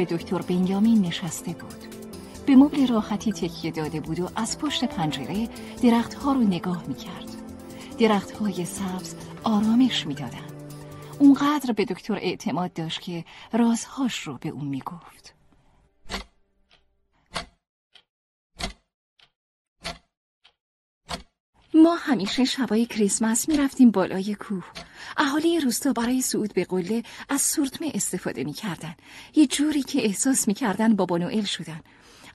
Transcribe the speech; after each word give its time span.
به 0.00 0.16
دکتر 0.16 0.42
بنیامین 0.42 1.02
نشسته 1.02 1.52
بود. 1.52 1.94
به 2.46 2.56
مبل 2.56 2.86
راحتی 2.86 3.32
تکیه 3.32 3.70
داده 3.70 4.00
بود 4.00 4.20
و 4.20 4.28
از 4.36 4.58
پشت 4.58 4.84
پنجره 4.84 5.48
درختها 5.82 6.32
رو 6.32 6.40
نگاه 6.40 6.84
می‌کرد. 6.86 7.36
درختهای 7.98 8.64
سبز 8.64 9.14
آرامش 9.44 10.06
می‌دادند. 10.06 10.52
اونقدر 11.18 11.72
به 11.72 11.84
دکتر 11.84 12.14
اعتماد 12.14 12.72
داشت 12.72 13.00
که 13.00 13.24
رازهاش 13.52 14.18
رو 14.22 14.38
به 14.40 14.48
اون 14.48 14.64
می‌گفت. 14.64 15.34
ما 21.74 21.94
همیشه 21.94 22.44
شبای 22.44 22.86
کریسمس 22.86 23.48
می‌رفتیم 23.48 23.90
بالای 23.90 24.34
کوه. 24.34 24.64
اهالی 25.16 25.60
روستا 25.60 25.92
برای 25.92 26.22
صعود 26.22 26.54
به 26.54 26.64
قله 26.64 27.02
از 27.28 27.42
سورتمه 27.42 27.90
استفاده 27.94 28.44
می‌کردن. 28.44 28.94
یه 29.34 29.46
جوری 29.46 29.82
که 29.82 30.04
احساس 30.04 30.48
می‌کردن 30.48 30.96
بابا 30.96 31.18
نوئل 31.18 31.44
شدن. 31.44 31.80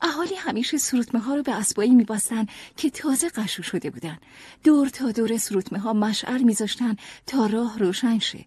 اهالی 0.01 0.35
همیشه 0.35 0.77
سروتمه 0.77 1.21
ها 1.21 1.35
رو 1.35 1.43
به 1.43 1.55
اسبایی 1.55 1.95
میباستن 1.95 2.45
که 2.77 2.89
تازه 2.89 3.29
قشو 3.29 3.63
شده 3.63 3.89
بودن. 3.89 4.17
دور 4.63 4.89
تا 4.89 5.11
دور 5.11 5.37
سروتمه 5.37 5.79
ها 5.79 5.93
مشعل 5.93 6.41
میذاشتن 6.41 6.95
تا 7.25 7.45
راه 7.45 7.79
روشن 7.79 8.19
شه. 8.19 8.45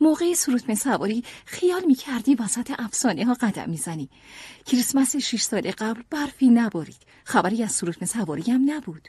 موقع 0.00 0.34
سروتمه 0.34 0.74
سواری 0.74 1.24
خیال 1.44 1.84
می‌کردی 1.86 2.34
وسط 2.34 2.72
افسانه 2.78 3.24
ها 3.24 3.34
قدم 3.34 3.70
می‌زنی. 3.70 4.08
کریسمس 4.66 5.16
شش 5.16 5.42
سال 5.42 5.70
قبل 5.70 6.02
برفی 6.10 6.48
نبارید 6.48 6.96
خبری 7.24 7.62
از 7.62 7.72
سروتمه 7.72 8.08
سواری 8.08 8.52
هم 8.52 8.70
نبود. 8.70 9.08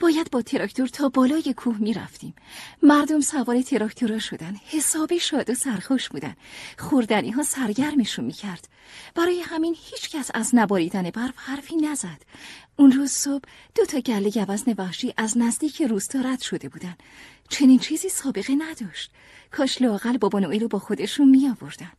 باید 0.00 0.30
با 0.30 0.42
تراکتور 0.42 0.88
تا 0.88 1.08
بالای 1.08 1.54
کوه 1.56 1.76
می 1.78 1.92
رفتیم. 1.92 2.34
مردم 2.82 3.20
سوار 3.20 3.62
تراکتورا 3.62 4.18
شدن. 4.18 4.56
حسابی 4.66 5.20
شاد 5.20 5.50
و 5.50 5.54
سرخوش 5.54 6.08
بودن. 6.08 6.36
خوردنی 6.78 7.30
ها 7.30 7.42
سرگرمشون 7.42 8.24
می 8.24 8.32
کرد. 8.32 8.68
برای 9.14 9.40
همین 9.40 9.76
هیچ 9.78 10.10
کس 10.10 10.30
از 10.34 10.50
نباریدن 10.54 11.10
برف 11.10 11.34
حرفی 11.36 11.76
نزد. 11.76 12.22
اون 12.76 12.92
روز 12.92 13.10
صبح 13.10 13.44
دو 13.74 13.84
تا 13.84 14.00
گله 14.00 14.44
گوزن 14.44 14.74
وحشی 14.78 15.14
از 15.16 15.38
نزدیک 15.38 15.82
روستا 15.82 16.20
رد 16.20 16.40
شده 16.40 16.68
بودن. 16.68 16.96
چنین 17.48 17.78
چیزی 17.78 18.08
سابقه 18.08 18.54
نداشت. 18.54 19.10
کاش 19.50 19.82
لاقل 19.82 20.16
بابا 20.16 20.38
نوئل 20.38 20.66
با 20.66 20.78
خودشون 20.78 21.28
می 21.28 21.48
آوردن. 21.48 21.92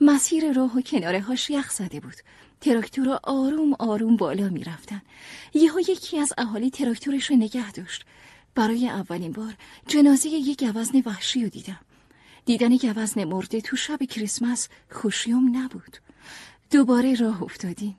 مسیر 0.00 0.52
راه 0.52 0.76
و 0.76 0.80
کناره 0.80 1.20
هاش 1.20 1.50
یخ 1.50 1.70
زده 1.70 2.00
بود. 2.00 2.16
تراکتورها 2.60 3.20
آروم 3.22 3.74
آروم 3.78 4.16
بالا 4.16 4.48
می 4.48 4.64
رفتن. 4.64 5.02
یهو 5.54 5.80
یکی 5.80 6.18
از 6.18 6.32
اهالی 6.38 6.70
تراکتورش 6.70 7.30
رو 7.30 7.36
نگه 7.36 7.72
داشت. 7.72 8.04
برای 8.54 8.88
اولین 8.88 9.32
بار 9.32 9.54
جنازه 9.86 10.28
یک 10.28 10.64
گوزن 10.64 11.02
وحشی 11.06 11.42
رو 11.42 11.48
دیدم. 11.48 11.80
دیدن 12.44 12.76
گوزن 12.76 13.24
مرده 13.24 13.60
تو 13.60 13.76
شب 13.76 14.04
کریسمس 14.04 14.68
خوشیوم 14.90 15.56
نبود. 15.56 15.96
دوباره 16.70 17.14
راه 17.14 17.42
افتادیم. 17.42 17.96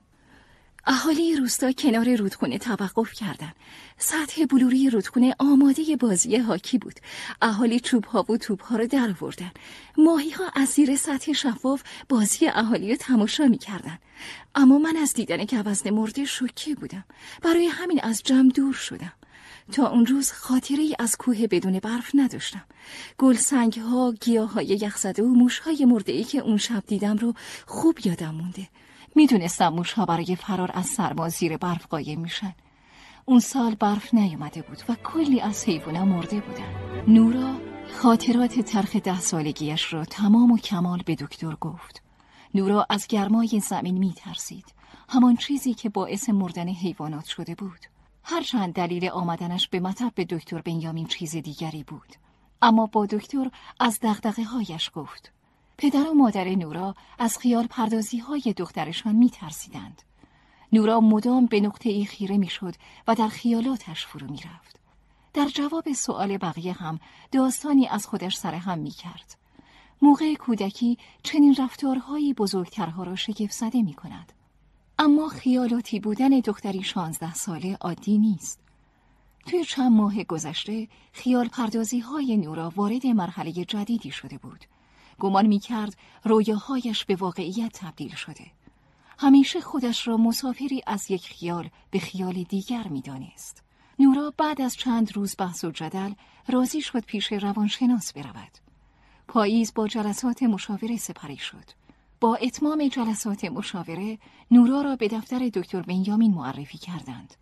اهالی 0.86 1.36
روستا 1.36 1.72
کنار 1.72 2.16
رودخونه 2.16 2.58
توقف 2.58 3.12
کردند. 3.12 3.54
سطح 3.98 4.44
بلوری 4.44 4.90
رودخونه 4.90 5.34
آماده 5.38 5.96
بازی 5.96 6.36
هاکی 6.36 6.78
بود. 6.78 7.00
اهالی 7.42 7.80
چوب 7.80 8.04
ها 8.04 8.26
و 8.28 8.36
توپ 8.36 8.62
ها 8.62 8.76
رو 8.76 8.86
در 8.86 9.14
آوردن. 9.20 9.50
ماهی 9.98 10.30
ها 10.30 10.44
از 10.54 10.68
زیر 10.68 10.96
سطح 10.96 11.32
شفاف 11.32 11.82
بازی 12.08 12.48
اهالی 12.48 12.90
رو 12.90 12.96
تماشا 12.96 13.46
می 13.46 13.58
کردن. 13.58 13.98
اما 14.54 14.78
من 14.78 14.96
از 14.96 15.14
دیدن 15.14 15.44
گوزن 15.44 15.90
مرده 15.90 16.24
شوکه 16.24 16.74
بودم. 16.74 17.04
برای 17.42 17.66
همین 17.66 18.00
از 18.02 18.22
جمع 18.24 18.50
دور 18.50 18.74
شدم. 18.74 19.12
تا 19.72 19.88
اون 19.88 20.06
روز 20.06 20.32
خاطره 20.32 20.88
از 20.98 21.16
کوه 21.16 21.46
بدون 21.46 21.78
برف 21.78 22.10
نداشتم. 22.14 22.64
گل 23.18 23.36
ها، 23.80 24.12
گیاه 24.20 24.52
های 24.52 24.66
یخزده 24.66 25.22
و 25.22 25.26
موش 25.26 25.58
های 25.58 25.84
مرده 25.84 26.12
ای 26.12 26.24
که 26.24 26.38
اون 26.38 26.56
شب 26.56 26.82
دیدم 26.86 27.16
رو 27.16 27.34
خوب 27.66 27.98
یادم 28.06 28.34
مونده. 28.34 28.68
می‌دونستم 29.14 29.68
موشها 29.68 30.06
برای 30.06 30.36
فرار 30.36 30.70
از 30.74 30.86
سرما 30.86 31.28
زیر 31.28 31.56
برف 31.56 31.86
قایم 31.86 32.20
میشن. 32.20 32.54
اون 33.24 33.40
سال 33.40 33.74
برف 33.74 34.14
نیومده 34.14 34.62
بود 34.62 34.82
و 34.88 34.94
کلی 34.94 35.40
از 35.40 35.64
حیوانا 35.64 36.04
مرده 36.04 36.40
بودن. 36.40 37.04
نورا 37.08 37.54
خاطرات 37.98 38.60
ترخ 38.60 38.96
ده 38.96 39.20
سالگیش 39.20 39.92
را 39.92 40.04
تمام 40.04 40.52
و 40.52 40.58
کمال 40.58 41.02
به 41.02 41.14
دکتر 41.14 41.54
گفت. 41.54 42.02
نورا 42.54 42.86
از 42.90 43.06
گرمای 43.06 43.60
زمین 43.60 43.98
میترسید. 43.98 44.74
همان 45.08 45.36
چیزی 45.36 45.74
که 45.74 45.88
باعث 45.88 46.28
مردن 46.28 46.68
حیوانات 46.68 47.24
شده 47.24 47.54
بود. 47.54 47.80
هرچند 48.24 48.74
دلیل 48.74 49.08
آمدنش 49.08 49.68
به 49.68 49.80
مطب 49.80 50.12
به 50.14 50.24
دکتر 50.24 50.60
بنیامین 50.62 51.06
چیز 51.06 51.36
دیگری 51.36 51.84
بود. 51.84 52.16
اما 52.62 52.86
با 52.86 53.06
دکتر 53.06 53.50
از 53.80 53.98
دغدغه 54.02 54.44
هایش 54.44 54.90
گفت. 54.94 55.32
پدر 55.78 56.10
و 56.10 56.14
مادر 56.14 56.48
نورا 56.48 56.94
از 57.18 57.38
خیال 57.38 57.66
پردازی 57.66 58.18
های 58.18 58.54
دخترشان 58.56 59.14
می 59.16 59.30
ترسیدند. 59.30 60.02
نورا 60.72 61.00
مدام 61.00 61.46
به 61.46 61.60
نقطه 61.60 61.90
ای 61.90 62.04
خیره 62.04 62.38
می 62.38 62.48
شد 62.48 62.74
و 63.08 63.14
در 63.14 63.28
خیالاتش 63.28 64.06
فرو 64.06 64.30
می 64.30 64.38
رفت. 64.38 64.80
در 65.34 65.46
جواب 65.46 65.92
سؤال 65.92 66.36
بقیه 66.36 66.72
هم 66.72 67.00
داستانی 67.32 67.88
از 67.88 68.06
خودش 68.06 68.36
سرهم 68.36 68.78
می 68.78 68.90
کرد. 68.90 69.36
موقع 70.02 70.34
کودکی 70.34 70.98
چنین 71.22 71.56
رفتارهایی 71.58 72.34
بزرگترها 72.34 73.02
را 73.04 73.16
شگفت 73.16 73.52
زده 73.52 73.82
می 73.82 73.94
کند. 73.94 74.32
اما 74.98 75.28
خیالاتی 75.28 76.00
بودن 76.00 76.28
دختری 76.28 76.82
شانزده 76.82 77.34
ساله 77.34 77.76
عادی 77.80 78.18
نیست. 78.18 78.60
توی 79.46 79.64
چند 79.64 79.92
ماه 79.92 80.24
گذشته 80.24 80.88
خیال 81.12 81.48
پردازی 81.48 81.98
های 82.00 82.36
نورا 82.36 82.72
وارد 82.76 83.06
مرحله 83.06 83.52
جدیدی 83.52 84.10
شده 84.10 84.38
بود. 84.38 84.64
گمان 85.22 85.46
می 85.46 85.58
کرد 85.58 85.96
رویاهایش 86.24 87.04
به 87.04 87.16
واقعیت 87.16 87.72
تبدیل 87.72 88.14
شده. 88.14 88.46
همیشه 89.18 89.60
خودش 89.60 90.08
را 90.08 90.16
مسافری 90.16 90.82
از 90.86 91.10
یک 91.10 91.28
خیال 91.28 91.68
به 91.90 91.98
خیال 91.98 92.42
دیگر 92.42 92.88
می 92.88 93.00
دانست. 93.00 93.62
نورا 93.98 94.34
بعد 94.38 94.60
از 94.60 94.76
چند 94.76 95.16
روز 95.16 95.34
بحث 95.38 95.64
و 95.64 95.70
جدل 95.70 96.12
راضی 96.48 96.80
شد 96.80 97.04
پیش 97.04 97.32
روانشناس 97.32 98.12
برود. 98.12 98.58
پاییز 99.28 99.74
با 99.74 99.88
جلسات 99.88 100.42
مشاوره 100.42 100.96
سپری 100.96 101.36
شد. 101.36 101.64
با 102.20 102.34
اتمام 102.36 102.88
جلسات 102.88 103.44
مشاوره 103.44 104.18
نورا 104.50 104.82
را 104.82 104.96
به 104.96 105.08
دفتر 105.08 105.48
دکتر 105.48 105.82
بنیامین 105.82 106.34
معرفی 106.34 106.78
کردند. 106.78 107.34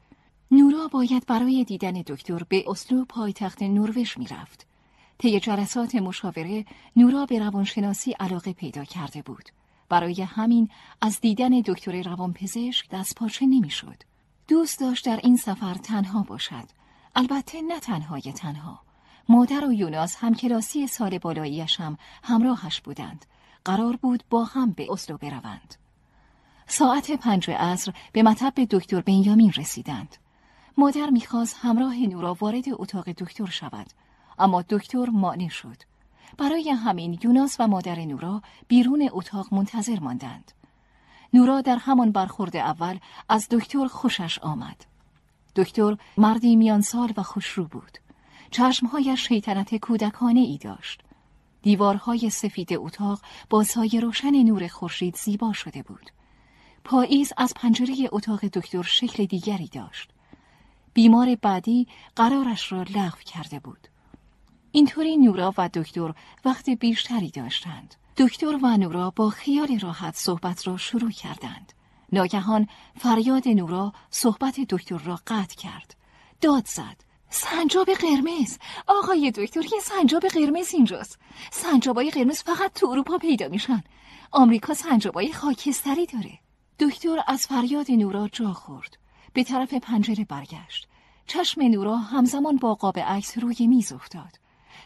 نورا 0.51 0.89
باید 0.89 1.27
برای 1.27 1.65
دیدن 1.65 1.93
دکتر 1.93 2.43
به 2.49 2.65
اسلو 2.67 3.05
پایتخت 3.05 3.63
نروژ 3.63 4.19
می‌رفت. 4.19 4.70
طی 5.21 5.41
جلسات 5.41 5.95
مشاوره 5.95 6.65
نورا 6.97 7.27
به 7.27 7.39
روانشناسی 7.39 8.13
علاقه 8.13 8.53
پیدا 8.53 8.85
کرده 8.85 9.23
بود. 9.23 9.49
برای 9.89 10.23
همین 10.23 10.69
از 11.01 11.21
دیدن 11.21 11.61
دکتر 11.61 12.03
روانپزشک 12.03 12.91
دست 12.91 13.15
پاچه 13.15 13.47
نمی‌شد. 13.47 14.03
دوست 14.49 14.81
داشت 14.81 15.07
در 15.07 15.21
این 15.23 15.37
سفر 15.37 15.75
تنها 15.75 16.23
باشد. 16.23 16.65
البته 17.17 17.63
نه 17.63 17.81
تنهای 17.81 18.21
تنها. 18.21 18.81
مادر 19.29 19.65
و 19.65 19.73
یوناس 19.73 20.17
هم 20.17 20.35
کلاسی 20.35 20.87
سال 20.87 21.19
بالاییش 21.19 21.81
هم 21.81 21.99
همراهش 22.23 22.81
بودند. 22.81 23.27
قرار 23.65 23.97
بود 23.97 24.25
با 24.31 24.45
هم 24.45 24.71
به 24.71 24.87
اسلو 24.91 25.17
بروند. 25.17 25.75
ساعت 26.67 27.11
پنج 27.11 27.51
عصر 27.51 27.93
به 28.13 28.23
مطب 28.23 28.55
دکتر 28.71 29.01
بنیامین 29.01 29.53
رسیدند. 29.53 30.17
مادر 30.79 31.11
می‌خواست 31.11 31.57
همراه 31.61 31.97
نورا 31.97 32.37
وارد 32.41 32.65
اتاق 32.73 33.09
دکتر 33.13 33.47
شود 33.47 33.87
اما 34.41 34.63
دکتر 34.63 35.11
مانع 35.11 35.49
شد. 35.49 35.77
برای 36.39 36.71
همین 36.71 37.19
یوناس 37.23 37.57
و 37.61 37.67
مادر 37.67 38.05
نورا 38.05 38.43
بیرون 38.69 39.09
اتاق 39.13 39.55
منتظر 39.55 40.01
ماندند. 40.01 40.53
نورا 41.35 41.61
در 41.61 41.77
همان 41.77 42.13
برخورد 42.13 42.57
اول 42.57 42.99
از 43.29 43.49
دکتر 43.51 43.87
خوشش 43.87 44.39
آمد. 44.39 44.85
دکتر 45.57 45.97
مردی 46.17 46.57
میان 46.57 46.81
سال 46.81 47.13
و 47.17 47.23
خوشرو 47.23 47.65
بود. 47.65 47.99
چشمهایش 48.51 49.29
شیطنت 49.29 49.75
کودکانه 49.75 50.41
ای 50.41 50.59
داشت. 50.59 51.01
دیوارهای 51.63 52.31
سفید 52.31 52.69
اتاق 52.73 53.21
با 53.51 53.65
سایه 53.65 54.01
روشن 54.01 54.43
نور 54.43 54.69
خورشید 54.69 55.17
زیبا 55.17 55.53
شده 55.53 55.83
بود. 55.83 56.11
پاییز 56.85 57.33
از 57.37 57.55
پنجره 57.57 57.95
اتاق 58.13 58.45
دکتر 58.45 58.83
شکل 58.83 59.25
دیگری 59.25 59.69
داشت. 59.69 60.11
بیمار 60.95 61.35
بعدی 61.35 61.89
قرارش 62.17 62.73
را 62.73 62.83
لغو 62.83 63.19
کرده 63.27 63.59
بود. 63.59 63.89
اینطوری 64.73 65.17
نورا 65.17 65.55
و 65.59 65.69
دکتر 65.75 66.15
وقت 66.45 66.71
بیشتری 66.71 67.31
داشتند. 67.31 67.95
دکتر 68.17 68.57
و 68.63 68.77
نورا 68.77 69.11
با 69.17 69.31
خیال 69.31 69.79
راحت 69.79 70.17
صحبت 70.17 70.67
را 70.67 70.77
شروع 70.77 71.11
کردند. 71.11 71.73
ناگهان 72.13 72.69
فریاد 72.99 73.49
نورا 73.49 73.93
صحبت 74.11 74.61
دکتر 74.61 74.99
را 74.99 75.21
قطع 75.27 75.57
کرد. 75.57 75.97
داد 76.41 76.67
زد. 76.67 77.11
سنجاب 77.31 77.91
قرمز 77.91 78.59
آقای 78.87 79.31
دکتر 79.31 79.61
یه 79.61 79.81
سنجاب 79.83 80.27
قرمز 80.27 80.75
اینجاست 80.75 81.19
سنجابای 81.51 82.11
قرمز 82.11 82.43
فقط 82.43 82.73
تو 82.73 82.89
اروپا 82.89 83.19
پیدا 83.19 83.49
میشن 83.49 83.83
آمریکا 84.31 84.75
سنجابای 84.75 85.33
خاکستری 85.33 86.07
داره 86.07 86.39
دکتر 86.79 87.21
از 87.27 87.47
فریاد 87.47 87.91
نورا 87.91 88.29
جا 88.29 88.53
خورد 88.53 88.99
به 89.33 89.45
طرف 89.45 89.75
پنجره 89.75 90.25
برگشت 90.25 90.89
چشم 91.27 91.63
نورا 91.63 91.97
همزمان 91.97 92.57
با 92.57 92.75
قاب 92.75 92.99
عکس 92.99 93.39
روی 93.39 93.67
میز 93.67 93.93
افتاد 93.93 94.39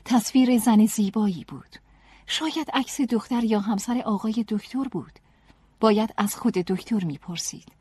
تصویر 0.04 0.58
زن 0.58 0.86
زیبایی 0.86 1.44
بود. 1.48 1.76
شاید 2.26 2.70
عکس 2.74 3.00
دختر 3.00 3.44
یا 3.44 3.60
همسر 3.60 4.02
آقای 4.06 4.44
دکتر 4.48 4.84
بود. 4.88 5.12
باید 5.80 6.14
از 6.16 6.36
خود 6.36 6.52
دکتر 6.52 7.04
می‌پرسید. 7.04 7.72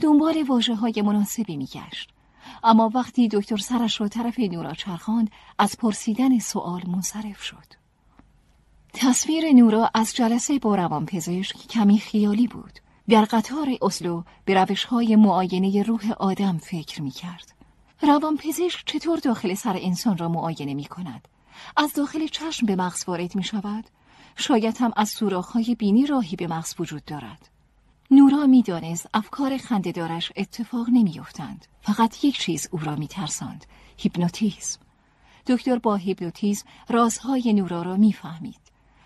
دنبال 0.00 0.44
واجه 0.48 0.74
های 0.74 1.02
مناسبی 1.02 1.56
میگشت. 1.56 2.10
اما 2.64 2.90
وقتی 2.94 3.28
دکتر 3.28 3.56
سرش 3.56 4.00
را 4.00 4.08
طرف 4.08 4.38
نورا 4.38 4.74
چرخاند 4.74 5.30
از 5.58 5.76
پرسیدن 5.76 6.38
سوال 6.38 6.82
منصرف 6.86 7.42
شد. 7.42 7.82
تصویر 8.94 9.52
نورا 9.52 9.90
از 9.94 10.14
جلسه 10.14 10.58
با 10.58 10.74
روانپزشک 10.74 11.56
کمی 11.56 11.98
خیالی 11.98 12.46
بود. 12.46 12.78
در 13.08 13.24
قطار 13.24 13.68
اسلو 13.82 14.22
به 14.44 14.54
روش 14.54 14.84
های 14.84 15.16
معاینه 15.16 15.82
روح 15.82 16.12
آدم 16.12 16.58
فکر 16.58 17.02
می 17.02 17.10
کرد. 17.10 17.52
روانپزشک 18.02 18.82
چطور 18.86 19.18
داخل 19.18 19.54
سر 19.54 19.78
انسان 19.80 20.18
را 20.18 20.28
معاینه 20.28 20.74
می 20.74 20.84
کند؟ 20.84 21.28
از 21.76 21.92
داخل 21.92 22.26
چشم 22.26 22.66
به 22.66 22.76
مغز 22.76 23.04
وارد 23.08 23.34
می 23.34 23.44
شود؟ 23.44 23.84
شاید 24.36 24.76
هم 24.80 24.92
از 24.96 25.22
های 25.54 25.74
بینی 25.74 26.06
راهی 26.06 26.36
به 26.36 26.46
مغز 26.46 26.74
وجود 26.78 27.04
دارد. 27.04 27.48
نورا 28.10 28.46
می‌دانست 28.46 29.08
افکار 29.14 29.56
خندهدارش 29.56 30.32
اتفاق 30.36 30.86
نمیافتند 30.92 31.66
فقط 31.80 32.24
یک 32.24 32.38
چیز 32.38 32.68
او 32.70 32.78
را 32.78 32.96
میترساند 32.96 33.66
هیپنوتیزم. 33.96 34.80
دکتر 35.46 35.78
با 35.78 35.96
هیپنوتیزم 35.96 36.66
رازهای 36.88 37.52
نورا 37.52 37.82
را 37.82 37.96
می‌فهمید 37.96 38.60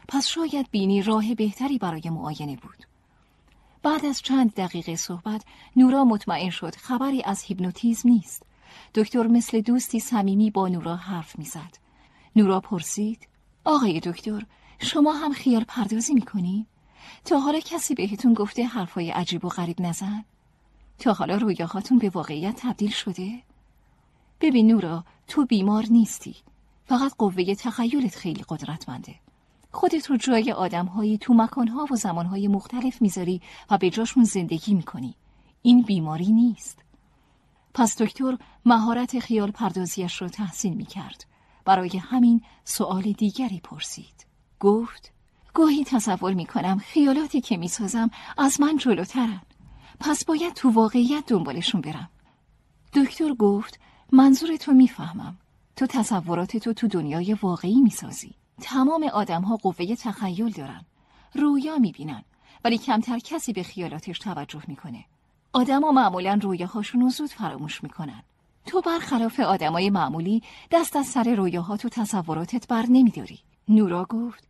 پس 0.09 0.27
شاید 0.27 0.71
بینی 0.71 1.03
راه 1.03 1.35
بهتری 1.35 1.79
برای 1.79 2.11
معاینه 2.11 2.57
بود. 2.57 2.87
بعد 3.83 4.07
از 4.07 4.23
چند 4.23 4.55
دقیقه 4.55 4.97
صحبت 4.97 5.45
نورا 5.77 6.05
مطمئن 6.05 6.51
شد 6.51 6.75
خبری 6.75 7.23
از 7.23 7.43
هیپنوتیزم 7.43 8.09
نیست. 8.09 8.43
دکتر 8.95 9.27
مثل 9.27 9.61
دوستی 9.61 10.01
صمیمی 10.01 10.51
با 10.51 10.69
نورا 10.69 10.97
حرف 10.97 11.39
می‌زد. 11.39 11.86
نورا 12.37 12.61
پرسید. 12.61 13.29
آقای 13.65 14.01
دکتر 14.01 14.43
شما 14.79 15.13
هم 15.13 15.33
خیال 15.33 15.65
پردازی 15.69 16.15
می‌کنید 16.15 16.67
تا 17.25 17.41
حالا 17.41 17.61
کسی 17.61 17.95
بهتون 17.95 18.35
گفته 18.35 18.65
حرفای 18.65 19.11
عجیب 19.11 19.45
و 19.45 19.49
غریب 19.49 19.81
نزن؟ 19.81 20.25
تا 20.99 21.13
حالا 21.13 21.37
رویاهاتون 21.37 21.99
به 21.99 22.11
واقعیت 22.11 22.57
تبدیل 22.57 22.91
شده؟ 22.91 23.43
ببین 24.41 24.67
نورا 24.67 25.05
تو 25.29 25.47
بیمار 25.47 25.87
نیستی. 25.91 26.37
فقط 26.85 27.13
قوه 27.19 27.55
تخیلت 27.55 28.17
خیلی 28.17 28.45
قدرتمنده. 28.49 29.15
خودت 29.73 30.11
رو 30.11 30.17
جای 30.17 30.53
آدمهایی 30.53 31.19
تو 31.19 31.35
مکانها 31.35 31.87
و 31.91 31.97
زمانهای 31.97 32.49
مختلف 32.49 33.03
می‌ذاری 33.03 33.41
و 33.71 33.79
به 33.79 33.91
جاشون 33.91 34.25
زندگی 34.25 34.75
می‌کنی. 34.75 35.15
این 35.63 35.83
بیماری 35.83 36.33
نیست. 36.33 36.79
پس 37.75 38.03
دکتر 38.03 38.39
مهارت 38.65 39.19
خیال 39.19 39.51
پردازیش 39.51 40.23
رو 40.23 40.29
تحسین 40.29 40.75
می‌کرد. 40.75 41.27
برای 41.67 41.99
همین 41.99 42.43
سوال 42.65 43.03
دیگری 43.03 43.61
پرسید 43.61 44.27
گفت 44.61 45.13
گاهی 45.55 45.85
تصور 45.85 46.35
می 46.35 46.47
کنم 46.47 46.79
خیالاتی 46.79 47.41
که 47.41 47.57
می 47.57 47.69
سازم 47.69 48.11
از 48.39 48.61
من 48.61 48.77
جلوترن. 48.77 49.41
پس 50.01 50.25
باید 50.25 50.55
تو 50.55 50.71
واقعیت 50.71 51.25
دنبالشون 51.27 51.81
برم. 51.81 52.11
دکتر 52.93 53.35
گفت 53.35 53.81
منظور 54.13 54.57
تو 54.57 54.73
می‌فهمم. 54.73 55.37
تو 55.77 55.87
تصورات 55.87 56.57
تو 56.57 56.73
تو 56.73 56.89
دنیای 56.89 57.35
واقعی 57.35 57.81
می‌سازی. 57.81 58.35
تمام 58.61 59.05
آدم 59.05 59.43
ها 59.43 59.57
قوه 59.57 59.95
تخیل 59.95 60.51
دارن. 60.51 60.85
رویا 61.35 61.79
می‌بینن. 61.79 62.23
ولی 62.65 62.79
کمتر 62.79 63.19
کسی 63.19 63.53
به 63.53 63.63
خیالاتش 63.63 64.19
توجه 64.19 64.63
می‌کنه. 64.69 65.05
آدما 65.53 65.93
معمولا 65.93 66.39
رویاهاشون 66.43 67.01
رو 67.01 67.09
زود 67.09 67.31
فراموش 67.31 67.83
می‌کنن. 67.83 68.23
تو 68.67 68.81
برخلاف 68.81 69.41
آدمای 69.41 69.91
معمولی 69.91 70.43
دست 70.71 70.97
از 70.97 71.07
سر 71.07 71.35
رویاهات 71.35 71.85
و 71.85 71.89
تصوراتت 71.89 72.69
بر 72.69 72.87
نمیداری. 72.89 73.39
نورا 73.69 74.05
گفت 74.05 74.49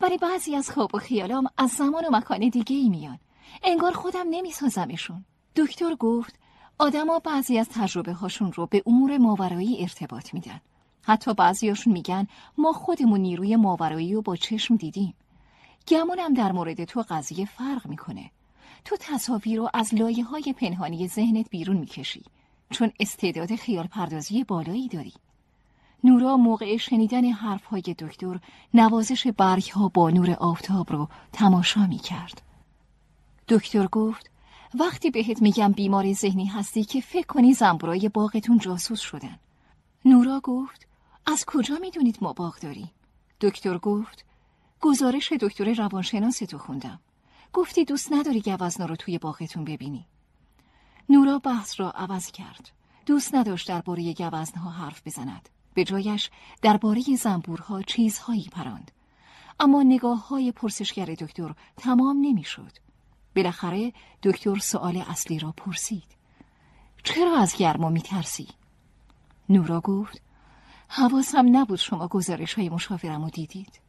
ولی 0.00 0.18
بعضی 0.18 0.56
از 0.56 0.70
خواب 0.70 0.94
و 0.94 0.98
خیالام 0.98 1.48
از 1.58 1.70
زمان 1.70 2.04
و 2.04 2.16
مکان 2.16 2.48
دیگه 2.48 2.76
ای 2.76 2.88
میان. 2.88 3.18
انگار 3.62 3.92
خودم 3.92 4.26
نمیسازمشون. 4.30 5.24
دکتر 5.56 5.94
گفت 5.94 6.34
آدما 6.78 7.18
بعضی 7.18 7.58
از 7.58 7.68
تجربه 7.68 8.12
هاشون 8.12 8.52
رو 8.52 8.66
به 8.66 8.82
امور 8.86 9.18
ماورایی 9.18 9.82
ارتباط 9.82 10.34
میدن. 10.34 10.60
حتی 11.02 11.34
بعضیاشون 11.34 11.92
میگن 11.92 12.26
ما 12.58 12.72
خودمون 12.72 13.20
نیروی 13.20 13.56
ماورایی 13.56 14.14
رو 14.14 14.22
با 14.22 14.36
چشم 14.36 14.76
دیدیم. 14.76 15.14
گمونم 15.88 16.34
در 16.34 16.52
مورد 16.52 16.84
تو 16.84 17.04
قضیه 17.08 17.46
فرق 17.46 17.86
می‌کنه. 17.86 18.30
تو 18.84 18.96
تصاویر 19.00 19.58
رو 19.58 19.68
از 19.74 19.94
لایه 19.94 20.24
های 20.24 20.54
پنهانی 20.58 21.08
ذهنت 21.08 21.50
بیرون 21.50 21.76
می‌کشی. 21.76 22.22
چون 22.70 22.92
استعداد 23.00 23.56
خیال 23.56 23.86
پردازی 23.86 24.44
بالایی 24.44 24.88
داری 24.88 25.12
نورا 26.04 26.36
موقع 26.36 26.76
شنیدن 26.76 27.24
حرفهای 27.24 27.82
دکتر 27.82 28.40
نوازش 28.74 29.26
برگ 29.26 29.70
ها 29.70 29.88
با 29.88 30.10
نور 30.10 30.30
آفتاب 30.30 30.92
رو 30.92 31.08
تماشا 31.32 31.86
می 31.86 31.98
کرد. 31.98 32.42
دکتر 33.48 33.86
گفت 33.86 34.30
وقتی 34.74 35.10
بهت 35.10 35.42
میگم 35.42 35.72
بیماری 35.72 36.14
ذهنی 36.14 36.46
هستی 36.46 36.84
که 36.84 37.00
فکر 37.00 37.26
کنی 37.26 37.54
زنبورای 37.54 38.08
باغتون 38.08 38.58
جاسوس 38.58 39.00
شدن. 39.00 39.38
نورا 40.04 40.40
گفت 40.40 40.86
از 41.26 41.44
کجا 41.46 41.78
می‌دونید 41.80 42.18
ما 42.20 42.32
باغ 42.32 42.58
داریم؟ 42.58 42.90
دکتر 43.40 43.78
گفت 43.78 44.24
گزارش 44.80 45.32
دکتر 45.32 45.72
روانشناس 45.74 46.38
تو 46.38 46.58
خوندم. 46.58 47.00
گفتی 47.52 47.84
دوست 47.84 48.12
نداری 48.12 48.40
گوزنا 48.40 48.86
رو 48.86 48.96
توی 48.96 49.18
باغتون 49.18 49.64
ببینی. 49.64 50.06
نورا 51.08 51.38
بحث 51.38 51.80
را 51.80 51.90
عوض 51.90 52.30
کرد. 52.30 52.70
دوست 53.06 53.34
نداشت 53.34 53.68
درباره 53.68 54.14
گوزنها 54.14 54.70
حرف 54.70 55.02
بزند. 55.06 55.48
به 55.74 55.84
جایش 55.84 56.30
درباره 56.62 57.02
زنبورها 57.02 57.82
چیزهایی 57.82 58.48
پراند 58.52 58.90
اما 59.60 59.82
نگاه 59.82 60.28
های 60.28 60.52
پرسشگر 60.52 61.04
دکتر 61.04 61.54
تمام 61.76 62.16
نمی‌شد. 62.20 62.72
بالاخره 63.36 63.92
دکتر 64.22 64.58
سوال 64.58 64.96
اصلی 64.96 65.38
را 65.38 65.54
پرسید 65.56 66.16
چرا 67.04 67.38
از 67.38 67.56
گرما 67.56 67.88
میترسی؟ 67.88 68.48
نورا 69.48 69.80
گفت 69.80 70.22
حواسم 70.88 71.56
نبود 71.56 71.78
شما 71.78 72.08
گزارش 72.08 72.54
های 72.54 72.68
مشاورم 72.68 73.24
رو 73.24 73.30
دیدید 73.30 73.80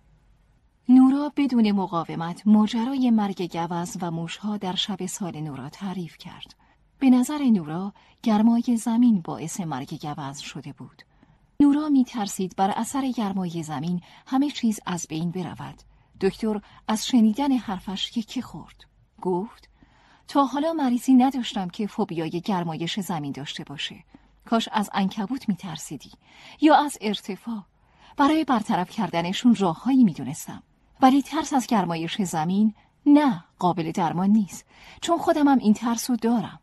نورا 0.89 1.31
بدون 1.35 1.71
مقاومت 1.71 2.47
ماجرای 2.47 3.11
مرگ 3.11 3.57
گوز 3.57 3.97
و 4.01 4.11
موشها 4.11 4.57
در 4.57 4.75
شب 4.75 5.05
سال 5.05 5.39
نورا 5.39 5.69
تعریف 5.69 6.17
کرد 6.17 6.55
به 6.99 7.09
نظر 7.09 7.43
نورا 7.43 7.93
گرمای 8.23 8.77
زمین 8.77 9.21
باعث 9.21 9.59
مرگ 9.59 10.15
گوز 10.15 10.39
شده 10.39 10.73
بود 10.73 11.03
نورا 11.59 11.89
می 11.89 12.05
ترسید 12.05 12.55
بر 12.55 12.71
اثر 12.71 13.11
گرمای 13.11 13.63
زمین 13.63 14.01
همه 14.27 14.51
چیز 14.51 14.79
از 14.85 15.07
بین 15.09 15.31
برود. 15.31 15.81
دکتر 16.21 16.61
از 16.87 17.07
شنیدن 17.07 17.51
حرفش 17.51 18.11
که 18.11 18.41
خورد. 18.41 18.85
گفت 19.21 19.69
تا 20.27 20.45
حالا 20.45 20.73
مریضی 20.73 21.13
نداشتم 21.13 21.69
که 21.69 21.87
فوبیای 21.87 22.29
گرمایش 22.29 22.99
زمین 22.99 23.31
داشته 23.31 23.63
باشه. 23.63 24.03
کاش 24.45 24.69
از 24.71 24.89
انکبوت 24.93 25.49
می 25.49 25.55
ترسیدی 25.55 26.11
یا 26.61 26.75
از 26.75 26.97
ارتفاع. 27.01 27.63
برای 28.17 28.43
برطرف 28.43 28.89
کردنشون 28.89 29.55
راههایی 29.55 30.03
می 30.03 30.13
دونستم. 30.13 30.63
ولی 31.01 31.21
ترس 31.21 31.53
از 31.53 31.67
گرمایش 31.67 32.21
زمین 32.21 32.73
نه 33.05 33.43
قابل 33.59 33.91
درمان 33.91 34.29
نیست 34.29 34.65
چون 35.01 35.17
خودمم 35.17 35.57
این 35.57 35.73
ترس 35.73 36.09
رو 36.09 36.15
دارم. 36.15 36.59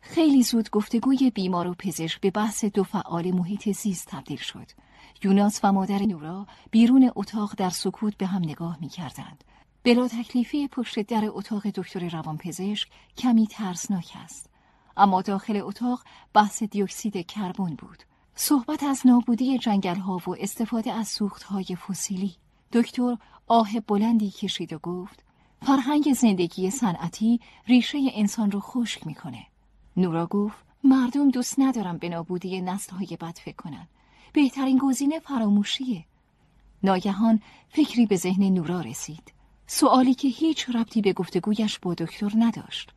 خیلی 0.00 0.42
زود 0.42 0.70
گفتگوی 0.70 1.30
بیمار 1.30 1.68
و 1.68 1.74
پزشک 1.78 2.20
به 2.20 2.30
بحث 2.30 2.64
دو 2.64 2.84
فعال 2.84 3.30
محیط 3.30 3.72
زیست 3.72 4.08
تبدیل 4.08 4.38
شد. 4.38 4.66
یوناس 5.22 5.60
و 5.62 5.72
مادر 5.72 5.98
نورا 5.98 6.46
بیرون 6.70 7.10
اتاق 7.16 7.54
در 7.56 7.70
سکوت 7.70 8.16
به 8.16 8.26
هم 8.26 8.42
نگاه 8.42 8.78
می 8.80 8.88
کردند. 8.88 9.44
بلا 9.84 10.08
تکلیفی 10.08 10.68
پشت 10.68 11.00
در 11.00 11.24
اتاق 11.28 11.66
دکتر 11.66 12.08
روانپزشک 12.08 12.88
کمی 13.16 13.46
ترسناک 13.46 14.12
است. 14.24 14.50
اما 14.96 15.22
داخل 15.22 15.60
اتاق 15.64 16.04
بحث 16.32 16.62
دیوکسید 16.62 17.26
کربن 17.26 17.74
بود. 17.74 18.02
صحبت 18.34 18.82
از 18.82 19.06
نابودی 19.06 19.58
جنگل 19.58 19.98
ها 19.98 20.16
و 20.26 20.36
استفاده 20.38 20.92
از 20.92 21.08
سوخت 21.08 21.42
های 21.42 21.64
فسیلی. 21.64 22.36
دکتر 22.72 23.16
آه 23.46 23.80
بلندی 23.80 24.30
کشید 24.30 24.72
و 24.72 24.78
گفت 24.78 25.24
فرهنگ 25.62 26.12
زندگی 26.12 26.70
صنعتی 26.70 27.40
ریشه 27.66 27.98
انسان 28.12 28.50
رو 28.50 28.60
خشک 28.60 29.06
می‌کنه. 29.06 29.46
نورا 29.98 30.26
گفت 30.26 30.56
مردم 30.84 31.30
دوست 31.30 31.54
ندارم 31.58 31.98
به 31.98 32.08
نابودی 32.08 32.58
های 32.92 33.16
بد 33.20 33.38
فکر 33.44 33.56
کنن. 33.56 33.88
بهترین 34.32 34.78
گزینه 34.78 35.18
فراموشیه. 35.18 36.04
ناگهان 36.82 37.40
فکری 37.68 38.06
به 38.06 38.16
ذهن 38.16 38.42
نورا 38.42 38.80
رسید. 38.80 39.32
سوالی 39.66 40.14
که 40.14 40.28
هیچ 40.28 40.70
ربطی 40.70 41.00
به 41.00 41.12
گفتگویش 41.12 41.78
با 41.78 41.94
دکتر 41.94 42.30
نداشت. 42.36 42.90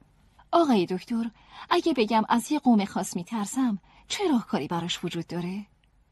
آقای 0.52 0.86
دکتر، 0.86 1.30
اگه 1.70 1.94
بگم 1.94 2.24
از 2.30 2.52
یه 2.52 2.60
قوم 2.60 2.86
خاص 2.86 3.16
میترسم، 3.16 3.80
چه 4.08 4.24
راهکاری 4.32 4.68
براش 4.68 5.04
وجود 5.04 5.28
داره؟ 5.28 5.66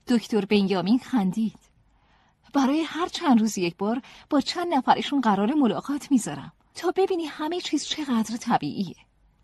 دکتر 0.08 0.46
بنیامین 0.46 1.00
خندید. 1.00 1.60
برای 2.54 2.82
هر 2.82 3.08
چند 3.08 3.40
روز 3.40 3.58
یک 3.58 3.78
بار 3.78 4.02
با 4.30 4.42
چند 4.42 4.74
نفرشون 4.74 5.22
قرار 5.22 5.54
ملاقات 5.54 6.12
می‌ذارم 6.12 6.52
تا 6.76 6.94
ببینی 6.96 7.26
همه 7.26 7.62
چیز 7.62 7.86
چقدر 7.86 8.38
طبیعیه. 8.38 8.96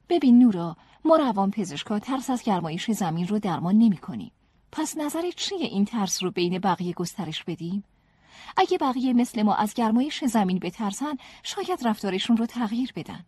ببین 0.09 0.39
نورا 0.39 0.77
ما 1.05 1.15
روان 1.15 1.51
پزشکا 1.51 1.99
ترس 1.99 2.29
از 2.29 2.43
گرمایش 2.43 2.91
زمین 2.91 3.27
رو 3.27 3.39
درمان 3.39 3.75
نمی 3.75 3.97
کنیم. 3.97 4.31
پس 4.71 4.97
نظر 4.97 5.31
چیه 5.35 5.65
این 5.65 5.85
ترس 5.85 6.23
رو 6.23 6.31
بین 6.31 6.59
بقیه 6.59 6.93
گسترش 6.93 7.43
بدیم؟ 7.43 7.83
اگه 8.57 8.77
بقیه 8.77 9.13
مثل 9.13 9.41
ما 9.41 9.55
از 9.55 9.73
گرمایش 9.73 10.25
زمین 10.25 10.59
بترسن 10.59 11.17
شاید 11.43 11.87
رفتارشون 11.87 12.37
رو 12.37 12.45
تغییر 12.45 12.91
بدن. 12.95 13.25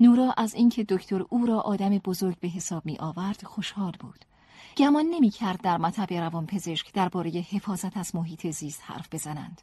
نورا 0.00 0.34
از 0.36 0.54
اینکه 0.54 0.84
دکتر 0.84 1.24
او 1.28 1.46
را 1.46 1.60
آدم 1.60 1.98
بزرگ 1.98 2.38
به 2.40 2.48
حساب 2.48 2.86
می 2.86 2.98
آورد 2.98 3.44
خوشحال 3.44 3.92
بود. 4.00 4.24
گمان 4.76 5.06
نمی 5.06 5.30
کرد 5.30 5.60
در 5.60 5.78
مطب 5.78 6.12
روان 6.12 6.46
پزشک 6.46 6.92
درباره 6.92 7.30
حفاظت 7.30 7.96
از 7.96 8.16
محیط 8.16 8.50
زیست 8.50 8.82
حرف 8.84 9.08
بزنند. 9.12 9.62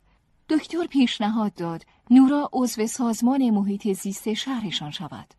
دکتر 0.49 0.87
پیشنهاد 0.87 1.53
داد 1.53 1.85
نورا 2.09 2.49
عضو 2.53 2.87
سازمان 2.87 3.49
محیط 3.49 3.93
زیست 3.93 4.33
شهرشان 4.33 4.91
شود. 4.91 5.38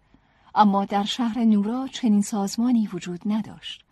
اما 0.54 0.84
در 0.84 1.04
شهر 1.04 1.38
نورا 1.38 1.88
چنین 1.92 2.22
سازمانی 2.22 2.88
وجود 2.92 3.20
نداشت. 3.26 3.84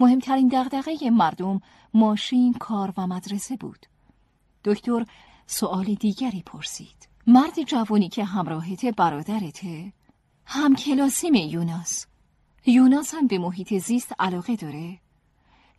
مهمترین 0.00 0.48
دغدغه 0.48 1.10
مردم 1.10 1.60
ماشین، 1.94 2.52
کار 2.52 2.92
و 2.96 3.06
مدرسه 3.06 3.56
بود. 3.56 3.86
دکتر 4.64 5.06
سؤال 5.46 5.84
دیگری 5.84 6.42
پرسید. 6.46 7.08
مرد 7.26 7.62
جوانی 7.62 8.08
که 8.08 8.24
همراهت 8.24 8.84
برادرته؟ 8.84 9.92
هم 10.46 10.74
کلاسیم 10.74 11.34
یوناس. 11.34 12.06
یوناس 12.66 13.14
هم 13.14 13.26
به 13.26 13.38
محیط 13.38 13.74
زیست 13.74 14.12
علاقه 14.18 14.56
داره؟ 14.56 14.98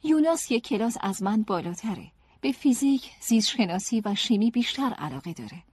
یوناس 0.04 0.52
یک 0.52 0.68
کلاس 0.68 0.98
از 1.02 1.24
من 1.24 1.44
بالاتره. 1.44 2.12
به 2.42 2.52
فیزیک، 2.52 3.12
زیست 3.22 3.48
شناسی 3.48 4.02
و 4.06 4.16
شیمی 4.16 4.52
بیشتر 4.52 4.94
علاقه 4.94 5.34
داره. 5.34 5.64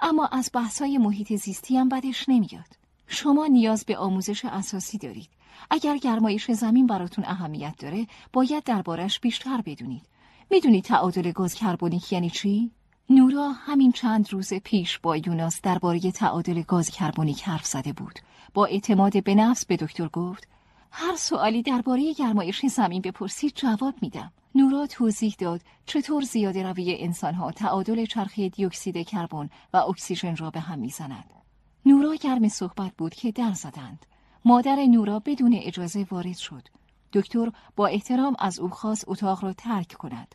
اما 0.00 0.26
از 0.26 0.50
بحثای 0.54 0.98
محیط 0.98 1.34
زیستی 1.34 1.76
هم 1.76 1.88
بدش 1.88 2.28
نمیاد. 2.28 2.79
شما 3.12 3.46
نیاز 3.46 3.84
به 3.84 3.96
آموزش 3.96 4.44
اساسی 4.44 4.98
دارید. 4.98 5.28
اگر 5.70 5.96
گرمایش 5.96 6.50
زمین 6.50 6.86
براتون 6.86 7.24
اهمیت 7.24 7.74
داره، 7.78 8.06
باید 8.32 8.64
دربارش 8.64 9.20
بیشتر 9.20 9.60
بدونید. 9.60 10.02
می‌دونید 10.50 10.84
تعادل 10.84 11.32
گاز 11.32 11.54
کربونیک 11.54 12.12
یعنی 12.12 12.30
چی؟ 12.30 12.70
نورا 13.10 13.52
همین 13.52 13.92
چند 13.92 14.32
روز 14.32 14.54
پیش 14.54 14.98
با 14.98 15.16
یوناس 15.16 15.60
درباره 15.62 16.00
تعادل 16.00 16.62
گاز 16.62 16.90
کربونیک 16.90 17.42
حرف 17.42 17.66
زده 17.66 17.92
بود. 17.92 18.18
با 18.54 18.66
اعتماد 18.66 19.24
به 19.24 19.34
نفس 19.34 19.66
به 19.66 19.76
دکتر 19.76 20.08
گفت: 20.08 20.48
هر 20.90 21.16
سوالی 21.16 21.62
درباره 21.62 22.12
گرمایش 22.12 22.66
زمین 22.66 23.02
بپرسید 23.02 23.52
جواب 23.54 23.94
میدم. 24.02 24.32
نورا 24.54 24.86
توضیح 24.86 25.34
داد 25.38 25.60
چطور 25.86 26.22
زیاده 26.22 26.62
روی 26.62 26.96
انسانها 26.98 27.52
تعادل 27.52 28.04
چرخه 28.04 28.48
دیوکسید 28.48 29.06
کربن 29.06 29.50
و 29.72 29.76
اکسیژن 29.76 30.36
را 30.36 30.50
به 30.50 30.60
هم 30.60 30.78
می‌زند. 30.78 31.39
نورا 31.86 32.14
گرم 32.14 32.48
صحبت 32.48 32.92
بود 32.98 33.14
که 33.14 33.32
در 33.32 33.52
زدند. 33.52 34.06
مادر 34.44 34.76
نورا 34.76 35.18
بدون 35.18 35.54
اجازه 35.54 36.06
وارد 36.10 36.36
شد. 36.36 36.68
دکتر 37.12 37.52
با 37.76 37.86
احترام 37.86 38.36
از 38.38 38.58
او 38.58 38.70
خواست 38.70 39.04
اتاق 39.06 39.44
را 39.44 39.52
ترک 39.52 39.92
کند. 39.92 40.34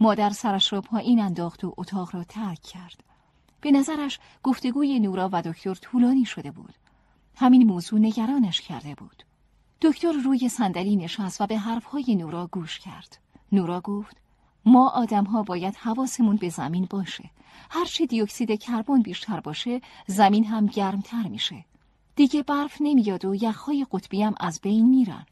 مادر 0.00 0.30
سرش 0.30 0.72
را 0.72 0.80
پایین 0.80 1.20
انداخت 1.20 1.64
و 1.64 1.74
اتاق 1.76 2.14
را 2.14 2.24
ترک 2.24 2.62
کرد. 2.62 3.04
به 3.60 3.70
نظرش 3.70 4.18
گفتگوی 4.42 5.00
نورا 5.00 5.28
و 5.32 5.42
دکتر 5.42 5.74
طولانی 5.74 6.24
شده 6.24 6.50
بود. 6.50 6.74
همین 7.36 7.66
موضوع 7.66 8.00
نگرانش 8.00 8.60
کرده 8.60 8.94
بود. 8.94 9.22
دکتر 9.82 10.12
روی 10.12 10.48
صندلی 10.48 10.96
نشست 10.96 11.40
و 11.40 11.46
به 11.46 11.58
حرفهای 11.58 12.14
نورا 12.14 12.46
گوش 12.46 12.78
کرد. 12.78 13.18
نورا 13.52 13.80
گفت 13.80 14.16
ما 14.64 14.88
آدم 14.88 15.24
ها 15.24 15.42
باید 15.42 15.76
حواسمون 15.76 16.36
به 16.36 16.48
زمین 16.48 16.86
باشه. 16.90 17.30
هرچی 17.70 18.06
دیوکسید 18.06 18.60
کربن 18.60 19.02
بیشتر 19.02 19.40
باشه 19.40 19.80
زمین 20.06 20.44
هم 20.44 20.66
گرمتر 20.66 21.28
میشه. 21.28 21.64
دیگه 22.16 22.42
برف 22.42 22.76
نمیاد 22.80 23.24
و 23.24 23.34
یخهای 23.34 23.86
قطبی 23.92 24.22
هم 24.22 24.34
از 24.40 24.60
بین 24.60 24.88
میرن. 24.88 25.26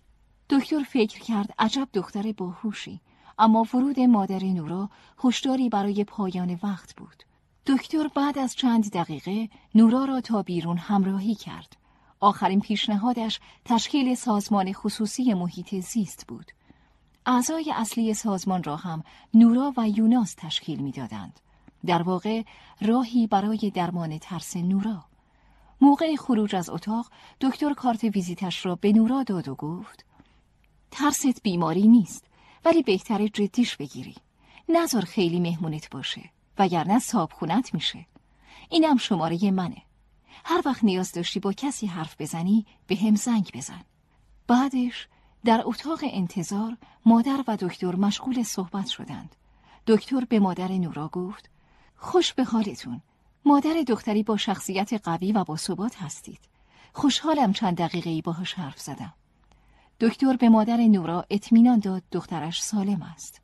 دکتر 0.51 0.83
فکر 0.83 1.21
کرد 1.21 1.55
عجب 1.59 1.89
دختر 1.93 2.33
باهوشی 2.33 3.01
اما 3.39 3.67
ورود 3.75 4.01
مادر 4.01 4.45
نورا 4.45 4.91
هشداری 5.25 5.69
برای 5.69 6.05
پایان 6.05 6.59
وقت 6.63 6.97
بود. 6.97 7.23
دکتر 7.67 8.09
بعد 8.15 8.39
از 8.39 8.55
چند 8.55 8.91
دقیقه 8.91 9.49
نورا 9.75 10.05
را 10.05 10.21
تا 10.21 10.43
بیرون 10.43 10.77
همراهی 10.77 11.35
کرد. 11.35 11.77
آخرین 12.21 12.61
پیشنهادش 12.61 13.41
تشکیل 13.65 14.15
سازمان 14.15 14.73
خصوصی 14.73 15.35
محیط 15.35 15.75
زیست 15.75 16.27
بود. 16.29 16.53
اعضای 17.31 17.73
اصلی 17.77 18.15
سازمان 18.15 18.63
را 18.63 18.77
هم 18.77 19.03
نورا 19.35 19.73
و 19.77 19.89
یوناس 19.89 20.35
تشکیل 20.35 20.81
می‌دادند. 20.81 21.41
در 21.87 22.03
واقع 22.03 22.43
راهی 22.81 23.27
برای 23.27 23.73
درمان 23.75 24.19
ترس 24.19 24.57
نورا. 24.57 25.05
موقع 25.81 26.17
خروج 26.17 26.55
از 26.55 26.71
اتاق 26.71 27.11
دکتر 27.41 27.75
کارت 27.75 28.05
ویزیتش 28.05 28.67
را 28.67 28.75
به 28.75 28.93
نورا 28.93 29.23
داد 29.23 29.49
و 29.49 29.55
گفت 29.55 30.05
ترست 30.91 31.43
بیماری 31.43 31.89
نیست 31.89 32.25
ولی 32.65 32.83
بهتر 32.83 33.27
جدیش 33.27 33.77
بگیری. 33.77 34.15
نظر 34.69 35.01
خیلی 35.01 35.41
مهمونت 35.41 35.91
باشه 35.91 36.31
وگرنه 36.59 36.99
صاحب 36.99 37.33
خونت 37.33 37.75
میشه. 37.75 38.07
اینم 38.71 38.97
شماره 38.97 39.51
منه. 39.51 39.83
هر 40.45 40.63
وقت 40.65 40.85
نیاز 40.85 41.13
داشتی 41.13 41.41
با 41.41 41.53
کسی 41.53 41.87
حرف 41.87 42.21
بزنی 42.21 42.67
به 42.87 42.97
هم 42.97 43.15
زنگ 43.15 43.51
بزن. 43.55 43.85
بعدش 44.47 45.09
در 45.49 45.63
اتاق 45.65 46.01
انتظار 46.03 46.77
مادر 47.07 47.45
و 47.49 47.57
دکتر 47.57 47.95
مشغول 47.95 48.43
صحبت 48.43 48.87
شدند. 48.87 49.37
دکتر 49.87 50.25
به 50.25 50.39
مادر 50.39 50.73
نورا 50.73 51.09
گفت 51.09 51.51
خوش 51.97 52.33
به 52.33 52.45
حالتون. 52.45 53.01
مادر 53.45 53.83
دختری 53.89 54.23
با 54.23 54.37
شخصیت 54.37 55.09
قوی 55.09 55.33
و 55.33 55.45
با 55.45 55.57
ثبات 55.57 55.97
هستید. 55.97 56.39
خوشحالم 56.93 57.53
چند 57.53 57.77
دقیقه 57.77 58.11
ای 58.11 58.23
باهاش 58.23 58.55
حرف 58.55 58.81
زدم. 58.81 59.13
دکتر 60.01 60.37
به 60.37 60.49
مادر 60.49 60.77
نورا 60.77 61.25
اطمینان 61.31 61.79
داد 61.79 62.03
دخترش 62.13 62.63
سالم 62.63 63.03
است. 63.03 63.41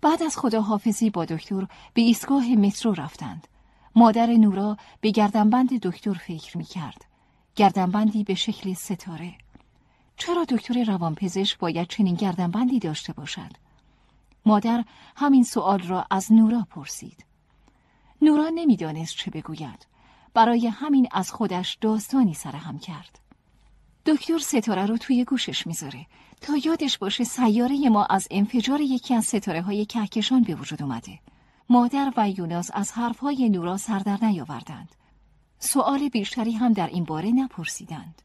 بعد 0.00 0.22
از 0.22 0.38
خداحافظی 0.38 1.10
با 1.10 1.24
دکتر 1.24 1.66
به 1.94 2.02
ایستگاه 2.02 2.48
مترو 2.48 2.92
رفتند. 2.92 3.48
مادر 3.96 4.26
نورا 4.26 4.76
به 5.00 5.10
گردنبند 5.10 5.80
دکتر 5.80 6.14
فکر 6.14 6.58
می 6.58 6.64
کرد. 6.64 7.04
گردنبندی 7.56 8.24
به 8.24 8.34
شکل 8.34 8.74
ستاره. 8.74 9.34
چرا 10.18 10.44
دکتر 10.44 10.84
روانپزشک 10.84 11.58
باید 11.58 11.88
چنین 11.88 12.14
گردنبندی 12.14 12.78
داشته 12.78 13.12
باشد؟ 13.12 13.50
مادر 14.46 14.84
همین 15.16 15.44
سوال 15.44 15.78
را 15.82 16.06
از 16.10 16.32
نورا 16.32 16.66
پرسید. 16.70 17.24
نورا 18.22 18.48
نمی‌دانست 18.54 19.16
چه 19.16 19.30
بگوید. 19.30 19.86
برای 20.34 20.66
همین 20.66 21.08
از 21.12 21.32
خودش 21.32 21.78
داستانی 21.80 22.34
سرهم 22.34 22.78
کرد. 22.78 23.18
دکتر 24.06 24.38
ستاره 24.38 24.86
رو 24.86 24.96
توی 24.96 25.24
گوشش 25.24 25.66
می‌ذاره 25.66 26.06
تا 26.40 26.56
یادش 26.56 26.98
باشه 26.98 27.24
سیاره 27.24 27.88
ما 27.88 28.04
از 28.04 28.28
انفجار 28.30 28.80
یکی 28.80 29.14
از 29.14 29.24
ستاره 29.24 29.62
های 29.62 29.86
کهکشان 29.86 30.42
به 30.42 30.54
وجود 30.54 30.82
اومده. 30.82 31.18
مادر 31.70 32.12
و 32.16 32.30
یوناس 32.30 32.70
از 32.74 32.92
حرفهای 32.92 33.48
نورا 33.48 33.76
سردر 33.76 34.24
نیاوردند. 34.24 34.94
سؤال 35.58 36.08
بیشتری 36.08 36.52
هم 36.52 36.72
در 36.72 36.86
این 36.86 37.04
باره 37.04 37.30
نپرسیدند. 37.30 38.22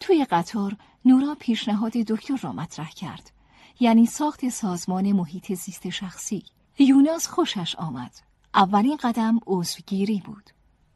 توی 0.00 0.24
قطار 0.24 0.76
نورا 1.04 1.36
پیشنهاد 1.40 1.92
دکتر 1.92 2.36
را 2.36 2.52
مطرح 2.52 2.90
کرد. 2.90 3.30
یعنی 3.80 4.06
ساخت 4.06 4.48
سازمان 4.48 5.12
محیط 5.12 5.52
زیست 5.52 5.90
شخصی. 5.90 6.44
یوناس 6.78 7.26
خوشش 7.26 7.76
آمد. 7.76 8.12
اولین 8.54 8.96
قدم 8.96 9.40
عضوگیری 9.46 10.22
بود. 10.24 10.50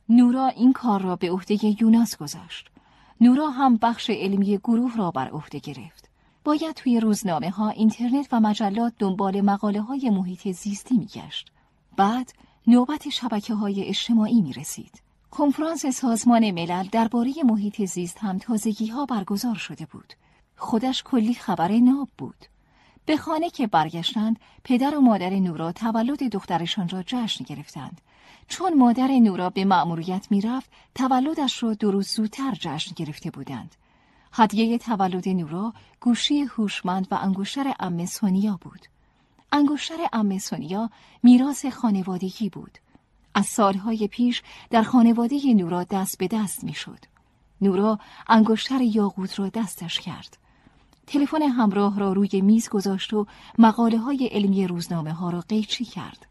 نورا 0.09 0.47
این 0.47 0.73
کار 0.73 1.03
را 1.03 1.17
به 1.17 1.31
عهده 1.31 1.83
یوناس 1.83 2.17
گذاشت. 2.17 2.71
نورا 3.21 3.51
هم 3.51 3.77
بخش 3.77 4.11
علمی 4.11 4.59
گروه 4.59 4.97
را 4.97 5.11
بر 5.11 5.29
عهده 5.29 5.59
گرفت. 5.59 6.09
باید 6.45 6.75
توی 6.77 7.01
روزنامه 7.01 7.51
ها، 7.51 7.69
اینترنت 7.69 8.29
و 8.33 8.41
مجلات 8.41 8.93
دنبال 8.99 9.41
مقاله 9.41 9.81
های 9.81 10.11
محیط 10.11 10.49
زیستی 10.49 10.99
می 10.99 11.07
گشت. 11.07 11.51
بعد 11.97 12.33
نوبت 12.67 13.09
شبکه 13.09 13.55
های 13.55 13.85
اجتماعی 13.85 14.43
می 14.43 14.53
رسید. 14.53 15.03
کنفرانس 15.37 15.87
سازمان 15.87 16.51
ملل 16.51 16.89
درباره 16.93 17.33
محیط 17.45 17.85
زیست 17.85 18.19
هم 18.19 18.39
تازگی 18.39 18.87
ها 18.87 19.07
برگزار 19.07 19.55
شده 19.55 19.87
بود. 19.87 20.13
خودش 20.57 21.03
کلی 21.03 21.35
خبر 21.35 21.73
ناب 21.73 22.09
بود. 22.19 22.47
به 23.07 23.17
خانه 23.17 23.51
که 23.51 23.67
برگشتند 23.67 24.41
پدر 24.65 24.97
و 24.97 25.01
مادر 25.01 25.31
نورا 25.31 25.73
تولد 25.73 26.23
دخترشان 26.23 26.89
را 26.89 27.03
جشن 27.07 27.45
گرفتند 27.45 28.01
چون 28.49 28.75
مادر 28.75 29.09
نورا 29.09 29.51
به 29.51 29.65
مأموریت 29.65 30.27
می‌رفت 30.31 30.71
تولدش 30.95 31.63
را 31.63 31.75
دو 31.75 31.91
روز 31.91 32.09
زودتر 32.09 32.55
جشن 32.61 32.93
گرفته 32.97 33.31
بودند 33.31 33.75
هدیه 34.33 34.79
تولد 34.79 35.29
نورا 35.29 35.73
گوشی 36.01 36.41
هوشمند 36.43 37.09
و 37.11 37.15
انگشتر 37.15 37.75
ام 37.81 38.07
سونیا 38.07 38.59
بود 38.61 38.87
انگشتر 39.53 39.99
ام 40.13 40.39
سونیا 40.39 40.91
میراث 41.23 41.67
خانوادگی 41.67 42.49
بود 42.49 42.79
از 43.35 43.47
سالهای 43.47 44.09
پیش 44.09 44.43
در 44.71 44.83
خانواده 44.83 45.55
نورا 45.55 45.85
دست 45.85 46.19
به 46.19 46.29
دست 46.29 46.65
می‌شد 46.65 46.99
نورا 47.61 47.99
انگشتر 48.29 48.81
یاقوت 48.81 49.39
را 49.39 49.49
دستش 49.49 50.01
کرد 50.01 50.39
تلفن 51.07 51.43
همراه 51.43 51.99
را 51.99 52.13
روی 52.13 52.41
میز 52.41 52.69
گذاشت 52.69 53.13
و 53.13 53.27
مقاله 53.59 53.99
های 53.99 54.27
علمی 54.27 54.67
روزنامه 54.67 55.13
ها 55.13 55.31
را 55.31 55.41
قیچی 55.41 55.85
کرد. 55.85 56.27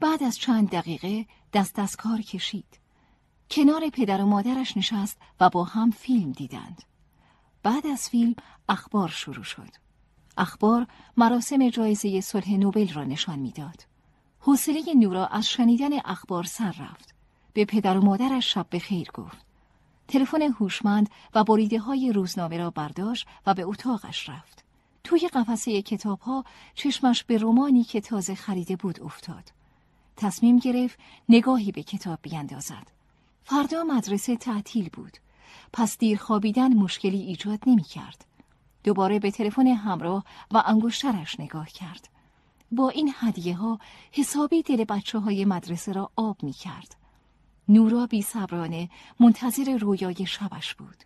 بعد 0.00 0.22
از 0.22 0.38
چند 0.38 0.70
دقیقه 0.70 1.26
دست 1.52 1.78
از 1.78 1.96
کار 1.96 2.20
کشید. 2.20 2.78
کنار 3.50 3.88
پدر 3.88 4.22
و 4.22 4.26
مادرش 4.26 4.76
نشست 4.76 5.18
و 5.40 5.50
با 5.50 5.64
هم 5.64 5.90
فیلم 5.90 6.32
دیدند. 6.32 6.82
بعد 7.62 7.86
از 7.86 8.08
فیلم 8.08 8.34
اخبار 8.68 9.08
شروع 9.08 9.44
شد. 9.44 9.68
اخبار 10.36 10.86
مراسم 11.16 11.68
جایزه 11.68 12.20
صلح 12.20 12.50
نوبل 12.50 12.92
را 12.92 13.04
نشان 13.04 13.38
می‌داد. 13.38 13.91
حوصله 14.44 14.94
نورا 14.94 15.26
از 15.26 15.48
شنیدن 15.48 15.90
اخبار 16.04 16.44
سر 16.44 16.70
رفت. 16.70 17.14
به 17.52 17.64
پدر 17.64 17.98
و 17.98 18.04
مادرش 18.04 18.54
شب 18.54 18.66
به 18.70 18.78
خیر 18.78 19.10
گفت. 19.14 19.46
تلفن 20.08 20.42
هوشمند 20.42 21.10
و 21.34 21.44
بریده 21.44 21.78
های 21.78 22.12
روزنامه 22.12 22.58
را 22.58 22.70
برداشت 22.70 23.26
و 23.46 23.54
به 23.54 23.62
اتاقش 23.62 24.28
رفت. 24.28 24.64
توی 25.04 25.28
قفسه 25.28 25.82
کتاب 25.82 26.20
ها 26.20 26.44
چشمش 26.74 27.24
به 27.24 27.36
رومانی 27.36 27.84
که 27.84 28.00
تازه 28.00 28.34
خریده 28.34 28.76
بود 28.76 29.02
افتاد. 29.02 29.52
تصمیم 30.16 30.58
گرفت 30.58 30.98
نگاهی 31.28 31.72
به 31.72 31.82
کتاب 31.82 32.18
بیندازد. 32.22 32.86
فردا 33.44 33.84
مدرسه 33.84 34.36
تعطیل 34.36 34.88
بود. 34.88 35.16
پس 35.72 35.98
دیر 35.98 36.18
خوابیدن 36.18 36.74
مشکلی 36.74 37.20
ایجاد 37.20 37.58
نمی 37.66 37.82
کرد. 37.82 38.24
دوباره 38.84 39.18
به 39.18 39.30
تلفن 39.30 39.66
همراه 39.66 40.24
و 40.50 40.62
انگشترش 40.66 41.40
نگاه 41.40 41.68
کرد. 41.68 42.08
با 42.72 42.88
این 42.88 43.12
هدیه 43.16 43.56
ها 43.56 43.78
حسابی 44.12 44.62
دل 44.62 44.84
بچه 44.84 45.18
های 45.18 45.44
مدرسه 45.44 45.92
را 45.92 46.10
آب 46.16 46.42
می 46.42 46.52
کرد. 46.52 46.96
نورا 47.68 48.06
بی 48.06 48.22
صبرانه 48.22 48.88
منتظر 49.20 49.76
رویای 49.80 50.26
شبش 50.26 50.74
بود. 50.74 50.96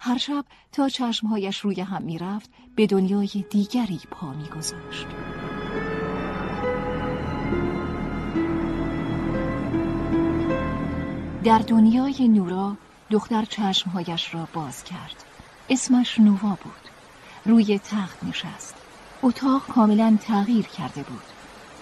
هر 0.00 0.18
شب 0.18 0.44
تا 0.72 0.88
چشمهایش 0.88 1.60
روی 1.60 1.80
هم 1.80 2.02
می 2.02 2.18
رفت 2.18 2.50
به 2.74 2.86
دنیای 2.86 3.44
دیگری 3.50 4.00
پا 4.10 4.32
می 4.32 4.48
گذاشت. 4.48 5.06
در 11.44 11.58
دنیای 11.58 12.28
نورا 12.28 12.76
دختر 13.10 13.44
چشمهایش 13.44 14.34
را 14.34 14.48
باز 14.52 14.84
کرد. 14.84 15.24
اسمش 15.70 16.20
نووا 16.20 16.58
بود. 16.64 16.88
روی 17.44 17.78
تخت 17.78 18.24
نشست. 18.24 18.77
اتاق 19.22 19.66
کاملا 19.66 20.18
تغییر 20.20 20.66
کرده 20.66 21.02
بود. 21.02 21.22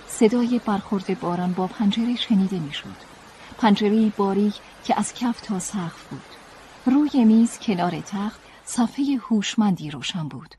صدای 0.09 0.61
برخورد 0.67 1.21
باران 1.21 1.53
با 1.53 1.67
پنجره 1.67 2.17
شنیده 2.17 2.59
می‌شد. 2.59 2.97
پنجره 3.59 4.13
باریک 4.17 4.55
که 4.85 4.99
از 4.99 5.15
کف 5.15 5.41
تا 5.41 5.59
سقف 5.59 6.09
بود. 6.09 6.23
روی 6.87 7.25
میز 7.25 7.59
کنار 7.59 8.01
تخت 8.01 8.41
صفحه 8.65 9.19
هوشمندی 9.31 9.91
روشن 9.91 10.29
بود. 10.29 10.55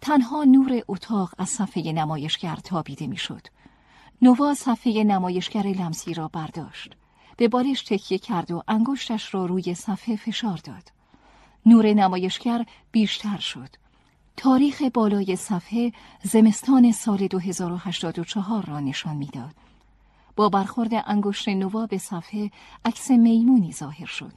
تنها 0.00 0.44
نور 0.44 0.82
اتاق 0.88 1.34
از 1.38 1.48
صفحه 1.48 1.92
نمایشگر 1.92 2.56
تابیده 2.56 3.06
می‌شد. 3.06 3.46
نوا 4.22 4.54
صفحه 4.54 5.04
نمایشگر 5.04 5.66
لمسی 5.66 6.14
را 6.14 6.28
برداشت. 6.28 6.96
به 7.36 7.48
بالش 7.48 7.82
تکیه 7.82 8.18
کرد 8.18 8.50
و 8.50 8.62
انگشتش 8.68 9.34
را 9.34 9.46
روی 9.46 9.74
صفحه 9.74 10.16
فشار 10.16 10.60
داد. 10.64 10.92
نور 11.66 11.86
نمایشگر 11.86 12.66
بیشتر 12.92 13.38
شد. 13.38 13.81
تاریخ 14.36 14.82
بالای 14.94 15.36
صفحه 15.36 15.92
زمستان 16.22 16.92
سال 16.92 17.26
2084 17.26 18.64
را 18.64 18.80
نشان 18.80 19.16
می‌داد. 19.16 19.54
با 20.36 20.48
برخورد 20.48 20.90
انگشت 21.06 21.48
به 21.86 21.98
صفحه 21.98 22.50
عکس 22.84 23.10
میمونی 23.10 23.72
ظاهر 23.72 24.06
شد. 24.06 24.32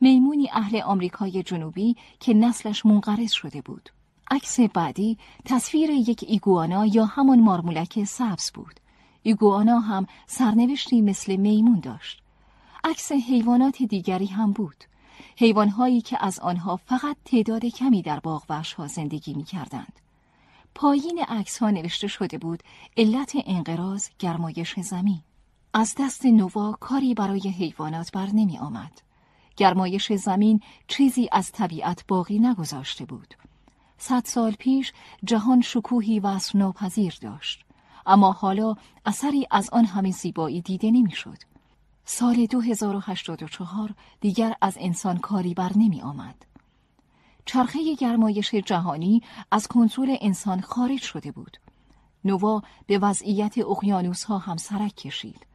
میمونی 0.00 0.50
اهل 0.52 0.80
آمریکای 0.80 1.42
جنوبی 1.42 1.96
که 2.20 2.34
نسلش 2.34 2.86
منقرض 2.86 3.32
شده 3.32 3.60
بود. 3.60 3.90
عکس 4.30 4.60
بعدی 4.60 5.18
تصویر 5.44 5.90
یک 5.90 6.24
ایگوانا 6.28 6.86
یا 6.86 7.04
همان 7.04 7.40
مارمولک 7.40 8.04
سبز 8.04 8.50
بود. 8.50 8.80
ایگوانا 9.22 9.80
هم 9.80 10.06
سرنوشتی 10.26 11.00
مثل 11.00 11.36
میمون 11.36 11.80
داشت. 11.80 12.22
عکس 12.84 13.12
حیوانات 13.12 13.82
دیگری 13.82 14.26
هم 14.26 14.52
بود. 14.52 14.84
حیوانهایی 15.36 16.00
که 16.00 16.24
از 16.24 16.38
آنها 16.38 16.76
فقط 16.76 17.16
تعداد 17.24 17.64
کمی 17.64 18.02
در 18.02 18.20
باغ 18.20 18.44
ها 18.78 18.86
زندگی 18.86 19.34
می 19.34 19.44
کردند. 19.44 19.92
پایین 20.74 21.24
عکس 21.28 21.58
ها 21.58 21.70
نوشته 21.70 22.06
شده 22.06 22.38
بود 22.38 22.62
علت 22.96 23.32
انقراض 23.46 24.08
گرمایش 24.18 24.80
زمین. 24.80 25.20
از 25.74 25.94
دست 25.98 26.26
نوا 26.26 26.72
کاری 26.80 27.14
برای 27.14 27.48
حیوانات 27.48 28.12
بر 28.12 28.26
نمی 28.26 28.58
آمد. 28.58 29.02
گرمایش 29.56 30.12
زمین 30.12 30.60
چیزی 30.88 31.28
از 31.32 31.52
طبیعت 31.52 32.04
باقی 32.08 32.38
نگذاشته 32.38 33.04
بود. 33.04 33.34
صد 33.98 34.24
سال 34.24 34.52
پیش 34.52 34.92
جهان 35.24 35.60
شکوهی 35.60 36.20
وصف 36.20 36.56
ناپذیر 36.56 37.18
داشت. 37.20 37.64
اما 38.06 38.32
حالا 38.32 38.74
اثری 39.06 39.46
از 39.50 39.70
آن 39.70 39.84
همه 39.84 40.10
زیبایی 40.10 40.60
دیده 40.60 40.90
نمی‌شد. 40.90 41.51
سال 42.04 42.46
2084 42.46 43.94
دیگر 44.20 44.54
از 44.60 44.76
انسان 44.80 45.18
کاری 45.18 45.54
بر 45.54 45.70
نمی 45.76 46.02
آمد. 46.02 46.34
چرخه 47.44 47.94
گرمایش 47.94 48.54
جهانی 48.54 49.22
از 49.50 49.66
کنترل 49.66 50.16
انسان 50.20 50.60
خارج 50.60 51.00
شده 51.00 51.32
بود. 51.32 51.56
نوا 52.24 52.62
به 52.86 52.98
وضعیت 52.98 53.58
اقیانوس 53.58 54.24
ها 54.24 54.38
هم 54.38 54.56
سرک 54.56 54.94
کشید. 54.94 55.46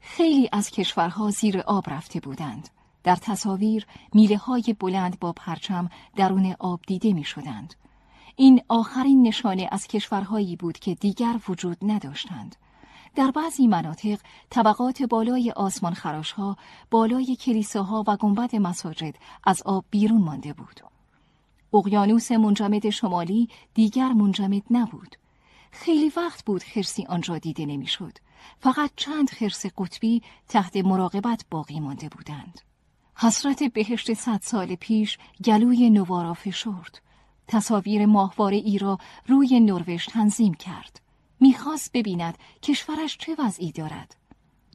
خیلی 0.00 0.48
از 0.52 0.70
کشورها 0.70 1.30
زیر 1.30 1.60
آب 1.60 1.90
رفته 1.90 2.20
بودند. 2.20 2.68
در 3.04 3.16
تصاویر 3.16 3.86
میله 4.14 4.36
های 4.36 4.76
بلند 4.80 5.18
با 5.20 5.32
پرچم 5.32 5.90
درون 6.16 6.54
آب 6.58 6.80
دیده 6.86 7.12
می 7.12 7.24
شدند. 7.24 7.74
این 8.36 8.62
آخرین 8.68 9.22
نشانه 9.22 9.68
از 9.72 9.86
کشورهایی 9.86 10.56
بود 10.56 10.78
که 10.78 10.94
دیگر 10.94 11.36
وجود 11.48 11.76
نداشتند. 11.82 12.56
در 13.14 13.30
بعضی 13.30 13.66
مناطق 13.66 14.18
طبقات 14.50 15.02
بالای 15.02 15.50
آسمان 15.50 15.94
ها 16.36 16.56
بالای 16.90 17.36
کلیساها 17.36 18.04
و 18.06 18.16
گنبد 18.16 18.56
مساجد 18.56 19.14
از 19.44 19.62
آب 19.62 19.84
بیرون 19.90 20.22
مانده 20.22 20.52
بود. 20.52 20.80
اقیانوس 21.74 22.32
منجمد 22.32 22.90
شمالی 22.90 23.48
دیگر 23.74 24.12
منجمد 24.12 24.62
نبود. 24.70 25.16
خیلی 25.70 26.12
وقت 26.16 26.44
بود 26.44 26.62
خرسی 26.62 27.06
آنجا 27.06 27.38
دیده 27.38 27.66
نمی‌شد. 27.66 28.12
فقط 28.58 28.90
چند 28.96 29.30
خرس 29.30 29.66
قطبی 29.66 30.22
تحت 30.48 30.76
مراقبت 30.76 31.44
باقی 31.50 31.80
مانده 31.80 32.08
بودند. 32.08 32.60
حسرت 33.16 33.62
بهشت 33.62 34.14
صد 34.14 34.40
سال 34.42 34.74
پیش 34.74 35.18
گلوی 35.44 35.90
نوارا 35.90 36.34
فشرد. 36.34 37.00
تصاویر 37.48 38.06
ماهواره 38.06 38.56
ای 38.56 38.78
را 38.78 38.98
روی 39.26 39.60
نروژ 39.60 40.06
تنظیم 40.06 40.54
کرد. 40.54 41.03
می‌خواست 41.40 41.92
ببیند 41.92 42.38
کشورش 42.62 43.18
چه 43.18 43.36
وضعی 43.38 43.72
دارد. 43.72 44.16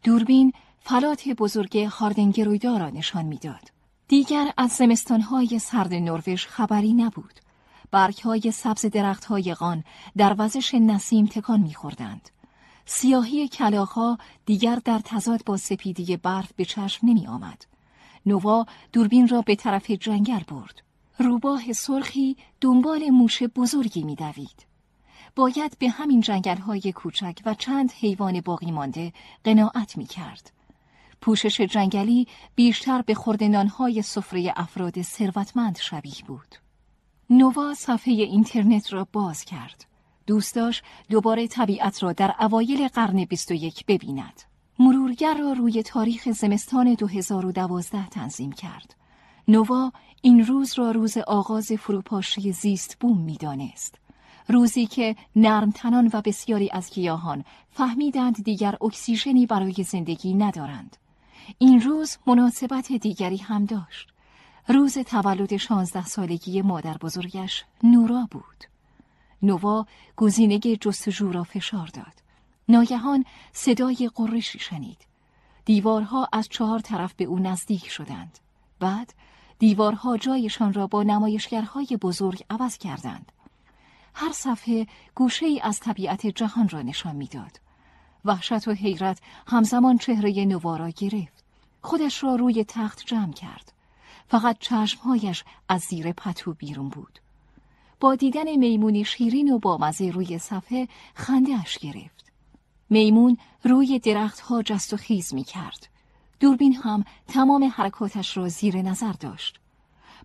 دوربین 0.04 0.54
فلات 0.80 1.30
بزرگ 1.30 1.78
هاردنگرویدا 1.78 2.78
را 2.78 2.90
نشان 2.90 3.26
می‌داد. 3.26 3.72
دیگر 4.08 4.52
از 4.58 4.72
زمستانهای 4.72 5.60
سرد 5.60 5.94
نروژ 5.94 6.46
خبری 6.46 6.94
نبود. 6.94 7.34
برگهای 7.92 8.52
سبز 8.52 8.86
درختهای 8.86 9.54
غان 9.54 9.84
در 10.18 10.36
وزش 10.38 10.74
نسیم 10.74 11.26
تکان 11.26 11.60
میخوردند. 11.60 12.30
سیاهی 12.86 13.48
کلاخها 13.48 14.18
دیگر 14.46 14.76
در 14.86 15.00
تضاد 15.00 15.44
با 15.46 15.58
سپیدی 15.58 16.18
برف 16.18 16.54
به 16.54 16.66
چشم 16.66 17.08
نمی 17.08 17.28
آمد. 17.28 17.66
نوا 18.26 18.66
دوربین 18.94 19.28
را 19.28 19.42
به 19.42 19.56
طرف 19.56 19.92
جنگل 19.92 20.44
برد. 20.48 20.82
روباه 21.20 21.74
سرخی 21.74 22.38
دنبال 22.62 23.10
موش 23.10 23.44
بزرگی 23.44 24.04
میدوید. 24.04 24.69
باید 25.36 25.78
به 25.80 25.90
همین 25.90 26.22
جنگل 26.22 26.58
های 26.58 26.92
کوچک 26.96 27.40
و 27.46 27.54
چند 27.54 27.92
حیوان 27.92 28.42
باقی 28.42 28.72
مانده 28.72 29.14
قناعت 29.44 29.98
می 29.98 30.06
کرد. 30.06 30.52
پوشش 31.22 31.62
جنگلی 31.62 32.28
بیشتر 32.56 33.02
به 33.02 33.16
های 33.78 34.02
سفره 34.02 34.54
افراد 34.56 35.02
ثروتمند 35.02 35.78
شبیه 35.78 36.24
بود. 36.28 36.56
نوا 37.30 37.74
صفحه 37.74 38.14
اینترنت 38.14 38.94
را 38.94 39.08
باز 39.12 39.46
کرد. 39.46 39.86
دوست 40.28 40.56
داشت 40.56 40.84
دوباره 41.10 41.48
طبیعت 41.48 42.04
را 42.04 42.14
در 42.14 42.36
اوایل 42.40 42.88
قرن 42.88 43.26
21 43.26 43.86
ببیند. 43.86 44.42
مرورگر 44.80 45.34
را 45.34 45.52
روی 45.52 45.84
تاریخ 45.84 46.30
زمستان 46.30 46.94
2012 46.94 48.08
تنظیم 48.10 48.52
کرد. 48.52 48.96
نوا 49.48 49.92
این 50.22 50.46
روز 50.46 50.74
را 50.80 50.92
روز 50.92 51.18
آغاز 51.18 51.72
فروپاشی 51.72 52.52
زیست 52.52 52.98
بوم 53.00 53.18
می‌دانست. 53.18 53.96
روزی 54.50 54.86
که 54.86 55.16
نرمتنان 55.36 56.10
و 56.14 56.22
بسیاری 56.22 56.70
از 56.72 56.92
گیاهان 56.92 57.44
فهمیدند 57.72 58.44
دیگر 58.44 58.78
اکسیژنی 58.82 59.46
برای 59.46 59.84
زندگی 59.84 60.34
ندارند. 60.34 60.98
این 61.58 61.82
روز 61.82 62.18
مناسبت 62.28 62.92
دیگری 62.92 63.38
هم 63.38 63.66
داشت. 63.66 64.10
روز 64.68 64.98
تولد 64.98 65.58
شانزده 65.58 66.06
سالگی 66.06 66.62
مادر 66.62 66.98
بزرگش 66.98 67.66
نورا 67.84 68.28
بود. 68.32 68.64
نوا 69.42 69.86
گزینه 70.18 70.60
جستجو 70.60 71.32
را 71.32 71.44
فشار 71.44 71.88
داد. 71.88 72.14
ناگهان 72.70 73.26
صدای 73.54 74.10
قرشی 74.16 74.60
شنید. 74.60 74.98
دیوارها 75.66 76.28
از 76.34 76.48
چهار 76.50 76.80
طرف 76.80 77.14
به 77.14 77.26
او 77.26 77.40
نزدیک 77.40 77.88
شدند. 77.88 78.40
بعد 78.80 79.14
دیوارها 79.60 80.18
جایشان 80.18 80.74
را 80.74 80.88
با 80.88 81.04
نمایشگرهای 81.04 81.98
بزرگ 82.02 82.44
عوض 82.50 82.78
کردند. 82.78 83.32
هر 84.22 84.32
صفحه 84.32 84.88
گوشه 85.16 85.46
ای 85.46 85.60
از 85.60 85.80
طبیعت 85.80 86.28
جهان 86.28 86.70
را 86.70 86.82
نشان 86.82 87.16
می‌داد. 87.16 87.60
وحشت 88.26 88.68
و 88.68 88.72
حیرت 88.72 89.22
همزمان 89.48 89.98
چهره 89.98 90.46
نوارا 90.46 90.90
گرفت. 90.90 91.44
خودش 91.82 92.24
را 92.24 92.36
روی 92.36 92.64
تخت 92.64 93.06
جمع 93.06 93.34
کرد. 93.34 93.74
فقط 94.28 94.58
چشمهایش 94.60 95.44
از 95.70 95.82
زیر 95.82 96.12
پتو 96.12 96.54
بیرون 96.54 96.90
بود. 96.90 97.20
با 98.00 98.16
دیدن 98.16 98.56
میمونی 98.56 99.06
شیرین 99.06 99.54
و 99.54 99.60
بامزه 99.60 100.12
روی 100.12 100.40
صفحه 100.40 100.88
خنده 101.16 101.60
اش 101.62 101.78
گرفت. 101.78 102.32
میمون 102.90 103.38
روی 103.64 104.00
درختها 104.00 104.62
جست 104.62 104.94
و 104.94 104.98
خیز 104.98 105.34
می 105.34 105.44
کرد. 105.44 105.88
دوربین 106.40 106.76
هم 106.76 107.04
تمام 107.28 107.64
حرکاتش 107.64 108.38
را 108.38 108.48
زیر 108.48 108.82
نظر 108.82 109.12
داشت. 109.12 109.60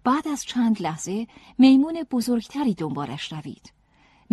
بعد 0.04 0.28
از 0.28 0.44
چند 0.44 0.82
لحظه 0.82 1.26
میمون 1.58 2.02
بزرگتری 2.10 2.74
دنبالش 2.74 3.32
روید. 3.32 3.73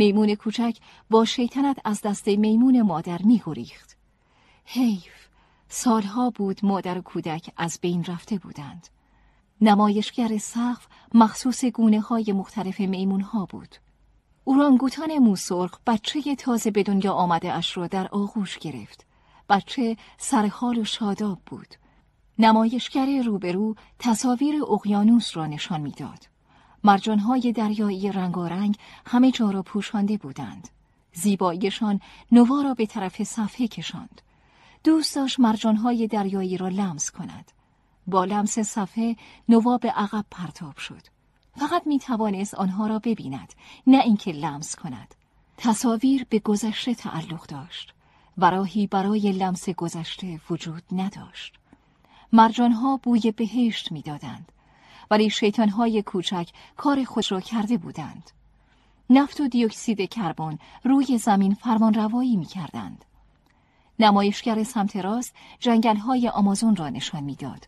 میمون 0.02 0.36
کوچک 0.36 0.78
با 1.10 1.26
شیطنت 1.26 1.78
از 1.86 2.02
دست 2.02 2.28
میمون 2.28 2.82
مادر 2.82 3.22
میگریخت. 3.22 3.98
حیف 4.66 5.28
سالها 5.70 6.30
بود 6.30 6.66
مادر 6.66 6.98
و 6.98 7.02
کودک 7.02 7.52
از 7.58 7.80
بین 7.82 8.04
رفته 8.04 8.38
بودند. 8.38 8.88
نمایشگر 9.62 10.38
سقف 10.38 10.88
مخصوص 11.14 11.66
گونه 11.66 12.00
های 12.00 12.32
مختلف 12.32 12.80
میمون 12.80 13.22
ها 13.22 13.46
بود. 13.46 13.76
اورانگوتان 14.44 15.18
موسرخ 15.18 15.80
بچه 15.88 16.36
تازه 16.36 16.72
به 16.72 16.84
دنیا 16.84 17.14
آمده 17.14 17.54
اش 17.54 17.78
را 17.78 17.88
در 17.88 18.08
آغوش 18.08 18.58
گرفت. 18.58 19.06
بچه 19.50 19.98
سرحال 20.18 20.78
و 20.78 20.84
شاداب 20.84 21.40
بود. 21.46 21.76
نمایشگر 22.40 23.24
روبرو 23.26 23.76
تصاویر 24.00 24.64
اقیانوس 24.64 25.38
را 25.38 25.48
نشان 25.48 25.82
می‌داد. 25.82 26.31
مرجانهای 26.84 27.52
دریایی 27.52 28.12
رنگارنگ 28.12 28.78
همه 29.06 29.32
جا 29.32 29.50
را 29.52 29.62
پوشانده 29.62 30.18
بودند. 30.18 30.70
زیباییشان 31.14 32.02
نوا 32.32 32.62
را 32.62 32.74
به 32.74 32.86
طرف 32.86 33.24
صفحه 33.24 33.68
کشاند. 33.68 34.22
دوست 34.84 35.16
داشت 35.16 35.40
مرجانهای 35.40 36.08
دریایی 36.08 36.58
را 36.58 36.68
لمس 36.68 37.12
کند. 37.12 37.52
با 38.08 38.26
لمس 38.26 38.60
صفحه 38.60 39.16
نوا 39.50 39.78
به 39.78 39.92
عقب 39.92 40.26
پرتاب 40.32 40.78
شد. 40.78 41.02
فقط 41.56 41.88
می 41.88 42.00
توانست 42.00 42.56
آنها 42.56 42.88
را 42.88 43.00
ببیند 43.00 43.54
نه 43.88 43.98
اینکه 43.98 44.32
لمس 44.32 44.76
کند. 44.76 45.16
تصاویر 45.58 46.26
به 46.30 46.40
گذشته 46.40 46.96
تعلق 46.96 47.46
داشت. 47.48 47.94
و 48.38 48.66
برای 48.92 49.32
لمس 49.32 49.70
گذشته 49.70 50.40
وجود 50.50 50.84
نداشت. 50.92 51.54
مرجانها 52.34 53.00
بوی 53.04 53.32
بهشت 53.32 53.92
می‌دادند 53.92 54.52
ولی 55.12 55.30
شیطانهای 55.30 56.02
کوچک 56.02 56.50
کار 56.78 57.04
خود 57.04 57.32
را 57.32 57.40
کرده 57.42 57.78
بودند. 57.78 58.32
نفت 59.10 59.42
و 59.42 59.48
دیوکسید 59.48 60.10
کربن 60.10 60.58
روی 60.84 61.18
زمین 61.18 61.54
فرمان 61.54 61.94
روایی 61.94 62.36
می 62.36 62.46
کردند. 62.46 63.06
نمایشگر 64.00 64.64
سمت 64.64 64.96
راست 64.96 65.34
جنگلهای 65.60 66.30
آمازون 66.30 66.76
را 66.76 66.90
نشان 66.90 67.24
می‌داد. 67.24 67.68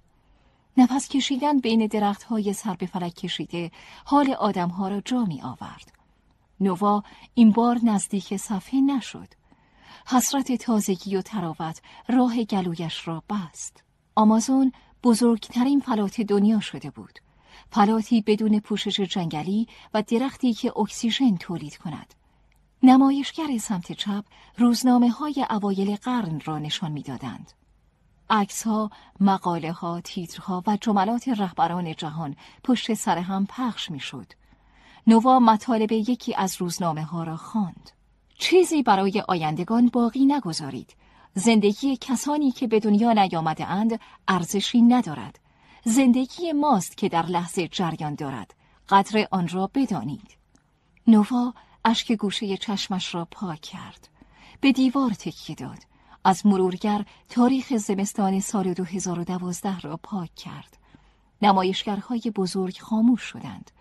نفس 0.77 1.09
کشیدن 1.09 1.59
بین 1.59 1.87
درختهای 1.87 2.53
سر 2.53 2.73
به 2.73 2.85
فلک 2.85 3.13
کشیده 3.13 3.71
حال 4.05 4.31
آدمها 4.31 4.87
را 4.87 5.01
جا 5.01 5.25
می 5.25 5.41
آورد. 5.41 5.91
نووا 6.59 7.03
این 7.33 7.51
بار 7.51 7.79
نزدیک 7.83 8.37
صفحه 8.37 8.81
نشد. 8.81 9.27
حسرت 10.07 10.51
تازگی 10.51 11.15
و 11.15 11.21
تراوت 11.21 11.81
راه 12.07 12.43
گلویش 12.43 13.07
را 13.07 13.23
بست. 13.29 13.83
آمازون 14.15 14.71
بزرگترین 15.03 15.79
فلات 15.79 16.21
دنیا 16.21 16.59
شده 16.59 16.89
بود. 16.89 17.19
فلاتی 17.73 18.21
بدون 18.21 18.59
پوشش 18.59 18.99
جنگلی 18.99 19.67
و 19.93 20.03
درختی 20.07 20.53
که 20.53 20.77
اکسیژن 20.77 21.37
تولید 21.37 21.77
کند. 21.77 22.13
نمایشگر 22.83 23.57
سمت 23.57 23.91
چپ 23.91 24.25
روزنامه 24.57 25.09
های 25.09 25.45
اوایل 25.49 25.95
قرن 25.95 26.41
را 26.45 26.59
نشان 26.59 26.91
می‌دادند. 26.91 27.51
عکس 28.29 28.63
ها، 28.63 28.89
مقاله 29.19 29.71
ها، 29.71 30.01
تیترها 30.01 30.63
و 30.67 30.77
جملات 30.81 31.27
رهبران 31.27 31.95
جهان 31.95 32.35
پشت 32.63 32.93
سر 32.93 33.17
هم 33.17 33.45
پخش 33.45 33.91
می‌شد. 33.91 34.27
نوا 35.07 35.39
مطالب 35.39 35.91
یکی 35.91 36.35
از 36.35 36.55
روزنامه 36.61 37.03
ها 37.03 37.23
را 37.23 37.37
خواند. 37.37 37.91
چیزی 38.37 38.83
برای 38.83 39.23
آیندگان 39.27 39.87
باقی 39.87 40.25
نگذارید. 40.25 40.95
زندگی 41.33 41.97
کسانی 41.97 42.51
که 42.51 42.67
به 42.67 42.79
دنیا 42.79 43.13
نیامده 43.13 43.65
اند 43.65 43.99
ارزشی 44.27 44.81
ندارد. 44.81 45.39
زندگی 45.85 46.51
ماست 46.51 46.97
که 46.97 47.09
در 47.09 47.25
لحظه 47.25 47.67
جریان 47.67 48.15
دارد. 48.15 48.53
قدر 48.89 49.27
آن 49.31 49.47
را 49.47 49.69
بدانید. 49.73 50.37
نووا 51.07 51.53
اشک 51.85 52.11
گوشه 52.11 52.57
چشمش 52.57 53.15
را 53.15 53.27
پاک 53.31 53.61
کرد. 53.61 54.09
به 54.61 54.71
دیوار 54.71 55.11
تکیه 55.11 55.55
داد. 55.55 55.79
از 56.23 56.45
مرورگر 56.45 57.05
تاریخ 57.29 57.75
زمستان 57.75 58.39
سال 58.39 58.73
2012 58.73 59.79
را 59.79 59.97
پاک 60.03 60.35
کرد. 60.35 60.77
نمایشگرهای 61.41 62.31
بزرگ 62.35 62.77
خاموش 62.79 63.21
شدند. 63.21 63.71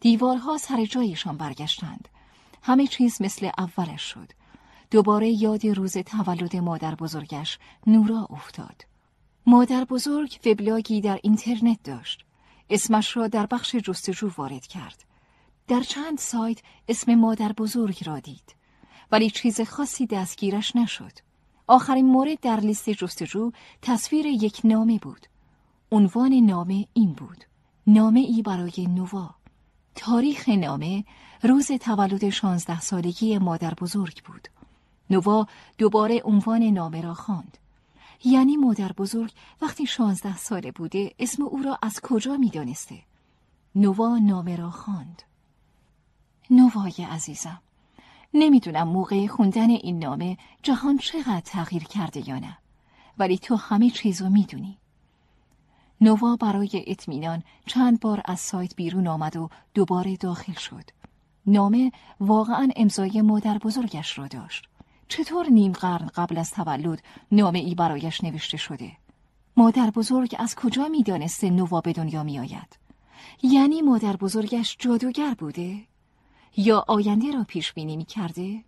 دیوارها 0.00 0.58
سر 0.58 0.84
جایشان 0.84 1.36
برگشتند. 1.36 2.08
همه 2.62 2.86
چیز 2.86 3.22
مثل 3.22 3.50
اولش 3.58 4.02
شد. 4.02 4.32
دوباره 4.90 5.28
یاد 5.28 5.66
روز 5.66 5.96
تولد 5.98 6.56
مادر 6.56 6.94
بزرگش 6.94 7.58
نورا 7.86 8.26
افتاد. 8.30 8.87
مادر 9.50 9.84
بزرگ 9.84 10.38
وبلاگی 10.46 11.00
در 11.00 11.20
اینترنت 11.22 11.82
داشت. 11.84 12.24
اسمش 12.70 13.16
را 13.16 13.28
در 13.28 13.46
بخش 13.46 13.74
جستجو 13.76 14.30
وارد 14.36 14.66
کرد. 14.66 15.04
در 15.68 15.80
چند 15.80 16.18
سایت 16.18 16.58
اسم 16.88 17.14
مادر 17.14 17.52
بزرگ 17.52 18.02
را 18.06 18.18
دید. 18.18 18.54
ولی 19.12 19.30
چیز 19.30 19.60
خاصی 19.60 20.06
دستگیرش 20.06 20.76
نشد. 20.76 21.12
آخرین 21.66 22.06
مورد 22.06 22.40
در 22.40 22.60
لیست 22.60 22.90
جستجو 22.90 23.50
تصویر 23.82 24.26
یک 24.26 24.60
نامه 24.64 24.98
بود. 24.98 25.26
عنوان 25.92 26.32
نامه 26.32 26.86
این 26.92 27.12
بود. 27.12 27.44
نامه 27.86 28.20
ای 28.20 28.42
برای 28.42 28.86
نوا. 28.86 29.34
تاریخ 29.94 30.48
نامه 30.48 31.04
روز 31.42 31.72
تولد 31.72 32.30
شانزده 32.30 32.80
سالگی 32.80 33.38
مادر 33.38 33.74
بزرگ 33.74 34.22
بود. 34.24 34.48
نوا 35.10 35.46
دوباره 35.78 36.22
عنوان 36.24 36.62
نامه 36.62 37.00
را 37.00 37.14
خواند. 37.14 37.58
یعنی 38.24 38.56
مادر 38.56 38.92
بزرگ 38.92 39.32
وقتی 39.62 39.86
شانزده 39.86 40.36
ساله 40.36 40.72
بوده 40.72 41.14
اسم 41.18 41.42
او 41.42 41.62
را 41.62 41.78
از 41.82 42.00
کجا 42.00 42.36
می 42.36 42.48
دانسته؟ 42.48 43.02
نوا 43.74 44.18
نامه 44.18 44.56
را 44.56 44.70
خواند. 44.70 45.22
نوای 46.50 47.06
عزیزم 47.10 47.60
نمی‌دونم 48.34 48.88
موقع 48.88 49.26
خوندن 49.26 49.70
این 49.70 49.98
نامه 49.98 50.36
جهان 50.62 50.98
چقدر 50.98 51.40
تغییر 51.40 51.84
کرده 51.84 52.28
یا 52.28 52.38
نه 52.38 52.58
ولی 53.18 53.38
تو 53.38 53.56
همه 53.56 53.90
چیزو 53.90 54.28
می‌دونی 54.28 54.78
نوا 56.00 56.36
برای 56.36 56.84
اطمینان 56.86 57.42
چند 57.66 58.00
بار 58.00 58.22
از 58.24 58.40
سایت 58.40 58.76
بیرون 58.76 59.06
آمد 59.06 59.36
و 59.36 59.48
دوباره 59.74 60.16
داخل 60.16 60.52
شد 60.52 60.84
نامه 61.46 61.92
واقعا 62.20 62.68
امضای 62.76 63.22
مادر 63.22 63.58
بزرگش 63.58 64.18
را 64.18 64.26
داشت 64.26 64.68
چطور 65.08 65.46
نیم 65.46 65.72
قرن 65.72 66.10
قبل 66.14 66.38
از 66.38 66.50
تولد 66.50 67.02
نامه 67.32 67.58
ای 67.58 67.74
برایش 67.74 68.24
نوشته 68.24 68.56
شده 68.56 68.92
مادر 69.56 69.90
بزرگ 69.90 70.36
از 70.38 70.54
کجا 70.54 70.88
می‌دانسته 70.88 71.50
نوا 71.50 71.80
به 71.80 71.92
دنیا 71.92 72.22
می 72.22 72.38
آید؟ 72.38 72.78
یعنی 73.42 73.82
مادر 73.82 74.16
بزرگش 74.16 74.76
جادوگر 74.78 75.34
بوده؟ 75.34 75.80
یا 76.56 76.84
آینده 76.88 77.32
را 77.32 77.44
پیش 77.48 77.72
بینی 77.72 77.96
می 77.96 78.04
کرده؟ 78.04 78.64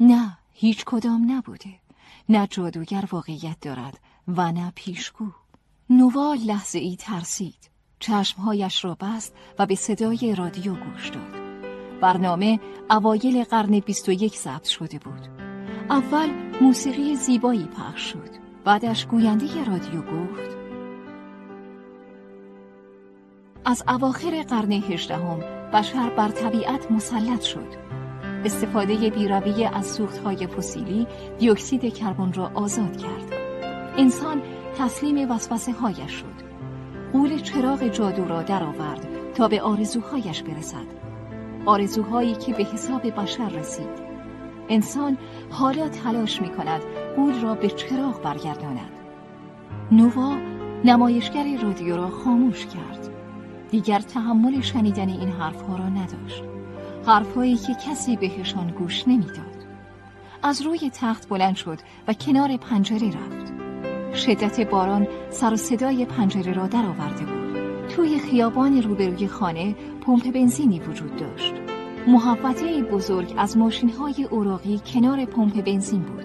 نه 0.00 0.38
هیچ 0.52 0.84
کدام 0.84 1.32
نبوده 1.32 1.74
نه 2.28 2.46
جادوگر 2.46 3.04
واقعیت 3.10 3.56
دارد 3.60 4.00
و 4.28 4.52
نه 4.52 4.72
پیشگو 4.74 5.26
نوا 5.90 6.34
لحظه 6.46 6.78
ای 6.78 6.96
ترسید 6.96 7.70
چشمهایش 8.00 8.84
را 8.84 8.96
بست 9.00 9.34
و 9.58 9.66
به 9.66 9.74
صدای 9.74 10.34
رادیو 10.34 10.74
گوش 10.74 11.08
داد 11.08 11.38
برنامه 12.00 12.60
اوایل 12.90 13.44
قرن 13.44 13.80
21 13.80 14.36
ثبت 14.36 14.64
شده 14.64 14.98
بود 14.98 15.47
اول 15.90 16.30
موسیقی 16.60 17.16
زیبایی 17.16 17.68
پخش 17.78 18.10
شد. 18.12 18.28
بعدش 18.64 19.06
گوینده 19.06 19.64
رادیو 19.64 20.00
گفت. 20.00 20.56
از 23.64 23.84
اواخر 23.88 24.42
قرن 24.42 24.72
هجدهم 24.72 25.40
بشر 25.72 26.10
بر 26.10 26.28
طبیعت 26.28 26.90
مسلط 26.90 27.42
شد. 27.42 27.68
استفاده 28.44 29.10
بیروی 29.10 29.64
از 29.64 29.86
سوختهای 29.86 30.46
فسیلی 30.46 31.06
دیوکسید 31.38 31.94
کربن 31.94 32.32
را 32.32 32.50
آزاد 32.54 32.96
کرد. 32.96 33.32
انسان 33.96 34.42
تسلیم 34.78 35.30
وسوسه 35.30 35.72
هایش 35.72 36.10
شد. 36.12 36.48
قول 37.12 37.38
چراغ 37.38 37.88
جادو 37.88 38.24
را 38.24 38.42
درآورد 38.42 39.06
تا 39.34 39.48
به 39.48 39.62
آرزوهایش 39.62 40.42
برسد. 40.42 40.98
آرزوهایی 41.66 42.34
که 42.34 42.52
به 42.52 42.64
حساب 42.64 43.20
بشر 43.20 43.48
رسید. 43.48 44.07
انسان 44.68 45.18
حالا 45.50 45.88
تلاش 45.88 46.42
می 46.42 46.48
کند 46.48 46.80
قول 47.16 47.40
را 47.40 47.54
به 47.54 47.68
چراغ 47.68 48.22
برگرداند. 48.22 48.90
نووا 49.92 50.36
نمایشگر 50.84 51.58
رادیو 51.62 51.96
را 51.96 52.10
خاموش 52.10 52.66
کرد. 52.66 53.08
دیگر 53.70 53.98
تحمل 53.98 54.60
شنیدن 54.60 55.08
این 55.08 55.28
حرفها 55.28 55.76
را 55.76 55.88
نداشت. 55.88 56.42
حرفهایی 57.06 57.56
که 57.56 57.74
کسی 57.74 58.16
بهشان 58.16 58.70
گوش 58.70 59.08
نمی‌داد. 59.08 59.58
از 60.42 60.62
روی 60.62 60.90
تخت 60.94 61.28
بلند 61.28 61.56
شد 61.56 61.78
و 62.08 62.14
کنار 62.14 62.56
پنجره 62.56 63.08
رفت. 63.08 63.52
شدت 64.16 64.70
باران 64.70 65.06
سر 65.30 65.52
و 65.52 65.56
صدای 65.56 66.04
پنجره 66.04 66.52
را 66.52 66.66
درآورده 66.66 67.24
بود. 67.24 67.88
توی 67.88 68.18
خیابان 68.18 68.82
روبروی 68.82 69.28
خانه 69.28 69.74
پمپ 70.00 70.32
بنزینی 70.32 70.80
وجود 70.80 71.16
داشت. 71.16 71.67
محوطه 72.08 72.82
بزرگ 72.82 73.34
از 73.36 73.56
ماشین 73.56 73.90
های 73.90 74.24
اوراقی 74.24 74.80
کنار 74.86 75.24
پمپ 75.24 75.64
بنزین 75.64 76.02
بود 76.02 76.24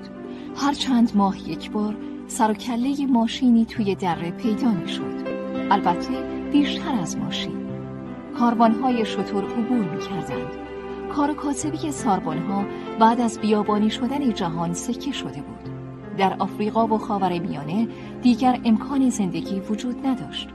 هر 0.55 0.73
چند 0.73 1.11
ماه 1.15 1.49
یک 1.49 1.71
بار 1.71 1.95
سر 2.27 2.51
و 2.51 2.53
کله 2.53 3.05
ماشینی 3.09 3.65
توی 3.65 3.95
دره 3.95 4.31
پیدا 4.31 4.71
می 4.71 4.87
شد. 4.87 5.27
البته 5.71 6.13
بیشتر 6.51 6.95
از 7.01 7.17
ماشین 7.17 7.67
کاروانهای 8.39 9.05
شطور 9.05 9.43
عبور 9.43 9.95
می 9.95 9.99
کردند. 9.99 10.51
کار 11.15 11.33
کاسبی 11.33 11.91
ساربانها 11.91 12.65
بعد 12.99 13.21
از 13.21 13.39
بیابانی 13.39 13.89
شدن 13.89 14.33
جهان 14.33 14.73
سکه 14.73 15.11
شده 15.11 15.41
بود. 15.41 15.73
در 16.17 16.35
آفریقا 16.39 16.87
و 16.87 16.97
خاور 16.97 17.39
میانه 17.39 17.87
دیگر 18.21 18.59
امکان 18.65 19.09
زندگی 19.09 19.59
وجود 19.59 20.07
نداشت. 20.07 20.49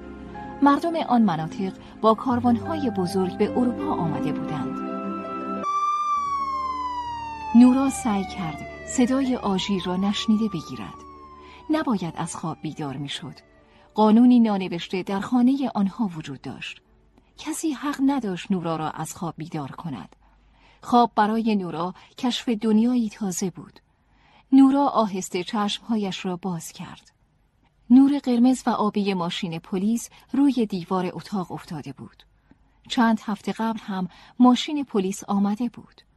مردم 0.62 0.96
آن 1.08 1.22
مناطق 1.22 1.72
با 2.00 2.14
کاروانهای 2.14 2.90
بزرگ 2.90 3.38
به 3.38 3.58
اروپا 3.58 3.92
آمده 3.94 4.32
بودند. 4.32 4.77
نورا 7.54 7.90
سعی 7.90 8.24
کرد 8.24 8.86
صدای 8.86 9.36
آژیر 9.36 9.82
را 9.84 9.96
نشنیده 9.96 10.48
بگیرد. 10.48 10.94
نباید 11.70 12.14
از 12.16 12.36
خواب 12.36 12.58
بیدار 12.62 12.96
می‌شد. 12.96 13.34
قانونی 13.94 14.40
نانوشته 14.40 15.02
در 15.02 15.20
خانه 15.20 15.70
آنها 15.74 16.10
وجود 16.16 16.40
داشت. 16.40 16.82
کسی 17.38 17.72
حق 17.72 17.96
نداشت 18.06 18.50
نورا 18.50 18.76
را 18.76 18.90
از 18.90 19.14
خواب 19.14 19.34
بیدار 19.36 19.70
کند. 19.70 20.16
خواب 20.82 21.12
برای 21.14 21.56
نورا 21.56 21.94
کشف 22.18 22.48
دنیایی 22.48 23.08
تازه 23.08 23.50
بود. 23.50 23.80
نورا 24.52 24.86
آهسته 24.86 25.44
چشمهایش 25.44 26.24
را 26.24 26.36
باز 26.36 26.72
کرد. 26.72 27.12
نور 27.90 28.18
قرمز 28.18 28.62
و 28.66 28.70
آبی 28.70 29.14
ماشین 29.14 29.58
پلیس 29.58 30.10
روی 30.32 30.66
دیوار 30.66 31.10
اتاق 31.12 31.52
افتاده 31.52 31.92
بود. 31.92 32.22
چند 32.88 33.20
هفته 33.24 33.52
قبل 33.52 33.78
هم 33.82 34.08
ماشین 34.38 34.84
پلیس 34.84 35.24
آمده 35.24 35.68
بود. 35.68 36.07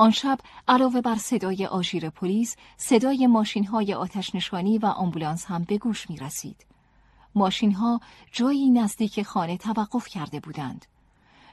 آن 0.00 0.10
شب 0.10 0.38
علاوه 0.68 1.00
بر 1.00 1.14
صدای 1.14 1.66
آژیر 1.66 2.10
پلیس، 2.10 2.56
صدای 2.76 3.26
ماشین 3.26 3.66
های 3.66 3.94
آتش 3.94 4.34
نشانی 4.34 4.78
و 4.78 4.86
آمبولانس 4.86 5.44
هم 5.44 5.64
به 5.64 5.78
گوش 5.78 6.10
می 6.10 6.16
رسید. 6.16 6.66
ماشین 7.34 7.72
ها 7.72 8.00
جایی 8.32 8.70
نزدیک 8.70 9.22
خانه 9.22 9.56
توقف 9.56 10.08
کرده 10.08 10.40
بودند. 10.40 10.86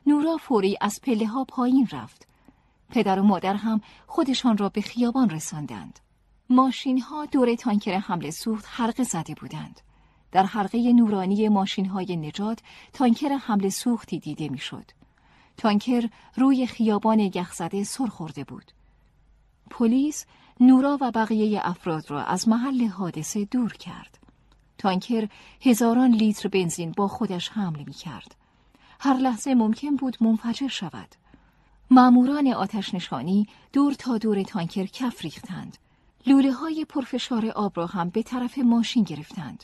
نورا 0.07 0.37
فوری 0.37 0.77
از 0.81 1.01
پله 1.01 1.27
ها 1.27 1.43
پایین 1.43 1.87
رفت. 1.91 2.27
پدر 2.89 3.19
و 3.19 3.23
مادر 3.23 3.53
هم 3.53 3.81
خودشان 4.07 4.57
را 4.57 4.69
به 4.69 4.81
خیابان 4.81 5.29
رساندند. 5.29 5.99
ماشین 6.49 7.01
ها 7.01 7.25
دور 7.25 7.55
تانکر 7.55 7.97
حمله 7.97 8.31
سوخت 8.31 8.65
حلقه 8.67 9.03
زده 9.03 9.33
بودند. 9.33 9.81
در 10.31 10.43
حلقه 10.43 10.93
نورانی 10.93 11.49
ماشین 11.49 11.85
های 11.85 12.15
نجات 12.15 12.59
تانکر 12.93 13.29
حمله 13.29 13.69
سوختی 13.69 14.19
دیده 14.19 14.49
می‌شد. 14.49 14.91
تانکر 15.57 16.09
روی 16.35 16.67
خیابان 16.67 17.19
یخزده 17.19 17.83
سر 17.83 18.07
خورده 18.07 18.43
بود. 18.43 18.71
پلیس 19.69 20.25
نورا 20.59 20.97
و 21.01 21.11
بقیه 21.11 21.61
افراد 21.63 22.11
را 22.11 22.23
از 22.23 22.47
محل 22.47 22.87
حادثه 22.87 23.45
دور 23.45 23.73
کرد. 23.73 24.17
تانکر 24.77 25.27
هزاران 25.61 26.11
لیتر 26.11 26.49
بنزین 26.49 26.91
با 26.91 27.07
خودش 27.07 27.49
حمل 27.49 27.83
می 27.83 27.93
کرد. 27.93 28.35
هر 28.99 29.17
لحظه 29.17 29.53
ممکن 29.53 29.95
بود 29.95 30.17
منفجر 30.21 30.67
شود. 30.67 31.15
ماموران 31.91 32.47
آتش 32.47 32.93
نشانی 32.93 33.47
دور 33.73 33.93
تا 33.93 34.17
دور 34.17 34.43
تانکر 34.43 34.85
کف 34.85 35.21
ریختند. 35.21 35.77
لوله 36.27 36.53
های 36.53 36.85
پرفشار 36.85 37.47
آب 37.47 37.77
را 37.77 37.85
هم 37.85 38.09
به 38.09 38.23
طرف 38.23 38.57
ماشین 38.57 39.03
گرفتند. 39.03 39.63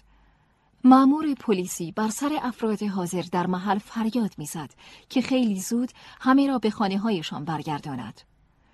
مامور 0.83 1.33
پلیسی 1.33 1.91
بر 1.91 2.09
سر 2.09 2.39
افراد 2.41 2.83
حاضر 2.83 3.23
در 3.31 3.47
محل 3.47 3.77
فریاد 3.77 4.33
می‌زد 4.37 4.69
که 5.09 5.21
خیلی 5.21 5.59
زود 5.59 5.91
همه 6.21 6.47
را 6.47 6.59
به 6.59 6.69
خانه 6.69 6.97
هایشان 6.97 7.45
برگرداند. 7.45 8.21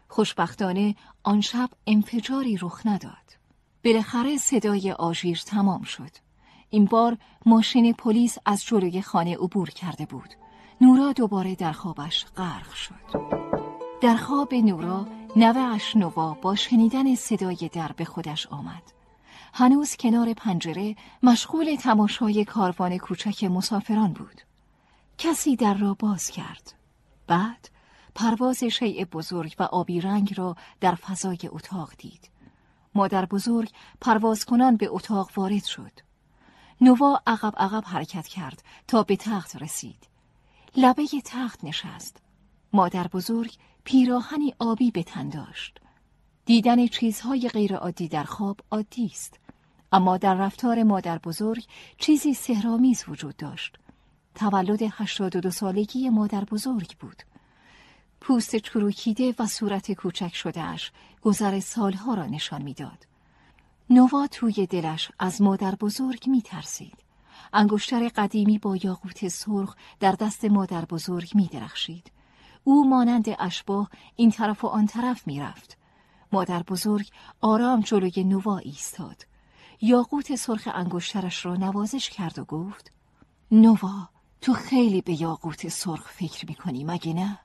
خوشبختانه 0.07 0.95
آن 1.23 1.41
شب 1.41 1.69
انفجاری 1.87 2.57
رخ 2.61 2.81
نداد. 2.85 3.37
بالاخره 3.85 4.37
صدای 4.37 4.91
آژیر 4.91 5.41
تمام 5.45 5.83
شد. 5.83 6.11
این 6.69 6.85
بار 6.85 7.17
ماشین 7.45 7.93
پلیس 7.93 8.37
از 8.45 8.65
جلوی 8.65 9.01
خانه 9.01 9.37
عبور 9.37 9.69
کرده 9.69 10.05
بود. 10.05 10.33
نورا 10.81 11.11
دوباره 11.11 11.55
در 11.55 11.71
خوابش 11.71 12.25
غرق 12.37 12.73
شد. 12.73 13.37
در 14.01 14.15
خواب 14.15 14.53
نورا 14.53 15.07
نوه 15.35 15.79
نوا 15.95 16.33
با 16.41 16.55
شنیدن 16.55 17.15
صدای 17.15 17.69
در 17.73 17.91
به 17.91 18.05
خودش 18.05 18.47
آمد. 18.47 18.96
هنوز 19.53 19.95
کنار 19.95 20.33
پنجره 20.33 20.95
مشغول 21.23 21.75
تماشای 21.75 22.45
کاروان 22.45 22.97
کوچک 22.97 23.43
مسافران 23.43 24.13
بود. 24.13 24.41
کسی 25.17 25.55
در 25.55 25.73
را 25.73 25.93
باز 25.93 26.29
کرد. 26.29 26.73
بعد 27.27 27.69
پرواز 28.15 28.63
شیء 28.63 29.05
بزرگ 29.05 29.55
و 29.59 29.63
آبی 29.63 30.01
رنگ 30.01 30.33
را 30.37 30.55
در 30.79 30.95
فضای 30.95 31.39
اتاق 31.43 31.93
دید. 31.97 32.29
مادر 32.95 33.25
بزرگ 33.25 33.69
پرواز 34.01 34.45
کنان 34.45 34.77
به 34.77 34.87
اتاق 34.91 35.31
وارد 35.35 35.63
شد. 35.63 35.91
نوا 36.81 37.21
عقب 37.27 37.53
عقب 37.57 37.83
حرکت 37.85 38.27
کرد 38.27 38.63
تا 38.87 39.03
به 39.03 39.15
تخت 39.15 39.55
رسید. 39.55 40.07
لبه 40.75 41.07
تخت 41.25 41.63
نشست. 41.63 42.17
مادر 42.73 43.07
بزرگ 43.07 43.55
پیراهنی 43.83 44.53
آبی 44.59 44.91
به 44.91 45.03
تن 45.03 45.29
داشت. 45.29 45.79
دیدن 46.47 46.87
چیزهای 46.87 47.49
غیرعادی 47.49 48.07
در 48.07 48.23
خواب 48.23 48.59
عادی 48.71 49.05
است. 49.05 49.39
اما 49.91 50.17
در 50.17 50.33
رفتار 50.33 50.83
مادر 50.83 51.17
بزرگ 51.17 51.65
چیزی 51.97 52.33
سهرامیز 52.33 53.03
وجود 53.07 53.37
داشت. 53.37 53.77
تولد 54.35 54.79
82 54.81 55.51
سالگی 55.51 56.09
مادر 56.09 56.43
بزرگ 56.43 56.97
بود. 56.97 57.23
پوست 58.21 58.55
چروکیده 58.55 59.35
و 59.39 59.45
صورت 59.45 59.91
کوچک 59.91 60.35
شدهش 60.35 60.91
گذر 61.21 61.59
سالها 61.59 62.13
را 62.13 62.25
نشان 62.25 62.61
می‌داد. 62.61 63.07
نوا 63.89 64.27
توی 64.27 64.67
دلش 64.67 65.11
از 65.19 65.41
مادر 65.41 65.75
بزرگ 65.75 66.27
می 66.27 66.41
ترسید. 66.41 67.03
انگشتر 67.53 68.07
قدیمی 68.07 68.57
با 68.57 68.77
یاقوت 68.83 69.27
سرخ 69.27 69.75
در 69.99 70.11
دست 70.11 70.45
مادر 70.45 70.85
بزرگ 70.85 71.35
می 71.35 71.47
درخشید. 71.47 72.11
او 72.63 72.89
مانند 72.89 73.25
اشباه 73.39 73.89
این 74.15 74.31
طرف 74.31 74.63
و 74.63 74.67
آن 74.67 74.85
طرف 74.85 75.27
می 75.27 75.39
رفت. 75.39 75.77
مادر 76.37 76.63
بزرگ 76.63 77.09
آرام 77.41 77.81
جلوی 77.81 78.23
نوا 78.23 78.57
ایستاد. 78.57 79.25
یاقوت 79.81 80.35
سرخ 80.35 80.67
انگشترش 80.73 81.45
را 81.45 81.55
نوازش 81.55 82.09
کرد 82.09 82.39
و 82.39 82.43
گفت 82.43 82.91
نوا 83.51 84.09
تو 84.41 84.53
خیلی 84.53 85.01
به 85.01 85.21
یاقوت 85.21 85.67
سرخ 85.67 86.09
فکر 86.11 86.45
می 86.45 86.55
کنی 86.55 86.83
مگه 86.83 87.13
نه؟ 87.13 87.39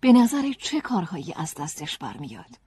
به 0.00 0.12
نظر 0.12 0.52
چه 0.58 0.80
کارهایی 0.80 1.32
از 1.36 1.54
دستش 1.54 1.98
برمیاد؟ 1.98 2.58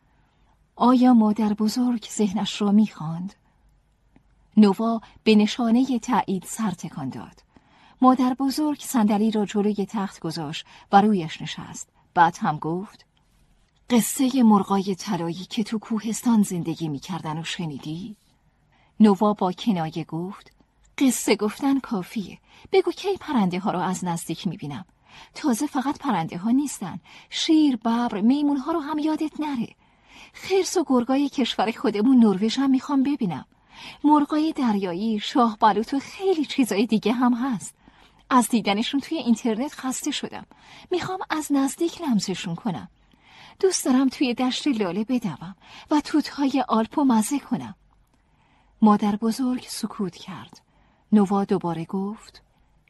آیا 0.76 1.14
مادر 1.14 1.54
بزرگ 1.54 2.08
ذهنش 2.12 2.62
را 2.62 2.72
می‌خواند؟ 2.72 3.34
نوا 4.58 5.02
به 5.24 5.36
نشانه 5.36 6.00
تایید 6.00 6.44
سر 6.48 6.72
تکان 6.72 7.10
داد. 7.10 7.44
مادر 8.02 8.34
بزرگ 8.40 8.80
صندلی 8.80 9.32
را 9.32 9.46
جلوی 9.46 9.86
تخت 9.90 10.20
گذاشت 10.20 10.66
و 10.92 11.02
رویش 11.02 11.42
نشست. 11.42 11.90
بعد 12.14 12.38
هم 12.42 12.58
گفت 12.58 13.06
قصه 13.94 14.44
مرغای 14.44 14.96
طلایی 14.96 15.46
که 15.50 15.64
تو 15.64 15.80
کوهستان 15.80 16.42
زندگی 16.42 16.90
می‌کردن 16.90 17.38
و 17.38 17.44
شنیدی؟ 17.44 18.16
نوا 19.00 19.34
با 19.34 19.52
کنایه 19.52 20.04
گفت 20.04 20.52
قصه 20.98 21.36
گفتن 21.36 21.80
کافیه. 21.80 22.38
بگو 22.72 22.92
کی 22.92 23.18
پرنده 23.20 23.60
ها 23.60 23.72
را 23.72 23.84
از 23.84 24.06
نزدیک 24.06 24.48
می‌بینم. 24.48 24.86
تازه 25.36 25.68
فقط 25.68 25.98
پرنده 25.98 26.38
ها 26.38 26.52
نیستن. 26.52 27.00
شیر، 27.30 27.76
ببر، 27.76 28.22
میمون 28.22 28.58
ها 28.58 28.72
رو 28.72 28.80
هم 28.80 29.00
یادت 29.00 29.40
نره. 29.40 29.76
خرس 30.34 30.78
و 30.78 30.84
گرگای 30.88 31.30
کشور 31.30 31.72
خودمون 31.72 32.18
نروژ 32.18 32.60
هم 32.60 32.70
می‌خوام 32.70 33.04
ببینم. 33.04 33.46
مرغای 34.04 34.54
دریایی، 34.54 35.20
شاه 35.20 35.58
بلوط 35.60 35.94
و 35.94 36.00
خیلی 36.00 36.46
چیزای 36.46 36.86
دیگه 36.86 37.14
هم 37.14 37.34
هست. 37.34 37.76
از 38.30 38.50
دیدنشون 38.50 39.00
توی 39.00 39.18
اینترنت 39.18 39.74
خسته 39.74 40.12
شدم. 40.12 40.46
می‌خوام 40.92 41.20
از 41.30 41.52
نزدیک 41.52 42.02
لمسشون 42.02 42.56
کنم. 42.56 42.90
دوست 43.60 43.86
دارم 43.86 44.10
توی 44.10 44.34
دشت 44.34 44.68
لاله 44.68 45.04
بدوم 45.04 45.56
و 45.92 46.02
توتهای 46.02 46.64
آلپو 46.68 47.04
مزه 47.04 47.40
کنم. 47.40 47.76
مادر 48.82 49.16
بزرگ 49.16 49.66
سکوت 49.70 50.16
کرد. 50.16 50.62
نوا 51.12 51.44
دوباره 51.44 51.86
گفت 51.86 52.42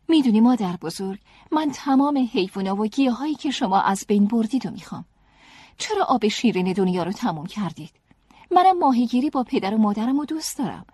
می‌دونی 0.08 0.42
مادر 0.42 0.76
بزرگ 0.76 1.20
من 1.52 1.72
تمام 1.72 2.30
حیوانا 2.34 2.76
و 2.76 2.86
گیاهایی 2.86 3.36
که 3.36 3.52
شما 3.52 3.82
از 3.82 4.06
بین 4.08 4.26
بردید 4.26 4.66
و 4.66 4.72
می‌خوام. 4.72 5.06
چرا 5.78 6.04
آب 6.04 6.28
شیرین 6.28 6.74
دنیا 6.74 7.04
رو 7.04 7.12
تموم 7.12 7.46
کردید؟ 7.46 7.92
منم 8.52 8.80
ماهیگیری 8.80 9.30
با 9.30 9.44
پدر 9.44 9.74
و 9.74 9.78
مادرم 9.78 10.20
و 10.20 10.26
دوست 10.26 10.58
دارم. 10.58 10.86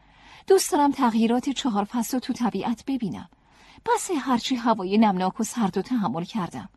دوست 0.47 0.71
دارم 0.71 0.91
تغییرات 0.91 1.49
چهار 1.49 1.83
فصل 1.83 2.13
رو 2.17 2.19
تو 2.19 2.33
طبیعت 2.33 2.83
ببینم. 2.87 3.29
پس 3.85 4.09
هرچی 4.19 4.55
هوای 4.55 4.97
نمناک 4.97 5.39
و 5.39 5.43
سرد 5.43 5.77
و 5.77 5.81
تحمل 5.81 6.23
کردم. 6.23 6.69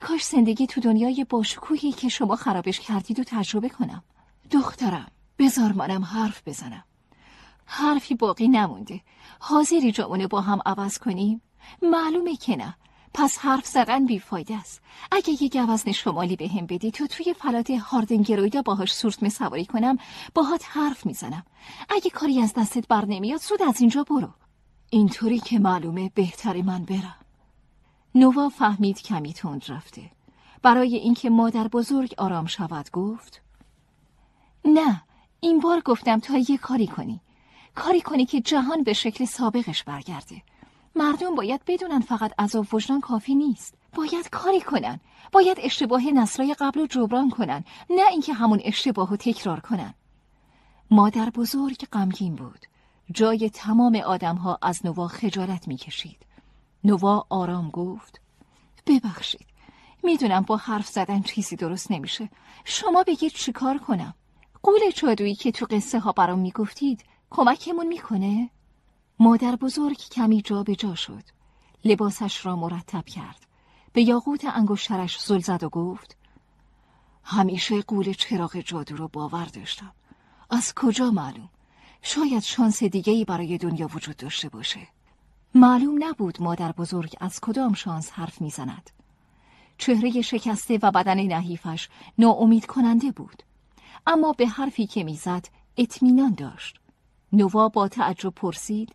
کاش 0.00 0.24
زندگی 0.24 0.66
تو 0.66 0.80
دنیای 0.80 1.26
باشکوهی 1.28 1.92
که 1.92 2.08
شما 2.08 2.36
خرابش 2.36 2.80
کردید 2.80 3.20
و 3.20 3.24
تجربه 3.24 3.68
کنم. 3.68 4.02
دخترم 4.50 5.06
بزار 5.38 5.72
منم 5.72 6.04
حرف 6.04 6.42
بزنم. 6.46 6.84
حرفی 7.64 8.14
باقی 8.14 8.48
نمونده. 8.48 9.00
حاضری 9.38 9.92
جامونه 9.92 10.26
با 10.26 10.40
هم 10.40 10.60
عوض 10.66 10.98
کنیم؟ 10.98 11.42
معلومه 11.82 12.36
که 12.36 12.56
نه. 12.56 12.74
پس 13.14 13.38
حرف 13.38 13.66
زدن 13.66 14.06
بیفایده 14.06 14.56
است 14.56 14.82
اگه 15.12 15.42
یه 15.42 15.66
گوزن 15.66 15.92
شمالی 15.92 16.36
به 16.36 16.48
هم 16.48 16.66
بدی 16.66 16.90
تو 16.90 17.06
توی 17.06 17.34
فلات 17.34 17.70
هاردنگرویدا 17.70 18.62
باهاش 18.62 18.94
سورتمه 18.94 19.28
سواری 19.28 19.64
کنم 19.64 19.98
باهات 20.34 20.64
حرف 20.68 21.06
می‌زنم 21.06 21.42
اگه 21.88 22.10
کاری 22.10 22.40
از 22.40 22.54
دستت 22.54 22.88
بر 22.88 23.04
نمیاد 23.04 23.40
زود 23.40 23.62
از 23.62 23.80
اینجا 23.80 24.02
برو 24.02 24.28
اینطوری 24.90 25.38
که 25.38 25.58
معلومه 25.58 26.10
بهتری 26.14 26.62
من 26.62 26.84
برم 26.84 27.16
نووا 28.14 28.48
فهمید 28.48 29.02
کمی 29.02 29.32
تند 29.32 29.64
رفته. 29.68 30.10
برای 30.62 30.96
اینکه 30.96 31.30
مادر 31.30 31.68
بزرگ 31.68 32.14
آرام 32.18 32.46
شود 32.46 32.90
گفت 32.90 33.42
نه 34.64 35.02
این 35.40 35.60
بار 35.60 35.80
گفتم 35.80 36.18
تا 36.20 36.38
یه 36.48 36.58
کاری 36.58 36.86
کنی. 36.86 37.20
کاری 37.74 38.00
کنی 38.00 38.26
که 38.26 38.40
جهان 38.40 38.82
به 38.82 38.92
شکل 38.92 39.24
سابقش 39.24 39.84
برگرده. 39.84 40.42
مردم 40.96 41.34
باید 41.34 41.60
بدونن 41.66 42.00
فقط 42.00 42.40
عذاب 42.40 42.66
وجدان 42.72 43.00
کافی 43.00 43.34
نیست. 43.34 43.74
باید 43.94 44.30
کاری 44.30 44.60
کنن. 44.60 45.00
باید 45.32 45.58
اشتباه 45.60 46.02
نسلای 46.06 46.54
قبل 46.54 46.80
رو 46.80 46.86
جبران 46.86 47.30
کنن. 47.30 47.64
نه 47.90 48.08
اینکه 48.10 48.32
همون 48.32 48.60
اشتباه 48.64 49.10
رو 49.10 49.16
تکرار 49.16 49.60
کنن. 49.60 49.94
مادر 50.90 51.30
بزرگ 51.30 51.86
غمگین 51.92 52.34
بود. 52.34 52.66
جای 53.10 53.50
تمام 53.50 53.96
آدمها 53.96 54.58
از 54.62 54.86
نوا 54.86 55.08
خجالت 55.08 55.68
می‌کشید. 55.68 56.27
نوا 56.84 57.26
آرام 57.28 57.70
گفت. 57.70 58.20
ببخشید 58.86 59.46
می‌دونم 60.02 60.42
با 60.42 60.56
حرف 60.56 60.88
زدن 60.88 61.22
چیزی 61.22 61.56
درست 61.56 61.90
نمیشه. 61.90 62.30
شما 62.64 63.02
بگید 63.02 63.32
چیکار 63.32 63.78
کنم؟ 63.78 64.14
قول 64.62 64.90
چادویی 64.90 65.34
که 65.34 65.52
تو 65.52 65.66
قصه 65.70 65.98
ها 65.98 66.12
برام 66.12 66.38
می‌گفتید 66.38 67.04
کمکمون 67.30 67.86
می‌کنه؟ 67.86 68.50
مادر 69.18 69.56
بزرگ 69.56 69.98
کمی 69.98 70.42
جا 70.42 70.62
به 70.62 70.76
جا 70.76 70.94
شد. 70.94 71.22
لباسش 71.84 72.46
را 72.46 72.56
مرتب 72.56 73.04
کرد. 73.04 73.46
به 73.92 74.02
یاقوت 74.02 74.44
انگشترش 74.44 75.20
زل 75.20 75.38
زد 75.38 75.64
و 75.64 75.68
گفت 75.68 76.16
همیشه 77.24 77.82
قول 77.82 78.12
چراغ 78.12 78.60
جادو 78.60 78.96
رو 78.96 79.08
باور 79.08 79.44
داشتم. 79.44 79.92
از 80.50 80.74
کجا 80.74 81.10
معلوم؟ 81.10 81.48
شاید 82.02 82.42
شانس 82.42 82.82
دیگهی 82.82 83.24
برای 83.24 83.58
دنیا 83.58 83.88
وجود 83.94 84.16
داشته 84.16 84.48
باشه. 84.48 84.88
معلوم 85.54 86.04
نبود 86.04 86.42
مادر 86.42 86.72
بزرگ 86.72 87.16
از 87.20 87.40
کدام 87.40 87.74
شانس 87.74 88.10
حرف 88.10 88.40
می‌زند. 88.40 88.90
چهره 89.78 90.22
شکسته 90.22 90.78
و 90.82 90.90
بدن 90.90 91.20
نحیفش 91.20 91.88
ناامید 92.18 92.66
کننده 92.66 93.10
بود. 93.10 93.42
اما 94.06 94.32
به 94.32 94.46
حرفی 94.46 94.86
که 94.86 95.04
می‌زد 95.04 95.48
اطمینان 95.76 96.34
داشت. 96.34 96.80
نوا 97.32 97.68
با 97.68 97.88
تعجب 97.88 98.30
پرسید 98.30 98.94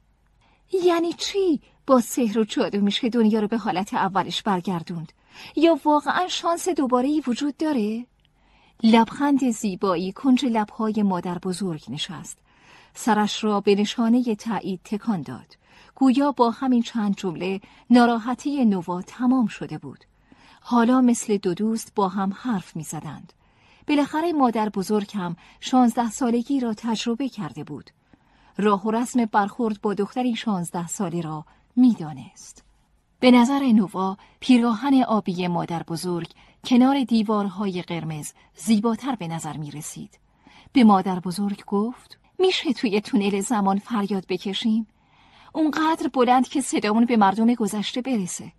یعنی 0.83 1.13
چی 1.13 1.61
با 1.87 2.01
سحر 2.01 2.39
و 2.39 2.43
جادو 2.43 2.81
میشه 2.81 3.09
دنیا 3.09 3.39
رو 3.39 3.47
به 3.47 3.57
حالت 3.57 3.93
اولش 3.93 4.41
برگردوند؟ 4.41 5.11
یا 5.55 5.79
واقعا 5.85 6.27
شانس 6.27 6.69
دوباره 6.69 7.07
ای 7.07 7.23
وجود 7.27 7.57
داره؟ 7.57 8.05
لبخند 8.83 9.49
زیبایی 9.49 10.11
کنج 10.11 10.45
لبهای 10.45 11.03
مادر 11.03 11.37
بزرگ 11.37 11.83
نشست. 11.89 12.37
سرش 12.93 13.43
را 13.43 13.61
به 13.61 13.75
نشانه 13.75 14.35
تایید 14.35 14.79
تکان 14.83 15.21
داد. 15.21 15.62
گویا 16.03 16.31
با 16.31 16.51
همین 16.51 16.81
چند 16.81 17.15
جمله 17.15 17.61
ناراحتی 17.89 18.65
نوا 18.65 19.01
تمام 19.01 19.47
شده 19.47 19.77
بود 19.77 20.05
حالا 20.61 21.01
مثل 21.01 21.37
دو 21.37 21.53
دوست 21.53 21.91
با 21.95 22.07
هم 22.07 22.33
حرف 22.35 22.75
می 22.75 22.83
زدند. 22.83 23.33
بالاخره 23.87 24.33
مادر 24.33 24.69
بزرگ 24.69 25.11
هم 25.13 25.35
شانزده 25.59 26.09
سالگی 26.11 26.59
را 26.59 26.73
تجربه 26.73 27.29
کرده 27.29 27.63
بود. 27.63 27.89
راه 28.57 28.83
و 28.87 28.91
رسم 28.91 29.25
برخورد 29.25 29.81
با 29.81 29.93
دختری 29.93 30.35
شانزده 30.35 30.87
ساله 30.87 31.21
را 31.21 31.45
می‌دانست. 31.75 32.63
به 33.19 33.31
نظر 33.31 33.59
نووا 33.59 34.17
پیراهن 34.39 35.03
آبی 35.03 35.47
مادر 35.47 35.83
بزرگ 35.83 36.31
کنار 36.63 37.03
دیوارهای 37.03 37.81
قرمز 37.81 38.33
زیباتر 38.55 39.15
به 39.15 39.27
نظر 39.27 39.57
می 39.57 39.71
رسید. 39.71 40.19
به 40.73 40.83
مادر 40.83 41.19
بزرگ 41.19 41.65
گفت 41.65 42.17
میشه 42.39 42.73
توی 42.73 43.01
تونل 43.01 43.41
زمان 43.41 43.79
فریاد 43.79 44.25
بکشیم؟ 44.29 44.87
اونقدر 45.53 46.07
بلند 46.07 46.47
که 46.47 46.61
صدامون 46.61 47.05
به 47.05 47.17
مردم 47.17 47.53
گذشته 47.53 48.01
برسه. 48.01 48.51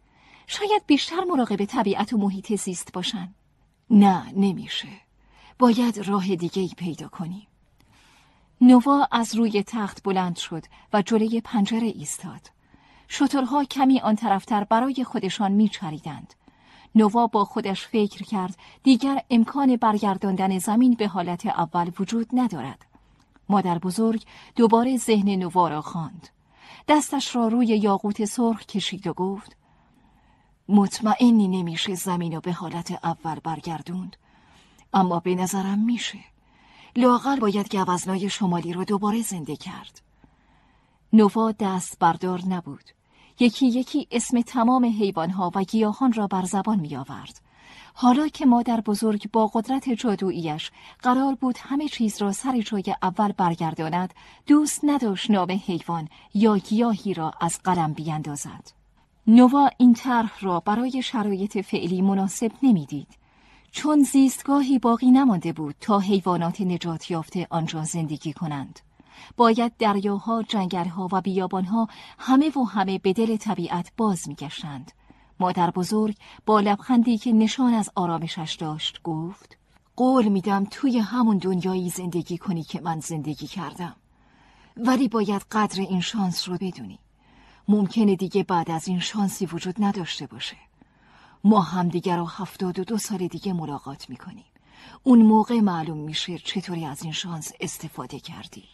شاید 0.47 0.83
بیشتر 0.87 1.25
مراقب 1.25 1.65
طبیعت 1.65 2.13
و 2.13 2.19
محیط 2.19 2.55
زیست 2.55 2.93
باشن. 2.93 3.35
نه 3.91 4.33
نمیشه. 4.37 4.89
باید 5.59 5.99
راه 5.99 6.37
دیگه 6.37 6.63
ای 6.63 6.71
پیدا 6.77 7.09
کنیم. 7.09 7.47
نوا 8.61 9.09
از 9.13 9.35
روی 9.35 9.63
تخت 9.63 10.03
بلند 10.03 10.37
شد 10.37 10.63
و 10.93 11.03
جلوی 11.03 11.41
پنجره 11.41 11.87
ایستاد. 11.87 12.51
شترها 13.09 13.65
کمی 13.65 14.01
آن 14.01 14.17
طرفتر 14.17 14.65
برای 14.65 15.05
خودشان 15.05 15.53
میچریدند. 15.53 16.35
نوا 16.95 17.27
با 17.27 17.45
خودش 17.45 17.87
فکر 17.87 18.25
کرد 18.25 18.57
دیگر 18.83 19.23
امکان 19.31 19.77
برگرداندن 19.77 20.59
زمین 20.59 20.95
به 20.95 21.09
حالت 21.09 21.47
اول 21.47 21.91
وجود 21.99 22.27
ندارد. 22.33 22.87
مادر 23.49 23.79
بزرگ 23.79 24.25
دوباره 24.57 24.97
ذهن 24.97 25.29
نوا 25.35 25.69
را 25.69 25.83
خواند. 25.83 26.29
دستش 26.89 27.37
را 27.37 27.49
روی 27.49 27.67
یاقوت 27.67 28.25
سرخ 28.25 28.67
کشید 28.67 29.07
و 29.07 29.13
گفت 29.13 29.57
مطمئنی 30.69 31.49
نمیشه 31.49 31.95
زمین 31.95 32.33
رو 32.33 32.41
به 32.41 32.53
حالت 32.53 33.05
اول 33.05 33.41
برگردوند. 33.45 34.17
اما 34.95 35.21
به 35.21 35.35
نظرم 35.35 35.79
میشه. 35.79 36.19
لاغر 36.97 37.37
باید 37.37 37.77
گوزنای 37.77 38.31
شمالی 38.31 38.73
رو 38.73 38.85
دوباره 38.85 39.23
زنده 39.23 39.57
کرد. 39.57 40.01
نووا 41.13 41.53
دست 41.53 41.99
بردار 41.99 42.41
نبود. 42.49 42.85
یکی 43.41 43.67
یکی 43.67 44.09
اسم 44.11 44.41
تمام 44.41 44.85
حیوانها 44.85 45.51
و 45.55 45.63
گیاهان 45.63 46.13
را 46.13 46.27
بر 46.27 46.45
زبان 46.45 46.81
می 46.81 46.97
آورد. 46.97 47.41
حالا 47.97 48.29
که 48.29 48.47
مادر 48.47 48.81
بزرگ 48.81 49.31
با 49.33 49.47
قدرت 49.47 49.89
جادوییش 49.89 50.71
قرار 51.03 51.35
بود 51.35 51.59
همه 51.61 51.89
چیز 51.89 52.23
را 52.23 52.33
سر 52.33 52.61
جای 52.61 52.95
اول 53.03 53.33
برگرداند 53.33 54.15
دوست 54.47 54.81
نداشت 54.85 55.31
نام 55.31 55.61
حیوان 55.67 56.09
یا 56.35 56.57
گیاهی 56.57 57.15
را 57.15 57.33
از 57.41 57.59
قلم 57.65 57.93
بیندازد. 57.93 58.71
نوا 59.27 59.71
این 59.79 59.95
طرح 59.95 60.41
را 60.41 60.61
برای 60.61 61.03
شرایط 61.03 61.59
فعلی 61.59 62.03
مناسب 62.03 62.53
نمی‌دید 62.63 63.09
چون 63.71 64.03
زیستگاهی 64.03 64.79
باقی 64.79 65.11
نمانده 65.11 65.53
بود 65.53 65.75
تا 65.81 65.99
حیوانات 65.99 66.61
نجات 66.61 67.11
یافته 67.11 67.47
آنجا 67.51 67.85
زندگی 67.85 68.33
کنند. 68.33 68.81
باید 69.37 69.77
دریاها، 69.77 70.43
جنگلها 70.43 71.09
و 71.13 71.21
بیابانها 71.21 71.89
همه 72.19 72.59
و 72.59 72.65
همه 72.65 72.99
به 72.99 73.13
دل 73.13 73.37
طبیعت 73.37 73.93
باز 73.97 74.29
میگشتند. 74.29 74.93
مادر 75.41 75.71
بزرگ 75.71 76.17
با 76.47 76.61
لبخندی 76.61 77.19
که 77.19 77.33
نشان 77.33 77.75
از 77.75 77.91
آرامشش 77.95 78.57
داشت 78.61 79.03
گفت 79.03 79.57
قول 79.97 80.29
میدم 80.29 80.67
توی 80.71 80.99
همون 80.99 81.39
دنیایی 81.39 81.91
زندگی 81.91 82.39
کنی 82.39 82.63
که 82.63 82.81
من 82.81 83.01
زندگی 83.01 83.47
کردم. 83.47 83.97
ولی 84.77 85.09
باید 85.09 85.43
قدر 85.51 85.81
این 85.81 86.01
شانس 86.01 86.49
رو 86.49 86.59
بدونی. 86.61 86.99
ممکنه 87.69 88.17
دیگه 88.17 88.43
بعد 88.43 88.71
از 88.71 88.89
این 88.89 89.01
شانسی 89.01 89.47
وجود 89.47 89.75
نداشته 89.79 90.27
باشه. 90.27 90.57
ما 91.45 91.61
هم 91.61 91.89
دیگر 91.89 92.17
رو 92.17 92.25
هفتاد 92.27 92.79
و 92.79 92.85
دو 92.85 92.99
سال 92.99 93.27
دیگه 93.27 93.53
ملاقات 93.53 94.11
می‌کنیم. 94.11 94.45
اون 95.03 95.23
موقع 95.23 95.61
معلوم 95.61 95.99
میشه 95.99 96.39
چطوری 96.39 96.85
از 96.85 97.03
این 97.03 97.13
شانس 97.13 97.53
استفاده 97.61 98.21
کردی. 98.21 98.65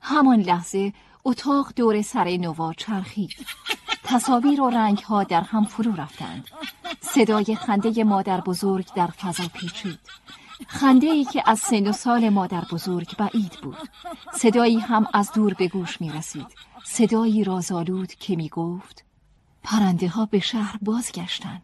همان 0.00 0.40
لحظه 0.40 0.92
اتاق 1.24 1.72
دور 1.76 2.02
سر 2.02 2.36
نوا 2.36 2.72
چرخید. 2.72 3.46
تصاویر 4.12 4.60
و 4.60 4.70
رنگ 4.70 4.98
ها 4.98 5.24
در 5.24 5.40
هم 5.40 5.64
فرو 5.64 5.92
رفتند. 5.92 6.48
صدای 7.00 7.54
خنده 7.54 8.04
مادر 8.04 8.40
بزرگ 8.40 8.86
در 8.94 9.06
فضا 9.06 9.44
پیچید. 9.54 9.98
خنده 10.66 11.06
ای 11.06 11.24
که 11.24 11.42
از 11.46 11.58
سن 11.58 11.86
و 11.86 11.92
سال 11.92 12.28
مادر 12.28 12.64
بزرگ 12.72 13.16
بعید 13.16 13.58
بود. 13.62 13.88
صدایی 14.34 14.78
هم 14.78 15.06
از 15.14 15.32
دور 15.32 15.54
به 15.54 15.68
گوش 15.68 16.00
می 16.00 16.10
رسید. 16.10 16.46
صدایی 16.84 17.44
رازآلود 17.44 18.14
که 18.14 18.36
می 18.36 18.48
گفت 18.48 19.04
پرنده 19.62 20.08
ها 20.08 20.26
به 20.26 20.40
شهر 20.40 20.78
بازگشتن 20.82 21.62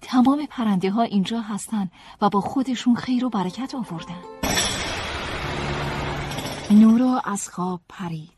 تمام 0.00 0.46
پرنده 0.46 0.90
ها 0.90 1.02
اینجا 1.02 1.40
هستن 1.40 1.90
و 2.20 2.28
با 2.28 2.40
خودشون 2.40 2.94
خیر 2.94 3.24
و 3.24 3.30
برکت 3.30 3.74
آوردن 3.74 4.22
نورا 6.70 7.22
از 7.24 7.48
خواب 7.48 7.80
پرید 7.88 8.33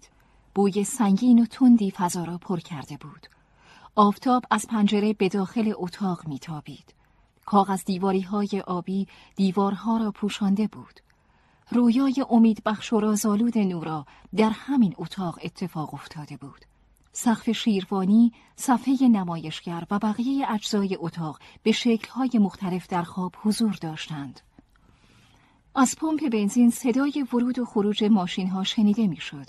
بوی 0.56 0.84
سنگین 0.84 1.42
و 1.42 1.46
تندی 1.46 1.90
فضا 1.90 2.24
را 2.24 2.38
پر 2.38 2.60
کرده 2.60 2.96
بود 2.96 3.26
آفتاب 3.96 4.44
از 4.50 4.66
پنجره 4.66 5.12
به 5.12 5.28
داخل 5.28 5.72
اتاق 5.76 6.28
میتابید 6.28 6.94
کاغذ 7.44 7.84
دیواری 7.84 8.20
های 8.20 8.62
آبی 8.66 9.06
دیوارها 9.36 9.96
را 9.96 10.10
پوشانده 10.10 10.66
بود 10.66 11.00
رویای 11.70 12.24
امید 12.30 12.62
بخش 12.64 12.92
و 12.92 13.00
رازالود 13.00 13.58
نورا 13.58 14.06
در 14.36 14.50
همین 14.50 14.94
اتاق 14.98 15.38
اتفاق 15.44 15.94
افتاده 15.94 16.36
بود. 16.36 16.64
سقف 17.12 17.50
شیروانی، 17.50 18.32
صفحه 18.56 19.08
نمایشگر 19.08 19.84
و 19.90 19.98
بقیه 19.98 20.52
اجزای 20.52 20.96
اتاق 21.00 21.38
به 21.62 21.72
شکلهای 21.72 22.30
مختلف 22.34 22.86
در 22.86 23.02
خواب 23.02 23.34
حضور 23.42 23.78
داشتند. 23.80 24.40
از 25.74 25.96
پمپ 25.96 26.30
بنزین 26.30 26.70
صدای 26.70 27.26
ورود 27.32 27.58
و 27.58 27.64
خروج 27.64 28.04
ماشین 28.04 28.48
ها 28.48 28.64
شنیده 28.64 29.06
می‌شد. 29.06 29.46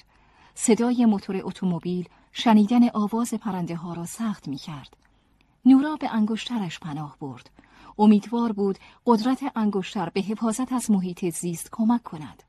صدای 0.59 1.05
موتور 1.05 1.41
اتومبیل، 1.43 2.09
شنیدن 2.31 2.89
آواز 2.89 3.33
پرنده 3.33 3.75
ها 3.75 3.93
را 3.93 4.05
سخت 4.05 4.47
می 4.47 4.57
کرد. 4.57 4.97
نورا 5.65 5.95
به 5.95 6.09
انگشترش 6.13 6.79
پناه 6.79 7.17
برد. 7.19 7.49
امیدوار 7.99 8.51
بود 8.51 8.77
قدرت 9.05 9.51
انگشتر 9.55 10.09
به 10.09 10.21
حفاظت 10.21 10.73
از 10.73 10.91
محیط 10.91 11.29
زیست 11.29 11.69
کمک 11.71 12.03
کند. 12.03 12.43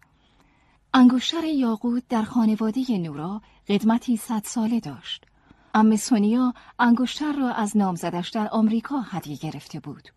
انگشتر 0.95 1.45
یاقوت 1.45 2.03
در 2.09 2.23
خانواده 2.23 2.99
نورا 2.99 3.43
قدمتی 3.69 4.17
صد 4.17 4.43
ساله 4.45 4.81
داشت. 4.81 5.25
ام 5.75 5.97
سونیا 5.97 6.55
انگشتر 6.79 7.33
را 7.33 7.53
از 7.53 7.77
نامزدش 7.77 8.29
در 8.29 8.49
آمریکا 8.49 9.01
هدیه 9.01 9.37
گرفته 9.37 9.81
بود. 9.81 10.09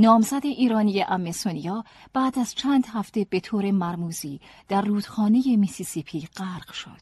نامزد 0.00 0.46
ایرانی 0.46 1.02
ام 1.02 1.32
سونیا 1.32 1.84
بعد 2.12 2.38
از 2.38 2.54
چند 2.54 2.86
هفته 2.86 3.26
به 3.30 3.40
طور 3.40 3.70
مرموزی 3.70 4.40
در 4.68 4.82
رودخانه 4.82 5.56
میسیسیپی 5.56 6.28
غرق 6.36 6.72
شد. 6.72 7.00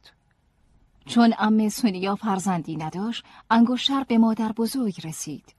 چون 1.07 1.35
ام 1.39 1.69
سونیا 1.69 2.15
فرزندی 2.15 2.77
نداشت، 2.77 3.25
انگشتر 3.51 4.05
به 4.05 4.19
مادر 4.19 4.53
بزرگ 4.53 5.07
رسید. 5.07 5.55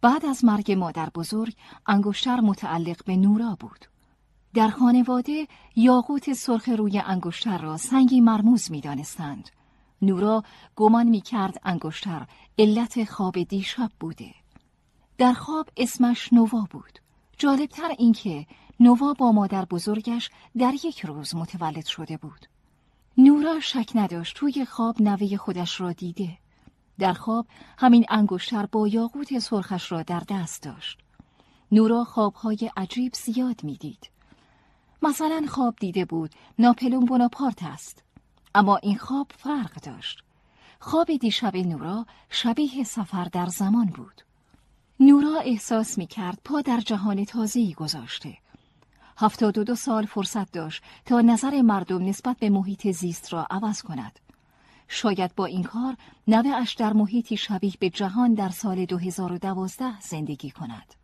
بعد 0.00 0.26
از 0.26 0.44
مرگ 0.44 0.72
مادر 0.72 1.08
بزرگ، 1.14 1.54
انگشتر 1.86 2.40
متعلق 2.40 3.04
به 3.04 3.16
نورا 3.16 3.56
بود. 3.60 3.84
در 4.54 4.68
خانواده 4.68 5.48
یاقوت 5.76 6.32
سرخ 6.32 6.68
روی 6.68 6.98
انگشتر 6.98 7.58
را 7.58 7.76
سنگی 7.76 8.20
مرموز 8.20 8.70
می 8.70 8.80
دانستند. 8.80 9.48
نورا 10.02 10.42
گمان 10.76 11.06
می 11.06 11.20
کرد 11.20 11.60
انگشتر 11.64 12.26
علت 12.58 13.04
خواب 13.04 13.42
دیشب 13.42 13.90
بوده. 14.00 14.34
در 15.18 15.32
خواب 15.32 15.68
اسمش 15.76 16.32
نوا 16.32 16.66
بود. 16.70 16.98
جالبتر 17.38 17.88
اینکه 17.98 18.46
نوا 18.80 19.12
با 19.12 19.32
مادر 19.32 19.64
بزرگش 19.64 20.30
در 20.58 20.74
یک 20.84 21.06
روز 21.06 21.34
متولد 21.34 21.86
شده 21.86 22.16
بود. 22.16 22.46
نورا 23.18 23.60
شک 23.60 23.90
نداشت 23.94 24.36
توی 24.36 24.64
خواب 24.64 25.02
نوه 25.02 25.36
خودش 25.36 25.80
را 25.80 25.92
دیده. 25.92 26.38
در 26.98 27.12
خواب 27.12 27.46
همین 27.78 28.04
انگشتر 28.08 28.66
با 28.66 28.88
یاقوت 28.88 29.38
سرخش 29.38 29.92
را 29.92 30.02
در 30.02 30.22
دست 30.28 30.62
داشت. 30.62 30.98
نورا 31.72 32.04
خوابهای 32.04 32.70
عجیب 32.76 33.14
زیاد 33.14 33.64
می‌دید. 33.64 34.10
مثلا 35.02 35.46
خواب 35.48 35.76
دیده 35.80 36.04
بود 36.04 36.34
ناپلون 36.58 37.04
بوناپارت 37.04 37.62
است. 37.62 38.02
اما 38.54 38.76
این 38.76 38.98
خواب 38.98 39.26
فرق 39.36 39.74
داشت. 39.82 40.22
خواب 40.80 41.16
دیشب 41.16 41.56
نورا 41.56 42.06
شبیه 42.30 42.84
سفر 42.84 43.24
در 43.24 43.46
زمان 43.46 43.86
بود. 43.86 44.27
نورا 45.00 45.40
احساس 45.40 45.98
می 45.98 46.06
کرد 46.06 46.38
پا 46.44 46.60
در 46.60 46.80
جهان 46.80 47.24
تازه‌ای 47.24 47.74
گذاشته. 47.74 48.38
هفتاد 49.16 49.58
و 49.58 49.64
دو 49.64 49.74
سال 49.74 50.06
فرصت 50.06 50.52
داشت 50.52 50.82
تا 51.04 51.20
نظر 51.20 51.62
مردم 51.62 52.04
نسبت 52.04 52.36
به 52.38 52.50
محیط 52.50 52.90
زیست 52.90 53.32
را 53.32 53.46
عوض 53.50 53.82
کند. 53.82 54.18
شاید 54.88 55.34
با 55.34 55.46
این 55.46 55.62
کار 55.62 55.96
نوه 56.28 56.50
اش 56.50 56.74
در 56.74 56.92
محیطی 56.92 57.36
شبیه 57.36 57.72
به 57.80 57.90
جهان 57.90 58.34
در 58.34 58.48
سال 58.48 58.84
2012 58.84 60.00
زندگی 60.00 60.50
کند. 60.50 60.94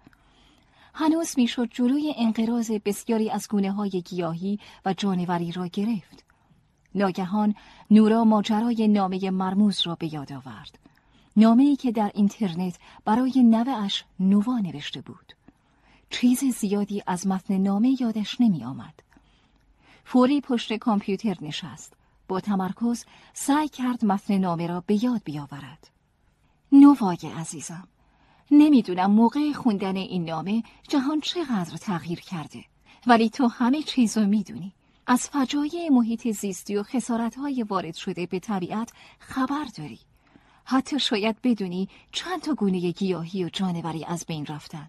هنوز 0.95 1.35
می‌شد 1.37 1.69
جلوی 1.71 2.15
انقراض 2.17 2.71
بسیاری 2.71 3.31
از 3.31 3.49
گونه 3.49 3.73
های 3.73 3.91
گیاهی 3.91 4.59
و 4.85 4.93
جانوری 4.93 5.53
را 5.53 5.67
گرفت. 5.67 6.25
ناگهان 6.95 7.55
نورا 7.91 8.25
ماجرای 8.25 8.89
نامه 8.89 9.31
مرموز 9.31 9.87
را 9.87 9.95
به 9.95 10.15
یاد 10.15 10.33
آورد. 10.33 10.84
نامه 11.37 11.63
ای 11.63 11.77
که 11.77 11.93
در 11.93 12.11
اینترنت 12.15 12.79
برای 13.05 13.43
نوهش 13.43 14.05
نوا 14.21 14.59
نوشته 14.59 15.01
بود. 15.01 15.33
چیز 16.11 16.45
زیادی 16.45 17.03
از 17.07 17.27
متن 17.27 17.59
نامه 17.59 17.97
یادش 18.01 18.41
نمی 18.41 18.65
آمد. 18.65 18.95
فوری 20.05 20.41
پشت 20.41 20.73
کامپیوتر 20.73 21.37
نشست. 21.41 21.93
با 22.29 22.41
تمرکز 22.41 23.05
سعی 23.33 23.69
کرد 23.69 24.05
متن 24.05 24.39
نامه 24.39 24.67
را 24.67 24.85
به 24.87 25.05
یاد 25.05 25.23
بیاورد. 25.25 25.91
نوای 26.73 27.19
عزیزم 27.37 27.89
نمی‌دونم 28.51 29.11
موقع 29.11 29.53
خوندن 29.53 29.97
این 29.97 30.25
نامه 30.25 30.63
جهان 30.89 31.21
چقدر 31.21 31.77
تغییر 31.77 32.21
کرده 32.21 32.65
ولی 33.07 33.31
تو 33.31 33.47
همه 33.47 33.83
چیزو 33.83 34.27
می‌دونی 34.27 34.73
از 35.07 35.29
فجایع 35.29 35.89
محیط 35.91 36.29
زیستی 36.29 36.77
و 36.77 36.83
خسارتهای 36.83 37.63
وارد 37.63 37.95
شده 37.95 38.27
به 38.27 38.39
طبیعت 38.39 38.93
خبر 39.19 39.65
داری 39.77 40.01
حتی 40.65 40.99
شاید 40.99 41.37
بدونی 41.43 41.89
چند 42.13 42.41
تا 42.41 42.55
گونه 42.55 42.91
گیاهی 42.91 43.45
و 43.45 43.49
جانوری 43.49 44.05
از 44.05 44.25
بین 44.27 44.47
رفتن 44.47 44.89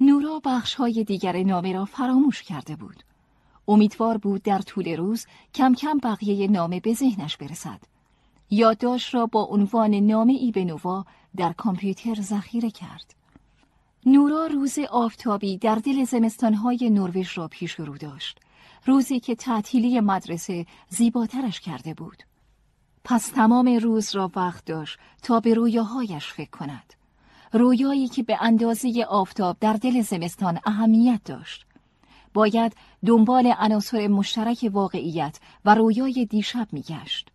نورا 0.00 0.40
بخش 0.44 0.74
های 0.74 1.04
دیگر 1.04 1.42
نامه 1.42 1.72
را 1.72 1.84
فراموش 1.84 2.42
کرده 2.42 2.76
بود 2.76 3.02
امیدوار 3.68 4.18
بود 4.18 4.42
در 4.42 4.58
طول 4.58 4.96
روز 4.96 5.26
کم 5.54 5.74
کم 5.74 5.98
بقیه 5.98 6.48
نامه 6.48 6.80
به 6.80 6.94
ذهنش 6.94 7.36
برسد 7.36 7.80
یادداشت 8.50 9.14
را 9.14 9.26
با 9.26 9.42
عنوان 9.42 9.94
نامه 9.94 10.32
ای 10.32 10.52
به 10.52 10.64
نووا 10.64 11.04
در 11.36 11.52
کامپیوتر 11.52 12.14
ذخیره 12.14 12.70
کرد. 12.70 13.14
نورا 14.06 14.46
روز 14.46 14.78
آفتابی 14.78 15.58
در 15.58 15.74
دل 15.74 16.04
زمستانهای 16.04 16.90
نروژ 16.90 17.38
را 17.38 17.48
پیش 17.48 17.72
رو 17.72 17.98
داشت. 17.98 18.40
روزی 18.86 19.20
که 19.20 19.34
تعطیلی 19.34 20.00
مدرسه 20.00 20.66
زیباترش 20.88 21.60
کرده 21.60 21.94
بود. 21.94 22.22
پس 23.08 23.28
تمام 23.28 23.68
روز 23.68 24.14
را 24.14 24.30
وقت 24.36 24.64
داشت 24.64 24.98
تا 25.22 25.40
به 25.40 25.54
رویاهایش 25.54 26.32
فکر 26.32 26.50
کند. 26.50 26.94
رویایی 27.52 28.08
که 28.08 28.22
به 28.22 28.38
اندازه 28.40 29.06
آفتاب 29.08 29.56
در 29.60 29.72
دل 29.72 30.02
زمستان 30.02 30.60
اهمیت 30.64 31.20
داشت. 31.24 31.66
باید 32.34 32.76
دنبال 33.06 33.54
عناصر 33.58 34.08
مشترک 34.08 34.70
واقعیت 34.72 35.40
و 35.64 35.74
رویای 35.74 36.26
دیشب 36.30 36.68
میگشت. 36.72 37.28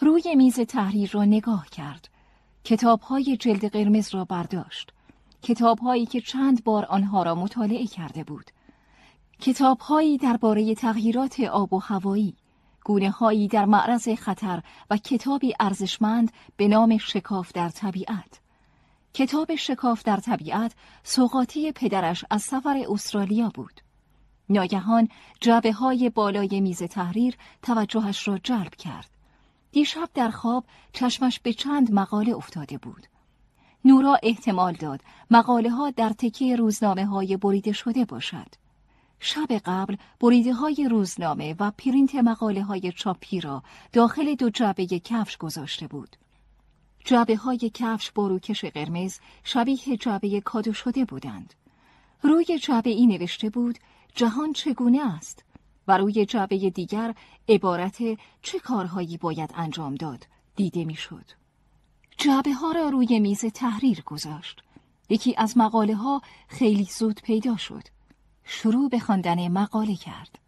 روی 0.00 0.34
میز 0.34 0.60
تحریر 0.60 1.10
را 1.12 1.24
نگاه 1.24 1.66
کرد. 1.66 2.08
کتاب 2.64 3.00
های 3.00 3.36
جلد 3.36 3.64
قرمز 3.72 4.14
را 4.14 4.24
برداشت. 4.24 4.92
کتاب 5.42 5.78
هایی 5.78 6.06
که 6.06 6.20
چند 6.20 6.64
بار 6.64 6.84
آنها 6.84 7.22
را 7.22 7.34
مطالعه 7.34 7.86
کرده 7.86 8.24
بود. 8.24 8.50
کتاب 9.40 9.80
هایی 9.80 10.18
درباره 10.18 10.74
تغییرات 10.74 11.40
آب 11.40 11.72
و 11.72 11.78
هوایی، 11.78 12.36
گونه 12.86 13.10
هایی 13.10 13.48
در 13.48 13.64
معرض 13.64 14.08
خطر 14.08 14.62
و 14.90 14.96
کتابی 14.96 15.54
ارزشمند 15.60 16.32
به 16.56 16.68
نام 16.68 16.98
شکاف 16.98 17.52
در 17.52 17.68
طبیعت. 17.68 18.40
کتاب 19.14 19.54
شکاف 19.54 20.02
در 20.02 20.16
طبیعت 20.16 20.74
سوقاتی 21.02 21.72
پدرش 21.72 22.24
از 22.30 22.42
سفر 22.42 22.84
استرالیا 22.90 23.50
بود. 23.54 23.80
ناگهان 24.48 25.08
جعبه 25.40 25.72
های 25.72 26.10
بالای 26.10 26.60
میز 26.60 26.82
تحریر 26.82 27.36
توجهش 27.62 28.28
را 28.28 28.38
جلب 28.38 28.74
کرد. 28.74 29.10
دیشب 29.72 30.08
در 30.14 30.30
خواب 30.30 30.64
چشمش 30.92 31.40
به 31.40 31.52
چند 31.52 31.92
مقاله 31.92 32.36
افتاده 32.36 32.78
بود. 32.78 33.06
نورا 33.84 34.18
احتمال 34.22 34.72
داد 34.72 35.00
مقاله 35.30 35.70
ها 35.70 35.90
در 35.90 36.10
تکیه 36.10 36.56
روزنامه 36.56 37.06
های 37.06 37.36
بریده 37.36 37.72
شده 37.72 38.04
باشد. 38.04 38.65
شب 39.20 39.52
قبل 39.64 39.96
بریده 40.20 40.54
های 40.54 40.88
روزنامه 40.90 41.54
و 41.58 41.70
پرینت 41.70 42.14
مقاله 42.14 42.62
های 42.62 42.92
چاپی 42.92 43.40
را 43.40 43.62
داخل 43.92 44.34
دو 44.34 44.50
جعبه 44.50 44.86
کفش 44.86 45.36
گذاشته 45.36 45.86
بود. 45.86 46.16
جعبه 47.04 47.36
های 47.36 47.70
کفش 47.74 48.10
با 48.10 48.26
روکش 48.28 48.64
قرمز 48.64 49.18
شبیه 49.44 49.96
جعبه 50.00 50.40
کادو 50.40 50.72
شده 50.72 51.04
بودند. 51.04 51.54
روی 52.22 52.58
جعبه 52.58 52.90
ای 52.90 53.06
نوشته 53.06 53.50
بود 53.50 53.78
جهان 54.14 54.52
چگونه 54.52 55.14
است؟ 55.14 55.44
و 55.88 55.98
روی 55.98 56.26
جعبه 56.26 56.70
دیگر 56.70 57.14
عبارت 57.48 57.98
چه 58.42 58.58
کارهایی 58.58 59.16
باید 59.16 59.50
انجام 59.54 59.94
داد 59.94 60.26
دیده 60.56 60.84
می‌شد. 60.84 61.24
جعبه 62.18 62.52
ها 62.52 62.72
را 62.72 62.88
روی 62.88 63.20
میز 63.20 63.44
تحریر 63.44 64.02
گذاشت. 64.06 64.62
یکی 65.08 65.34
از 65.36 65.58
مقاله 65.58 65.94
ها 65.94 66.22
خیلی 66.48 66.84
زود 66.84 67.20
پیدا 67.22 67.56
شد. 67.56 67.82
شروع 68.46 68.88
به 68.88 68.98
خواندن 68.98 69.48
مقاله 69.48 69.96
کرد. 69.96 70.38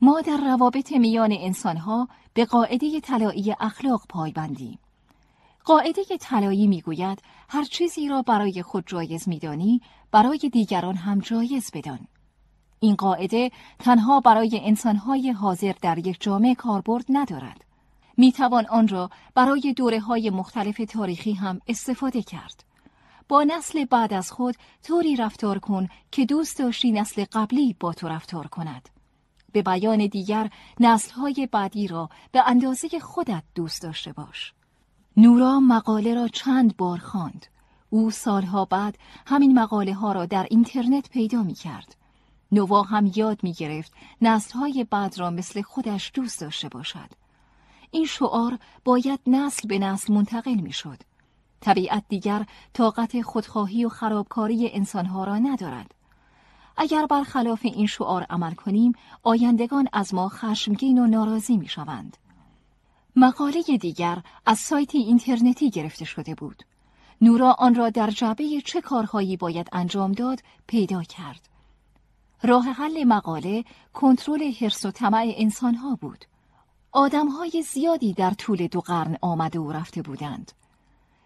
ما 0.00 0.20
در 0.20 0.36
روابط 0.36 0.92
میان 0.92 1.32
انسانها 1.32 2.08
به 2.34 2.44
قاعده 2.44 3.00
طلایی 3.00 3.54
اخلاق 3.60 4.02
پایبندیم. 4.08 4.78
قاعده 5.64 6.02
طلایی 6.20 6.66
می‌گوید 6.66 7.22
هر 7.48 7.64
چیزی 7.64 8.08
را 8.08 8.22
برای 8.22 8.62
خود 8.62 8.84
جایز 8.86 9.28
میدانی 9.28 9.80
برای 10.10 10.38
دیگران 10.52 10.94
هم 10.94 11.18
جایز 11.18 11.70
بدان. 11.74 12.08
این 12.80 12.94
قاعده 12.94 13.50
تنها 13.78 14.20
برای 14.20 14.60
انسانهای 14.62 15.30
حاضر 15.30 15.74
در 15.82 15.98
یک 15.98 16.16
جامعه 16.20 16.54
کاربرد 16.54 17.04
ندارد. 17.08 17.64
می 18.16 18.32
توان 18.32 18.66
آن 18.66 18.88
را 18.88 19.10
برای 19.34 19.74
دوره 19.76 20.00
های 20.00 20.30
مختلف 20.30 20.80
تاریخی 20.88 21.32
هم 21.32 21.60
استفاده 21.66 22.22
کرد. 22.22 22.64
با 23.28 23.44
نسل 23.44 23.84
بعد 23.84 24.12
از 24.12 24.32
خود 24.32 24.54
طوری 24.82 25.16
رفتار 25.16 25.58
کن 25.58 25.88
که 26.12 26.26
دوست 26.26 26.58
داشتی 26.58 26.92
نسل 26.92 27.24
قبلی 27.32 27.76
با 27.80 27.92
تو 27.92 28.08
رفتار 28.08 28.46
کند. 28.46 28.88
به 29.52 29.62
بیان 29.62 30.06
دیگر 30.06 30.50
نسلهای 30.80 31.48
بعدی 31.52 31.88
را 31.88 32.10
به 32.32 32.42
اندازه 32.48 32.88
خودت 32.98 33.42
دوست 33.54 33.82
داشته 33.82 34.12
باش. 34.12 34.52
نورا 35.16 35.60
مقاله 35.60 36.14
را 36.14 36.28
چند 36.28 36.76
بار 36.76 36.98
خواند. 36.98 37.46
او 37.90 38.10
سالها 38.10 38.64
بعد 38.64 38.98
همین 39.26 39.58
مقاله 39.58 39.94
ها 39.94 40.12
را 40.12 40.26
در 40.26 40.46
اینترنت 40.50 41.10
پیدا 41.10 41.42
می 41.42 41.54
کرد. 41.54 41.96
نوا 42.52 42.82
هم 42.82 43.12
یاد 43.16 43.38
می 43.42 43.52
گرفت 43.52 43.92
نسلهای 44.22 44.86
بعد 44.90 45.18
را 45.18 45.30
مثل 45.30 45.62
خودش 45.62 46.10
دوست 46.14 46.40
داشته 46.40 46.68
باشد. 46.68 47.10
این 47.90 48.06
شعار 48.06 48.58
باید 48.84 49.20
نسل 49.26 49.68
به 49.68 49.78
نسل 49.78 50.12
منتقل 50.12 50.54
می‌شد. 50.54 50.98
طبیعت 51.60 52.04
دیگر 52.08 52.46
طاقت 52.72 53.22
خودخواهی 53.22 53.84
و 53.84 53.88
خرابکاری 53.88 54.70
انسانها 54.72 55.24
را 55.24 55.38
ندارد. 55.38 55.94
اگر 56.76 57.06
برخلاف 57.06 57.60
این 57.62 57.86
شعار 57.86 58.22
عمل 58.22 58.54
کنیم، 58.54 58.92
آیندگان 59.22 59.88
از 59.92 60.14
ما 60.14 60.28
خشمگین 60.28 60.98
و 60.98 61.06
ناراضی 61.06 61.56
می 61.56 61.68
شوند. 61.68 62.16
مقاله 63.16 63.62
دیگر 63.62 64.22
از 64.46 64.58
سایت 64.58 64.94
اینترنتی 64.94 65.70
گرفته 65.70 66.04
شده 66.04 66.34
بود. 66.34 66.62
نورا 67.20 67.52
آن 67.52 67.74
را 67.74 67.90
در 67.90 68.10
جعبه 68.10 68.60
چه 68.64 68.80
کارهایی 68.80 69.36
باید 69.36 69.68
انجام 69.72 70.12
داد 70.12 70.42
پیدا 70.66 71.02
کرد. 71.02 71.48
راه 72.42 72.64
حل 72.64 73.04
مقاله 73.04 73.64
کنترل 73.92 74.52
حرس 74.60 74.86
و 74.86 74.90
طمع 74.90 75.32
انسانها 75.36 75.98
بود. 76.00 76.24
آدمهای 76.92 77.62
زیادی 77.62 78.12
در 78.12 78.30
طول 78.30 78.66
دو 78.66 78.80
قرن 78.80 79.16
آمده 79.20 79.58
و 79.58 79.72
رفته 79.72 80.02
بودند. 80.02 80.52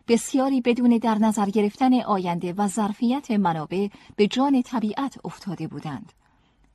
بسیاری 0.09 0.61
بدون 0.61 0.99
در 0.99 1.19
نظر 1.19 1.47
گرفتن 1.47 2.01
آینده 2.01 2.53
و 2.53 2.69
ظرفیت 2.69 3.31
منابع 3.31 3.89
به 4.17 4.27
جان 4.27 4.63
طبیعت 4.63 5.19
افتاده 5.25 5.69
بودند. 5.69 6.13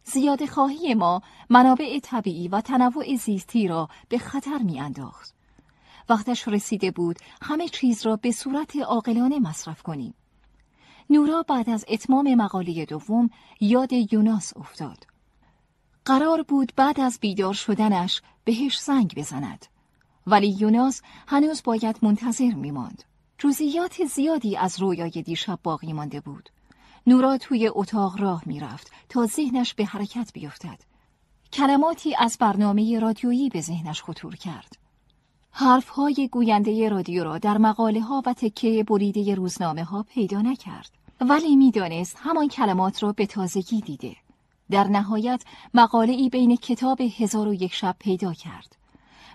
زیاده 0.03 0.47
خواهی 0.47 0.93
ما 0.93 1.21
منابع 1.49 1.99
طبیعی 1.99 2.47
و 2.47 2.61
تنوع 2.61 3.15
زیستی 3.15 3.67
را 3.67 3.89
به 4.09 4.17
خطر 4.17 4.57
می 4.57 4.79
انداخت. 4.79 5.33
وقتش 6.09 6.47
رسیده 6.47 6.91
بود 6.91 7.19
همه 7.41 7.69
چیز 7.69 8.05
را 8.05 8.15
به 8.15 8.31
صورت 8.31 8.75
عاقلانه 8.75 9.39
مصرف 9.39 9.81
کنیم. 9.81 10.13
نورا 11.09 11.43
بعد 11.43 11.69
از 11.69 11.85
اتمام 11.87 12.35
مقاله 12.35 12.85
دوم 12.85 13.29
یاد 13.61 13.93
یوناس 13.93 14.57
افتاد. 14.57 15.07
قرار 16.05 16.41
بود 16.43 16.73
بعد 16.75 16.99
از 16.99 17.19
بیدار 17.21 17.53
شدنش 17.53 18.21
بهش 18.43 18.79
زنگ 18.79 19.13
بزند. 19.15 19.65
ولی 20.27 20.55
یوناس 20.59 21.01
هنوز 21.27 21.63
باید 21.63 21.97
منتظر 22.01 22.53
میماند. 22.53 23.03
جزئیات 23.37 24.05
زیادی 24.05 24.57
از 24.57 24.81
رویای 24.81 25.09
دیشب 25.09 25.59
باقی 25.63 25.93
مانده 25.93 26.19
بود. 26.19 26.49
نورا 27.07 27.37
توی 27.37 27.71
اتاق 27.73 28.21
راه 28.21 28.43
می‌رفت 28.45 28.91
تا 29.09 29.25
ذهنش 29.25 29.73
به 29.73 29.85
حرکت 29.85 30.33
بیفتد. 30.33 30.79
کلماتی 31.53 32.15
از 32.15 32.37
برنامه 32.39 32.99
رادیویی 32.99 33.49
به 33.49 33.61
ذهنش 33.61 34.03
خطور 34.03 34.35
کرد. 34.35 34.77
حرفهای 35.51 36.29
گوینده 36.31 36.89
رادیو 36.89 37.23
را 37.23 37.37
در 37.37 37.57
مقاله 37.57 38.01
ها 38.01 38.23
و 38.25 38.33
تکه 38.33 38.83
بریده 38.83 39.35
روزنامه 39.35 39.83
ها 39.83 40.03
پیدا 40.03 40.41
نکرد. 40.41 40.91
ولی 41.21 41.55
می‌دانست 41.55 42.17
همان 42.19 42.47
کلمات 42.47 43.03
را 43.03 43.11
به 43.11 43.25
تازگی 43.25 43.81
دیده. 43.81 44.15
در 44.71 44.83
نهایت 44.83 45.43
مقاله 45.73 46.13
ای 46.13 46.29
بین 46.29 46.55
کتاب 46.55 47.01
هزار 47.01 47.47
و 47.47 47.53
یک 47.53 47.73
شب 47.73 47.95
پیدا 47.99 48.33
کرد. 48.33 48.76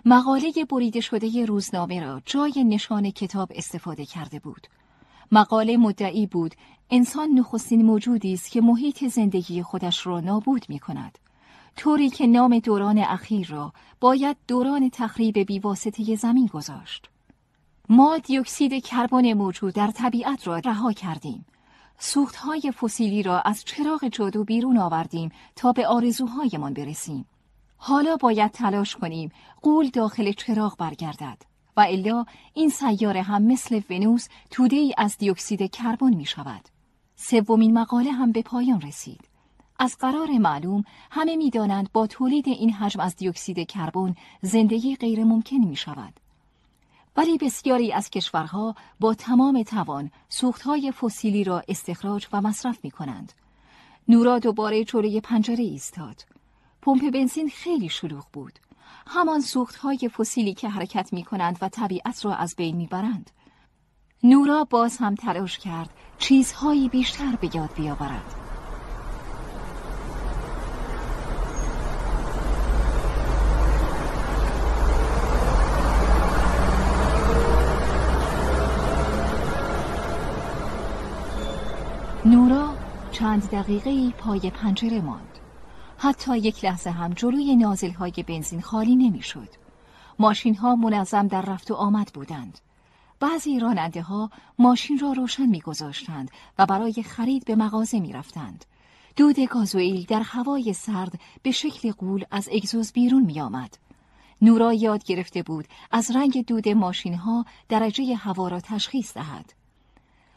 مقاله 0.05 0.51
بریده 0.69 0.99
شده 0.99 1.45
روزنامه 1.45 2.01
را 2.01 2.21
جای 2.25 2.63
نشان 2.63 3.11
کتاب 3.11 3.51
استفاده 3.55 4.05
کرده 4.05 4.39
بود. 4.39 4.67
مقاله 5.31 5.77
مدعی 5.77 6.27
بود 6.27 6.55
انسان 6.89 7.29
نخستین 7.29 7.85
موجودی 7.85 8.33
است 8.33 8.51
که 8.51 8.61
محیط 8.61 9.07
زندگی 9.07 9.63
خودش 9.63 10.07
را 10.07 10.19
نابود 10.19 10.65
می 10.69 10.79
کند. 10.79 11.17
طوری 11.75 12.09
که 12.09 12.27
نام 12.27 12.59
دوران 12.59 12.97
اخیر 12.97 13.47
را 13.47 13.73
باید 13.99 14.37
دوران 14.47 14.89
تخریب 14.89 15.39
بیواسطه 15.39 16.15
زمین 16.15 16.45
گذاشت. 16.45 17.09
ما 17.89 18.17
دیوکسید 18.17 18.85
کربن 18.85 19.33
موجود 19.33 19.73
در 19.73 19.91
طبیعت 19.91 20.47
را 20.47 20.57
رها 20.57 20.91
کردیم. 20.91 21.45
سوختهای 21.99 22.71
فسیلی 22.71 23.23
را 23.23 23.41
از 23.41 23.63
چراغ 23.65 24.07
جادو 24.07 24.43
بیرون 24.43 24.77
آوردیم 24.77 25.31
تا 25.55 25.71
به 25.71 25.87
آرزوهایمان 25.87 26.73
برسیم. 26.73 27.25
حالا 27.85 28.17
باید 28.17 28.51
تلاش 28.51 28.95
کنیم 28.95 29.31
قول 29.61 29.89
داخل 29.89 30.31
چراغ 30.31 30.77
برگردد 30.77 31.37
و 31.77 31.81
الا 31.81 32.25
این 32.53 32.69
سیاره 32.69 33.21
هم 33.21 33.41
مثل 33.41 33.81
ونوس 33.89 34.27
توده 34.51 34.75
ای 34.75 34.93
از 34.97 35.17
دیوکسید 35.17 35.71
کربن 35.71 36.13
می 36.13 36.25
شود. 36.25 36.61
سومین 37.15 37.73
مقاله 37.73 38.11
هم 38.11 38.31
به 38.31 38.41
پایان 38.41 38.81
رسید. 38.81 39.21
از 39.79 39.97
قرار 39.97 40.27
معلوم 40.27 40.83
همه 41.11 41.35
می 41.35 41.49
دانند 41.49 41.91
با 41.93 42.07
تولید 42.07 42.47
این 42.47 42.73
حجم 42.73 42.99
از 42.99 43.15
دیوکسید 43.15 43.67
کربن 43.67 44.15
زندگی 44.41 44.95
غیر 44.95 45.23
ممکن 45.23 45.57
می 45.57 45.75
شود. 45.75 46.13
ولی 47.17 47.37
بسیاری 47.37 47.93
از 47.93 48.09
کشورها 48.09 48.75
با 48.99 49.13
تمام 49.13 49.63
توان 49.63 50.11
سوختهای 50.29 50.91
فسیلی 50.91 51.43
را 51.43 51.63
استخراج 51.67 52.27
و 52.33 52.41
مصرف 52.41 52.79
می 52.83 52.91
کنند. 52.91 53.33
نورا 54.07 54.39
دوباره 54.39 54.83
جلوی 54.83 55.21
پنجره 55.21 55.63
ایستاد. 55.63 56.32
پمپ 56.85 57.11
بنزین 57.11 57.49
خیلی 57.49 57.89
شلوغ 57.89 58.25
بود. 58.33 58.59
همان 59.07 59.41
سوختهای 59.41 60.09
فسیلی 60.09 60.53
که 60.53 60.69
حرکت 60.69 61.13
می 61.13 61.23
کنند 61.23 61.57
و 61.61 61.69
طبیعت 61.69 62.25
را 62.25 62.35
از 62.35 62.55
بین 62.55 62.75
می 62.75 62.87
برند. 62.87 63.31
نورا 64.23 64.63
باز 64.63 64.97
هم 64.97 65.15
تلاش 65.15 65.57
کرد 65.57 65.89
چیزهایی 66.17 66.89
بیشتر 66.89 67.35
به 67.41 67.55
یاد 67.55 67.69
بیاورد. 67.75 68.35
نورا 82.25 82.73
چند 83.11 83.49
دقیقه 83.49 84.09
پای 84.09 84.49
پنجره 84.49 85.01
ماند. 85.01 85.39
حتی 86.03 86.37
یک 86.37 86.65
لحظه 86.65 86.89
هم 86.89 87.13
جلوی 87.13 87.55
نازل 87.55 87.91
های 87.91 88.11
بنزین 88.27 88.61
خالی 88.61 88.95
نمی‌شد. 88.95 89.49
ماشین 90.19 90.55
ها 90.55 90.75
منظم 90.75 91.27
در 91.27 91.41
رفت 91.41 91.71
و 91.71 91.73
آمد 91.73 92.11
بودند. 92.13 92.59
بعضی 93.19 93.59
راننده 93.59 94.01
ها 94.01 94.29
ماشین 94.59 94.99
را 94.99 95.11
روشن 95.11 95.45
میگذاشتند 95.45 96.31
و 96.59 96.65
برای 96.65 97.03
خرید 97.03 97.45
به 97.45 97.55
مغازه 97.55 97.99
می 97.99 98.13
رفتند. 98.13 98.65
دود 99.15 99.39
گازوئیل 99.39 100.05
در 100.05 100.21
هوای 100.21 100.73
سرد 100.73 101.19
به 101.43 101.51
شکل 101.51 101.91
قول 101.91 102.25
از 102.31 102.49
اگزوز 102.51 102.91
بیرون 102.91 103.23
می 103.23 103.41
آمد. 103.41 103.77
نورا 104.41 104.73
یاد 104.73 105.03
گرفته 105.03 105.43
بود 105.43 105.67
از 105.91 106.11
رنگ 106.11 106.45
دود 106.45 106.69
ماشین 106.69 107.13
ها 107.13 107.45
درجه 107.69 108.15
هوا 108.15 108.47
را 108.47 108.59
تشخیص 108.59 109.13
دهد. 109.13 109.53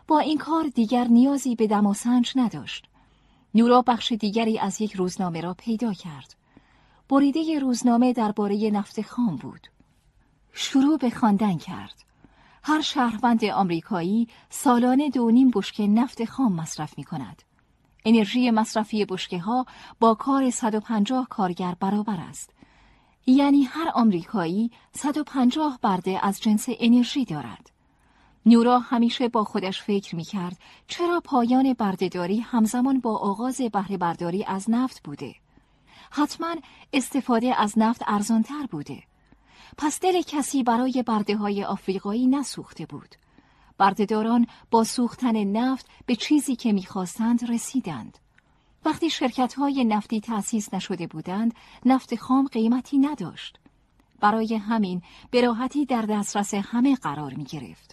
با 0.09 0.19
این 0.19 0.39
کار 0.39 0.65
دیگر 0.65 1.05
نیازی 1.05 1.55
به 1.55 1.67
دم 1.67 1.87
و 1.87 1.95
سنج 1.95 2.33
نداشت. 2.37 2.87
نورا 3.55 3.83
بخش 3.83 4.13
دیگری 4.13 4.59
از 4.59 4.81
یک 4.81 4.93
روزنامه 4.93 5.41
را 5.41 5.55
پیدا 5.55 5.93
کرد. 5.93 6.35
بریده 7.09 7.59
روزنامه 7.59 8.13
درباره 8.13 8.71
نفت 8.71 9.03
خام 9.03 9.37
بود. 9.37 9.67
شروع 10.53 10.99
به 10.99 11.11
خواندن 11.11 11.59
کرد. 11.59 12.05
هر 12.63 12.81
شهروند 12.81 13.45
آمریکایی 13.45 14.29
سالانه 14.51 15.11
دو 15.11 15.31
نیم 15.31 15.51
بشکه 15.55 15.87
نفت 15.87 16.25
خام 16.25 16.53
مصرف 16.53 16.99
می 16.99 17.05
کند. 17.05 17.43
انرژی 18.05 18.51
مصرفی 18.51 19.05
بشکه 19.05 19.39
ها 19.39 19.67
با 20.01 20.15
کار 20.15 20.51
150 20.51 21.27
کارگر 21.29 21.77
برابر 21.81 22.17
است. 22.21 22.51
یعنی 23.27 23.63
هر 23.63 23.91
آمریکایی 23.95 24.71
150 24.93 25.79
برده 25.83 26.19
از 26.23 26.41
جنس 26.41 26.67
انرژی 26.69 27.25
دارد. 27.25 27.71
نورا 28.47 28.79
همیشه 28.79 29.29
با 29.29 29.45
خودش 29.45 29.83
فکر 29.83 30.17
می 30.17 30.25
کرد 30.25 30.59
چرا 30.89 31.21
پایان 31.25 31.73
بردهداری 31.73 32.41
همزمان 32.41 33.01
با 33.01 33.17
آغاز 33.17 33.61
بهره 33.73 33.97
برداری 33.97 34.45
از 34.45 34.71
نفت 34.71 35.03
بوده. 35.03 35.35
حتما 36.11 36.57
استفاده 36.93 37.61
از 37.61 37.79
نفت 37.79 38.03
ارزانتر 38.07 38.67
بوده. 38.71 39.03
پس 39.79 40.01
دل 40.01 40.23
کسی 40.23 40.63
برای 40.63 41.03
برده 41.07 41.37
های 41.37 41.65
آفریقایی 41.65 42.27
نسوخته 42.27 42.87
بود. 42.87 43.15
بردهداران 43.79 44.47
با 44.71 44.85
سوختن 44.85 45.45
نفت 45.45 45.89
به 46.07 46.17
چیزی 46.17 46.57
که 46.57 46.73
می‌خواستند 46.73 47.51
رسیدند. 47.51 48.19
وقتی 48.85 49.11
شرکت 49.11 49.55
های 49.55 49.85
نفتی 49.85 50.21
تأسیس 50.21 50.75
نشده 50.75 51.07
بودند، 51.07 51.55
نفت 51.87 52.15
خام 52.15 52.47
قیمتی 52.47 52.99
نداشت. 52.99 53.59
برای 54.21 54.55
همین 54.57 55.03
به 55.31 55.41
راحتی 55.41 55.87
در 55.87 56.03
دسترس 56.03 56.55
همه 56.55 56.97
قرار 56.97 57.35
می 57.35 57.45
گرفت. 57.45 57.86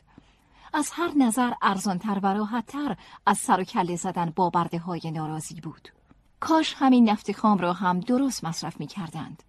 از 0.73 0.89
هر 0.93 1.11
نظر 1.17 1.53
ارزانتر 1.61 2.19
و 2.23 2.33
راحتتر 2.33 2.97
از 3.25 3.37
سر 3.37 3.59
و 3.59 3.63
کله 3.63 3.95
زدن 3.95 4.33
با 4.35 4.49
برده 4.49 4.79
های 4.79 5.11
ناراضی 5.11 5.61
بود. 5.61 5.89
کاش 6.39 6.75
همین 6.77 7.09
نفت 7.09 7.31
خام 7.31 7.57
را 7.57 7.73
هم 7.73 7.99
درست 7.99 8.43
مصرف 8.43 8.79
می 8.79 8.87
کردند. 8.87 9.43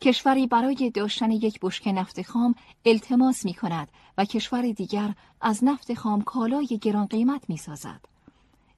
کشوری 0.00 0.46
برای 0.46 0.90
داشتن 0.90 1.30
یک 1.30 1.58
بشک 1.62 1.88
نفت 1.88 2.22
خام 2.22 2.54
التماس 2.84 3.44
می 3.44 3.54
کند 3.54 3.88
و 4.18 4.24
کشور 4.24 4.62
دیگر 4.62 5.14
از 5.40 5.64
نفت 5.64 5.94
خام 5.94 6.22
کالای 6.22 6.78
گران 6.82 7.06
قیمت 7.06 7.42
می 7.48 7.56
سازد. 7.56 8.00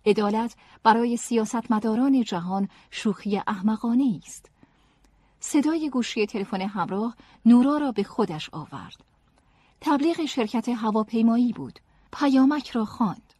عدالت 0.06 0.56
برای 0.82 1.16
سیاستمداران 1.16 2.22
جهان 2.22 2.68
شوخی 2.90 3.42
احمقانه 3.46 4.20
است. 4.24 4.50
صدای 5.40 5.90
گوشی 5.90 6.26
تلفن 6.26 6.60
همراه 6.60 7.16
نورا 7.46 7.78
را 7.78 7.92
به 7.92 8.02
خودش 8.02 8.50
آورد. 8.52 9.11
تبلیغ 9.84 10.24
شرکت 10.24 10.68
هواپیمایی 10.68 11.52
بود. 11.52 11.78
پیامک 12.12 12.70
را 12.70 12.84
خواند. 12.84 13.32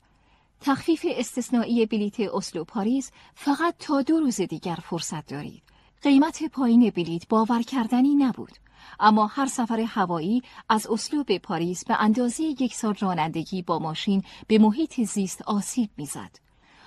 تخفیف 0.60 1.06
استثنایی 1.08 1.86
بلیت 1.86 2.20
اسلو 2.20 2.64
پاریس 2.64 3.10
فقط 3.34 3.74
تا 3.78 4.02
دو 4.02 4.20
روز 4.20 4.40
دیگر 4.40 4.78
فرصت 4.82 5.26
دارید. 5.26 5.62
قیمت 6.02 6.44
پایین 6.44 6.90
بلیت 6.90 7.28
باور 7.28 7.62
کردنی 7.62 8.14
نبود. 8.14 8.52
اما 9.00 9.26
هر 9.26 9.46
سفر 9.46 9.80
هوایی 9.80 10.42
از 10.68 10.86
اسلو 10.86 11.24
به 11.24 11.38
پاریس 11.38 11.84
به 11.84 12.02
اندازه 12.02 12.42
یک 12.42 12.74
سال 12.74 12.94
رانندگی 13.00 13.62
با 13.62 13.78
ماشین 13.78 14.22
به 14.46 14.58
محیط 14.58 15.00
زیست 15.00 15.42
آسیب 15.42 15.90
می‌زد. 15.96 16.36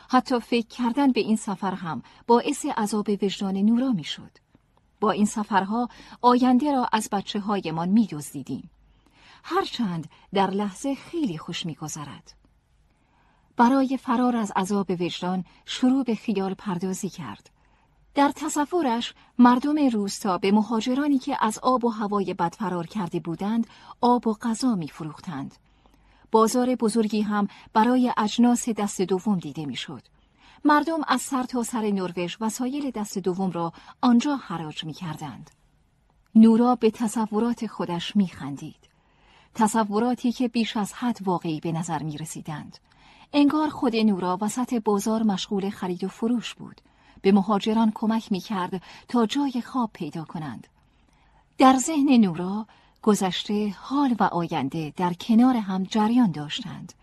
حتی 0.09 0.39
فکر 0.39 0.67
کردن 0.67 1.11
به 1.11 1.19
این 1.19 1.35
سفر 1.35 1.73
هم 1.73 2.03
باعث 2.27 2.65
عذاب 2.65 3.09
وجدان 3.09 3.57
نورا 3.57 3.91
می‌شد. 3.91 4.31
با 4.99 5.11
این 5.11 5.25
سفرها 5.25 5.89
آینده 6.21 6.71
را 6.71 6.89
از 6.93 7.09
بچه 7.11 7.39
هایمان 7.39 7.89
می 7.89 8.07
دزدیدیم. 8.07 8.69
هرچند 9.47 10.09
در 10.33 10.51
لحظه 10.51 10.95
خیلی 10.95 11.37
خوش 11.37 11.65
میگذرد. 11.65 12.33
برای 13.57 13.97
فرار 13.97 14.35
از 14.35 14.51
عذاب 14.55 14.91
وجدان 15.01 15.45
شروع 15.65 16.03
به 16.03 16.15
خیال 16.15 16.53
پردازی 16.53 17.09
کرد. 17.09 17.49
در 18.15 18.31
تصورش 18.35 19.13
مردم 19.39 19.89
روستا 19.89 20.37
به 20.37 20.51
مهاجرانی 20.51 21.17
که 21.17 21.37
از 21.41 21.59
آب 21.59 21.85
و 21.85 21.89
هوای 21.89 22.33
بد 22.33 22.55
فرار 22.55 22.87
کرده 22.87 23.19
بودند 23.19 23.67
آب 24.01 24.27
و 24.27 24.33
غذا 24.33 24.75
می 24.75 24.87
فروختند. 24.87 25.55
بازار 26.31 26.75
بزرگی 26.75 27.21
هم 27.21 27.47
برای 27.73 28.13
اجناس 28.17 28.69
دست 28.69 29.01
دوم 29.01 29.39
دیده 29.39 29.65
می‌شد. 29.65 30.01
مردم 30.65 30.99
از 31.07 31.21
سر 31.21 31.43
تا 31.43 31.63
سر 31.63 31.81
نروژ 31.81 32.37
وسایل 32.41 32.91
دست 32.91 33.17
دوم 33.17 33.51
را 33.51 33.73
آنجا 34.01 34.35
حراج 34.35 34.83
می 34.83 34.93
کردند. 34.93 35.51
نورا 36.35 36.75
به 36.75 36.91
تصورات 36.91 37.67
خودش 37.67 38.15
می 38.15 38.27
خندید. 38.27 38.84
تصوراتی 39.55 40.31
که 40.31 40.47
بیش 40.47 40.77
از 40.77 40.93
حد 40.93 41.17
واقعی 41.25 41.59
به 41.59 41.71
نظر 41.71 42.03
می 42.03 42.17
رسیدند. 42.17 42.77
انگار 43.33 43.69
خود 43.69 43.95
نورا 43.95 44.37
وسط 44.41 44.73
بازار 44.73 45.23
مشغول 45.23 45.69
خرید 45.69 46.03
و 46.03 46.07
فروش 46.07 46.53
بود. 46.53 46.81
به 47.21 47.31
مهاجران 47.31 47.91
کمک 47.95 48.31
می 48.31 48.39
کرد 48.39 48.81
تا 49.07 49.25
جای 49.25 49.61
خواب 49.65 49.89
پیدا 49.93 50.23
کنند. 50.23 50.67
در 51.57 51.77
ذهن 51.77 52.17
نورا 52.17 52.65
گذشته، 53.01 53.75
حال 53.79 54.15
و 54.19 54.23
آینده 54.23 54.93
در 54.97 55.13
کنار 55.13 55.55
هم 55.55 55.83
جریان 55.83 56.31
داشتند. 56.31 56.93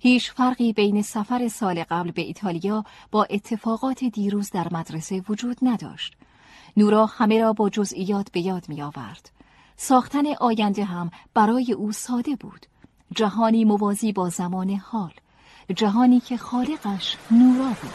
هیچ 0.00 0.32
فرقی 0.32 0.72
بین 0.72 1.02
سفر 1.02 1.48
سال 1.48 1.84
قبل 1.90 2.10
به 2.10 2.22
ایتالیا 2.22 2.84
با 3.10 3.24
اتفاقات 3.24 4.04
دیروز 4.04 4.50
در 4.50 4.68
مدرسه 4.72 5.22
وجود 5.28 5.58
نداشت. 5.62 6.16
نورا 6.76 7.06
همه 7.06 7.38
را 7.38 7.52
با 7.52 7.70
جزئیات 7.70 8.32
به 8.32 8.40
یاد 8.40 8.68
می 8.68 8.82
آورد. 8.82 9.30
ساختن 9.84 10.26
آینده 10.40 10.84
هم 10.84 11.10
برای 11.34 11.72
او 11.72 11.92
ساده 11.92 12.36
بود. 12.36 12.66
جهانی 13.14 13.64
موازی 13.64 14.12
با 14.12 14.28
زمان 14.28 14.70
حال. 14.70 15.12
جهانی 15.74 16.20
که 16.20 16.36
خالقش 16.36 17.16
نورا 17.30 17.68
بود. 17.68 17.92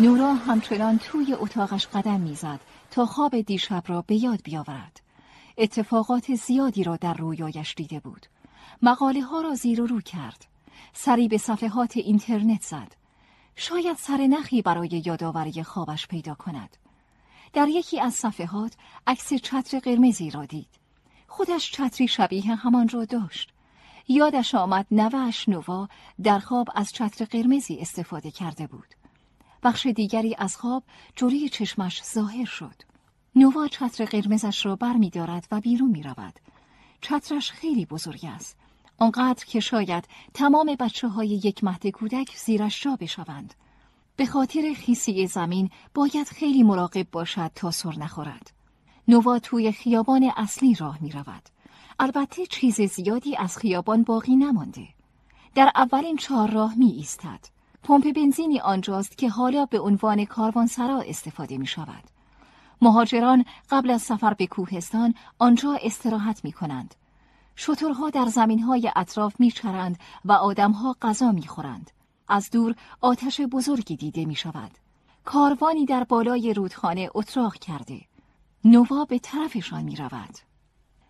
نورا 0.00 0.34
همچنان 0.34 0.98
توی 0.98 1.34
اتاقش 1.34 1.86
قدم 1.86 2.20
می‌زد 2.20 2.60
تا 2.90 3.06
خواب 3.06 3.40
دیشب 3.40 3.82
را 3.86 4.04
به 4.06 4.14
یاد 4.14 4.40
بیاورد. 4.44 5.00
اتفاقات 5.58 6.34
زیادی 6.34 6.84
را 6.84 6.96
در 6.96 7.14
رویایش 7.14 7.74
دیده 7.74 8.00
بود. 8.00 8.26
مقاله 8.82 9.22
ها 9.22 9.40
را 9.40 9.54
زیر 9.54 9.80
و 9.80 9.86
رو 9.86 10.00
کرد. 10.00 10.55
سری 10.92 11.28
به 11.28 11.38
صفحات 11.38 11.96
اینترنت 11.96 12.62
زد. 12.62 12.92
شاید 13.56 13.96
سر 13.96 14.16
نخی 14.16 14.62
برای 14.62 15.02
یادآوری 15.06 15.62
خوابش 15.62 16.06
پیدا 16.06 16.34
کند. 16.34 16.76
در 17.52 17.68
یکی 17.68 18.00
از 18.00 18.14
صفحات 18.14 18.76
عکس 19.06 19.34
چتر 19.34 19.78
قرمزی 19.78 20.30
را 20.30 20.44
دید. 20.44 20.68
خودش 21.28 21.72
چتری 21.72 22.08
شبیه 22.08 22.54
همان 22.54 22.88
را 22.88 23.04
داشت. 23.04 23.52
یادش 24.08 24.54
آمد 24.54 24.86
نوهش 24.90 25.48
نووا 25.48 25.88
در 26.22 26.38
خواب 26.38 26.68
از 26.74 26.92
چتر 26.92 27.24
قرمزی 27.24 27.78
استفاده 27.80 28.30
کرده 28.30 28.66
بود. 28.66 28.94
بخش 29.62 29.86
دیگری 29.86 30.34
از 30.38 30.56
خواب 30.56 30.82
جوری 31.16 31.48
چشمش 31.48 32.02
ظاهر 32.04 32.44
شد. 32.44 32.82
نووا 33.36 33.68
چتر 33.68 34.04
قرمزش 34.04 34.66
را 34.66 34.76
بر 34.76 34.92
می 34.92 35.10
دارد 35.10 35.46
و 35.50 35.60
بیرون 35.60 35.90
می 35.90 36.02
رود. 36.02 36.40
چترش 37.00 37.50
خیلی 37.50 37.86
بزرگ 37.86 38.20
است. 38.24 38.56
آنقدر 38.98 39.44
که 39.44 39.60
شاید 39.60 40.04
تمام 40.34 40.76
بچه 40.80 41.08
های 41.08 41.28
یک 41.28 41.64
مهد 41.64 41.86
کودک 41.86 42.36
زیرش 42.36 42.82
جا 42.82 42.96
بشوند. 43.00 43.54
به 44.16 44.26
خاطر 44.26 44.74
خیسی 44.76 45.26
زمین 45.26 45.70
باید 45.94 46.28
خیلی 46.28 46.62
مراقب 46.62 47.10
باشد 47.10 47.50
تا 47.54 47.70
سر 47.70 47.98
نخورد. 47.98 48.50
نووا 49.08 49.38
توی 49.38 49.72
خیابان 49.72 50.32
اصلی 50.36 50.74
راه 50.74 50.98
می 51.00 51.10
رود. 51.12 51.42
البته 52.00 52.46
چیز 52.46 52.80
زیادی 52.80 53.36
از 53.36 53.58
خیابان 53.58 54.02
باقی 54.02 54.36
نمانده. 54.36 54.88
در 55.54 55.72
اولین 55.74 56.16
چهار 56.16 56.50
راه 56.50 56.74
می 56.74 56.90
ایستد. 56.90 57.40
پمپ 57.82 58.14
بنزینی 58.14 58.60
آنجاست 58.60 59.18
که 59.18 59.28
حالا 59.28 59.66
به 59.66 59.80
عنوان 59.80 60.24
کاروانسرا 60.24 61.00
استفاده 61.00 61.58
می 61.58 61.66
شود. 61.66 62.04
مهاجران 62.82 63.44
قبل 63.70 63.90
از 63.90 64.02
سفر 64.02 64.34
به 64.34 64.46
کوهستان 64.46 65.14
آنجا 65.38 65.78
استراحت 65.82 66.44
می 66.44 66.52
کنند. 66.52 66.94
شترها 67.56 68.10
در 68.10 68.26
زمینهای 68.26 68.92
اطراف 68.96 69.40
می 69.40 69.50
چرند 69.50 69.98
و 70.24 70.32
آدمها 70.32 70.96
غذا 71.02 71.32
می 71.32 71.46
خورند. 71.46 71.90
از 72.28 72.50
دور 72.50 72.74
آتش 73.00 73.40
بزرگی 73.40 73.96
دیده 73.96 74.24
می 74.24 74.34
شود. 74.34 74.70
کاروانی 75.24 75.86
در 75.86 76.04
بالای 76.04 76.54
رودخانه 76.54 77.10
اتراق 77.14 77.54
کرده. 77.54 78.00
نووا 78.64 79.04
به 79.04 79.18
طرفشان 79.18 79.82
می 79.82 79.96
رود. 79.96 80.38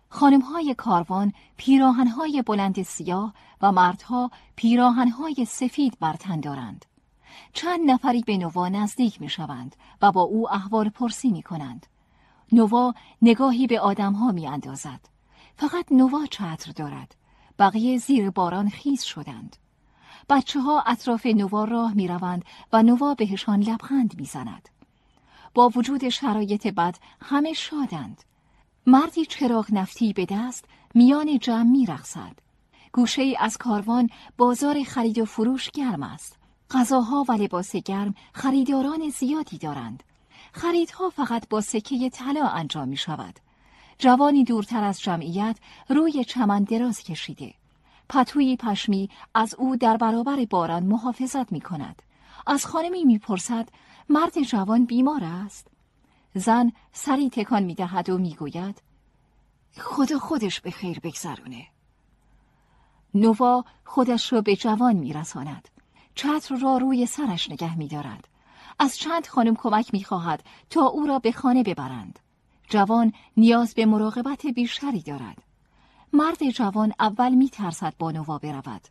خانمهای 0.09 0.75
کاروان 0.77 1.33
پیراهنهای 1.57 2.41
بلند 2.41 2.81
سیاه 2.81 3.33
و 3.61 3.71
مردها 3.71 4.31
پیراهنهای 4.55 5.45
سفید 5.45 5.97
بر 5.99 6.13
تن 6.13 6.39
دارند. 6.39 6.85
چند 7.53 7.91
نفری 7.91 8.21
به 8.21 8.37
نوا 8.37 8.69
نزدیک 8.69 9.21
می 9.21 9.29
شوند 9.29 9.75
و 10.01 10.11
با 10.11 10.21
او 10.21 10.53
احوال 10.53 10.89
پرسی 10.89 11.31
می 11.31 11.43
کنند. 11.43 11.85
نوا 12.51 12.93
نگاهی 13.21 13.67
به 13.67 13.79
آدمها 13.79 14.31
می 14.31 14.47
اندازد. 14.47 15.16
فقط 15.57 15.91
نوا 15.91 16.25
چتر 16.25 16.71
دارد. 16.75 17.15
بقیه 17.59 17.97
زیر 17.97 18.29
باران 18.29 18.69
خیز 18.69 19.03
شدند. 19.03 19.55
بچه 20.29 20.59
ها 20.59 20.83
اطراف 20.87 21.25
نوا 21.25 21.63
راه 21.63 21.93
می 21.93 22.07
روند 22.07 22.45
و 22.73 22.83
نوا 22.83 23.13
بهشان 23.13 23.59
لبخند 23.59 24.19
می 24.19 24.25
زند. 24.25 24.69
با 25.53 25.69
وجود 25.69 26.09
شرایط 26.09 26.67
بد 26.67 26.97
همه 27.21 27.53
شادند. 27.53 28.23
مردی 28.85 29.25
چراغ 29.25 29.67
نفتی 29.71 30.13
به 30.13 30.25
دست 30.29 30.65
میان 30.95 31.39
جمع 31.39 31.71
می 31.71 31.85
رخصد. 31.85 32.39
گوشه 32.91 33.21
ای 33.21 33.37
از 33.39 33.57
کاروان 33.57 34.09
بازار 34.37 34.83
خرید 34.83 35.19
و 35.19 35.25
فروش 35.25 35.71
گرم 35.71 36.03
است. 36.03 36.37
غذاها 36.71 37.25
و 37.29 37.31
لباس 37.31 37.75
گرم 37.75 38.15
خریداران 38.33 39.09
زیادی 39.09 39.57
دارند. 39.57 40.03
خریدها 40.53 41.09
فقط 41.09 41.49
با 41.49 41.61
سکه 41.61 42.09
طلا 42.09 42.47
انجام 42.47 42.87
می 42.87 42.97
شود. 42.97 43.39
جوانی 43.99 44.43
دورتر 44.43 44.83
از 44.83 45.01
جمعیت 45.01 45.57
روی 45.89 46.23
چمن 46.23 46.63
دراز 46.63 47.03
کشیده. 47.03 47.53
پتوی 48.09 48.57
پشمی 48.57 49.09
از 49.35 49.55
او 49.55 49.75
در 49.75 49.97
برابر 49.97 50.45
باران 50.45 50.83
محافظت 50.83 51.51
می 51.51 51.61
کند. 51.61 52.01
از 52.47 52.65
خانمی 52.65 53.05
می‌پرسد 53.05 53.69
مرد 54.09 54.41
جوان 54.41 54.85
بیمار 54.85 55.23
است؟ 55.23 55.67
زن 56.35 56.71
سری 56.91 57.29
تکان 57.29 57.63
می 57.63 57.75
دهد 57.75 58.09
و 58.09 58.17
می 58.17 58.35
گوید 58.35 58.81
خدا 59.77 60.19
خودش 60.19 60.61
به 60.61 60.71
خیر 60.71 60.99
بگذرونه. 60.99 61.67
نووا 63.13 63.65
خودش 63.85 64.33
را 64.33 64.41
به 64.41 64.55
جوان 64.55 64.95
می 64.95 65.13
رساند. 65.13 65.67
چتر 66.15 66.55
را 66.55 66.77
روی 66.77 67.05
سرش 67.05 67.51
نگه 67.51 67.77
می 67.77 67.87
دارد. 67.87 68.27
از 68.79 68.97
چند 68.97 69.27
خانم 69.27 69.55
کمک 69.55 69.93
می 69.93 70.03
خواهد 70.03 70.43
تا 70.69 70.85
او 70.85 71.05
را 71.05 71.19
به 71.19 71.31
خانه 71.31 71.63
ببرند. 71.63 72.19
جوان 72.69 73.13
نیاز 73.37 73.73
به 73.73 73.85
مراقبت 73.85 74.45
بیشتری 74.45 75.01
دارد. 75.01 75.37
مرد 76.13 76.49
جوان 76.49 76.93
اول 76.99 77.33
می 77.33 77.49
ترسد 77.49 77.93
با 77.99 78.11
نوا 78.11 78.37
برود. 78.37 78.81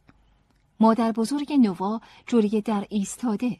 مادر 0.80 1.12
بزرگ 1.12 1.52
نوا 1.52 2.00
جوری 2.26 2.60
در 2.60 2.86
ایستاده. 2.90 3.58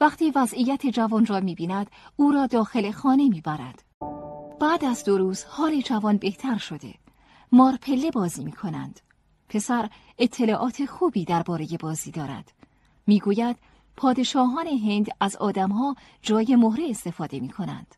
وقتی 0.00 0.30
وضعیت 0.30 0.86
جوان 0.86 1.26
را 1.26 1.40
می 1.40 1.54
بیند 1.54 1.90
او 2.16 2.32
را 2.32 2.46
داخل 2.46 2.90
خانه 2.90 3.28
می 3.28 3.40
برد. 3.40 3.82
بعد 4.60 4.84
از 4.84 5.04
دو 5.04 5.18
روز 5.18 5.44
حال 5.44 5.80
جوان 5.80 6.16
بهتر 6.16 6.58
شده. 6.58 6.94
مارپله 7.52 8.10
بازی 8.10 8.44
می 8.44 8.52
کنند. 8.52 9.00
پسر 9.48 9.90
اطلاعات 10.18 10.86
خوبی 10.86 11.24
درباره 11.24 11.66
بازی 11.80 12.10
دارد. 12.10 12.52
می‌گوید 13.06 13.56
پادشاهان 13.96 14.66
هند 14.66 15.06
از 15.20 15.36
آدمها 15.36 15.96
جای 16.22 16.56
مهره 16.56 16.90
استفاده 16.90 17.40
می 17.40 17.48
کنند. 17.48 17.94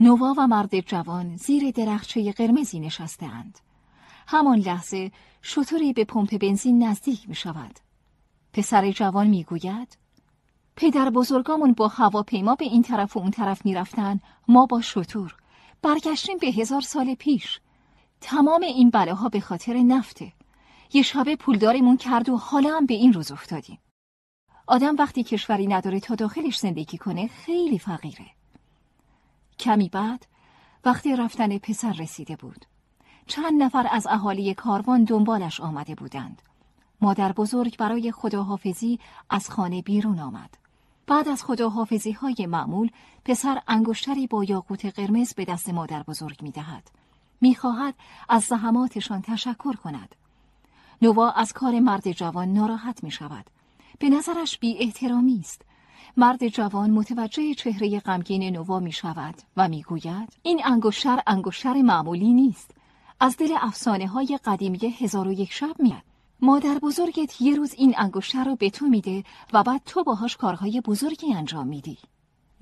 نوا 0.00 0.34
و 0.38 0.46
مرد 0.46 0.80
جوان 0.80 1.36
زیر 1.36 1.70
درخچه 1.70 2.32
قرمزی 2.32 2.80
نشسته 2.80 3.26
اند. 3.26 3.58
همان 4.26 4.58
لحظه 4.58 5.12
شطوری 5.42 5.92
به 5.92 6.04
پمپ 6.04 6.38
بنزین 6.38 6.82
نزدیک 6.82 7.28
می 7.28 7.34
شود. 7.34 7.78
پسر 8.52 8.90
جوان 8.90 9.26
می 9.26 9.44
گوید 9.44 9.98
پدر 10.76 11.10
بزرگامون 11.10 11.72
با 11.72 11.88
هواپیما 11.88 12.54
به 12.54 12.64
این 12.64 12.82
طرف 12.82 13.16
و 13.16 13.20
اون 13.20 13.30
طرف 13.30 13.66
می 13.66 13.74
رفتن 13.74 14.20
ما 14.48 14.66
با 14.66 14.80
شطور 14.80 15.36
برگشتیم 15.82 16.38
به 16.38 16.46
هزار 16.46 16.80
سال 16.80 17.14
پیش 17.14 17.60
تمام 18.20 18.62
این 18.62 18.90
بلاها 18.90 19.28
به 19.28 19.40
خاطر 19.40 19.74
نفته 19.74 20.32
یه 20.92 21.02
شبه 21.02 21.36
پولدارمون 21.36 21.96
کرد 21.96 22.28
و 22.28 22.36
حالا 22.36 22.76
هم 22.76 22.86
به 22.86 22.94
این 22.94 23.12
روز 23.12 23.32
افتادیم. 23.32 23.78
آدم 24.66 24.96
وقتی 24.96 25.22
کشوری 25.22 25.66
نداره 25.66 26.00
تا 26.00 26.14
داخلش 26.14 26.58
زندگی 26.58 26.98
کنه 26.98 27.26
خیلی 27.26 27.78
فقیره. 27.78 28.26
کمی 29.58 29.88
بعد 29.88 30.26
وقتی 30.84 31.16
رفتن 31.16 31.58
پسر 31.58 31.92
رسیده 31.92 32.36
بود. 32.36 32.64
چند 33.26 33.62
نفر 33.62 33.86
از 33.90 34.06
اهالی 34.06 34.54
کاروان 34.54 35.04
دنبالش 35.04 35.60
آمده 35.60 35.94
بودند. 35.94 36.42
مادر 37.00 37.32
بزرگ 37.32 37.76
برای 37.76 38.12
خداحافظی 38.12 38.98
از 39.30 39.50
خانه 39.50 39.82
بیرون 39.82 40.18
آمد. 40.18 40.56
بعد 41.06 41.28
از 41.28 41.44
خداحافظی 41.44 42.12
های 42.12 42.46
معمول 42.48 42.90
پسر 43.24 43.62
انگشتری 43.68 44.26
با 44.26 44.44
یاقوت 44.44 44.86
قرمز 44.86 45.34
به 45.34 45.44
دست 45.44 45.68
مادر 45.68 46.02
بزرگ 46.02 46.42
می 46.42 46.50
دهد. 46.50 46.90
می 47.40 47.54
خواهد 47.54 47.94
از 48.28 48.42
زحماتشان 48.42 49.22
تشکر 49.22 49.76
کند. 49.76 50.14
نوا 51.02 51.30
از 51.30 51.52
کار 51.52 51.80
مرد 51.80 52.12
جوان 52.12 52.52
ناراحت 52.52 53.04
می 53.04 53.10
شود. 53.10 53.50
به 53.98 54.08
نظرش 54.08 54.58
بی 54.58 54.76
احترامی 54.78 55.40
است. 55.40 55.62
مرد 56.16 56.48
جوان 56.48 56.90
متوجه 56.90 57.54
چهره 57.54 58.00
غمگین 58.00 58.56
نوا 58.56 58.80
می 58.80 58.92
شود 58.92 59.34
و 59.56 59.68
می 59.68 59.82
گوید 59.82 60.36
این 60.42 60.60
انگشتر 60.64 61.22
انگشتر 61.26 61.82
معمولی 61.82 62.32
نیست. 62.32 62.70
از 63.20 63.36
دل 63.36 63.54
افسانه 63.60 64.06
های 64.06 64.38
قدیمی 64.44 64.78
هزار 64.98 65.28
و 65.28 65.32
یک 65.32 65.52
شب 65.52 65.74
میاد. 65.78 66.02
مادر 66.40 66.78
بزرگت 66.78 67.40
یه 67.40 67.54
روز 67.56 67.74
این 67.78 67.94
انگشتر 67.98 68.44
رو 68.44 68.56
به 68.56 68.70
تو 68.70 68.86
میده 68.86 69.24
و 69.52 69.62
بعد 69.62 69.82
تو 69.86 70.04
باهاش 70.04 70.36
کارهای 70.36 70.80
بزرگی 70.80 71.34
انجام 71.34 71.66
میدی. 71.66 71.98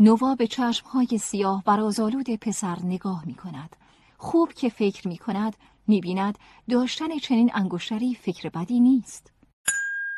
نوا 0.00 0.34
به 0.34 0.46
چشمهای 0.46 1.18
سیاه 1.18 1.62
و 1.66 1.76
رازآلود 1.76 2.30
پسر 2.30 2.78
نگاه 2.84 3.26
می 3.26 3.34
کند. 3.34 3.76
خوب 4.18 4.52
که 4.52 4.68
فکر 4.68 5.08
می 5.08 5.18
کند 5.18 5.56
می 5.86 6.00
بیند 6.00 6.38
داشتن 6.70 7.18
چنین 7.18 7.50
انگشتری 7.54 8.14
فکر 8.14 8.48
بدی 8.48 8.80
نیست. 8.80 9.32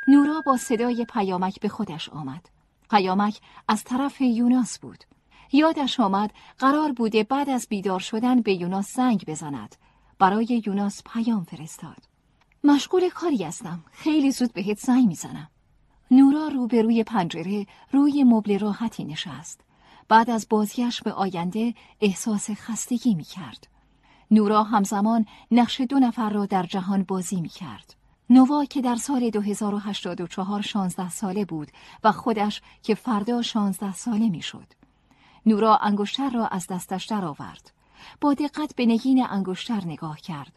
نورا 0.08 0.42
با 0.46 0.56
صدای 0.56 1.06
پیامک 1.12 1.60
به 1.60 1.68
خودش 1.68 2.08
آمد. 2.08 2.53
پیامک 2.90 3.40
از 3.68 3.84
طرف 3.84 4.20
یوناس 4.20 4.78
بود. 4.78 5.04
یادش 5.52 6.00
آمد 6.00 6.32
قرار 6.58 6.92
بوده 6.92 7.22
بعد 7.22 7.50
از 7.50 7.66
بیدار 7.68 8.00
شدن 8.00 8.40
به 8.40 8.54
یوناس 8.54 8.94
زنگ 8.94 9.24
بزند. 9.26 9.76
برای 10.18 10.62
یوناس 10.66 11.02
پیام 11.02 11.44
فرستاد. 11.44 12.08
مشغول 12.64 13.08
کاری 13.08 13.44
هستم. 13.44 13.84
خیلی 13.92 14.30
زود 14.32 14.52
بهت 14.52 14.78
زنگ 14.78 15.06
می‌زنم. 15.06 15.50
نورا 16.10 16.48
روبروی 16.48 17.04
پنجره 17.04 17.66
روی 17.92 18.24
مبل 18.24 18.58
راحتی 18.58 19.04
نشست. 19.04 19.60
بعد 20.08 20.30
از 20.30 20.46
بازیش 20.50 21.02
به 21.02 21.12
آینده 21.12 21.74
احساس 22.00 22.50
خستگی 22.50 23.14
می 23.14 23.24
کرد. 23.24 23.68
نورا 24.30 24.62
همزمان 24.62 25.26
نقش 25.50 25.80
دو 25.80 25.98
نفر 25.98 26.30
را 26.30 26.46
در 26.46 26.62
جهان 26.62 27.02
بازی 27.02 27.40
می 27.40 27.48
کرد. 27.48 27.94
نوا 28.30 28.64
که 28.64 28.80
در 28.80 28.94
سال 28.96 29.30
2084 29.30 30.62
شانزده 30.62 31.10
ساله 31.10 31.44
بود 31.44 31.70
و 32.04 32.12
خودش 32.12 32.62
که 32.82 32.94
فردا 32.94 33.42
شانزده 33.42 33.92
ساله 33.92 34.28
می 34.30 34.42
شد. 34.42 34.66
نورا 35.46 35.76
انگشتر 35.76 36.30
را 36.30 36.46
از 36.46 36.66
دستش 36.66 37.04
درآورد. 37.04 37.72
با 38.20 38.34
دقت 38.34 38.76
به 38.76 38.86
نگین 38.86 39.26
انگشتر 39.30 39.84
نگاه 39.84 40.20
کرد. 40.20 40.52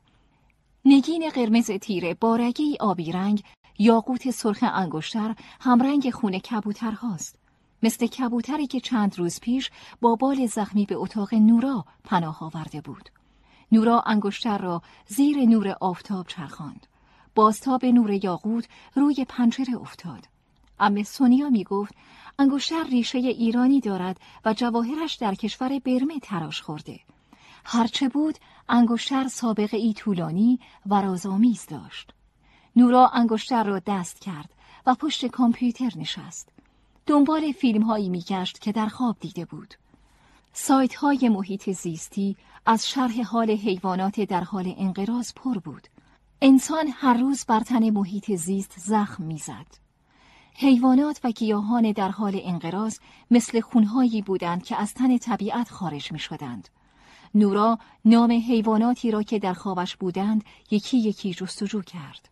نگین 0.86 1.30
قرمز 1.30 1.72
تیره 1.72 2.14
با 2.14 2.52
آبی 2.80 3.12
رنگ 3.12 3.44
یاقوت 3.80 4.32
سرخ 4.32 4.64
انگشتر 4.74 5.36
همرنگ 5.62 6.10
خون 6.10 6.40
کبوتر 6.40 6.92
هاست. 6.92 7.36
مثل 7.84 8.08
کبوتری 8.08 8.68
که 8.68 8.80
چند 8.80 9.20
روز 9.20 9.40
پیش 9.40 9.72
با 10.02 10.16
بال 10.16 10.46
زخمی 10.46 10.86
به 10.86 10.96
اتاق 10.96 11.34
نورا 11.34 11.86
پناه 12.04 12.44
آورده 12.44 12.82
بود. 12.82 13.10
نورا 13.72 14.02
انگشتر 14.02 14.58
را 14.58 14.82
زیر 15.08 15.38
نور 15.38 15.78
آفتاب 15.82 16.28
چرخاند. 16.28 16.88
بازتاب 17.38 17.86
نور 17.86 18.12
یاقوت 18.24 18.68
روی 18.96 19.26
پنجره 19.30 19.76
افتاد. 19.82 20.28
اما 20.80 21.04
سونیا 21.04 21.50
می 21.50 21.64
گفت 21.64 21.94
انگشتر 22.40 22.84
ریشه 22.84 23.18
ایرانی 23.18 23.80
دارد 23.80 24.20
و 24.46 24.54
جواهرش 24.54 25.16
در 25.16 25.36
کشور 25.36 25.80
برمه 25.80 26.20
تراش 26.20 26.62
خورده. 26.62 27.00
هرچه 27.66 28.10
بود 28.10 28.38
انگشتر 28.70 29.28
سابقه 29.28 29.78
ای 29.78 29.94
طولانی 29.94 30.60
و 30.86 31.02
رازآمیز 31.02 31.66
داشت. 31.66 32.14
نورا 32.76 33.08
انگشتر 33.08 33.64
را 33.64 33.80
دست 33.80 34.20
کرد 34.20 34.50
و 34.86 34.96
پشت 34.96 35.26
کامپیوتر 35.26 35.92
نشست. 35.96 36.50
دنبال 37.06 37.52
فیلم 37.52 37.82
هایی 37.82 38.10
می 38.10 38.22
که 38.62 38.72
در 38.72 38.88
خواب 38.88 39.18
دیده 39.20 39.46
بود. 39.46 39.74
سایت 40.54 40.96
های 40.96 41.30
محیط 41.30 41.70
زیستی 41.70 42.36
از 42.66 42.90
شرح 42.90 43.22
حال 43.22 43.52
حیوانات 43.52 44.22
در 44.22 44.44
حال 44.44 44.74
انقراض 44.78 45.34
پر 45.34 45.60
بود. 45.60 45.88
انسان 46.42 46.88
هر 46.94 47.14
روز 47.14 47.46
بر 47.46 47.60
تن 47.60 47.90
محیط 47.90 48.32
زیست 48.32 48.80
زخم 48.80 49.24
می‌زد. 49.24 49.66
حیوانات 50.54 51.20
و 51.24 51.32
گیاهان 51.32 51.92
در 51.92 52.10
حال 52.10 52.40
انقراض 52.44 53.00
مثل 53.32 53.60
خونهایی 53.60 54.22
بودند 54.22 54.64
که 54.64 54.76
از 54.82 54.94
تن 54.94 55.18
طبیعت 55.18 55.70
خارج 55.70 56.12
می 56.12 56.20
شدند. 56.20 56.70
نورا 57.36 57.80
نام 58.06 58.32
حیواناتی 58.32 59.12
را 59.12 59.24
که 59.24 59.40
در 59.40 59.54
خوابش 59.54 59.96
بودند 59.96 60.44
یکی 60.72 60.98
یکی 60.98 61.34
جستجو 61.34 61.82
کرد. 61.82 62.30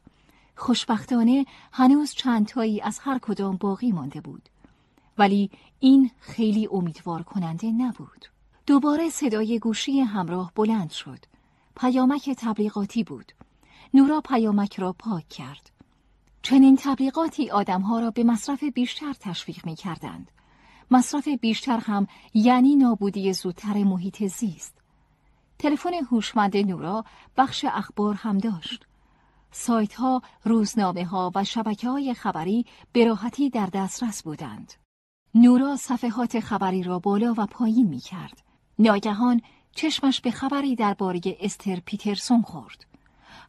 خوشبختانه 0.55 1.45
هنوز 1.71 2.11
چند 2.11 2.47
تایی 2.47 2.81
از 2.81 2.99
هر 2.99 3.19
کدام 3.19 3.57
باقی 3.57 3.91
مانده 3.91 4.21
بود. 4.21 4.49
ولی 5.17 5.51
این 5.79 6.11
خیلی 6.19 6.67
امیدوار 6.71 7.23
کننده 7.23 7.71
نبود. 7.71 8.25
دوباره 8.67 9.09
صدای 9.09 9.59
گوشی 9.59 9.99
همراه 9.99 10.51
بلند 10.55 10.91
شد. 10.91 11.19
پیامک 11.75 12.29
تبلیغاتی 12.29 13.03
بود. 13.03 13.31
نورا 13.95 14.21
پیامک 14.21 14.79
را 14.79 14.93
پاک 14.93 15.29
کرد. 15.29 15.71
چنین 16.41 16.77
تبلیغاتی 16.81 17.51
آدمها 17.51 17.99
را 17.99 18.11
به 18.11 18.23
مصرف 18.23 18.63
بیشتر 18.63 19.13
تشویق 19.13 19.65
می 19.65 19.75
کردند. 19.75 20.31
مصرف 20.91 21.27
بیشتر 21.27 21.77
هم 21.77 22.07
یعنی 22.33 22.75
نابودی 22.75 23.33
زودتر 23.33 23.83
محیط 23.83 24.23
زیست. 24.23 24.77
تلفن 25.59 25.93
هوشمند 26.11 26.57
نورا 26.57 27.05
بخش 27.37 27.65
اخبار 27.65 28.15
هم 28.15 28.37
داشت. 28.37 28.85
سایت 29.51 29.93
ها، 29.93 30.21
روزنامه 30.43 31.05
ها 31.05 31.31
و 31.35 31.43
شبکه 31.43 31.89
های 31.89 32.13
خبری 32.13 32.65
به 32.91 33.05
راحتی 33.05 33.49
در 33.49 33.69
دسترس 33.73 34.23
بودند. 34.23 34.73
نورا 35.35 35.75
صفحات 35.75 36.39
خبری 36.39 36.83
را 36.83 36.99
بالا 36.99 37.33
و 37.37 37.45
پایین 37.45 37.87
می 37.87 37.99
کرد. 37.99 38.41
ناگهان 38.79 39.41
چشمش 39.75 40.21
به 40.21 40.31
خبری 40.31 40.75
درباره 40.75 41.21
استر 41.39 41.79
پیترسون 41.85 42.41
خورد. 42.41 42.94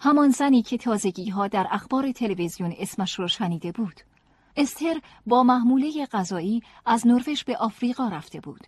همان 0.01 0.31
زنی 0.31 0.63
که 0.63 0.79
تازگی 0.79 1.31
ها 1.31 1.49
در 1.49 1.67
اخبار 1.71 2.13
تلویزیون 2.13 2.75
اسمش 2.79 3.19
را 3.19 3.27
شنیده 3.27 3.73
بود. 3.73 4.01
استر 4.57 5.01
با 5.27 5.43
محموله 5.43 6.07
غذایی 6.07 6.63
از 6.87 7.07
نروژ 7.07 7.45
به 7.45 7.57
آفریقا 7.57 8.09
رفته 8.09 8.41
بود. 8.41 8.67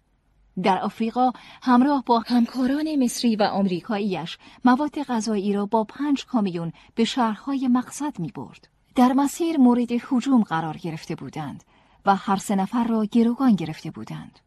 در 0.62 0.78
آفریقا 0.78 1.30
همراه 1.62 2.04
با 2.06 2.18
همکاران 2.26 2.96
مصری 2.96 3.36
و 3.36 3.42
آمریکاییش 3.42 4.38
مواد 4.64 5.02
غذایی 5.02 5.52
را 5.52 5.66
با 5.66 5.84
پنج 5.84 6.26
کامیون 6.26 6.72
به 6.94 7.04
شهرهای 7.04 7.68
مقصد 7.68 8.18
می 8.18 8.30
برد. 8.34 8.68
در 8.94 9.12
مسیر 9.12 9.56
مورد 9.56 9.92
هجوم 9.92 10.42
قرار 10.42 10.76
گرفته 10.76 11.14
بودند 11.14 11.64
و 12.06 12.16
هر 12.16 12.36
سه 12.36 12.56
نفر 12.56 12.84
را 12.84 13.04
گروگان 13.04 13.54
گرفته 13.54 13.90
بودند. 13.90 14.38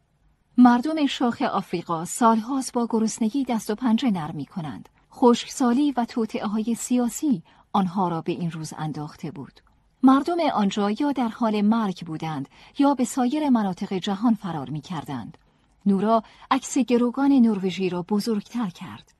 مردم 0.58 1.06
شاخ 1.06 1.42
آفریقا 1.42 2.04
سالهاست 2.04 2.72
با 2.72 2.86
گرسنگی 2.90 3.44
دست 3.44 3.70
و 3.70 3.74
پنجه 3.74 4.10
نرم 4.10 4.36
می 4.36 4.46
کنند. 4.46 4.88
خشکسالی 5.24 5.92
و 5.92 6.04
توطعه 6.04 6.46
های 6.46 6.74
سیاسی 6.74 7.42
آنها 7.72 8.08
را 8.08 8.20
به 8.20 8.32
این 8.32 8.50
روز 8.50 8.72
انداخته 8.78 9.30
بود. 9.30 9.60
مردم 10.02 10.36
آنجا 10.54 10.90
یا 10.90 11.12
در 11.12 11.28
حال 11.28 11.60
مرگ 11.60 12.06
بودند 12.06 12.48
یا 12.78 12.94
به 12.94 13.04
سایر 13.04 13.48
مناطق 13.48 13.92
جهان 13.92 14.34
فرار 14.34 14.70
می 14.70 14.80
کردند. 14.80 15.38
نورا 15.86 16.22
عکس 16.50 16.78
گروگان 16.78 17.32
نروژی 17.32 17.88
را 17.88 18.02
بزرگتر 18.02 18.70
کرد. 18.70 19.12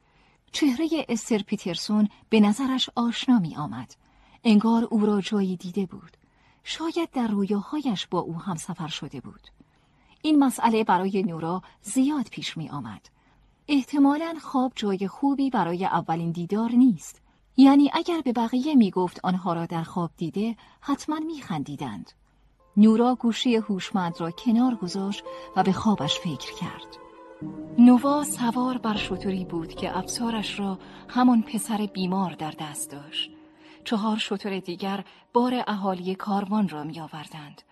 چهره 0.53 0.89
استر 1.09 1.39
پیترسون 1.39 2.09
به 2.29 2.41
نظرش 2.41 2.91
آشنا 2.97 3.39
می 3.39 3.57
آمد. 3.57 3.95
انگار 4.45 4.85
او 4.85 5.07
را 5.07 5.21
جایی 5.21 5.57
دیده 5.57 5.87
بود. 5.87 6.17
شاید 6.65 7.11
در 7.13 7.27
رویاهایش 7.27 8.07
با 8.07 8.19
او 8.19 8.41
هم 8.41 8.57
سفر 8.57 8.89
شده 8.89 9.21
بود. 9.21 9.49
این 10.23 10.45
مسئله 10.45 10.85
برای 10.85 11.23
نورا 11.23 11.63
زیاد 11.83 12.29
پیش 12.31 12.57
می 12.57 12.69
آمد. 12.69 13.12
احتمالا 13.73 14.35
خواب 14.43 14.73
جای 14.77 15.09
خوبی 15.09 15.51
برای 15.51 15.85
اولین 15.85 16.31
دیدار 16.31 16.71
نیست. 16.71 17.23
یعنی 17.57 17.91
اگر 17.95 18.21
به 18.25 18.33
بقیه 18.33 18.75
می 18.75 18.91
گفت 18.91 19.21
آنها 19.23 19.53
را 19.53 19.67
در 19.67 19.83
خواب 19.83 20.11
دیده 20.17 20.57
حتما 20.81 21.19
می 21.19 21.41
خندیدند. 21.41 22.13
نورا 22.77 23.15
گوشی 23.15 23.57
هوشمند 23.57 24.21
را 24.21 24.31
کنار 24.31 24.75
گذاشت 24.75 25.25
و 25.57 25.63
به 25.63 25.73
خوابش 25.73 26.19
فکر 26.19 26.55
کرد. 26.55 26.97
نوا 27.79 28.25
سوار 28.25 28.79
بر 28.79 28.97
شطوری 28.97 29.45
بود 29.45 29.75
که 29.75 29.99
افسارش 29.99 30.59
را 30.61 30.79
همان 31.09 31.43
پسر 31.43 31.87
بیمار 31.87 32.33
در 32.33 32.55
دست 32.61 32.91
داشت. 32.91 33.31
چهار 33.85 34.17
شطور 34.17 34.59
دیگر 34.59 35.05
بار 35.33 35.65
اهالی 35.67 36.15
کاروان 36.15 36.69
را 36.69 36.85
می 36.85 37.01
آوردند. 37.01 37.63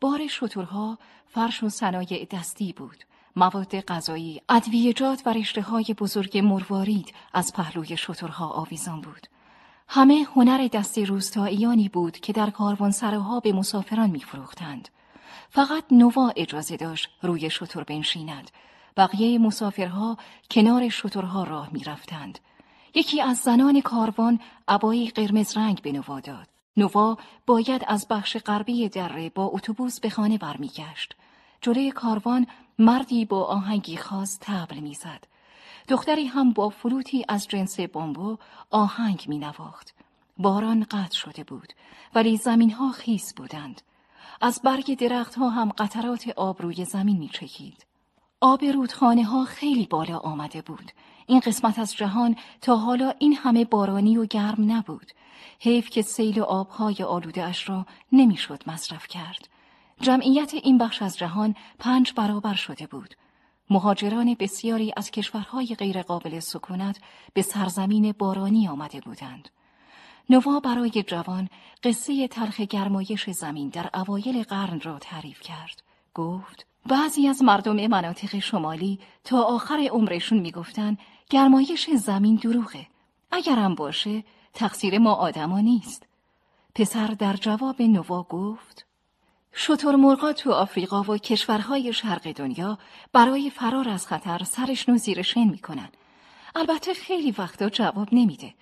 بار 0.00 0.26
شطورها 0.26 0.98
فرش 1.26 1.62
و 1.62 1.68
صنایع 1.68 2.26
دستی 2.30 2.72
بود. 2.72 3.04
مواد 3.36 3.80
غذایی، 3.80 4.42
ادویجات 4.48 5.22
و 5.26 5.32
رشته 5.32 5.62
های 5.62 5.84
بزرگ 5.98 6.38
مروارید 6.38 7.14
از 7.32 7.52
پهلوی 7.52 7.96
شطورها 7.96 8.48
آویزان 8.48 9.00
بود. 9.00 9.26
همه 9.88 10.26
هنر 10.36 10.68
دستی 10.72 11.04
روستاییانی 11.04 11.88
بود 11.88 12.18
که 12.18 12.32
در 12.32 12.50
کاروانسراها 12.50 13.40
به 13.40 13.52
مسافران 13.52 14.10
میفروختند. 14.10 14.88
فقط 15.50 15.84
نوا 15.90 16.32
اجازه 16.36 16.76
داشت 16.76 17.08
روی 17.22 17.50
شتر 17.50 17.84
بنشیند. 17.84 18.50
بقیه 18.96 19.38
مسافرها 19.38 20.16
کنار 20.50 20.88
شترها 20.88 21.44
راه 21.44 21.68
می‌رفتند. 21.72 22.38
یکی 22.94 23.22
از 23.22 23.36
زنان 23.36 23.80
کاروان 23.80 24.40
عبایی 24.68 25.08
قرمز 25.08 25.56
رنگ 25.56 25.82
به 25.82 25.92
نوا 25.92 26.20
داد. 26.20 26.48
نوا 26.76 27.18
باید 27.46 27.84
از 27.88 28.08
بخش 28.08 28.36
غربی 28.36 28.88
دره 28.88 29.30
با 29.30 29.44
اتوبوس 29.44 30.00
به 30.00 30.10
خانه 30.10 30.38
برمیگشت. 30.38 31.14
جلوی 31.60 31.90
کاروان 31.90 32.46
مردی 32.78 33.24
با 33.24 33.44
آهنگی 33.44 33.96
خاص 33.96 34.38
تبل 34.40 34.78
می‌زد. 34.78 35.24
دختری 35.88 36.26
هم 36.26 36.52
با 36.52 36.68
فلوتی 36.68 37.24
از 37.28 37.48
جنس 37.48 37.80
بامبو 37.80 38.36
آهنگ 38.70 39.24
می 39.28 39.38
نواخت. 39.38 39.94
باران 40.38 40.86
قطع 40.90 41.16
شده 41.16 41.44
بود 41.44 41.72
ولی 42.14 42.36
زمین 42.36 42.70
ها 42.70 42.90
خیس 42.90 43.34
بودند. 43.34 43.82
از 44.40 44.60
برگ 44.64 44.98
درختها 44.98 45.48
هم 45.48 45.68
قطرات 45.68 46.28
آب 46.28 46.62
روی 46.62 46.84
زمین 46.84 47.18
می 47.18 47.28
چکید. 47.28 47.86
آب 48.40 48.64
رودخانه 48.64 49.24
ها 49.24 49.44
خیلی 49.44 49.86
بالا 49.86 50.18
آمده 50.18 50.62
بود. 50.62 50.92
این 51.26 51.40
قسمت 51.40 51.78
از 51.78 51.94
جهان 51.94 52.36
تا 52.60 52.76
حالا 52.76 53.14
این 53.18 53.32
همه 53.36 53.64
بارانی 53.64 54.16
و 54.16 54.26
گرم 54.26 54.72
نبود. 54.72 55.12
حیف 55.60 55.90
که 55.90 56.02
سیل 56.02 56.40
آبهای 56.40 57.02
آلوده 57.02 57.44
اش 57.44 57.68
را 57.68 57.86
نمی‌شد 58.12 58.62
مصرف 58.66 59.06
کرد. 59.06 59.48
جمعیت 60.00 60.54
این 60.54 60.78
بخش 60.78 61.02
از 61.02 61.18
جهان 61.18 61.54
پنج 61.78 62.12
برابر 62.16 62.54
شده 62.54 62.86
بود. 62.86 63.14
مهاجران 63.70 64.36
بسیاری 64.38 64.92
از 64.96 65.10
کشورهای 65.10 65.74
غیرقابل 65.74 66.40
سکونت 66.40 67.00
به 67.34 67.42
سرزمین 67.42 68.12
بارانی 68.12 68.68
آمده 68.68 69.00
بودند. 69.00 69.48
نوا 70.30 70.60
برای 70.60 71.04
جوان 71.06 71.48
قصه 71.82 72.28
تلخ 72.28 72.60
گرمایش 72.60 73.30
زمین 73.30 73.68
در 73.68 73.90
اوایل 73.94 74.42
قرن 74.42 74.80
را 74.80 74.98
تعریف 74.98 75.40
کرد. 75.40 75.82
گفت 76.14 76.66
بعضی 76.86 77.28
از 77.28 77.42
مردم 77.42 77.86
مناطق 77.86 78.38
شمالی 78.38 78.98
تا 79.24 79.42
آخر 79.42 79.88
عمرشون 79.92 80.38
می‌گفتن 80.38 80.96
گرمایش 81.30 81.90
زمین 81.90 82.34
دروغه. 82.34 82.86
اگرم 83.30 83.74
باشه 83.74 84.24
تقصیر 84.54 84.98
ما 84.98 85.14
آدما 85.14 85.60
نیست. 85.60 86.06
پسر 86.74 87.06
در 87.06 87.36
جواب 87.36 87.82
نوا 87.82 88.22
گفت 88.22 88.85
مرغا 89.84 90.32
تو 90.32 90.52
آفریقا 90.52 91.02
و 91.02 91.18
کشورهای 91.18 91.92
شرق 91.92 92.32
دنیا 92.32 92.78
برای 93.12 93.50
فرار 93.50 93.88
از 93.88 94.06
خطر 94.06 94.44
سرشنو 94.44 94.96
زیر 94.96 95.22
شن 95.22 95.44
می‌کنن. 95.44 95.88
البته 96.54 96.94
خیلی 96.94 97.34
وقتا 97.38 97.68
جواب 97.68 98.08
نمیده. 98.12 98.54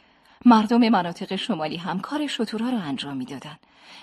مردم 0.45 0.89
مناطق 0.89 1.37
شمالی 1.37 1.77
هم 1.77 2.01
کار 2.01 2.27
شتورها 2.27 2.71
رو 2.71 2.79
انجام 2.79 3.17
می‌دادن. 3.17 3.57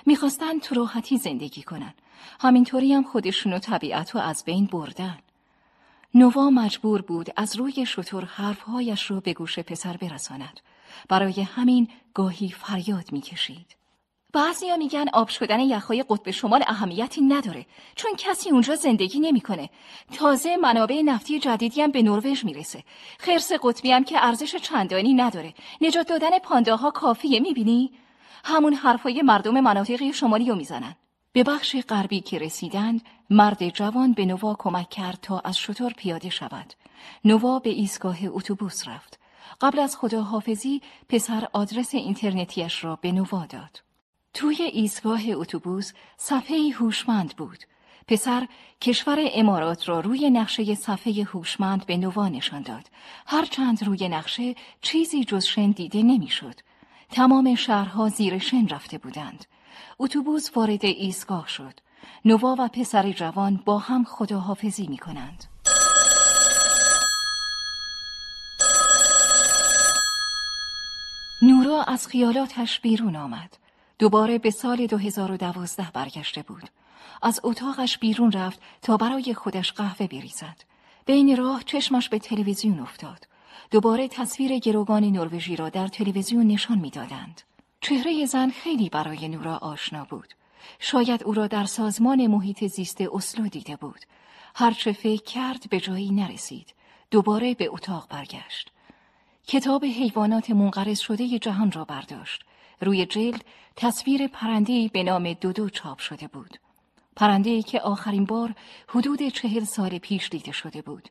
می‌خواستن 0.05 0.59
تو 0.59 0.75
راحتی 0.75 1.17
زندگی 1.17 1.63
کنن. 1.63 1.93
همینطوری 2.39 2.93
هم 2.93 3.03
خودشون 3.03 3.53
و 3.53 3.59
طبیعت 3.59 4.15
رو 4.15 4.21
از 4.21 4.43
بین 4.45 4.65
بردن. 4.65 5.17
نوا 6.13 6.49
مجبور 6.49 7.01
بود 7.01 7.29
از 7.35 7.55
روی 7.55 7.85
شطور 7.85 8.25
حرفهایش 8.25 9.05
رو 9.05 9.21
به 9.21 9.33
گوش 9.33 9.59
پسر 9.59 9.97
برساند. 9.97 10.59
برای 11.09 11.41
همین 11.41 11.87
گاهی 12.13 12.49
فریاد 12.49 13.11
می‌کشید. 13.11 13.80
بعضیا 14.33 14.77
میگن 14.77 15.05
آب 15.13 15.29
شدن 15.29 15.59
یخهای 15.59 16.03
قطب 16.09 16.31
شمال 16.31 16.63
اهمیتی 16.67 17.21
نداره 17.21 17.65
چون 17.95 18.11
کسی 18.17 18.49
اونجا 18.49 18.75
زندگی 18.75 19.19
نمی‌کنه. 19.19 19.69
تازه 20.13 20.57
منابع 20.57 21.01
نفتی 21.01 21.39
جدیدی 21.39 21.81
هم 21.81 21.91
به 21.91 22.01
نروژ 22.01 22.45
می‌رسه. 22.45 22.83
خرس 23.19 23.51
قطبی 23.63 23.91
هم 23.91 24.03
که 24.03 24.25
ارزش 24.25 24.55
چندانی 24.55 25.13
نداره. 25.13 25.53
نجات 25.81 26.07
دادن 26.07 26.39
پانداها 26.39 26.91
کافیه 26.91 27.39
می‌بینی؟ 27.39 27.91
همون 28.43 28.73
حرفای 28.73 29.21
مردم 29.21 29.59
مناطق 29.59 30.11
شمالی 30.11 30.49
رو 30.49 30.55
می‌زنن. 30.55 30.95
به 31.33 31.43
بخش 31.43 31.75
غربی 31.89 32.21
که 32.21 32.39
رسیدند 32.39 33.01
مرد 33.29 33.69
جوان 33.69 34.13
به 34.13 34.25
نوا 34.25 34.55
کمک 34.59 34.89
کرد 34.89 35.19
تا 35.21 35.39
از 35.39 35.57
شطور 35.57 35.93
پیاده 35.93 36.29
شود. 36.29 36.73
نوا 37.25 37.59
به 37.59 37.69
ایستگاه 37.69 38.17
اتوبوس 38.25 38.87
رفت. 38.87 39.19
قبل 39.61 39.79
از 39.79 39.97
خداحافظی 39.97 40.81
پسر 41.09 41.47
آدرس 41.53 41.93
اینترنتیش 41.93 42.83
را 42.83 42.95
به 42.95 43.11
نوا 43.11 43.45
داد. 43.45 43.90
توی 44.33 44.61
ایستگاه 44.61 45.21
اتوبوس 45.27 45.91
صفحه 46.17 46.69
هوشمند 46.79 47.35
بود. 47.35 47.59
پسر 48.07 48.47
کشور 48.81 49.17
امارات 49.33 49.89
را 49.89 49.99
روی 49.99 50.29
نقشه 50.29 50.75
صفحه 50.75 51.23
هوشمند 51.23 51.85
به 51.85 51.97
نوا 51.97 52.27
نشان 52.27 52.61
داد. 52.61 52.89
هرچند 53.27 53.83
روی 53.83 54.09
نقشه 54.09 54.55
چیزی 54.81 55.23
جز 55.23 55.43
شن 55.43 55.71
دیده 55.71 56.03
نمی‌شد. 56.03 56.55
تمام 57.09 57.55
شهرها 57.55 58.09
زیر 58.09 58.39
شن 58.39 58.67
رفته 58.67 58.97
بودند. 58.97 59.45
اتوبوس 59.99 60.57
وارد 60.57 60.85
ایستگاه 60.85 61.47
شد. 61.47 61.73
نوا 62.25 62.55
و 62.59 62.67
پسر 62.67 63.11
جوان 63.11 63.61
با 63.65 63.77
هم 63.77 64.03
خداحافظی 64.03 64.87
می 64.87 64.97
کنند. 64.97 65.43
نورا 71.41 71.83
از 71.83 72.07
خیالاتش 72.07 72.79
بیرون 72.79 73.15
آمد. 73.15 73.57
دوباره 74.01 74.37
به 74.37 74.51
سال 74.51 74.87
2012 74.87 75.91
برگشته 75.93 76.41
بود. 76.41 76.69
از 77.21 77.39
اتاقش 77.43 77.97
بیرون 77.97 78.31
رفت 78.31 78.59
تا 78.81 78.97
برای 78.97 79.33
خودش 79.33 79.71
قهوه 79.71 80.07
بریزد. 80.07 80.63
بین 81.05 81.37
راه 81.37 81.63
چشمش 81.63 82.09
به 82.09 82.19
تلویزیون 82.19 82.79
افتاد. 82.79 83.27
دوباره 83.71 84.07
تصویر 84.07 84.59
گروگان 84.59 85.03
نروژی 85.03 85.55
را 85.55 85.69
در 85.69 85.87
تلویزیون 85.87 86.47
نشان 86.47 86.79
می‌دادند. 86.79 87.41
چهره 87.81 88.25
زن 88.25 88.49
خیلی 88.49 88.89
برای 88.89 89.27
نورا 89.27 89.57
آشنا 89.57 90.05
بود. 90.09 90.33
شاید 90.79 91.23
او 91.23 91.33
را 91.33 91.47
در 91.47 91.65
سازمان 91.65 92.27
محیط 92.27 92.65
زیست 92.65 93.01
اسلو 93.01 93.47
دیده 93.47 93.75
بود. 93.75 93.99
هرچه 94.55 94.91
فکر 94.91 95.23
کرد 95.23 95.69
به 95.69 95.79
جایی 95.79 96.11
نرسید. 96.11 96.73
دوباره 97.11 97.53
به 97.53 97.67
اتاق 97.71 98.07
برگشت. 98.09 98.71
کتاب 99.47 99.85
حیوانات 99.85 100.49
منقرض 100.49 100.99
شده 100.99 101.39
جهان 101.39 101.71
را 101.71 101.85
برداشت. 101.85 102.43
روی 102.81 103.05
جلد 103.05 103.45
تصویر 103.75 104.27
پرندهی 104.27 104.87
به 104.87 105.03
نام 105.03 105.33
دودو 105.33 105.69
چاپ 105.69 105.99
شده 105.99 106.27
بود. 106.27 106.57
پرندهی 107.15 107.63
که 107.63 107.81
آخرین 107.81 108.25
بار 108.25 108.55
حدود 108.87 109.27
چهل 109.27 109.63
سال 109.63 109.97
پیش 109.97 110.29
دیده 110.29 110.51
شده 110.51 110.81
بود. 110.81 111.09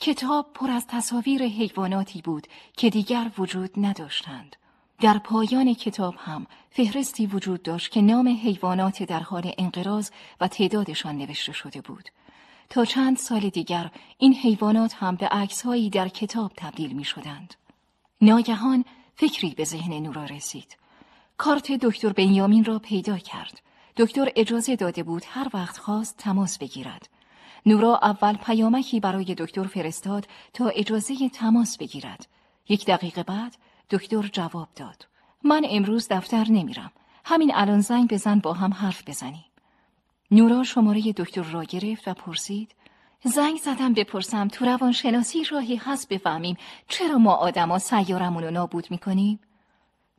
کتاب 0.00 0.52
پر 0.54 0.70
از 0.70 0.86
تصاویر 0.86 1.42
حیواناتی 1.42 2.22
بود 2.22 2.46
که 2.76 2.90
دیگر 2.90 3.30
وجود 3.38 3.70
نداشتند. 3.76 4.56
در 5.00 5.18
پایان 5.18 5.74
کتاب 5.74 6.14
هم 6.18 6.46
فهرستی 6.70 7.26
وجود 7.26 7.62
داشت 7.62 7.92
که 7.92 8.00
نام 8.00 8.28
حیوانات 8.28 9.02
در 9.02 9.20
حال 9.20 9.52
انقراض 9.58 10.10
و 10.40 10.48
تعدادشان 10.48 11.18
نوشته 11.18 11.52
شده 11.52 11.80
بود. 11.80 12.08
تا 12.70 12.84
چند 12.84 13.16
سال 13.16 13.40
دیگر 13.40 13.90
این 14.18 14.34
حیوانات 14.34 14.94
هم 14.94 15.16
به 15.16 15.26
عکسهایی 15.26 15.90
در 15.90 16.08
کتاب 16.08 16.52
تبدیل 16.56 16.92
می 16.92 17.04
شدند. 17.04 17.54
ناگهان 18.20 18.84
فکری 19.14 19.54
به 19.54 19.64
ذهن 19.64 19.92
نورا 19.92 20.24
رسید. 20.24 20.79
کارت 21.40 21.72
دکتر 21.72 22.12
بنیامین 22.12 22.64
را 22.64 22.78
پیدا 22.78 23.18
کرد. 23.18 23.60
دکتر 23.96 24.28
اجازه 24.36 24.76
داده 24.76 25.02
بود 25.02 25.22
هر 25.28 25.48
وقت 25.54 25.78
خواست 25.78 26.16
تماس 26.16 26.58
بگیرد. 26.58 27.08
نورا 27.66 27.98
اول 28.02 28.36
پیامکی 28.36 29.00
برای 29.00 29.34
دکتر 29.34 29.64
فرستاد 29.64 30.26
تا 30.52 30.68
اجازه 30.68 31.28
تماس 31.28 31.78
بگیرد. 31.78 32.26
یک 32.68 32.86
دقیقه 32.86 33.22
بعد 33.22 33.56
دکتر 33.90 34.22
جواب 34.22 34.68
داد. 34.76 35.06
من 35.44 35.62
امروز 35.70 36.08
دفتر 36.10 36.46
نمیرم. 36.48 36.92
همین 37.24 37.52
الان 37.54 37.80
زنگ 37.80 38.08
بزن 38.08 38.38
با 38.38 38.52
هم 38.52 38.72
حرف 38.72 39.08
بزنیم. 39.08 39.44
نورا 40.30 40.62
شماره 40.62 41.12
دکتر 41.12 41.42
را 41.42 41.64
گرفت 41.64 42.08
و 42.08 42.14
پرسید 42.14 42.74
زنگ 43.24 43.56
زدم 43.56 43.92
بپرسم 43.94 44.48
تو 44.48 44.64
روانشناسی 44.64 45.44
راهی 45.44 45.76
هست 45.76 46.08
بفهمیم 46.08 46.56
چرا 46.88 47.18
ما 47.18 47.34
آدما 47.34 47.78
سیارمون 47.78 48.44
رو 48.44 48.50
نابود 48.50 48.86
می‌کنیم؟ 48.90 49.40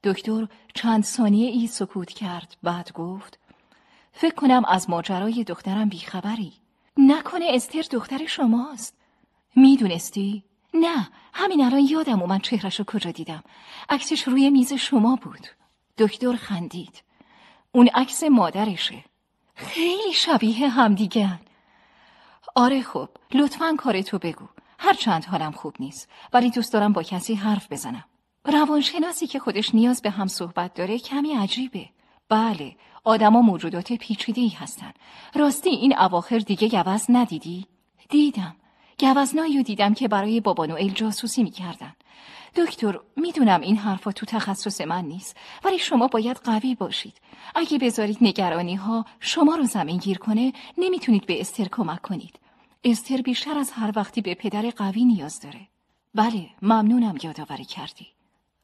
دکتر 0.04 0.48
چند 0.74 1.04
ثانیه 1.04 1.50
ای 1.50 1.68
سکوت 1.68 2.10
کرد 2.10 2.58
بعد 2.64 2.92
گفت 2.94 3.40
فکر 4.14 4.36
کنم 4.36 4.66
از 4.68 4.90
ماجرای 4.90 5.44
دخترم 5.44 5.90
بیخبری. 5.90 6.54
نکنه 6.98 7.46
استر 7.50 7.86
دختر 7.92 8.26
شماست. 8.26 8.98
می‌دونستی؟ 9.56 10.44
نه 10.74 11.10
همین 11.34 11.64
الان 11.66 11.80
یادم 11.90 12.22
اومد 12.22 12.42
چهرش 12.42 12.80
رو 12.80 12.86
کجا 12.86 13.12
دیدم. 13.12 13.44
عکسش 13.90 14.28
روی 14.28 14.50
میز 14.50 14.74
شما 14.74 15.16
بود. 15.16 15.48
دکتر 15.98 16.36
خندید. 16.36 17.04
اون 17.72 17.90
عکس 17.94 18.24
مادرشه. 18.24 19.04
خیلی 19.56 20.14
شبیه 20.14 20.70
همدیگن 20.70 21.40
آره 22.56 22.82
خب 22.82 23.10
لطفا 23.34 23.76
کارتو 23.78 24.20
بگو. 24.20 24.46
هرچند 24.80 25.26
حالم 25.26 25.52
خوب 25.52 25.76
نیست 25.80 26.10
ولی 26.34 26.50
دوست 26.50 26.74
دارم 26.74 26.94
با 26.94 27.04
کسی 27.04 27.34
حرف 27.36 27.72
بزنم. 27.72 28.04
روانشناسی 28.46 29.28
که 29.28 29.40
خودش 29.40 29.76
نیاز 29.76 30.02
به 30.02 30.10
هم 30.10 30.28
صحبت 30.28 30.74
داره 30.74 31.00
کمی 31.00 31.34
عجیبه. 31.34 31.90
بله 32.30 32.76
آدما 33.04 33.42
موجودات 33.42 33.94
پیچیده‌ای 33.94 34.50
هستن. 34.50 34.92
راستی 35.36 35.70
این 35.70 35.98
اواخر 35.98 36.40
دیگه 36.40 36.84
گوز 36.84 37.06
ندیدی؟ 37.10 37.66
دیدم. 38.10 38.56
گوزنایی 39.00 39.64
دیدم 39.64 39.94
که 39.94 40.08
برای 40.08 40.40
بابا 40.40 40.66
نوئل 40.66 40.90
جاسوسی 40.90 41.44
می‌کردن. 41.44 41.94
دکتر 42.56 43.00
می‌دونم 43.16 43.62
این 43.62 43.78
حرفا 43.78 44.12
تو 44.12 44.26
تخصص 44.26 44.82
من 44.82 45.06
نیست 45.06 45.38
ولی 45.64 45.80
شما 45.80 46.08
باید 46.08 46.38
قوی 46.38 46.76
باشید. 46.76 47.22
اگه 47.56 47.78
بذارید 47.78 48.18
نگرانی 48.22 48.76
ها 48.76 49.06
شما 49.20 49.56
رو 49.56 49.64
زمین 49.64 49.98
گیر 49.98 50.18
کنه 50.18 50.54
نمی‌تونید 50.78 51.26
به 51.26 51.42
استر 51.42 51.68
کمک 51.72 52.02
کنید. 52.02 52.40
استر 52.84 53.22
بیشتر 53.22 53.58
از 53.58 53.72
هر 53.72 53.92
وقتی 53.96 54.22
به 54.22 54.36
پدر 54.36 54.70
قوی 54.70 55.06
نیاز 55.06 55.40
داره. 55.40 55.68
بله 56.16 56.50
ممنونم 56.62 57.18
یادآوری 57.24 57.66
کردی. 57.66 58.08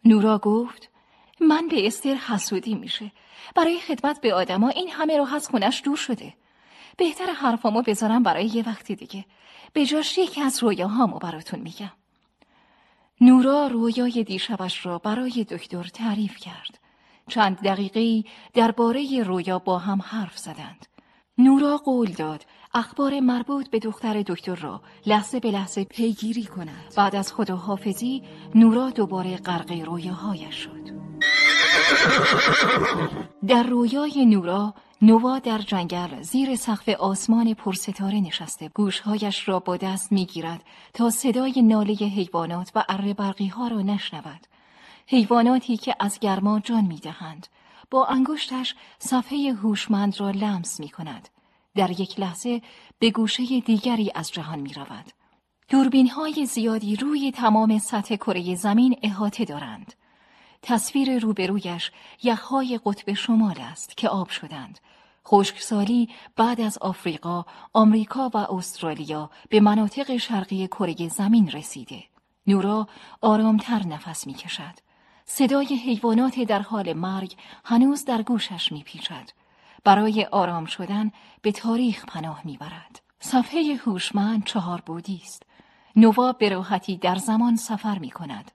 نورا 0.06 0.38
گفت 0.38 0.90
من 1.42 1.68
به 1.68 1.88
استر 1.88 2.14
حسودی 2.14 2.76
میشه. 2.76 3.12
برای 3.56 3.80
خدمت 3.80 4.22
به 4.22 4.34
آدما 4.34 4.70
این 4.70 4.90
همه 4.90 5.18
رو 5.18 5.36
از 5.36 5.48
خونش 5.48 5.82
دور 5.86 5.98
شده. 5.98 6.34
بهتر 6.98 7.26
حرفامو 7.26 7.82
بذارم 7.82 8.24
برای 8.24 8.46
یه 8.46 8.64
وقتی 8.68 8.96
دیگه. 8.96 9.26
به 9.74 9.86
جاش 9.86 10.18
یکی 10.18 10.42
از 10.42 10.64
رویاهامو 10.64 11.20
براتون 11.20 11.60
میگم. 11.60 11.92
نورا 13.22 13.68
رویای 13.68 14.24
دیشبش 14.24 14.86
را 14.86 14.98
برای 14.98 15.46
دکتر 15.50 15.84
تعریف 15.84 16.38
کرد. 16.38 16.80
چند 17.30 17.60
دقیقه 17.62 18.30
درباره 18.54 19.24
رویا 19.24 19.60
با 19.60 19.78
هم 19.78 20.02
حرف 20.02 20.38
زدند. 20.38 20.86
نورا 21.38 21.78
قول 21.78 22.12
داد 22.12 22.46
اخبار 22.78 23.20
مربوط 23.20 23.70
به 23.70 23.80
دختر 23.80 24.24
دکتر 24.28 24.56
را 24.56 24.82
لحظه 25.06 25.40
به 25.40 25.52
لحظه 25.52 25.84
پیگیری 25.84 26.44
کند. 26.44 26.94
بعد 26.98 27.16
از 27.16 27.34
خداحافظی 27.34 28.24
نورا 28.56 28.90
دوباره 28.90 29.38
غرق 29.38 29.72
رویاهایش 29.72 30.56
شد. 30.56 30.98
در 33.48 33.64
رویای 33.64 34.26
نورا 34.26 34.74
نوا 35.02 35.40
در 35.40 35.58
جنگل 35.58 36.22
زیر 36.22 36.56
سقف 36.56 36.90
آسمان 36.90 37.54
پرستاره 37.54 38.20
نشسته. 38.20 38.70
گوشهایش 38.70 39.48
را 39.48 39.60
با 39.60 39.78
دست 39.78 40.12
می‌گیرد 40.12 40.64
تا 40.94 41.10
صدای 41.10 41.62
ناله 41.62 41.94
حیوانات 41.94 42.72
و 42.76 42.84
اره 42.90 43.14
برقی 43.14 43.48
ها 43.48 43.68
را 43.68 43.82
نشنود. 43.82 44.48
حیواناتی 45.08 45.78
که 45.78 45.96
از 46.00 46.20
گرما 46.20 46.60
جان 46.60 46.86
می‌دهند. 46.86 47.48
با 47.92 48.06
انگشتش 48.06 48.76
صفحه 49.00 49.54
هوشمند 49.64 50.20
را 50.20 50.32
لمس 50.32 50.80
می 50.80 50.90
کند. 50.90 51.30
در 51.78 52.02
یک 52.02 52.20
لحظه 52.20 52.62
به 53.00 53.12
گوشه 53.12 53.60
دیگری 53.60 54.12
از 54.16 54.32
جهان 54.32 54.60
می 54.60 54.74
رود. 54.74 55.06
دوربین 55.70 56.10
های 56.10 56.46
زیادی 56.46 56.96
روی 56.96 57.32
تمام 57.32 57.80
سطح 57.80 58.16
کره 58.16 58.56
زمین 58.56 59.00
احاطه 59.04 59.46
دارند. 59.46 59.94
تصویر 60.62 61.20
روبرویش 61.20 61.92
یخهای 62.24 62.80
قطب 62.86 63.14
شمال 63.14 63.56
است 63.60 63.98
که 63.98 64.10
آب 64.10 64.30
شدند. 64.30 64.80
خشکسالی 65.28 66.10
بعد 66.36 66.62
از 66.62 66.78
آفریقا، 66.78 67.46
آمریکا 67.74 68.30
و 68.34 68.38
استرالیا 68.38 69.30
به 69.50 69.60
مناطق 69.60 70.18
شرقی 70.18 70.68
کره 70.68 71.08
زمین 71.08 71.52
رسیده. 71.52 72.04
نورا 72.48 72.88
آرامتر 73.22 73.84
نفس 73.84 74.28
می 74.28 74.34
کشد. 74.34 74.74
صدای 75.26 75.66
حیوانات 75.66 76.40
در 76.40 76.60
حال 76.60 76.94
مرگ 76.94 77.36
هنوز 77.66 78.06
در 78.06 78.22
گوشش 78.22 78.72
می 78.72 78.84
پیچد. 78.84 79.30
برای 79.84 80.26
آرام 80.26 80.66
شدن 80.66 81.12
به 81.42 81.52
تاریخ 81.52 82.06
پناه 82.06 82.42
می 82.46 82.58
برد. 82.58 83.02
صفحه 83.20 83.80
هوشمند 83.86 84.44
چهار 84.44 84.82
بودی 84.86 85.22
است. 85.24 85.44
نوا 85.96 86.32
به 86.32 86.50
راحتی 86.50 86.98
در 86.98 87.16
زمان 87.16 87.56
سفر 87.56 88.00
می 88.00 88.10
کند. 88.10 88.52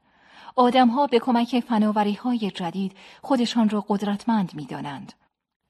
آدمها 0.56 1.06
به 1.06 1.18
کمک 1.18 1.60
فناوری 1.60 2.14
های 2.14 2.50
جدید 2.50 2.96
خودشان 3.22 3.68
را 3.68 3.84
قدرتمند 3.88 4.54
می 4.54 4.66
دانند. 4.66 5.12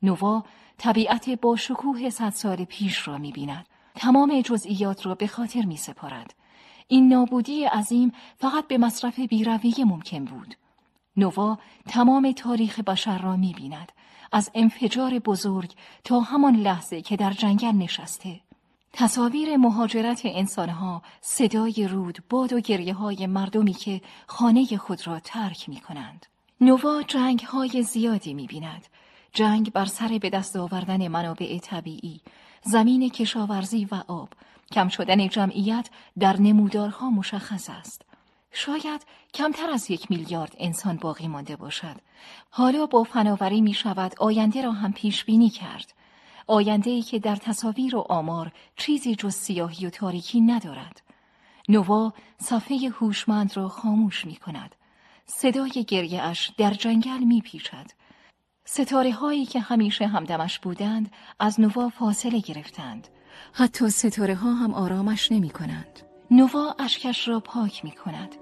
نوا 0.02 0.44
طبیعت 0.78 1.30
با 1.30 1.56
شکوه 1.56 2.10
صد 2.10 2.30
سال 2.30 2.64
پیش 2.64 3.08
را 3.08 3.18
می 3.18 3.32
بیند. 3.32 3.66
تمام 3.94 4.40
جزئیات 4.40 5.06
را 5.06 5.14
به 5.14 5.26
خاطر 5.26 5.62
می 5.62 5.76
سپارد. 5.76 6.34
این 6.88 7.08
نابودی 7.08 7.64
عظیم 7.64 8.12
فقط 8.36 8.66
به 8.66 8.78
مصرف 8.78 9.20
بیرویه 9.20 9.84
ممکن 9.84 10.24
بود. 10.24 10.54
نوا 11.16 11.58
تمام 11.88 12.32
تاریخ 12.32 12.80
بشر 12.80 13.18
را 13.18 13.36
می 13.36 13.52
بیند. 13.52 13.92
از 14.32 14.50
انفجار 14.54 15.18
بزرگ 15.18 15.72
تا 16.04 16.20
همان 16.20 16.56
لحظه 16.56 17.02
که 17.02 17.16
در 17.16 17.32
جنگل 17.32 17.72
نشسته. 17.72 18.40
تصاویر 18.92 19.56
مهاجرت 19.56 20.20
انسانها، 20.24 21.02
صدای 21.20 21.88
رود، 21.88 22.18
باد 22.30 22.52
و 22.52 22.60
گریه 22.60 22.94
های 22.94 23.26
مردمی 23.26 23.72
که 23.72 24.00
خانه 24.26 24.76
خود 24.76 25.06
را 25.06 25.20
ترک 25.20 25.68
می 25.68 25.80
کنند. 25.80 26.26
نوا 26.60 27.02
جنگ 27.02 27.40
های 27.40 27.82
زیادی 27.82 28.34
می 28.34 28.46
بیند. 28.46 28.86
جنگ 29.32 29.72
بر 29.72 29.84
سر 29.84 30.18
به 30.22 30.30
دست 30.30 30.56
آوردن 30.56 31.08
منابع 31.08 31.58
طبیعی، 31.58 32.20
زمین 32.62 33.10
کشاورزی 33.10 33.84
و 33.84 33.94
آب، 34.08 34.28
کم 34.72 34.88
شدن 34.88 35.28
جمعیت 35.28 35.90
در 36.18 36.40
نمودارها 36.40 37.10
مشخص 37.10 37.70
است. 37.70 38.02
شاید 38.52 39.06
کمتر 39.34 39.70
از 39.70 39.90
یک 39.90 40.10
میلیارد 40.10 40.56
انسان 40.58 40.96
باقی 40.96 41.28
مانده 41.28 41.56
باشد. 41.56 41.96
حالا 42.50 42.86
با 42.86 43.02
فناوری 43.02 43.60
می 43.60 43.74
شود 43.74 44.14
آینده 44.18 44.62
را 44.62 44.72
هم 44.72 44.92
پیش 44.92 45.24
بینی 45.24 45.50
کرد. 45.50 45.94
آینده 46.46 46.90
ای 46.90 47.02
که 47.02 47.18
در 47.18 47.36
تصاویر 47.36 47.96
و 47.96 48.06
آمار 48.08 48.52
چیزی 48.76 49.14
جز 49.14 49.34
سیاهی 49.34 49.86
و 49.86 49.90
تاریکی 49.90 50.40
ندارد. 50.40 51.02
نوا 51.68 52.12
صفحه 52.38 52.90
هوشمند 53.00 53.56
را 53.56 53.68
خاموش 53.68 54.26
می 54.26 54.36
کند. 54.36 54.74
صدای 55.26 55.84
گریه 55.88 56.22
اش 56.22 56.52
در 56.58 56.70
جنگل 56.70 57.18
می 57.18 57.40
پیچد. 57.40 57.90
ستاره 58.64 59.12
هایی 59.12 59.46
که 59.46 59.60
همیشه 59.60 60.06
همدمش 60.06 60.58
بودند 60.58 61.12
از 61.38 61.60
نوا 61.60 61.88
فاصله 61.88 62.40
گرفتند. 62.40 63.08
حتی 63.52 63.90
ستاره 63.90 64.34
ها 64.34 64.54
هم 64.54 64.74
آرامش 64.74 65.32
نمی 65.32 65.50
کنند. 65.50 66.11
نوا 66.32 66.74
اشکش 66.78 67.28
را 67.28 67.40
پاک 67.40 67.84
می 67.84 67.90
کند. 67.90 68.34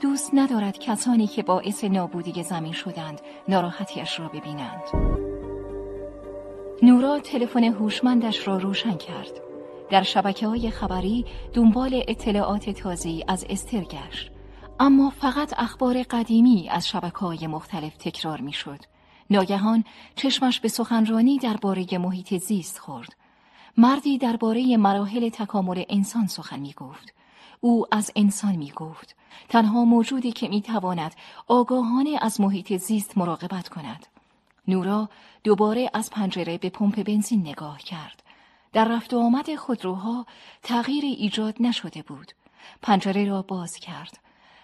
دوست 0.00 0.30
ندارد 0.34 0.78
کسانی 0.78 1.26
که 1.26 1.42
باعث 1.42 1.84
نابودی 1.84 2.42
زمین 2.42 2.72
شدند 2.72 3.20
ناراحتیش 3.48 4.20
را 4.20 4.28
ببینند. 4.28 4.82
نورا 6.82 7.18
تلفن 7.18 7.64
هوشمندش 7.64 8.48
را 8.48 8.56
روشن 8.56 8.96
کرد. 8.96 9.40
در 9.90 10.02
شبکه 10.02 10.46
های 10.46 10.70
خبری 10.70 11.24
دنبال 11.52 12.02
اطلاعات 12.08 12.70
تازی 12.70 13.24
از 13.28 13.46
استر 13.50 13.80
گشت. 13.80 14.30
اما 14.80 15.10
فقط 15.10 15.54
اخبار 15.56 16.02
قدیمی 16.02 16.68
از 16.70 16.88
شبکه 16.88 17.18
های 17.18 17.46
مختلف 17.46 17.96
تکرار 17.96 18.40
می 18.40 18.52
شد. 18.52 18.78
ناگهان 19.30 19.84
چشمش 20.16 20.60
به 20.60 20.68
سخنرانی 20.68 21.38
درباره 21.38 21.98
محیط 21.98 22.34
زیست 22.34 22.78
خورد. 22.78 23.16
مردی 23.76 24.18
درباره 24.18 24.76
مراحل 24.76 25.28
تکامل 25.28 25.82
انسان 25.88 26.26
سخن 26.26 26.60
می 26.60 26.72
گفت. 26.72 27.14
او 27.64 27.86
از 27.90 28.10
انسان 28.16 28.56
می 28.56 28.70
گفت. 28.70 29.16
تنها 29.48 29.84
موجودی 29.84 30.32
که 30.32 30.48
می 30.48 30.62
تواند 30.62 31.14
آگاهانه 31.46 32.18
از 32.20 32.40
محیط 32.40 32.76
زیست 32.76 33.18
مراقبت 33.18 33.68
کند. 33.68 34.06
نورا 34.68 35.08
دوباره 35.44 35.90
از 35.94 36.10
پنجره 36.10 36.58
به 36.58 36.70
پمپ 36.70 37.02
بنزین 37.02 37.40
نگاه 37.40 37.78
کرد. 37.78 38.22
در 38.72 38.84
رفت 38.84 39.14
و 39.14 39.18
آمد 39.18 39.54
خودروها 39.54 40.26
تغییری 40.62 41.08
ایجاد 41.08 41.56
نشده 41.60 42.02
بود. 42.02 42.32
پنجره 42.82 43.24
را 43.24 43.42
باز 43.42 43.76
کرد. 43.76 44.18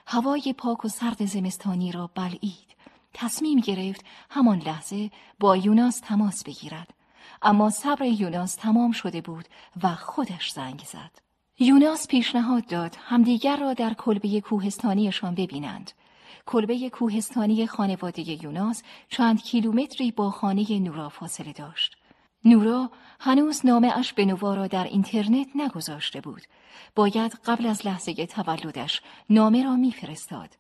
هوای 0.06 0.54
پاک 0.58 0.84
و 0.84 0.88
سرد 0.88 1.24
زمستانی 1.24 1.92
را 1.92 2.10
بلعید. 2.14 2.76
تصمیم 3.14 3.60
گرفت 3.60 4.04
همان 4.30 4.58
لحظه 4.58 5.10
با 5.38 5.56
یوناس 5.56 6.00
تماس 6.00 6.44
بگیرد. 6.44 6.94
اما 7.42 7.70
صبر 7.70 8.04
یوناس 8.04 8.54
تمام 8.54 8.92
شده 8.92 9.20
بود 9.20 9.48
و 9.82 9.94
خودش 9.94 10.50
زنگ 10.50 10.82
زد. 10.86 11.29
یوناس 11.62 12.08
پیشنهاد 12.08 12.66
داد 12.66 12.96
همدیگر 13.00 13.56
را 13.56 13.74
در 13.74 13.94
کلبه 13.94 14.40
کوهستانیشان 14.40 15.34
ببینند. 15.34 15.92
کلبه 16.46 16.90
کوهستانی 16.90 17.66
خانواده 17.66 18.44
یوناس 18.44 18.82
چند 19.08 19.42
کیلومتری 19.42 20.10
با 20.10 20.30
خانه 20.30 20.78
نورا 20.78 21.08
فاصله 21.08 21.52
داشت. 21.52 21.96
نورا 22.44 22.90
هنوز 23.20 23.66
نامه 23.66 23.98
اش 23.98 24.12
به 24.12 24.24
نوا 24.24 24.54
را 24.54 24.66
در 24.66 24.84
اینترنت 24.84 25.46
نگذاشته 25.54 26.20
بود. 26.20 26.42
باید 26.94 27.32
قبل 27.44 27.66
از 27.66 27.86
لحظه 27.86 28.26
تولدش 28.26 29.02
نامه 29.30 29.64
را 29.64 29.76
میفرستاد. 29.76 30.56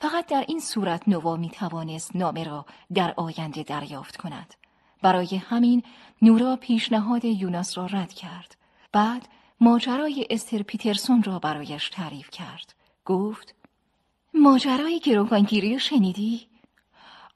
فقط 0.00 0.26
در 0.26 0.44
این 0.48 0.60
صورت 0.60 1.08
نوا 1.08 1.36
می 1.36 1.50
توانست 1.50 2.16
نامه 2.16 2.44
را 2.44 2.66
در 2.94 3.14
آینده 3.16 3.62
دریافت 3.62 4.16
کند. 4.16 4.54
برای 5.02 5.36
همین 5.36 5.82
نورا 6.22 6.56
پیشنهاد 6.56 7.24
یوناس 7.24 7.78
را 7.78 7.86
رد 7.86 8.12
کرد. 8.12 8.56
بعد 8.92 9.28
ماجرای 9.60 10.26
استر 10.30 10.62
پیترسون 10.62 11.22
را 11.22 11.38
برایش 11.38 11.88
تعریف 11.88 12.30
کرد. 12.30 12.74
گفت 13.04 13.54
ماجرای 14.34 15.00
گروگانگیری 15.00 15.72
رو 15.72 15.78
شنیدی؟ 15.78 16.46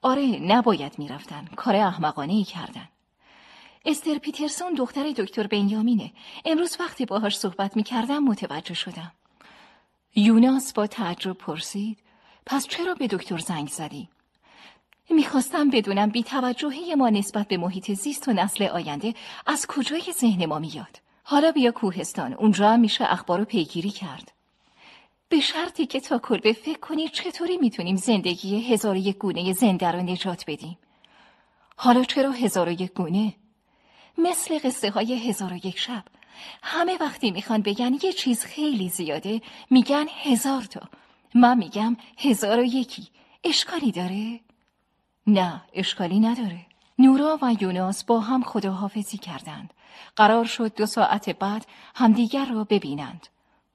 آره 0.01 0.39
نباید 0.41 0.99
می‌رفتن. 0.99 1.45
کار 1.55 1.75
احمقانه 1.75 2.33
ای 2.33 2.43
کردن. 2.43 2.89
استر 3.85 4.17
پیترسون 4.17 4.73
دختر 4.73 5.11
دکتر 5.11 5.47
بنیامینه. 5.47 6.13
امروز 6.45 6.77
وقتی 6.79 7.05
باهاش 7.05 7.37
صحبت 7.37 7.75
می‌کردم 7.75 8.23
متوجه 8.23 8.73
شدم. 8.73 9.11
یوناس 10.15 10.73
با 10.73 10.87
تعجب 10.87 11.33
پرسید 11.33 11.99
پس 12.45 12.67
چرا 12.67 12.93
به 12.93 13.07
دکتر 13.07 13.37
زنگ 13.37 13.67
زدی؟ 13.67 14.09
می‌خواستم 15.09 15.69
بدونم 15.69 16.09
بی 16.09 16.23
توجهی 16.23 16.95
ما 16.95 17.09
نسبت 17.09 17.47
به 17.47 17.57
محیط 17.57 17.91
زیست 17.91 18.27
و 18.27 18.33
نسل 18.33 18.63
آینده 18.63 19.13
از 19.45 19.65
کجای 19.67 20.03
ذهن 20.11 20.45
ما 20.45 20.59
میاد. 20.59 21.02
حالا 21.23 21.51
بیا 21.51 21.71
کوهستان. 21.71 22.33
اونجا 22.33 22.77
میشه 22.77 23.11
اخبار 23.13 23.39
رو 23.39 23.45
پیگیری 23.45 23.89
کرد. 23.89 24.31
به 25.29 25.39
شرطی 25.39 25.85
که 25.85 25.99
تا 25.99 26.17
کلبه 26.17 26.53
فکر 26.53 26.79
کنی 26.79 27.09
چطوری 27.09 27.57
می‌تونیم 27.57 27.95
زندگی 27.95 28.73
هزار 28.73 28.95
یک 28.95 29.17
گونه 29.17 29.53
زنده 29.53 29.91
رو 29.91 30.01
نجات 30.01 30.43
بدیم؟ 30.47 30.77
حالا 31.75 32.03
چرا 32.03 32.31
هزار 32.31 32.69
و 32.69 32.71
یک 32.71 32.93
گونه؟ 32.93 33.33
مثل 34.17 34.59
قصه 34.59 34.89
های 34.89 35.29
هزار 35.29 35.53
و 35.53 35.55
یک 35.55 35.79
شب. 35.79 36.03
همه 36.63 36.97
وقتی 37.01 37.31
می‌خوان 37.31 37.61
بگن 37.61 37.93
یه 38.03 38.13
چیز 38.13 38.43
خیلی 38.45 38.89
زیاده 38.89 39.41
میگن 39.69 40.05
هزار 40.23 40.61
تا. 40.61 40.81
من 41.35 41.57
میگم 41.57 41.97
هزار 42.17 42.59
و 42.59 42.63
یکی. 42.63 43.07
اشکالی 43.43 43.91
داره؟ 43.91 44.39
نه 45.27 45.61
اشکالی 45.73 46.19
نداره. 46.19 46.65
نورا 46.99 47.39
و 47.41 47.55
یوناس 47.61 48.03
با 48.03 48.19
هم 48.19 48.43
خداحافظی 48.43 49.17
کردند. 49.17 49.73
قرار 50.15 50.45
شد 50.45 50.75
دو 50.75 50.85
ساعت 50.85 51.29
بعد 51.29 51.65
همدیگر 51.95 52.45
را 52.45 52.63
ببینند 52.63 53.27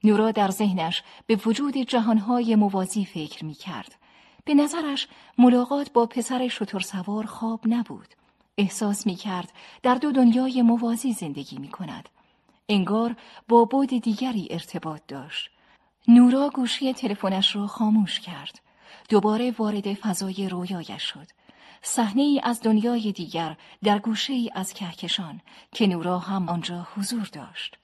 نورا 0.05 0.31
در 0.31 0.51
ذهنش 0.51 1.03
به 1.27 1.37
وجود 1.47 1.77
جهانهای 1.77 2.57
موازی 2.57 3.05
فکر 3.05 3.45
می 3.45 3.55
کرد. 3.55 3.95
به 4.45 4.55
نظرش 4.55 5.09
ملاقات 5.39 5.93
با 5.93 6.07
پسر 6.07 6.49
شتر 6.49 6.81
سوار 6.81 7.27
خواب 7.27 7.61
نبود. 7.67 8.15
احساس 8.59 9.07
می 9.07 9.15
کرد 9.15 9.53
در 9.83 9.95
دو 9.95 10.13
دنیای 10.13 10.63
موازی 10.63 11.13
زندگی 11.13 11.59
می 11.59 11.69
کند. 11.69 12.09
انگار 12.69 13.17
با 13.49 13.65
بود 13.65 13.89
دیگری 13.89 14.49
ارتباط 14.51 15.03
داشت. 15.09 15.51
نورا 16.09 16.51
گوشی 16.51 16.93
تلفنش 16.93 17.57
را 17.57 17.67
خاموش 17.67 18.21
کرد. 18.21 18.61
دوباره 19.09 19.55
وارد 19.59 19.95
فضای 19.95 20.49
رویایش 20.49 21.03
شد. 21.03 21.27
صحنه 21.83 22.23
ای 22.23 22.41
از 22.45 22.61
دنیای 22.63 23.13
دیگر 23.13 23.57
در 23.83 23.99
گوشه 23.99 24.33
ای 24.33 24.51
از 24.55 24.73
کهکشان 24.73 25.41
که 25.73 25.87
نورا 25.87 26.19
هم 26.19 26.49
آنجا 26.49 26.87
حضور 26.97 27.29
داشت. 27.33 27.77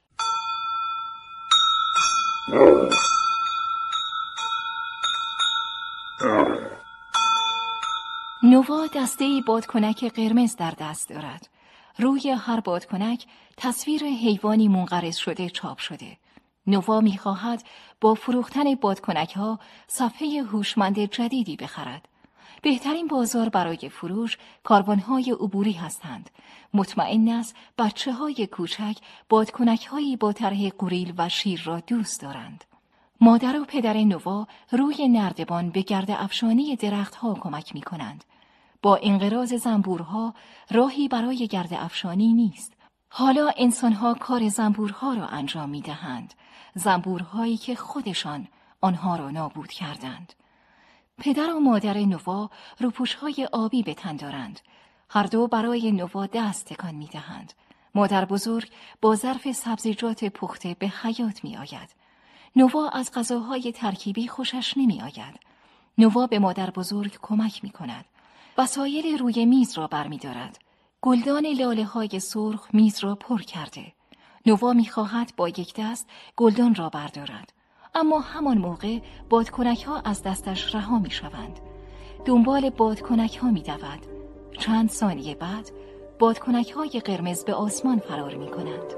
نووا 8.43 8.87
دسته 8.95 9.41
بادکنک 9.47 10.05
قرمز 10.05 10.57
در 10.57 10.71
دست 10.71 11.09
دارد. 11.09 11.49
روی 11.99 12.31
هر 12.31 12.61
بادکنک 12.61 13.27
تصویر 13.57 14.05
حیوانی 14.05 14.69
منقرض 14.69 15.17
شده 15.17 15.51
چاپ 15.51 15.79
شده. 15.79 16.17
نووا 16.67 17.01
می‌خواهد 17.01 17.65
با 18.01 18.15
فروختن 18.15 18.75
بادکنک 18.75 19.33
ها 19.33 19.59
صفحه 19.87 20.43
هوشمند 20.43 20.99
جدیدی 20.99 21.57
بخرد. 21.57 22.09
بهترین 22.65 23.07
بازار 23.07 23.49
برای 23.49 23.89
فروش 23.89 24.39
های 25.09 25.37
عبوری 25.41 25.73
هستند. 25.73 26.31
مطمئن 26.75 27.29
است 27.29 27.57
بچه 27.79 28.13
های 28.13 28.47
کوچک 28.47 28.97
بادکنک 29.29 29.87
هایی 29.87 30.17
با 30.17 30.33
طرح 30.33 30.69
قوریل 30.69 31.15
و 31.19 31.29
شیر 31.29 31.63
را 31.65 31.81
دوست 31.81 32.21
دارند. 32.21 32.65
مادر 33.21 33.61
و 33.61 33.65
پدر 33.65 33.97
نوا 33.97 34.47
روی 34.73 35.09
نردبان 35.09 35.71
به 35.71 35.83
گرد 35.83 36.11
افشانی 36.11 36.77
درختها 36.77 37.35
کمک 37.35 37.75
می 37.75 37.83
کنند. 37.83 38.25
با 38.83 38.99
انقراض 39.03 39.55
زنبورها 39.55 40.35
راهی 40.71 41.09
برای 41.09 41.49
گرد 41.49 41.75
افشانی 41.75 42.33
نیست. 42.33 42.73
حالا 43.09 43.51
انسانها 43.57 44.15
کار 44.15 44.49
زنبورها 44.49 45.15
را 45.15 45.27
انجام 45.27 45.69
می 45.69 45.81
دهند. 45.81 46.35
زنبورهایی 46.75 47.57
که 47.57 47.75
خودشان 47.75 48.49
آنها 48.81 49.17
را 49.17 49.31
نابود 49.31 49.69
کردند. 49.69 50.33
پدر 51.19 51.55
و 51.55 51.61
مادر 51.61 51.99
نوا 51.99 52.51
روپوشهای 52.81 53.49
آبی 53.53 53.83
به 53.83 53.95
تن 53.95 54.17
دارند. 54.17 54.61
هر 55.11 55.23
دو 55.23 55.47
برای 55.47 55.93
نوا 55.93 56.27
دست 56.27 56.67
تکان 56.67 56.95
می 56.95 57.07
دهند. 57.07 57.53
مادر 57.95 58.25
بزرگ 58.25 58.71
با 59.01 59.15
ظرف 59.15 59.53
سبزیجات 59.53 60.25
پخته 60.25 60.77
به 60.79 60.89
حیات 61.03 61.45
می 61.45 61.57
آید. 61.57 61.95
نوا 62.57 62.89
از 62.89 63.13
غذاهای 63.13 63.73
ترکیبی 63.73 64.29
خوشش 64.29 64.77
نمی 64.77 65.03
آید. 65.03 65.41
نوا 65.99 66.27
به 66.27 66.39
مادر 66.39 66.71
بزرگ 66.71 67.19
کمک 67.23 67.65
می 67.65 67.71
کند. 67.71 68.05
وسایل 68.59 69.19
روی 69.19 69.47
میز 69.47 69.79
را 69.79 69.87
بر 69.87 70.07
می 70.07 70.19
دارد. 70.19 70.59
گلدان 71.01 71.47
لاله 71.47 71.85
های 71.85 72.21
سرخ 72.21 72.69
میز 72.73 73.05
را 73.05 73.15
پر 73.15 73.43
کرده. 73.43 73.93
نوا 74.47 74.73
می 74.73 74.87
خواهد 74.87 75.33
با 75.37 75.49
یک 75.49 75.75
دست 75.79 76.09
گلدان 76.37 76.75
را 76.75 76.89
بردارد. 76.89 77.53
اما 77.97 78.21
همان 78.21 78.59
موقع 78.59 78.99
بادکنک 79.29 79.83
ها 79.83 80.01
از 80.01 80.23
دستش 80.23 80.75
رها 80.75 80.99
می 80.99 81.11
شوند. 81.11 81.61
دنبال 82.25 82.71
بادکنک 82.71 83.37
ها 83.37 83.51
می 83.51 83.63
دود. 83.63 84.07
چند 84.59 84.91
ثانیه 84.91 85.35
بعد 85.35 85.71
بادکنک 86.19 86.71
های 86.71 87.01
قرمز 87.05 87.45
به 87.45 87.55
آسمان 87.55 87.99
فرار 87.99 88.35
می 88.35 88.51
کنند. 88.51 88.95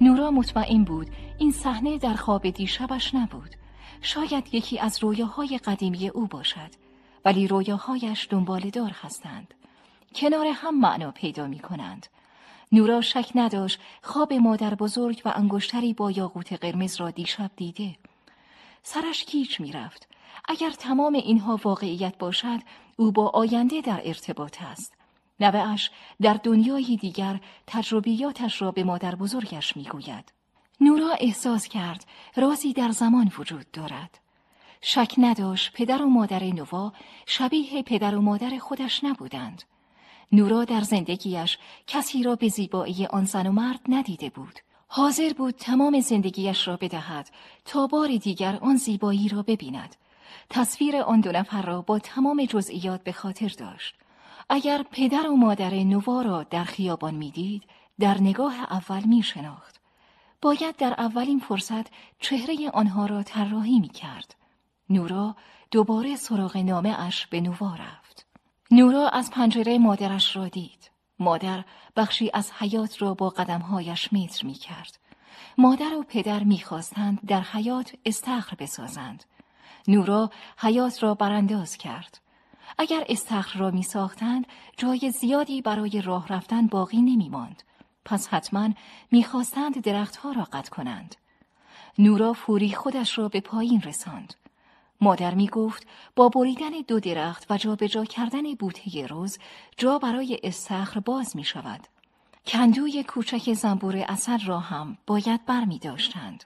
نورا 0.00 0.30
مطمئن 0.30 0.84
بود 0.84 1.06
این 1.38 1.52
صحنه 1.52 1.98
در 1.98 2.14
خواب 2.14 2.50
دیشبش 2.50 3.14
نبود. 3.14 3.50
شاید 4.02 4.54
یکی 4.54 4.78
از 4.78 5.02
رویاهای 5.02 5.58
قدیمی 5.58 6.08
او 6.08 6.26
باشد 6.26 6.70
ولی 7.24 7.48
رویاهایش 7.48 8.28
دنبال 8.30 8.60
دار 8.60 8.90
هستند. 9.02 9.54
کنار 10.14 10.46
هم 10.46 10.80
معنا 10.80 11.10
پیدا 11.10 11.46
می 11.46 11.58
کنند. 11.58 12.06
نورا 12.72 13.00
شک 13.00 13.30
نداشت 13.34 13.80
خواب 14.02 14.32
مادر 14.32 14.74
بزرگ 14.74 15.22
و 15.24 15.32
انگشتری 15.36 15.94
با 15.94 16.10
یاقوت 16.10 16.52
قرمز 16.52 17.00
را 17.00 17.10
دیشب 17.10 17.50
دیده. 17.56 17.96
سرش 18.82 19.24
کیچ 19.24 19.60
می‌رفت. 19.60 20.08
اگر 20.48 20.70
تمام 20.70 21.14
اینها 21.14 21.60
واقعیت 21.64 22.18
باشد 22.18 22.58
او 22.96 23.12
با 23.12 23.28
آینده 23.28 23.80
در 23.80 24.00
ارتباط 24.04 24.62
است. 24.62 24.94
نوهاش 25.40 25.90
در 26.20 26.34
دنیای 26.34 26.96
دیگر 26.96 27.40
تجربیاتش 27.66 28.62
را 28.62 28.70
به 28.70 28.84
مادر 28.84 29.14
بزرگش 29.14 29.76
می‌گوید. 29.76 30.32
نورا 30.80 31.10
احساس 31.20 31.68
کرد 31.68 32.04
رازی 32.36 32.72
در 32.72 32.90
زمان 32.90 33.32
وجود 33.38 33.70
دارد. 33.70 34.18
شک 34.80 35.14
نداشت 35.18 35.72
پدر 35.72 36.02
و 36.02 36.06
مادر 36.06 36.44
نوا 36.44 36.92
شبیه 37.26 37.82
پدر 37.82 38.14
و 38.16 38.20
مادر 38.20 38.58
خودش 38.58 39.04
نبودند. 39.04 39.62
نورا 40.32 40.64
در 40.64 40.80
زندگیش 40.80 41.58
کسی 41.86 42.22
را 42.22 42.36
به 42.36 42.48
زیبایی 42.48 43.06
آن 43.06 43.24
زن 43.24 43.46
و 43.46 43.52
مرد 43.52 43.80
ندیده 43.88 44.30
بود. 44.30 44.58
حاضر 44.88 45.32
بود 45.32 45.54
تمام 45.54 46.00
زندگیش 46.00 46.68
را 46.68 46.76
بدهد 46.76 47.30
تا 47.64 47.86
بار 47.86 48.16
دیگر 48.16 48.58
آن 48.62 48.76
زیبایی 48.76 49.28
را 49.28 49.42
ببیند. 49.42 49.96
تصویر 50.50 50.96
آن 50.96 51.20
دو 51.20 51.32
نفر 51.32 51.62
را 51.62 51.82
با 51.82 51.98
تمام 51.98 52.44
جزئیات 52.44 53.04
به 53.04 53.12
خاطر 53.12 53.48
داشت. 53.58 53.94
اگر 54.48 54.84
پدر 54.90 55.28
و 55.28 55.36
مادر 55.36 55.74
نوا 55.74 56.22
را 56.22 56.42
در 56.42 56.64
خیابان 56.64 57.14
می‌دید، 57.14 57.62
در 58.00 58.20
نگاه 58.20 58.54
اول 58.54 59.02
می 59.02 59.22
شناخت. 59.22 59.80
باید 60.42 60.76
در 60.76 60.94
اولین 60.98 61.38
فرصت 61.38 61.86
چهره 62.20 62.70
آنها 62.70 63.06
را 63.06 63.22
طراحی 63.22 63.80
می 63.80 63.88
کرد. 63.88 64.34
نورا 64.90 65.36
دوباره 65.70 66.16
سراغ 66.16 66.56
نامه 66.56 67.00
اش 67.00 67.26
به 67.26 67.40
نوا 67.40 67.74
رفت. 67.74 68.01
نورا 68.74 69.08
از 69.08 69.30
پنجره 69.30 69.78
مادرش 69.78 70.36
را 70.36 70.48
دید. 70.48 70.90
مادر 71.18 71.64
بخشی 71.96 72.30
از 72.34 72.52
حیات 72.52 73.02
را 73.02 73.14
با 73.14 73.28
قدمهایش 73.30 74.12
متر 74.12 74.46
می 74.46 74.54
کرد. 74.54 74.98
مادر 75.58 75.94
و 75.94 76.04
پدر 76.08 76.44
می‌خواستند 76.44 77.20
در 77.26 77.40
حیات 77.40 77.92
استخر 78.06 78.56
بسازند. 78.56 79.24
نورا 79.88 80.30
حیات 80.58 81.02
را 81.02 81.14
برانداز 81.14 81.76
کرد. 81.76 82.20
اگر 82.78 83.04
استخر 83.08 83.58
را 83.58 83.70
می 83.70 83.82
ساختند 83.82 84.46
جای 84.76 85.10
زیادی 85.10 85.62
برای 85.62 86.02
راه 86.02 86.28
رفتن 86.28 86.66
باقی 86.66 87.02
نمی 87.02 87.28
ماند. 87.28 87.62
پس 88.04 88.28
حتما 88.28 88.68
می‌خواستند 89.10 89.82
درختها 89.82 90.32
را 90.32 90.44
قطع 90.44 90.70
کنند. 90.70 91.16
نورا 91.98 92.32
فوری 92.32 92.72
خودش 92.72 93.18
را 93.18 93.28
به 93.28 93.40
پایین 93.40 93.82
رساند. 93.82 94.34
مادر 95.02 95.34
می 95.34 95.48
گفت 95.48 95.86
با 96.16 96.28
بریدن 96.28 96.70
دو 96.88 97.00
درخت 97.00 97.46
و 97.50 97.56
جابجا 97.56 98.04
کردن 98.04 98.54
بوته 98.54 99.06
روز 99.06 99.38
جا 99.76 99.98
برای 99.98 100.40
استخر 100.42 101.00
باز 101.00 101.36
می 101.36 101.44
شود. 101.44 101.86
کندوی 102.46 103.04
کوچک 103.04 103.52
زنبور 103.52 103.96
اصل 104.08 104.38
را 104.46 104.58
هم 104.58 104.98
باید 105.06 105.44
بر 105.44 105.64
می 105.64 105.78
داشتند. 105.78 106.44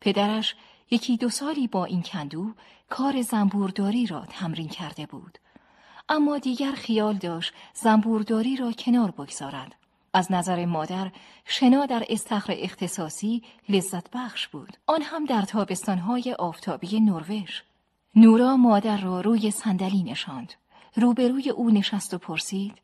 پدرش 0.00 0.54
یکی 0.90 1.16
دو 1.16 1.28
سالی 1.28 1.68
با 1.68 1.84
این 1.84 2.02
کندو 2.02 2.52
کار 2.88 3.22
زنبورداری 3.22 4.06
را 4.06 4.26
تمرین 4.30 4.68
کرده 4.68 5.06
بود. 5.06 5.38
اما 6.08 6.38
دیگر 6.38 6.72
خیال 6.72 7.14
داشت 7.14 7.52
زنبورداری 7.74 8.56
را 8.56 8.72
کنار 8.72 9.10
بگذارد. 9.10 9.74
از 10.12 10.32
نظر 10.32 10.64
مادر 10.64 11.10
شنا 11.44 11.86
در 11.86 12.04
استخر 12.08 12.54
اختصاصی 12.58 13.42
لذت 13.68 14.10
بخش 14.10 14.48
بود. 14.48 14.76
آن 14.86 15.02
هم 15.02 15.24
در 15.24 15.42
تابستانهای 15.42 16.36
آفتابی 16.38 17.00
نروژ. 17.00 17.60
نورا 18.18 18.56
مادر 18.56 18.96
را 18.96 19.20
روی 19.20 19.50
صندلی 19.50 20.02
نشاند. 20.02 20.52
روبروی 20.96 21.50
او 21.50 21.70
نشست 21.70 22.14
و 22.14 22.18
پرسید 22.18 22.74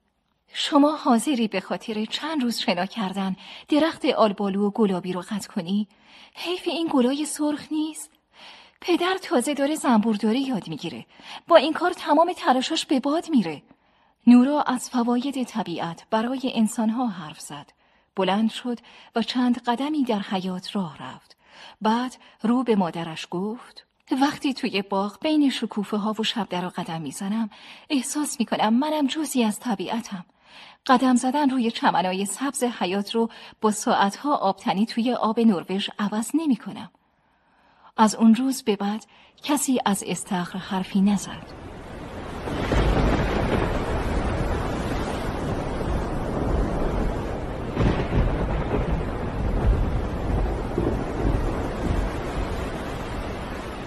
شما 0.52 0.96
حاضری 0.96 1.48
به 1.48 1.60
خاطر 1.60 2.04
چند 2.04 2.42
روز 2.42 2.58
شنا 2.58 2.86
کردن 2.86 3.36
درخت 3.68 4.04
آلبالو 4.04 4.66
و 4.66 4.70
گلابی 4.70 5.12
رو 5.12 5.20
قطع 5.20 5.48
کنی؟ 5.48 5.88
حیف 6.34 6.62
این 6.66 6.88
گلای 6.92 7.24
سرخ 7.24 7.72
نیست؟ 7.72 8.10
پدر 8.80 9.18
تازه 9.22 9.54
داره 9.54 9.74
زنبورداری 9.74 10.40
یاد 10.40 10.68
می‌گیره. 10.68 11.06
با 11.48 11.56
این 11.56 11.72
کار 11.72 11.92
تمام 11.92 12.32
تلاشاش 12.36 12.86
به 12.86 13.00
باد 13.00 13.30
میره. 13.30 13.62
نورا 14.26 14.62
از 14.62 14.90
فواید 14.90 15.42
طبیعت 15.42 16.06
برای 16.10 16.52
انسانها 16.54 17.06
حرف 17.06 17.40
زد. 17.40 17.72
بلند 18.16 18.50
شد 18.50 18.78
و 19.16 19.22
چند 19.22 19.62
قدمی 19.62 20.04
در 20.04 20.20
حیات 20.20 20.76
راه 20.76 20.98
رفت. 21.02 21.36
بعد 21.82 22.16
رو 22.42 22.62
به 22.62 22.76
مادرش 22.76 23.26
گفت 23.30 23.86
وقتی 24.10 24.54
توی 24.54 24.82
باغ 24.82 25.18
بین 25.20 25.50
شکوفه 25.50 25.96
ها 25.96 26.14
و 26.18 26.22
شب 26.22 26.48
در 26.48 26.68
قدم 26.68 27.02
می‌زنم 27.02 27.50
احساس 27.90 28.40
می‌کنم 28.40 28.74
منم 28.74 29.06
جزی 29.06 29.44
از 29.44 29.60
طبیعتم 29.60 30.24
قدم 30.86 31.16
زدن 31.16 31.50
روی 31.50 31.70
چمنای 31.70 32.26
سبز 32.26 32.64
حیات 32.64 33.14
رو 33.14 33.28
با 33.60 33.70
ساعتها 33.70 34.36
آبتنی 34.36 34.86
توی 34.86 35.12
آب 35.12 35.40
نروژ 35.40 35.90
عوض 35.98 36.30
نمی 36.34 36.56
کنم. 36.56 36.90
از 37.96 38.14
اون 38.14 38.34
روز 38.34 38.62
به 38.62 38.76
بعد 38.76 39.06
کسی 39.42 39.80
از 39.84 40.04
استخر 40.06 40.58
حرفی 40.58 41.00
نزد. 41.00 41.62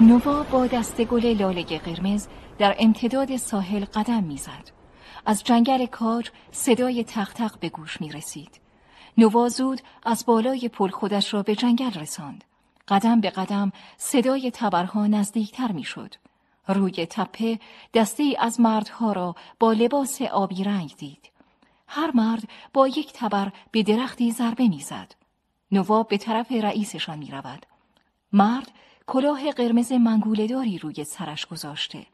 نووا 0.05 0.43
با 0.43 0.67
دست 0.67 1.01
گل 1.01 1.25
لاله 1.25 1.63
قرمز 1.63 2.27
در 2.57 2.75
امتداد 2.79 3.37
ساحل 3.37 3.85
قدم 3.85 4.23
می‌زد. 4.23 4.71
از 5.25 5.43
جنگل 5.43 5.85
کاج 5.85 6.29
صدای 6.51 7.03
تختق 7.03 7.59
به 7.59 7.69
گوش 7.69 8.01
می 8.01 8.11
رسید. 8.11 8.59
نووا 9.17 9.49
زود 9.49 9.81
از 10.03 10.25
بالای 10.25 10.69
پل 10.69 10.89
خودش 10.89 11.33
را 11.33 11.43
به 11.43 11.55
جنگل 11.55 11.91
رساند. 11.91 12.43
قدم 12.87 13.21
به 13.21 13.29
قدم 13.29 13.71
صدای 13.97 14.51
تبرها 14.51 15.07
نزدیکتر 15.07 15.71
می 15.71 15.83
شد. 15.83 16.15
روی 16.67 17.05
تپه 17.05 17.59
دسته 17.93 18.35
از 18.39 18.59
مردها 18.59 19.11
را 19.11 19.35
با 19.59 19.73
لباس 19.73 20.21
آبی 20.21 20.63
رنگ 20.63 20.95
دید. 20.97 21.31
هر 21.87 22.11
مرد 22.11 22.43
با 22.73 22.87
یک 22.87 23.13
تبر 23.13 23.51
به 23.71 23.83
درختی 23.83 24.31
ضربه 24.31 24.67
می‌زد. 24.67 25.15
نووا 25.71 26.03
به 26.03 26.17
طرف 26.17 26.51
رئیسشان 26.51 27.17
می 27.17 27.31
رود. 27.31 27.65
مرد 28.33 28.71
کلاه 29.07 29.51
قرمز 29.51 29.91
منگولهداری 29.91 30.77
روی 30.77 31.03
سرش 31.03 31.45
گذاشته. 31.45 32.05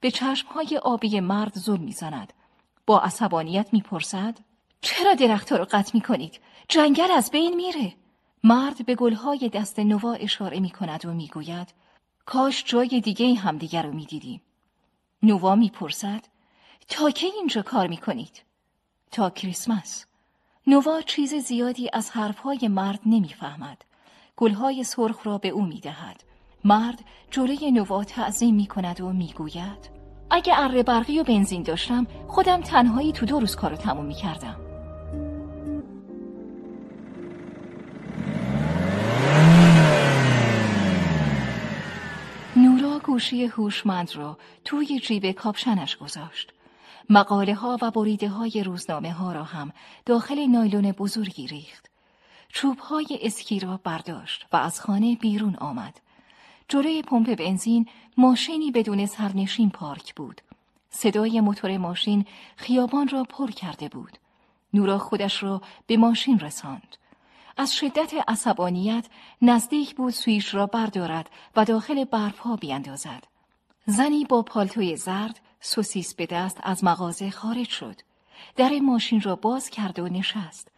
به 0.00 0.10
چشمهای 0.10 0.80
آبی 0.82 1.20
مرد 1.20 1.58
ظلم 1.58 1.82
می‌زند. 1.82 2.32
با 2.86 3.00
عصبانیت 3.00 3.68
می‌پرسد 3.72 4.38
چرا 4.80 5.14
درختها 5.14 5.58
رو 5.58 5.66
قطع 5.70 5.90
می‌کنید؟ 5.94 6.40
جنگل 6.68 7.10
از 7.10 7.30
بین 7.30 7.56
میره. 7.56 7.94
مرد 8.44 8.86
به 8.86 8.94
گلهای 8.94 9.48
دست 9.48 9.78
نوا 9.78 10.12
اشاره 10.12 10.60
می‌کند 10.60 11.06
و 11.06 11.12
می‌گوید 11.12 11.68
کاش 12.24 12.64
جای 12.64 13.00
دیگه 13.00 13.34
همدیگر 13.34 13.82
رو 13.82 13.92
می‌دیدیم. 13.92 14.42
نوا 15.22 15.54
می‌پرسد 15.54 16.24
تا 16.88 17.10
کی 17.10 17.26
اینجا 17.26 17.62
کار 17.62 17.86
می‌کنید؟ 17.86 18.42
تا 19.10 19.30
کریسمس. 19.30 20.06
نوا 20.66 21.02
چیز 21.02 21.34
زیادی 21.34 21.90
از 21.92 22.10
حرفهای 22.10 22.68
مرد 22.68 23.00
نمی‌فهمد. 23.06 23.84
گلهای 24.36 24.84
سرخ 24.84 25.26
را 25.26 25.38
به 25.38 25.48
او 25.48 25.66
می‌دهد. 25.66 26.24
مرد 26.64 27.04
جلوی 27.30 27.70
نوا 27.70 28.04
تعظیم 28.04 28.54
می‌کند 28.54 29.00
و 29.00 29.12
می‌گوید 29.12 29.90
اگه 30.30 30.52
اره 30.56 30.82
برقی 30.82 31.18
و 31.18 31.24
بنزین 31.24 31.62
داشتم 31.62 32.06
خودم 32.28 32.60
تنهایی 32.60 33.12
تو 33.12 33.26
دو 33.26 33.40
روز 33.40 33.56
کارو 33.56 33.76
تموم 33.76 34.04
می‌کردم. 34.04 34.56
نورا 42.56 42.98
گوشی 42.98 43.44
هوشمند 43.44 44.16
را 44.16 44.38
توی 44.64 45.00
جیب 45.00 45.30
کاپشنش 45.30 45.96
گذاشت. 45.96 46.52
مقاله 47.10 47.54
ها 47.54 47.78
و 47.82 47.90
بریده 47.90 48.28
های 48.28 48.62
روزنامه 48.64 49.12
ها 49.12 49.32
را 49.32 49.44
هم 49.44 49.72
داخل 50.06 50.46
نایلون 50.46 50.92
بزرگی 50.92 51.46
ریخت. 51.46 51.89
چوب 52.52 52.78
های 52.78 53.18
اسکی 53.22 53.60
را 53.60 53.80
برداشت 53.84 54.46
و 54.52 54.56
از 54.56 54.80
خانه 54.80 55.14
بیرون 55.14 55.56
آمد 55.56 56.00
جلوی 56.68 57.02
پمپ 57.02 57.34
بنزین 57.34 57.86
ماشینی 58.16 58.70
بدون 58.70 59.06
سرنشین 59.06 59.70
پارک 59.70 60.14
بود. 60.14 60.40
صدای 60.90 61.40
موتور 61.40 61.78
ماشین 61.78 62.26
خیابان 62.56 63.08
را 63.08 63.24
پر 63.24 63.50
کرده 63.50 63.88
بود. 63.88 64.18
نورا 64.74 64.98
خودش 64.98 65.42
را 65.42 65.62
به 65.86 65.96
ماشین 65.96 66.38
رساند. 66.38 66.96
از 67.56 67.74
شدت 67.74 68.14
عصبانیت 68.28 69.06
نزدیک 69.42 69.94
بود 69.96 70.12
سویش 70.12 70.54
را 70.54 70.66
بردارد 70.66 71.30
و 71.56 71.64
داخل 71.64 72.04
برفها 72.04 72.56
بیاندازد. 72.56 73.24
زنی 73.86 74.24
با 74.24 74.42
پالتوی 74.42 74.96
زرد 74.96 75.40
سوسیس 75.60 76.14
به 76.14 76.26
دست 76.26 76.60
از 76.62 76.84
مغازه 76.84 77.30
خارج 77.30 77.68
شد. 77.68 77.96
در 78.56 78.78
ماشین 78.78 79.20
را 79.20 79.36
باز 79.36 79.70
کرد 79.70 79.98
و 79.98 80.08
نشست. 80.08 80.68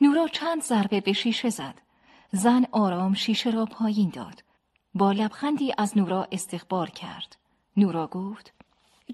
نورا 0.00 0.28
چند 0.28 0.62
ضربه 0.62 1.00
به 1.00 1.12
شیشه 1.12 1.50
زد. 1.50 1.74
زن 2.32 2.66
آرام 2.72 3.14
شیشه 3.14 3.50
را 3.50 3.66
پایین 3.66 4.10
داد. 4.10 4.44
با 4.94 5.12
لبخندی 5.12 5.74
از 5.78 5.98
نورا 5.98 6.28
استقبال 6.32 6.86
کرد. 6.86 7.36
نورا 7.76 8.06
گفت 8.06 8.52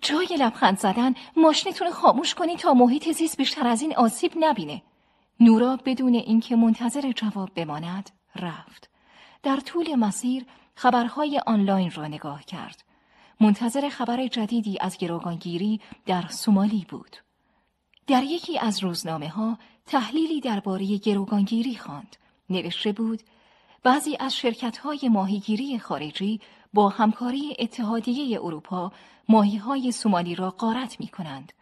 جای 0.02 0.28
لبخند 0.39 0.78
زدن 0.78 1.15
ماشینتون 1.36 1.90
خاموش 1.90 2.35
کنی 2.35 2.57
تا 2.57 2.74
محیط 2.74 3.12
زیست 3.12 3.36
بیشتر 3.36 3.66
از 3.66 3.82
این 3.82 3.97
آسیب 3.97 4.32
نبینه. 4.40 4.82
نورا 5.40 5.78
بدون 5.85 6.15
اینکه 6.15 6.57
منتظر 6.57 7.12
جواب 7.12 7.55
بماند 7.55 8.11
رفت. 8.36 8.90
در 9.43 9.57
طول 9.57 9.94
مسیر 9.94 10.47
خبرهای 10.74 11.40
آنلاین 11.47 11.90
را 11.90 12.07
نگاه 12.07 12.44
کرد. 12.44 12.85
منتظر 13.40 13.89
خبر 13.89 14.27
جدیدی 14.27 14.78
از 14.81 14.98
گروگانگیری 14.98 15.81
در 16.07 16.27
سومالی 16.28 16.86
بود. 16.89 17.16
در 18.06 18.22
یکی 18.22 18.59
از 18.59 18.82
روزنامه 18.82 19.28
ها 19.28 19.59
تحلیلی 19.86 20.40
درباره 20.40 20.97
گروگانگیری 20.97 21.77
خواند. 21.77 22.16
نوشته 22.51 22.93
بود 22.93 23.22
بعضی 23.82 24.16
از 24.20 24.36
شرکت‌های 24.36 25.09
ماهیگیری 25.09 25.78
خارجی 25.78 26.40
با 26.74 26.89
همکاری 26.89 27.56
اتحادیه 27.59 28.40
اروپا 28.43 28.93
ماهیهای 29.28 29.93
سومالی 29.93 30.35
را 30.35 30.51
غارت 30.51 31.01
می 31.01 31.09
کنند. 31.09 31.52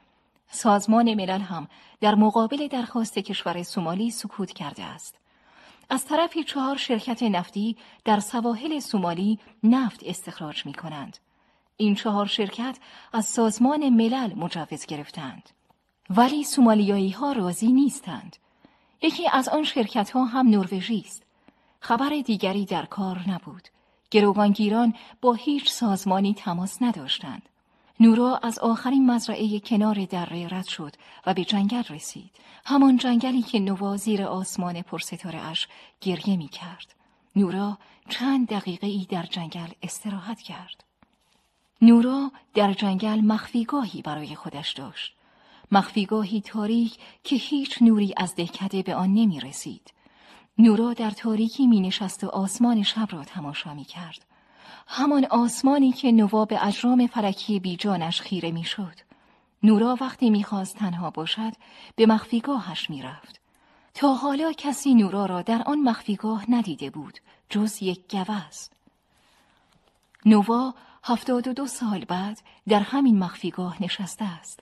سازمان 0.51 1.15
ملل 1.15 1.41
هم 1.41 1.69
در 2.01 2.15
مقابل 2.15 2.69
درخواست 2.69 3.19
کشور 3.19 3.63
سومالی 3.63 4.11
سکوت 4.11 4.53
کرده 4.53 4.85
است. 4.85 5.19
از 5.91 6.05
طرفی 6.05 6.45
چهار 6.45 6.77
شرکت 6.77 7.23
نفتی 7.23 7.77
در 8.05 8.21
سواحل 8.21 8.79
سومالی 8.79 9.39
نفت 9.63 10.01
استخراج 10.07 10.67
می 10.67 10.75
کنند. 10.75 11.19
این 11.77 11.95
چهار 11.95 12.27
شرکت 12.27 12.79
از 13.13 13.27
سازمان 13.27 13.89
ملل 13.89 14.35
مجوز 14.35 14.87
گرفتند. 14.87 15.51
ولی 16.11 16.45
سومالیایی 16.45 17.11
ها 17.11 17.33
راضی 17.33 17.73
نیستند. 17.73 18.37
یکی 19.03 19.29
از 19.29 19.49
آن 19.49 19.65
شرکت 19.65 20.11
ها 20.11 20.25
هم 20.25 20.49
نروژی 20.49 21.05
است. 21.07 21.23
خبر 21.81 22.09
دیگری 22.09 22.65
در 22.65 22.87
کار 22.87 23.25
نبود. 23.29 23.69
گروگانگیران 24.11 24.95
با 25.21 25.33
هیچ 25.33 25.71
سازمانی 25.71 26.35
تماس 26.35 26.83
نداشتند. 26.83 27.43
نورا 28.01 28.41
از 28.43 28.59
آخرین 28.59 29.11
مزرعه 29.11 29.61
کنار 29.61 30.05
دره 30.05 30.49
رد 30.49 30.67
شد 30.67 30.97
و 31.27 31.35
به 31.35 31.45
جنگل 31.45 31.83
رسید. 31.91 32.31
همان 32.65 32.97
جنگلی 32.97 33.43
که 33.43 33.61
نوا 33.61 33.97
زیر 33.97 34.23
آسمان 34.23 34.83
پرستاره 34.83 35.39
اش 35.39 35.69
گریه 36.01 36.37
می 36.37 36.49
کرد. 36.49 36.95
نورا 37.37 37.79
چند 38.09 38.49
دقیقه 38.49 38.87
ای 38.87 39.07
در 39.11 39.23
جنگل 39.23 39.69
استراحت 39.83 40.41
کرد. 40.41 40.85
نورا 41.83 42.31
در 42.55 42.73
جنگل 42.73 43.21
مخفیگاهی 43.21 44.03
برای 44.03 44.35
خودش 44.35 44.73
داشت. 44.73 45.18
مخفیگاهی 45.73 46.41
تاریک 46.41 46.99
که 47.25 47.37
هیچ 47.37 47.83
نوری 47.83 48.15
از 48.17 48.35
دهکده 48.35 48.83
به 48.83 48.95
آن 48.95 49.15
نمی 49.15 49.41
رسید. 49.41 49.93
نورا 50.59 50.93
در 50.93 51.11
تاریکی 51.11 51.67
می 51.67 51.81
نشست 51.81 52.25
و 52.25 52.29
آسمان 52.29 52.83
شب 52.83 53.09
را 53.11 53.25
تماشا 53.25 53.75
می 53.75 53.85
کرد. 53.85 54.25
همان 54.87 55.25
آسمانی 55.25 55.93
که 55.93 56.13
نوا 56.13 56.45
به 56.45 56.67
اجرام 56.67 57.07
فلکی 57.07 57.61
بیجانش 57.61 58.21
خیره 58.21 58.51
می 58.51 58.65
شد. 58.65 58.95
نورا 59.63 59.97
وقتی 60.01 60.31
می‌خواست 60.31 60.77
تنها 60.77 61.11
باشد 61.11 61.53
به 61.97 62.07
مخفیگاهش 62.07 62.91
می‌رفت. 62.91 63.41
تا 63.95 64.15
حالا 64.15 64.53
کسی 64.53 64.95
نورا 64.95 65.27
را 65.27 65.43
در 65.43 65.63
آن 65.67 65.81
مخفیگاه 65.81 66.45
ندیده 66.51 66.91
بود 66.91 67.19
جز 67.51 67.83
یک 67.83 68.17
گوز. 68.17 68.71
نوا 70.27 70.75
هفتاد 71.05 71.49
و 71.49 71.53
دو 71.53 71.67
سال 71.67 72.05
بعد 72.05 72.41
در 72.69 72.81
همین 72.81 73.19
مخفیگاه 73.19 73.83
نشسته 73.83 74.25
است. 74.25 74.61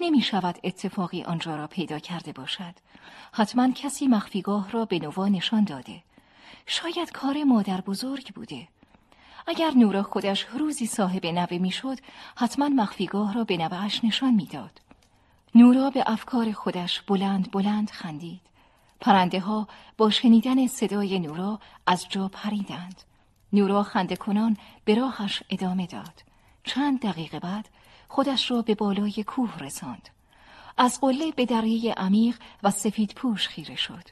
نمی 0.00 0.22
شود 0.22 0.58
اتفاقی 0.64 1.22
آنجا 1.22 1.56
را 1.56 1.66
پیدا 1.66 1.98
کرده 1.98 2.32
باشد. 2.32 2.74
حتما 3.32 3.72
کسی 3.72 4.06
مخفیگاه 4.06 4.70
را 4.70 4.84
به 4.84 4.98
نوا 4.98 5.28
نشان 5.28 5.64
داده. 5.64 6.02
شاید 6.66 7.12
کار 7.12 7.44
مادر 7.44 7.80
بزرگ 7.80 8.34
بوده. 8.34 8.68
اگر 9.46 9.70
نورا 9.70 10.02
خودش 10.02 10.46
روزی 10.58 10.86
صاحب 10.86 11.26
نوه 11.26 11.58
می‌شد 11.58 11.98
حتما 12.36 12.68
مخفیگاه 12.68 13.34
را 13.34 13.44
به 13.44 13.56
نوهش 13.56 14.04
نشان 14.04 14.34
می‌داد. 14.34 14.80
نورا 15.54 15.90
به 15.90 16.04
افکار 16.06 16.52
خودش 16.52 17.00
بلند 17.00 17.50
بلند 17.50 17.90
خندید. 17.90 18.40
پرنده 19.00 19.40
ها 19.40 19.68
با 19.96 20.10
شنیدن 20.10 20.66
صدای 20.66 21.18
نورا 21.18 21.60
از 21.86 22.08
جا 22.08 22.28
پریدند. 22.28 23.02
نورا 23.52 23.82
خنده 23.82 24.16
کنان 24.16 24.56
به 24.84 24.94
راهش 24.94 25.42
ادامه 25.50 25.86
داد. 25.86 26.22
چند 26.64 27.00
دقیقه 27.00 27.40
بعد 27.40 27.68
خودش 28.14 28.50
را 28.50 28.62
به 28.62 28.74
بالای 28.74 29.24
کوه 29.26 29.58
رساند. 29.58 30.08
از 30.76 31.00
قله 31.00 31.32
به 31.32 31.46
دریه 31.46 31.92
عمیق 31.92 32.38
و 32.62 32.70
سفید 32.70 33.14
پوش 33.14 33.48
خیره 33.48 33.76
شد. 33.76 34.02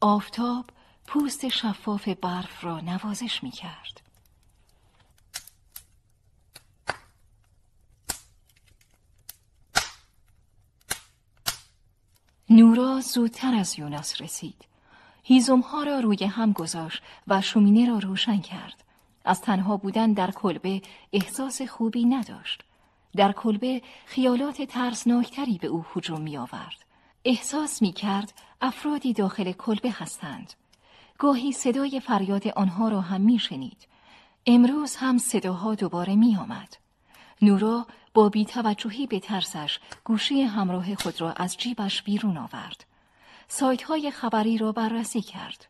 آفتاب 0.00 0.64
پوست 1.06 1.48
شفاف 1.48 2.08
برف 2.08 2.64
را 2.64 2.80
نوازش 2.80 3.42
می 3.42 3.50
کرد. 3.50 4.00
نورا 12.50 13.00
زودتر 13.00 13.54
از 13.54 13.78
یوناس 13.78 14.22
رسید. 14.22 14.64
هیزمها 15.22 15.82
را 15.82 16.00
روی 16.00 16.24
هم 16.24 16.52
گذاشت 16.52 17.02
و 17.26 17.40
شومینه 17.40 17.88
را 17.88 17.98
روشن 17.98 18.40
کرد. 18.40 18.84
از 19.24 19.40
تنها 19.40 19.76
بودن 19.76 20.12
در 20.12 20.30
کلبه 20.30 20.82
احساس 21.12 21.62
خوبی 21.62 22.04
نداشت. 22.04 22.62
در 23.16 23.32
کلبه 23.32 23.82
خیالات 24.06 24.62
ترسناکتری 24.62 25.58
به 25.58 25.66
او 25.68 25.84
هجوم 25.96 26.20
می 26.20 26.36
آورد. 26.36 26.84
احساس 27.24 27.82
می 27.82 27.92
کرد 27.92 28.32
افرادی 28.60 29.12
داخل 29.12 29.52
کلبه 29.52 29.90
هستند. 29.90 30.52
گاهی 31.18 31.52
صدای 31.52 32.00
فریاد 32.00 32.48
آنها 32.48 32.88
را 32.88 33.00
هم 33.00 33.20
می 33.20 33.38
شنید. 33.38 33.86
امروز 34.46 34.96
هم 34.96 35.18
صداها 35.18 35.74
دوباره 35.74 36.14
می 36.14 36.36
آمد. 36.36 36.76
نورا 37.42 37.86
با 38.14 38.28
بیتوجهی 38.28 39.06
به 39.06 39.20
ترسش 39.20 39.78
گوشی 40.04 40.42
همراه 40.42 40.94
خود 40.94 41.20
را 41.20 41.32
از 41.32 41.56
جیبش 41.56 42.02
بیرون 42.02 42.36
آورد. 42.36 42.84
سایت 43.48 43.82
های 43.82 44.10
خبری 44.10 44.58
را 44.58 44.72
بررسی 44.72 45.22
کرد. 45.22 45.66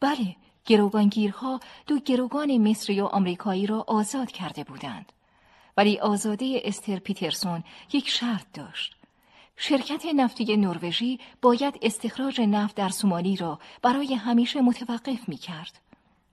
بله، 0.00 0.36
گروگانگیرها 0.66 1.60
دو 1.86 1.98
گروگان 1.98 2.58
مصری 2.58 3.00
و 3.00 3.04
آمریکایی 3.04 3.66
را 3.66 3.84
آزاد 3.88 4.30
کرده 4.30 4.64
بودند. 4.64 5.12
ولی 5.76 5.98
آزاده 5.98 6.60
استر 6.64 6.98
پیترسون 6.98 7.64
یک 7.92 8.08
شرط 8.08 8.46
داشت. 8.54 8.96
شرکت 9.56 10.06
نفتی 10.06 10.56
نروژی 10.56 11.20
باید 11.42 11.78
استخراج 11.82 12.40
نفت 12.40 12.76
در 12.76 12.88
سومالی 12.88 13.36
را 13.36 13.58
برای 13.82 14.14
همیشه 14.14 14.60
متوقف 14.60 15.28
می 15.28 15.36
کرد. 15.36 15.80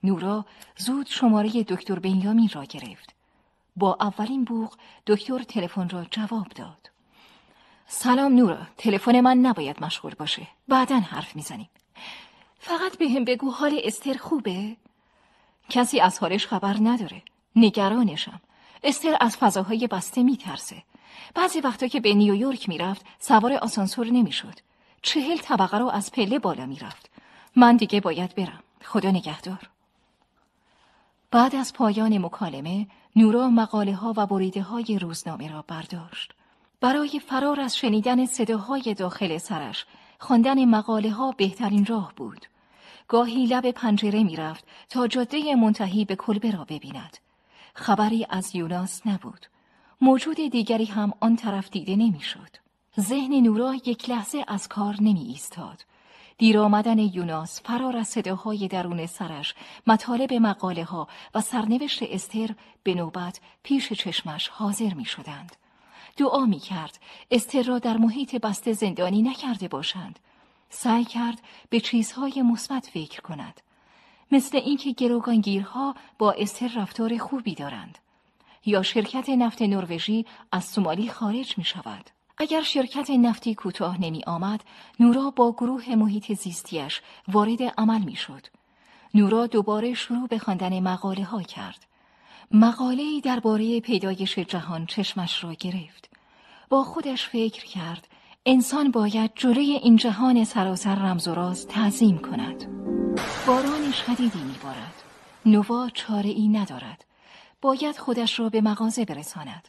نورا 0.03 0.45
زود 0.78 1.07
شماره 1.07 1.64
دکتر 1.64 1.99
بنیامین 1.99 2.49
را 2.53 2.64
گرفت. 2.64 3.15
با 3.76 3.98
اولین 3.99 4.44
بوغ 4.44 4.78
دکتر 5.07 5.44
تلفن 5.44 5.90
را 5.90 6.06
جواب 6.11 6.48
داد. 6.48 6.90
سلام 7.88 8.36
نورا، 8.36 8.68
تلفن 8.78 9.20
من 9.20 9.38
نباید 9.38 9.84
مشغول 9.84 10.14
باشه. 10.14 10.48
بعدا 10.68 10.99
حرف 10.99 11.36
می‌زنیم. 11.36 11.70
فقط 12.60 12.98
به 12.98 13.10
هم 13.10 13.26
بگو 13.26 13.52
حال 13.52 13.82
استر 13.84 14.14
خوبه؟ 14.14 14.78
کسی 15.70 15.99
از 15.99 16.20
حالش 16.20 16.48
خبر 16.48 16.76
نداره. 16.82 17.22
نگرانشم. 17.56 18.41
استر 18.84 19.18
از 19.19 19.38
فضاهای 19.38 19.88
بسته 19.88 20.23
میترسه. 20.23 20.84
بعضی 21.35 21.60
وقتا 21.60 21.88
که 21.88 21.99
به 21.99 22.14
نیویورک 22.14 22.69
می‌رفت 22.69 23.05
سوار 23.19 23.53
آسانسور 23.53 24.07
نمی‌شد. 24.07 24.60
چهل 25.01 25.38
طبقه 25.38 25.77
رو 25.77 25.88
از 25.89 26.11
پله 26.11 26.39
بالا 26.39 26.65
می‌رفت. 26.65 27.10
من 27.55 27.76
دیگه 27.76 28.01
باید 28.01 28.35
برم. 28.35 28.64
خدا 28.84 29.11
نگهدار. 29.11 29.69
بعد 31.31 31.55
از 31.55 31.73
پایان 31.73 32.18
مکالمه 32.18 32.88
نورا 33.15 33.49
مقاله 33.49 33.95
ها 33.95 34.14
و 34.18 34.26
بریده 34.26 34.61
های 34.61 34.99
روزنامه 34.99 35.51
را 35.51 35.65
برداشت. 35.68 36.31
برای 36.81 37.22
فرار 37.27 37.60
از 37.60 37.77
شنیدن 37.77 38.26
صداهای 38.26 38.93
داخل 38.93 39.38
سرش 39.38 39.85
خواندن 40.19 40.65
مقاله 40.65 41.11
ها 41.11 41.31
بهترین 41.31 41.85
راه 41.85 42.14
بود. 42.15 42.45
گاهی 43.07 43.45
لب 43.45 43.72
پنجره 43.72 44.23
می‌رفت 44.23 44.65
تا 44.89 45.07
جاده 45.07 45.55
منتهی 45.55 46.05
به 46.05 46.15
کلبه 46.15 46.51
را 46.51 46.64
ببیند. 46.64 47.18
خبری 47.74 48.28
از 48.30 48.56
یوناس 48.56 49.08
نبود. 49.08 49.45
موجود 50.02 50.36
دیگری 50.36 50.86
هم 50.86 51.14
آن 51.20 51.36
طرف 51.36 51.70
دیده 51.70 51.95
نمی‌شد. 51.95 52.50
ذهن 53.00 53.34
نورا 53.34 53.76
یک 53.76 54.10
لحظه 54.10 54.45
از 54.48 54.68
کار 54.68 54.95
نمی 55.02 55.24
ایستاد. 55.24 55.86
دیر 56.38 56.60
آمدن 56.60 57.00
یوناس 57.00 57.62
فرار 57.62 57.98
از 57.98 58.08
صداهای 58.08 58.68
درون 58.68 59.06
سرش 59.06 59.56
مطالب 59.88 60.34
مقاله 60.34 60.84
ها 60.84 61.08
و 61.36 61.41
سرنوشت 61.41 62.04
استر 62.04 62.50
به 62.84 62.94
نوبت 62.94 63.40
پیش 63.64 63.94
چشمش 63.94 64.48
حاضر 64.48 64.94
می 64.94 65.06
شدند. 65.06 65.56
دعا 66.18 66.45
می 66.45 66.60
کرد 66.60 67.00
استر 67.32 67.64
را 67.64 67.80
در 67.80 67.98
محیط 67.98 68.36
بسته 68.36 68.74
زندانی 68.74 69.22
نکرده 69.22 69.68
باشند. 69.68 70.20
سعی 70.70 71.06
کرد 71.06 71.41
به 71.70 71.80
چیزهای 71.80 72.41
مثبت 72.41 72.86
فکر 72.94 73.22
کند. 73.22 73.62
مثل 74.34 74.57
اینکه 74.57 74.91
گروگانگیرها 74.91 75.95
با 76.18 76.31
استر 76.31 76.72
رفتار 76.76 77.18
خوبی 77.18 77.55
دارند. 77.55 77.97
یا 78.65 78.81
شرکت 78.81 79.30
نفت 79.30 79.61
نروژی 79.61 80.26
از 80.51 80.65
سومالی 80.65 81.10
خارج 81.10 81.57
می 81.57 81.64
شود. 81.64 82.10
اگر 82.38 82.61
شرکت 82.61 83.10
نفتی 83.10 83.55
کوتاه 83.55 84.01
نمی 84.01 84.23
آمد، 84.27 84.64
نورا 84.99 85.30
با 85.30 85.51
گروه 85.51 85.95
محیط 85.95 86.34
زیستیش 86.34 87.01
وارد 87.27 87.61
عمل 87.77 88.01
می 88.01 88.15
شد. 88.15 88.47
نورا 89.14 89.47
دوباره 89.47 89.93
شروع 89.93 90.27
به 90.27 90.39
خواندن 90.39 90.80
مقاله 90.80 91.23
ها 91.23 91.41
کرد. 91.41 91.85
مقاله 92.51 93.22
درباره 93.23 93.80
پیدایش 93.80 94.39
جهان 94.39 94.85
چشمش 94.85 95.43
را 95.43 95.53
گرفت. 95.53 96.10
با 96.69 96.84
خودش 96.84 97.27
فکر 97.27 97.65
کرد 97.65 98.07
انسان 98.45 98.91
باید 98.91 99.32
جلوی 99.36 99.72
این 99.72 99.95
جهان 99.95 100.44
سراسر 100.44 100.95
رمز 100.95 101.28
و 101.28 101.34
راز 101.34 101.68
تعظیم 101.68 102.18
کند. 102.18 102.65
باران 103.48 103.91
شدیدی 103.91 104.44
میبارد. 104.44 104.94
نوا 105.45 105.90
چاره 105.94 106.30
ای 106.30 106.48
ندارد. 106.48 107.06
باید 107.61 107.98
خودش 107.98 108.40
را 108.40 108.49
به 108.49 108.61
مغازه 108.61 109.06
برساند. 109.06 109.68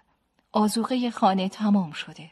آزوغه 0.52 1.10
خانه 1.10 1.48
تمام 1.48 1.92
شده. 1.92 2.30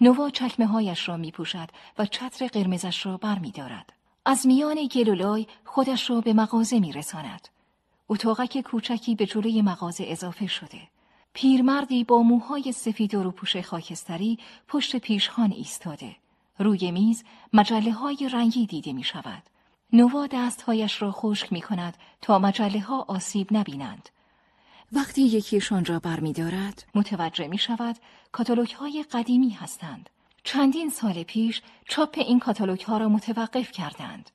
نوا 0.00 0.30
چکمه 0.30 0.66
هایش 0.66 1.08
را 1.08 1.16
می 1.16 1.30
پوشد 1.30 1.68
و 1.98 2.06
چتر 2.06 2.46
قرمزش 2.46 3.06
را 3.06 3.16
بر 3.16 3.38
می 3.38 3.50
دارد. 3.50 3.92
از 4.24 4.46
میان 4.46 4.86
گلولای 4.86 5.46
خودش 5.64 6.10
را 6.10 6.20
به 6.20 6.32
مغازه 6.32 6.80
می 6.80 6.92
رساند. 6.92 7.48
اتاقک 8.08 8.60
کوچکی 8.60 9.14
به 9.14 9.26
جلوی 9.26 9.62
مغازه 9.62 10.04
اضافه 10.08 10.46
شده. 10.46 10.91
پیرمردی 11.34 12.04
با 12.04 12.22
موهای 12.22 12.72
سفید 12.72 13.14
و 13.14 13.22
روپوش 13.22 13.56
خاکستری 13.56 14.38
پشت 14.68 14.96
پیشخان 14.96 15.52
ایستاده. 15.52 16.16
روی 16.58 16.90
میز 16.90 17.24
مجله 17.52 17.92
های 17.92 18.28
رنگی 18.32 18.66
دیده 18.66 18.92
می 18.92 19.04
شود. 19.04 19.42
نوا 19.92 20.26
دستهایش 20.26 21.02
را 21.02 21.12
خشک 21.12 21.52
می 21.52 21.60
کند 21.60 21.96
تا 22.20 22.38
مجله 22.38 22.80
ها 22.80 23.04
آسیب 23.08 23.48
نبینند. 23.50 24.08
وقتی 24.92 25.22
یکیشان 25.22 25.84
را 25.84 25.98
برمیدارد 25.98 26.84
متوجه 26.94 27.46
می 27.46 27.58
شود 27.58 27.96
کاتالوگ 28.32 28.70
های 28.70 29.04
قدیمی 29.12 29.50
هستند. 29.50 30.10
چندین 30.44 30.90
سال 30.90 31.22
پیش 31.22 31.62
چاپ 31.88 32.18
این 32.18 32.38
کاتالوگ 32.38 32.80
ها 32.80 32.96
را 32.96 33.08
متوقف 33.08 33.72
کردند. 33.72 34.30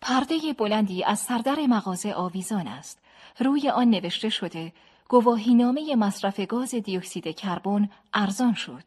پرده 0.00 0.52
بلندی 0.52 1.04
از 1.04 1.18
سردر 1.18 1.66
مغازه 1.66 2.12
آویزان 2.12 2.68
است. 2.68 2.98
روی 3.38 3.70
آن 3.70 3.90
نوشته 3.90 4.28
شده 4.28 4.72
گواهینامه 5.12 5.96
مصرف 5.96 6.40
گاز 6.40 6.74
دیوکسید 6.74 7.36
کربن 7.36 7.88
ارزان 8.14 8.54
شد. 8.54 8.82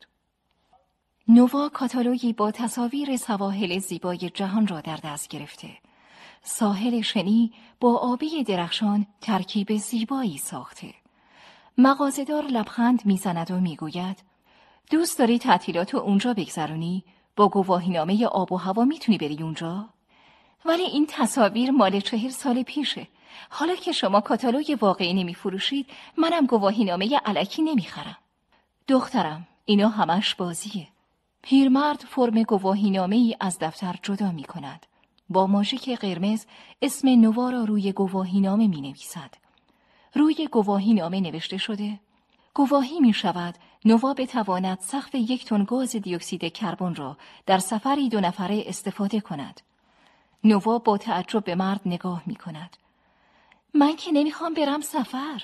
نووا 1.27 1.69
کاتالوگی 1.69 2.33
با 2.33 2.51
تصاویر 2.51 3.17
سواحل 3.17 3.79
زیبای 3.79 4.17
جهان 4.17 4.67
را 4.67 4.81
در 4.81 4.99
دست 5.03 5.27
گرفته. 5.27 5.69
ساحل 6.43 7.01
شنی 7.01 7.53
با 7.79 7.97
آبی 7.97 8.43
درخشان 8.43 9.05
ترکیب 9.21 9.77
زیبایی 9.77 10.37
ساخته. 10.37 10.93
مغازدار 11.77 12.43
لبخند 12.45 13.05
می‌زند 13.05 13.51
و 13.51 13.59
می‌گوید 13.59 14.23
دوست 14.91 15.19
داری 15.19 15.39
تعطیلات 15.39 15.95
اونجا 15.95 16.33
بگذرونی؟ 16.33 17.03
با 17.35 17.49
گواهینامه 17.49 18.25
آب 18.25 18.51
و 18.51 18.57
هوا 18.57 18.85
می‌تونی 18.85 19.17
بری 19.17 19.43
اونجا؟ 19.43 19.89
ولی 20.65 20.83
این 20.83 21.05
تصاویر 21.09 21.71
مال 21.71 21.99
چهر 21.99 22.29
سال 22.29 22.63
پیشه. 22.63 23.07
حالا 23.49 23.75
که 23.75 23.91
شما 23.91 24.21
کاتالوگ 24.21 24.77
واقعی 24.81 25.13
نمیفروشید 25.13 25.87
منم 26.17 26.45
گواهینامه 26.45 27.17
علکی 27.25 27.61
نمی‌خرم. 27.61 28.17
دخترم 28.87 29.47
اینا 29.65 29.89
همش 29.89 30.35
بازیه. 30.35 30.87
پیرمرد 31.41 31.99
فرم 31.99 32.43
گواهینامه 32.43 33.15
ای 33.15 33.35
از 33.39 33.59
دفتر 33.59 33.95
جدا 34.03 34.31
می 34.31 34.43
کند. 34.43 34.85
با 35.29 35.47
ماژیک 35.47 35.89
قرمز 35.89 36.45
اسم 36.81 37.09
نوارا 37.09 37.57
را 37.57 37.63
روی 37.63 37.91
گواهینامه 37.91 38.67
می 38.67 38.81
نویسد. 38.81 39.33
روی 40.15 40.47
گواهی 40.51 40.93
نامه 40.93 41.19
نوشته 41.21 41.57
شده 41.57 41.99
گواهی 42.53 42.99
می 42.99 43.13
شود 43.13 43.55
نوا 43.85 44.13
بتواند 44.13 44.79
سقف 44.79 45.15
یک 45.15 45.45
تن 45.45 45.63
گاز 45.63 45.95
دیوکسید 45.95 46.53
کربن 46.53 46.95
را 46.95 47.17
در 47.45 47.59
سفری 47.59 48.09
دو 48.09 48.19
نفره 48.19 48.63
استفاده 48.67 49.19
کند. 49.19 49.61
نوا 50.43 50.77
با 50.77 50.97
تعجب 50.97 51.43
به 51.43 51.55
مرد 51.55 51.81
نگاه 51.85 52.23
می 52.25 52.35
کند. 52.35 52.77
من 53.75 53.95
که 53.95 54.11
نمی‌خوام 54.11 54.53
برم 54.53 54.81
سفر. 54.81 55.43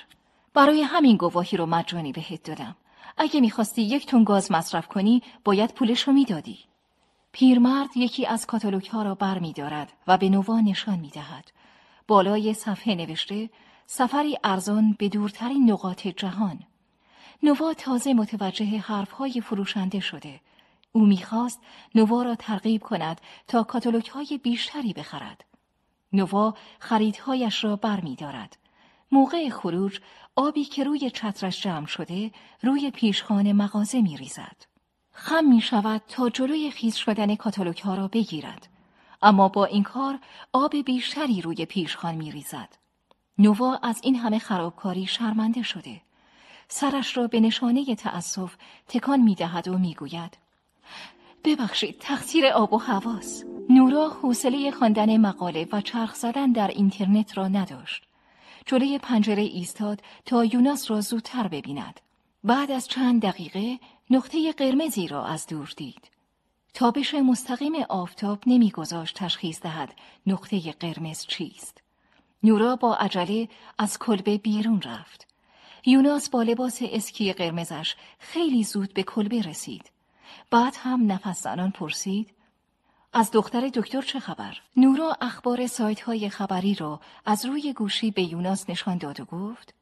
برای 0.54 0.82
همین 0.82 1.16
گواهی 1.16 1.56
رو 1.56 1.66
مجانی 1.66 2.12
بهت 2.12 2.42
دادم. 2.42 2.76
اگه 3.16 3.40
می‌خواستی 3.40 3.82
یک 3.82 4.06
تن 4.06 4.24
گاز 4.24 4.52
مصرف 4.52 4.88
کنی 4.88 5.22
باید 5.44 5.74
پولش 5.74 6.02
رو 6.02 6.12
می‌دادی. 6.12 6.58
پیرمرد 7.32 7.96
یکی 7.96 8.26
از 8.26 8.46
کاتالوگ 8.46 8.86
ها 8.86 9.02
را 9.02 9.14
بر 9.14 9.38
می 9.38 9.52
دارد 9.52 9.92
و 10.06 10.18
به 10.18 10.28
نوا 10.28 10.60
نشان 10.60 10.98
می 10.98 11.08
دهد. 11.08 11.52
بالای 12.08 12.54
صفحه 12.54 12.94
نوشته 12.94 13.50
سفری 13.86 14.38
ارزان 14.44 14.96
به 14.98 15.08
دورترین 15.08 15.70
نقاط 15.70 16.06
جهان 16.06 16.60
نوا 17.42 17.74
تازه 17.74 18.14
متوجه 18.14 18.78
حرفهای 18.78 19.40
فروشنده 19.40 20.00
شده 20.00 20.40
او 20.92 21.06
می‌خواست 21.06 21.60
نوا 21.94 22.22
را 22.22 22.34
ترغیب 22.34 22.82
کند 22.82 23.20
تا 23.48 23.62
کاتالوگ 23.62 24.06
های 24.06 24.40
بیشتری 24.42 24.92
بخرد 24.92 25.44
نووا 26.12 26.54
خریدهایش 26.78 27.64
را 27.64 27.76
بر 27.76 28.00
می 28.00 28.16
دارد. 28.16 28.56
موقع 29.12 29.48
خروج 29.48 30.00
آبی 30.36 30.64
که 30.64 30.84
روی 30.84 31.10
چترش 31.10 31.62
جمع 31.62 31.86
شده 31.86 32.30
روی 32.62 32.90
پیشخان 32.90 33.52
مغازه 33.52 34.00
می 34.00 34.16
ریزد. 34.16 34.56
خم 35.12 35.44
می 35.44 35.60
شود 35.60 36.02
تا 36.08 36.28
جلوی 36.28 36.70
خیز 36.70 36.94
شدن 36.94 37.34
کاتالوگ 37.34 37.78
ها 37.78 37.94
را 37.94 38.08
بگیرد. 38.08 38.68
اما 39.22 39.48
با 39.48 39.64
این 39.64 39.82
کار 39.82 40.18
آب 40.52 40.76
بیشتری 40.76 41.40
روی 41.40 41.66
پیشخان 41.66 42.14
می 42.14 42.30
ریزد. 42.30 42.68
نووا 43.38 43.76
از 43.82 44.00
این 44.02 44.16
همه 44.16 44.38
خرابکاری 44.38 45.06
شرمنده 45.06 45.62
شده. 45.62 46.00
سرش 46.68 47.16
را 47.16 47.26
به 47.26 47.40
نشانه 47.40 47.94
تأسف 47.94 48.54
تکان 48.88 49.20
می 49.20 49.34
دهد 49.34 49.68
و 49.68 49.78
می 49.78 49.94
گوید. 49.94 50.36
ببخشید 51.44 51.98
تقصیر 51.98 52.46
آب 52.46 52.72
و 52.72 52.78
حواس. 52.78 53.44
نورا 53.70 54.08
حوصله 54.08 54.70
خواندن 54.70 55.16
مقاله 55.16 55.68
و 55.72 55.80
چرخ 55.80 56.14
زدن 56.14 56.52
در 56.52 56.68
اینترنت 56.68 57.38
را 57.38 57.48
نداشت. 57.48 58.02
جلوی 58.66 58.98
پنجره 58.98 59.42
ایستاد 59.42 60.00
تا 60.24 60.44
یوناس 60.44 60.90
را 60.90 61.00
زودتر 61.00 61.48
ببیند. 61.48 62.00
بعد 62.44 62.70
از 62.70 62.88
چند 62.88 63.22
دقیقه 63.22 63.78
نقطه 64.10 64.52
قرمزی 64.52 65.08
را 65.08 65.24
از 65.26 65.46
دور 65.46 65.72
دید. 65.76 66.10
تابش 66.74 67.14
مستقیم 67.14 67.72
آفتاب 67.88 68.38
نمیگذاشت 68.46 69.16
تشخیص 69.16 69.60
دهد 69.60 69.94
نقطه 70.26 70.72
قرمز 70.72 71.26
چیست. 71.26 71.82
نورا 72.42 72.76
با 72.76 72.94
عجله 72.94 73.48
از 73.78 73.98
کلبه 73.98 74.38
بیرون 74.38 74.82
رفت. 74.82 75.28
یوناس 75.86 76.30
با 76.30 76.42
لباس 76.42 76.78
اسکی 76.82 77.32
قرمزش 77.32 77.94
خیلی 78.18 78.64
زود 78.64 78.94
به 78.94 79.02
کلبه 79.02 79.42
رسید. 79.42 79.90
بعد 80.50 80.76
هم 80.78 81.12
نفس 81.12 81.42
زنان 81.42 81.70
پرسید 81.70 82.30
از 83.12 83.30
دختر 83.30 83.68
دکتر 83.74 84.02
چه 84.02 84.20
خبر؟ 84.20 84.60
نورا 84.76 85.16
اخبار 85.20 85.66
سایت 85.66 86.00
های 86.00 86.30
خبری 86.30 86.74
را 86.74 87.00
از 87.26 87.44
روی 87.44 87.72
گوشی 87.72 88.10
به 88.10 88.22
یوناس 88.22 88.70
نشان 88.70 88.98
داد 88.98 89.20
و 89.20 89.24
گفت 89.24 89.74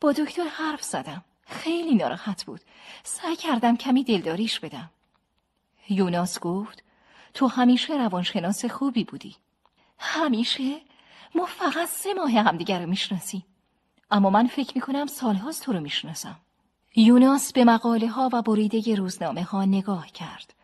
با 0.00 0.12
دکتر 0.12 0.44
حرف 0.44 0.82
زدم. 0.82 1.24
خیلی 1.46 1.94
ناراحت 1.94 2.44
بود. 2.44 2.60
سعی 3.02 3.36
کردم 3.36 3.76
کمی 3.76 4.04
دلداریش 4.04 4.60
بدم. 4.60 4.90
یوناس 5.88 6.40
گفت 6.40 6.82
تو 7.34 7.46
همیشه 7.46 7.94
روانشناس 7.94 8.64
خوبی 8.64 9.04
بودی. 9.04 9.36
همیشه؟ 9.98 10.80
ما 11.34 11.46
فقط 11.46 11.88
سه 11.88 12.14
ماه 12.14 12.30
همدیگر 12.30 12.80
رو 12.80 12.86
می‌شناسیم. 12.86 13.44
اما 14.10 14.30
من 14.30 14.46
فکر 14.46 14.72
می‌کنم 14.74 15.06
سالهاست 15.06 15.62
تو 15.62 15.72
رو 15.72 15.80
می‌شناسم. 15.80 16.36
یوناس 16.96 17.52
به 17.52 17.64
مقاله 17.64 18.08
ها 18.08 18.30
و 18.32 18.42
بریده 18.42 18.94
روزنامه 18.94 19.42
ها 19.42 19.64
نگاه 19.64 20.06
کرد. 20.06 20.54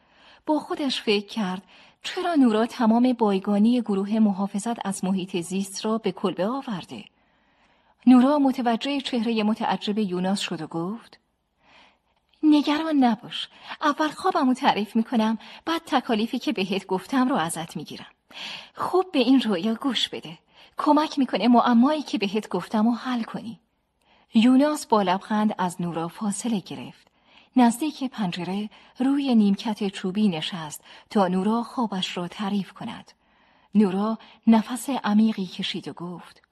با 0.47 0.59
خودش 0.59 1.03
فکر 1.03 1.27
کرد 1.27 1.63
چرا 2.03 2.35
نورا 2.35 2.67
تمام 2.67 3.13
بایگانی 3.13 3.81
گروه 3.81 4.19
محافظت 4.19 4.87
از 4.87 5.05
محیط 5.05 5.41
زیست 5.41 5.85
را 5.85 5.99
به 5.99 6.13
کلبه 6.13 6.47
آورده؟ 6.47 7.05
نورا 8.07 8.39
متوجه 8.39 9.01
چهره 9.01 9.43
متعجب 9.43 9.99
یوناس 9.99 10.41
شد 10.41 10.63
و 10.63 10.67
گفت 10.67 11.21
نگران 12.43 12.97
نباش. 12.97 13.49
اول 13.83 14.09
خوابمو 14.09 14.55
تعریف 14.55 14.97
می‌کنم 14.97 15.39
بعد 15.65 15.83
تکالیفی 15.87 16.39
که 16.39 16.53
بهت 16.53 16.87
گفتم 16.87 17.29
رو 17.29 17.37
ازت 17.37 17.77
می‌گیرم. 17.77 18.07
خوب 18.75 19.13
به 19.13 19.19
این 19.19 19.41
رویا 19.41 19.75
گوش 19.75 20.09
بده. 20.09 20.39
کمک 20.79 21.19
می‌کنه 21.19 21.49
معمایی 21.49 22.03
که 22.03 22.19
بهت 22.19 22.49
گفتم 22.49 22.87
و 22.87 22.93
حل 22.93 23.23
کنی. 23.23 23.61
یوناس 24.35 24.87
با 24.87 25.03
لبخند 25.03 25.55
از 25.59 25.83
نورا 25.83 26.09
فاصله 26.09 26.61
گرفت. 26.61 27.07
نزدیک 27.57 28.05
پنجره 28.05 28.71
روی 28.99 29.35
نیمکت 29.35 29.89
چوبی 29.89 30.29
نشست 30.29 30.85
تا 31.11 31.29
نورا 31.29 31.63
خوابش 31.63 32.17
را 32.17 32.29
تعریف 32.29 32.73
کند. 32.73 33.13
نورا 33.75 34.19
نفس 34.47 34.91
عمیقی 34.91 35.47
کشید 35.47 35.89
و 35.89 35.93
گفت 35.93 36.43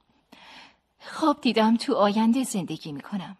خواب 1.00 1.40
دیدم 1.40 1.76
تو 1.76 1.94
آینده 1.94 2.44
زندگی 2.44 2.92
می‌کنم. 2.92 3.36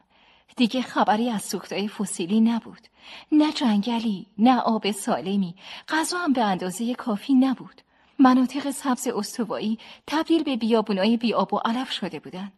دیگه 0.57 0.83
خبری 0.83 1.31
از 1.31 1.43
سوختای 1.43 1.89
فسیلی 1.89 2.41
نبود. 2.41 2.89
نه 3.33 3.53
جنگلی، 3.53 4.27
نه 4.39 4.61
آب 4.61 4.91
سالمی، 4.91 5.55
غذا 5.89 6.19
هم 6.19 6.33
به 6.33 6.45
اندازه 6.45 6.95
کافی 6.95 7.35
نبود. 7.35 7.83
مناطق 8.19 8.71
سبز 8.71 9.09
استوایی 9.09 9.79
تبدیل 10.07 10.43
به 10.43 10.57
بیابونای 10.57 11.17
بیاب 11.17 11.55
و 11.55 11.57
علف 11.65 11.91
شده 11.93 12.21
بودن. 12.21 12.53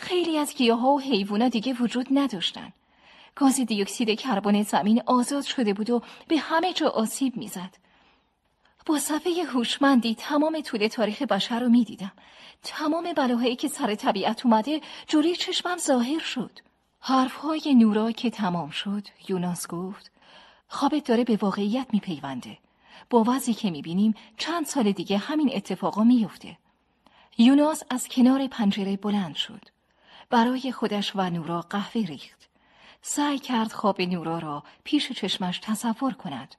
خیلی 0.00 0.38
از 0.38 0.54
گیاه 0.54 0.80
ها 0.80 0.88
و 0.88 1.00
حیوانا 1.00 1.48
دیگه 1.48 1.72
وجود 1.72 2.06
نداشتن. 2.10 2.72
گاز 3.34 3.60
دیوکسید 3.60 4.20
کربن 4.20 4.62
زمین 4.62 5.02
آزاد 5.06 5.44
شده 5.44 5.72
بود 5.74 5.90
و 5.90 6.02
به 6.28 6.38
همه 6.38 6.72
جا 6.72 6.88
آسیب 6.88 7.36
می‌زد. 7.36 7.74
با 8.86 8.98
صفحه 8.98 9.44
هوشمندی 9.44 10.14
تمام 10.14 10.60
طول 10.60 10.86
تاریخ 10.86 11.22
بشر 11.22 11.60
رو 11.60 11.68
می‌دیدم. 11.68 12.12
تمام 12.62 13.12
بلاهایی 13.12 13.56
که 13.56 13.68
سر 13.68 13.94
طبیعت 13.94 14.46
اومده 14.46 14.80
جوری 15.06 15.36
چشمم 15.36 15.76
ظاهر 15.78 16.18
شد. 16.18 16.58
حرفهای 17.00 17.74
نورا 17.74 18.12
که 18.12 18.30
تمام 18.30 18.70
شد 18.70 19.08
یوناس 19.28 19.66
گفت 19.66 20.10
خوابت 20.68 21.04
داره 21.04 21.24
به 21.24 21.38
واقعیت 21.42 21.86
میپیونده 21.92 22.58
با 23.10 23.24
وضعی 23.26 23.54
که 23.54 23.70
می‌بینیم 23.70 24.14
چند 24.36 24.66
سال 24.66 24.92
دیگه 24.92 25.18
همین 25.18 25.50
اتفاقا 25.54 26.04
میفته 26.04 26.56
یوناس 27.38 27.82
از 27.90 28.08
کنار 28.08 28.46
پنجره 28.46 28.96
بلند 28.96 29.34
شد 29.34 29.77
برای 30.30 30.72
خودش 30.72 31.12
و 31.16 31.30
نورا 31.30 31.60
قهوه 31.60 32.02
ریخت 32.02 32.48
سعی 33.02 33.38
کرد 33.38 33.72
خواب 33.72 34.00
نورا 34.00 34.38
را 34.38 34.62
پیش 34.84 35.12
چشمش 35.12 35.58
تصور 35.58 36.12
کند 36.12 36.54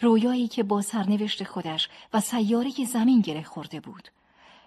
رویایی 0.00 0.48
که 0.48 0.62
با 0.62 0.82
سرنوشت 0.82 1.44
خودش 1.44 1.88
و 2.12 2.20
سیاره 2.20 2.70
زمین 2.86 3.20
گره 3.20 3.42
خورده 3.42 3.80
بود 3.80 4.08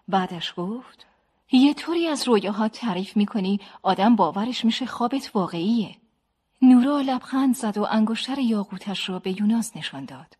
بعدش 0.07 0.53
گفت 0.57 1.06
یه 1.52 1.74
طوری 1.74 2.07
از 2.07 2.28
رویاها 2.28 2.68
تعریف 2.68 3.18
می‌کنی 3.18 3.60
آدم 3.82 4.15
باورش 4.15 4.65
میشه 4.65 4.86
خوابت 4.86 5.32
واقعیه. 5.34 5.95
نورا 6.61 7.02
لبخند 7.02 7.56
زد 7.56 7.78
و 7.78 7.88
انگشتر 7.91 8.40
یاقوتش 8.40 9.10
را 9.10 9.20
به 9.20 9.41
یوناس 9.41 9.78
نشان 9.78 10.06
داد. 10.06 10.38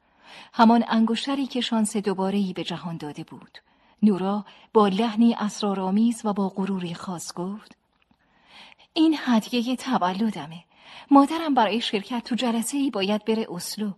همان 0.53 0.84
انگشتری 0.88 1.45
که 1.45 1.61
شانس 1.61 1.97
دوباره‌ای 1.97 2.53
به 2.53 2.63
جهان 2.63 2.97
داده 2.97 3.23
بود. 3.23 3.57
نورا 4.03 4.45
با 4.73 4.88
لحنی 4.88 5.34
اسرارآمیز 5.34 6.21
و 6.25 6.34
با 6.34 6.49
غروری 6.49 6.93
خاص 6.93 7.34
گفت 7.34 7.77
این 8.94 9.18
هدیه 9.20 9.76
تولدمه. 9.76 10.64
مادرم 11.11 11.53
برای 11.53 11.82
شرکت 11.82 12.24
تو 12.24 12.36
جلسه 12.36 12.78
ای 12.78 12.90
باید 12.90 13.26
بره 13.26 13.48
اسلو. 13.49 13.91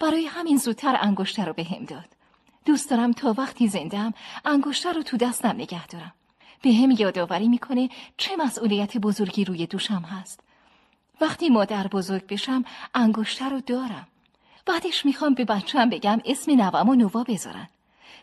برای 0.00 0.26
همین 0.26 0.56
زودتر 0.56 0.98
انگشتر 1.00 1.46
رو 1.46 1.52
به 1.52 1.64
هم 1.64 1.84
داد. 1.84 2.08
دوست 2.64 2.90
دارم 2.90 3.12
تا 3.12 3.34
وقتی 3.38 3.68
زندم 3.68 4.14
انگشتر 4.44 4.92
رو 4.92 5.02
تو 5.02 5.16
دستم 5.16 5.48
نگه 5.48 5.86
دارم. 5.86 6.14
به 6.62 6.72
هم 6.72 6.90
یادآوری 6.90 7.48
می‌کنه 7.48 7.88
چه 8.16 8.36
مسئولیت 8.36 8.96
بزرگی 8.96 9.44
روی 9.44 9.66
دوشم 9.66 10.04
هست. 10.10 10.40
وقتی 11.20 11.48
مادر 11.48 11.86
بزرگ 11.86 12.26
بشم 12.26 12.64
انگشتر 12.94 13.50
رو 13.50 13.60
دارم. 13.60 14.08
بعدش 14.66 15.06
می‌خوام 15.06 15.34
به 15.34 15.44
بچم 15.44 15.90
بگم 15.90 16.20
اسم 16.24 16.52
نوام 16.52 16.88
و 16.88 16.94
نوا 16.94 17.24
بذارن. 17.24 17.68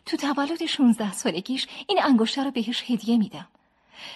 تو 0.05 0.17
تولد 0.17 0.65
16 0.65 1.13
سالگیش 1.13 1.67
این 1.87 1.99
انگشتر 2.03 2.43
رو 2.43 2.51
بهش 2.51 2.83
هدیه 2.91 3.17
میدم. 3.17 3.47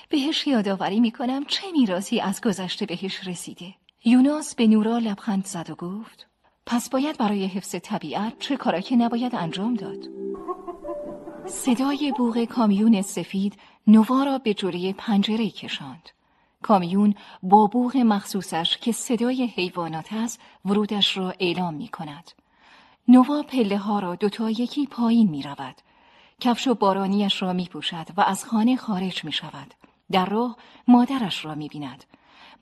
بهش 0.09 0.47
یادآوری 0.47 0.99
می‌کنم 0.99 1.45
چه 1.45 1.71
میراسی 1.71 2.19
از 2.19 2.41
گذشته 2.41 2.85
بهش 2.85 3.27
رسیده. 3.27 3.75
یوناس 4.05 4.55
به 4.55 4.67
نورا 4.67 4.97
لبخند 4.97 5.45
زد 5.45 5.69
و 5.69 5.75
گفت 5.75 6.27
پس 6.65 6.89
باید 6.89 7.17
برای 7.17 7.45
حفظ 7.45 7.75
طبیعت 7.75 8.39
چه 8.39 8.57
کارا 8.57 8.79
نباید 8.97 9.35
انجام 9.35 9.73
داد؟ 9.73 9.97
صدای 11.45 12.13
بوغ 12.17 12.43
کامیون 12.43 13.01
سفید 13.01 13.57
نووا 13.87 14.23
را 14.23 14.37
به 14.37 14.53
جوری 14.53 14.93
پنجره 14.93 15.49
کشاند. 15.49 16.09
کامیون 16.61 17.15
با 17.43 17.67
بوغ 17.67 17.97
مخصوصش 17.97 18.77
که 18.77 18.91
صدای 18.91 19.45
حیوانات 19.45 20.13
است 20.13 20.39
ورودش 20.65 21.17
را 21.17 21.33
اعلام 21.39 21.73
می 21.73 21.87
کند. 21.87 22.31
نووا 23.07 23.43
پله 23.43 23.77
ها 23.77 23.99
را 23.99 24.15
دوتا 24.15 24.49
یکی 24.49 24.87
پایین 24.87 25.29
می 25.29 25.43
رود. 25.43 25.75
کفش 26.41 26.67
و 26.67 26.73
بارانیش 26.73 27.41
را 27.41 27.53
می 27.53 27.65
پوشد 27.65 28.07
و 28.17 28.21
از 28.21 28.45
خانه 28.45 28.75
خارج 28.75 29.25
می 29.25 29.31
شود. 29.31 29.73
در 30.11 30.25
راه 30.25 30.57
مادرش 30.87 31.45
را 31.45 31.55
می 31.55 31.67
بیند. 31.67 32.03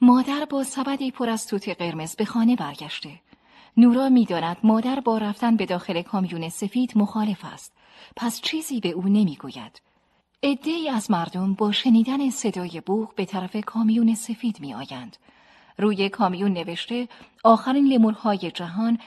مادر 0.02 0.46
با 0.50 0.64
سبدی 0.64 1.12
پر 1.12 1.30
از 1.30 1.48
توت 1.48 1.70
قرمز 1.70 2.16
به 2.16 2.26
خانه 2.26 2.56
برگشته. 2.56 3.10
نورا 3.78 4.10
می‌داند 4.10 4.58
مادر 4.64 5.00
با 5.00 5.18
رفتن 5.18 5.56
به 5.56 5.66
داخل 5.66 6.02
کامیون 6.02 6.50
سفید 6.50 6.98
مخالف 6.98 7.46
است. 7.54 7.74
پس 8.16 8.42
چیزی 8.42 8.80
به 8.80 8.90
او 8.90 9.04
نمی‌گوید. 9.04 9.82
ای 10.42 10.90
از 10.90 11.12
مردم 11.12 11.54
با 11.54 11.72
شنیدن 11.72 12.30
صدای 12.30 12.82
بوغ 12.86 13.16
به 13.16 13.26
طرف 13.26 13.56
کامیون 13.66 14.16
سفید 14.16 14.60
می 14.60 14.74
آیند. 14.74 15.18
روی 15.78 16.10
کامیون 16.10 16.54
نوشته 16.54 17.08
آخرین 17.44 17.88
لمورهای 17.88 18.52
جهان 18.52 18.98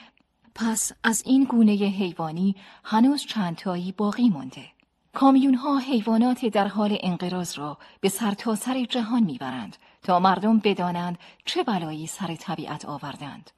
پس 0.55 0.93
از 1.05 1.23
این 1.27 1.45
گونه 1.45 1.73
حیوانی 1.73 2.57
هنوز 2.85 3.27
چند 3.27 3.57
تایی 3.57 3.93
باقی 3.93 4.29
مانده. 4.29 4.65
کامیون 5.12 5.55
ها 5.55 5.79
حیوانات 5.79 6.47
در 6.47 6.69
حال 6.69 6.99
انقراض 7.01 7.59
را 7.59 7.79
به 8.01 8.09
سرتاسر 8.09 8.74
سر 8.74 8.85
جهان 8.85 9.23
می‌برند 9.23 9.77
تا 10.03 10.20
مردم 10.20 10.59
بدانند 10.59 11.19
چه 11.45 11.62
بلایی 11.62 12.07
سر 12.07 12.35
طبیعت 12.35 12.85
آوردند. 12.85 13.51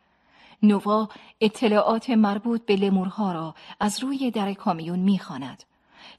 نووا 0.63 1.09
اطلاعات 1.41 2.11
مربوط 2.11 2.67
به 2.67 2.77
لمورها 2.77 3.33
را 3.33 3.55
از 3.81 4.01
روی 4.01 4.31
در 4.31 4.53
کامیون 4.53 4.99
می‌خواند. 4.99 5.63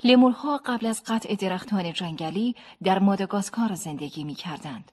لمورها 0.03 0.61
قبل 0.65 0.85
از 0.85 1.03
قطع 1.03 1.35
درختان 1.35 1.93
جنگلی 1.93 2.55
در 2.83 2.99
ماداگاسکار 2.99 3.75
زندگی 3.75 4.23
می 4.23 4.35
کردند. 4.35 4.91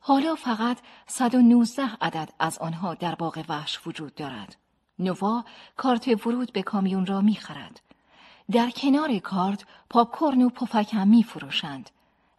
حالا 0.00 0.34
فقط 0.34 0.78
119 1.06 1.82
عدد 2.00 2.30
از 2.38 2.58
آنها 2.58 2.94
در 2.94 3.14
باغ 3.14 3.44
وحش 3.48 3.86
وجود 3.86 4.14
دارد. 4.14 4.56
نووا 4.98 5.44
کارت 5.76 6.26
ورود 6.26 6.52
به 6.52 6.62
کامیون 6.62 7.06
را 7.06 7.20
می 7.20 7.34
خرد. 7.34 7.80
در 8.50 8.70
کنار 8.70 9.18
کارت 9.18 9.64
پاپکورن 9.90 10.42
و 10.42 10.48
پفک 10.48 10.94
هم 10.94 11.08
می 11.08 11.22
فروشند. 11.22 11.90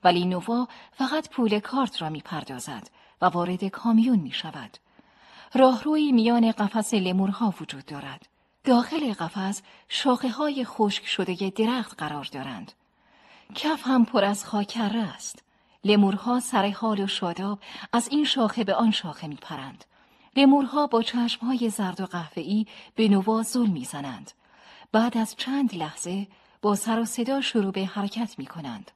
ولی 0.04 0.26
نووا 0.26 0.68
فقط 0.92 1.30
پول 1.30 1.60
کارت 1.60 2.02
را 2.02 2.10
می 2.10 2.22
پردازد 2.22 2.90
و 3.22 3.26
وارد 3.26 3.64
کامیون 3.64 4.20
می 4.20 4.32
شود. 4.32 4.78
راهروی 5.54 6.12
میان 6.12 6.52
قفس 6.52 6.94
لمورها 6.94 7.54
وجود 7.62 7.86
دارد. 7.86 8.28
داخل 8.64 9.14
قفس 9.14 9.62
شاخه 9.90 10.30
های 10.30 10.66
خشک 10.66 11.06
شده 11.06 11.50
درخت 11.50 12.00
قرار 12.00 12.30
دارند. 12.32 12.72
کف 13.56 13.88
هم 13.88 14.06
پر 14.06 14.24
از 14.24 14.46
خاکره 14.46 15.00
است. 15.00 15.44
لمورها 15.84 16.40
سر 16.40 16.70
حال 16.70 17.00
و 17.00 17.08
شاداب 17.08 17.60
از 17.94 18.08
این 18.08 18.26
شاخه 18.26 18.64
به 18.64 18.76
آن 18.76 18.92
شاخه 18.92 19.28
می 19.28 19.36
پرند. 19.36 19.86
لمورها 20.40 20.88
با 20.88 21.02
چشمهای 21.02 21.70
زرد 21.70 22.02
و 22.02 22.06
قهوه‌ای 22.06 22.66
به 22.96 23.08
نوا 23.08 23.44
زل 23.44 23.68
می‌زنند. 23.68 24.32
بعد 24.92 25.18
از 25.18 25.36
چند 25.36 25.76
لحظه 25.76 26.28
با 26.62 26.76
سر 26.76 27.00
و 27.00 27.06
صدا 27.06 27.42
شروع 27.42 27.72
به 27.72 27.86
حرکت 27.86 28.40
می 28.40 28.46
کنند. 28.46 28.92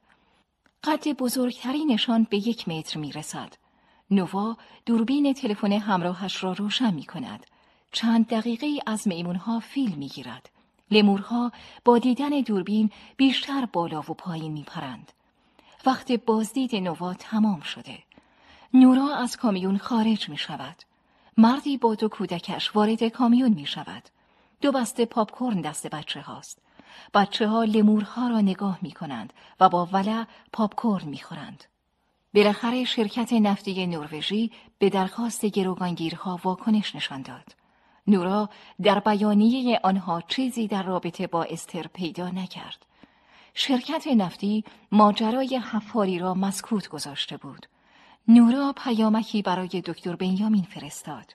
قد 0.84 1.08
بزرگترینشان 1.08 2.26
به 2.30 2.36
یک 2.36 2.68
متر 2.68 2.98
می 2.98 3.12
رسد. 3.12 3.52
نوا 4.10 4.56
دوربین 4.86 5.32
تلفن 5.32 5.72
همراهش 5.72 6.44
را 6.44 6.52
روشن 6.52 6.94
می 6.94 7.04
کند. 7.04 7.46
چند 7.92 8.26
دقیقه 8.26 8.80
از 8.86 9.08
میمونها 9.08 9.60
فیل 9.60 9.94
می 9.94 10.08
گیرد. 10.08 10.50
لمورها 10.90 11.52
با 11.84 11.98
دیدن 11.98 12.40
دوربین 12.40 12.90
بیشتر 13.16 13.68
بالا 13.72 13.98
و 13.98 14.02
پایین 14.02 14.52
می 14.52 14.62
پرند. 14.62 15.12
وقت 15.86 16.12
بازدید 16.12 16.76
نوا 16.76 17.14
تمام 17.14 17.60
شده. 17.60 17.98
نورا 18.74 19.14
از 19.14 19.36
کامیون 19.36 19.78
خارج 19.78 20.28
می 20.28 20.36
شود. 20.36 20.93
مردی 21.38 21.76
با 21.76 21.94
دو 21.94 22.08
کودکش 22.08 22.76
وارد 22.76 23.04
کامیون 23.04 23.52
می 23.52 23.66
شود. 23.66 24.02
دو 24.60 24.72
بسته 24.72 25.04
پاپکورن 25.04 25.60
دست 25.60 25.86
بچه 25.86 26.20
هاست. 26.20 26.58
بچه 27.14 27.48
ها 27.48 27.64
لمورها 27.64 28.28
را 28.28 28.40
نگاه 28.40 28.78
می 28.82 28.92
کنند 28.92 29.32
و 29.60 29.68
با 29.68 29.86
ولع 29.86 30.24
پاپکورن 30.52 31.08
می 31.08 31.18
خورند. 31.18 31.64
بالاخره 32.34 32.84
شرکت 32.84 33.32
نفتی 33.32 33.86
نروژی 33.86 34.52
به 34.78 34.90
درخواست 34.90 35.44
گروگانگیرها 35.46 36.40
واکنش 36.44 36.96
نشان 36.96 37.22
داد. 37.22 37.54
نورا 38.06 38.50
در 38.82 38.98
بیانیه 38.98 39.80
آنها 39.82 40.20
چیزی 40.20 40.68
در 40.68 40.82
رابطه 40.82 41.26
با 41.26 41.44
استر 41.44 41.86
پیدا 41.86 42.28
نکرد. 42.28 42.86
شرکت 43.54 44.06
نفتی 44.06 44.64
ماجرای 44.92 45.56
حفاری 45.56 46.18
را 46.18 46.34
مسکوت 46.34 46.88
گذاشته 46.88 47.36
بود. 47.36 47.66
نورا 48.28 48.74
پیامکی 48.76 49.42
برای 49.42 49.68
دکتر 49.68 50.16
بنیامین 50.16 50.62
فرستاد. 50.62 51.34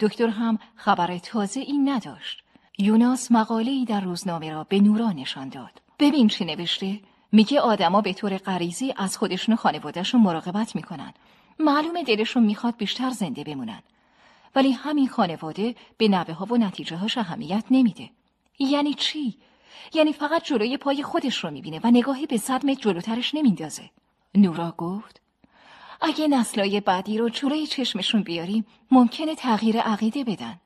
دکتر 0.00 0.28
هم 0.28 0.58
خبر 0.76 1.18
تازه 1.18 1.60
این 1.60 1.88
نداشت. 1.88 2.42
یوناس 2.78 3.32
مقاله‌ای 3.32 3.84
در 3.84 4.00
روزنامه 4.00 4.50
را 4.50 4.64
به 4.64 4.80
نورا 4.80 5.12
نشان 5.12 5.48
داد. 5.48 5.82
ببین 5.98 6.28
چی 6.28 6.44
نوشته؟ 6.44 7.00
میگه 7.32 7.60
آدما 7.60 8.00
به 8.00 8.12
طور 8.12 8.36
غریزی 8.36 8.94
از 8.96 9.18
خودشون 9.18 9.52
و 9.54 9.56
خانوادهشون 9.56 10.20
مراقبت 10.20 10.76
می‌کنن. 10.76 11.14
معلومه 11.58 12.04
دلشون 12.04 12.42
می‌خواد 12.42 12.76
بیشتر 12.76 13.10
زنده 13.10 13.44
بمونن. 13.44 13.82
ولی 14.54 14.72
همین 14.72 15.08
خانواده 15.08 15.74
به 15.98 16.08
نوه 16.08 16.34
ها 16.34 16.44
و 16.44 16.56
نتیجه 16.56 16.96
هاش 16.96 17.18
اهمیت 17.18 17.64
نمیده. 17.70 18.10
یعنی 18.58 18.94
چی؟ 18.94 19.38
یعنی 19.94 20.12
فقط 20.12 20.44
جلوی 20.44 20.76
پای 20.76 21.02
خودش 21.02 21.44
رو 21.44 21.50
می‌بینه 21.50 21.80
و 21.84 21.90
نگاهی 21.90 22.26
به 22.26 22.36
صد 22.36 22.66
متر 22.66 22.80
جلوترش 22.80 23.34
نمیندازه. 23.34 23.90
نورا 24.34 24.74
گفت 24.78 25.20
اگه 26.00 26.28
نسلای 26.28 26.80
بعدی 26.80 27.18
رو 27.18 27.28
جلوی 27.28 27.66
چشمشون 27.66 28.22
بیاریم 28.22 28.66
ممکنه 28.90 29.34
تغییر 29.34 29.80
عقیده 29.80 30.24
بدن. 30.24 30.60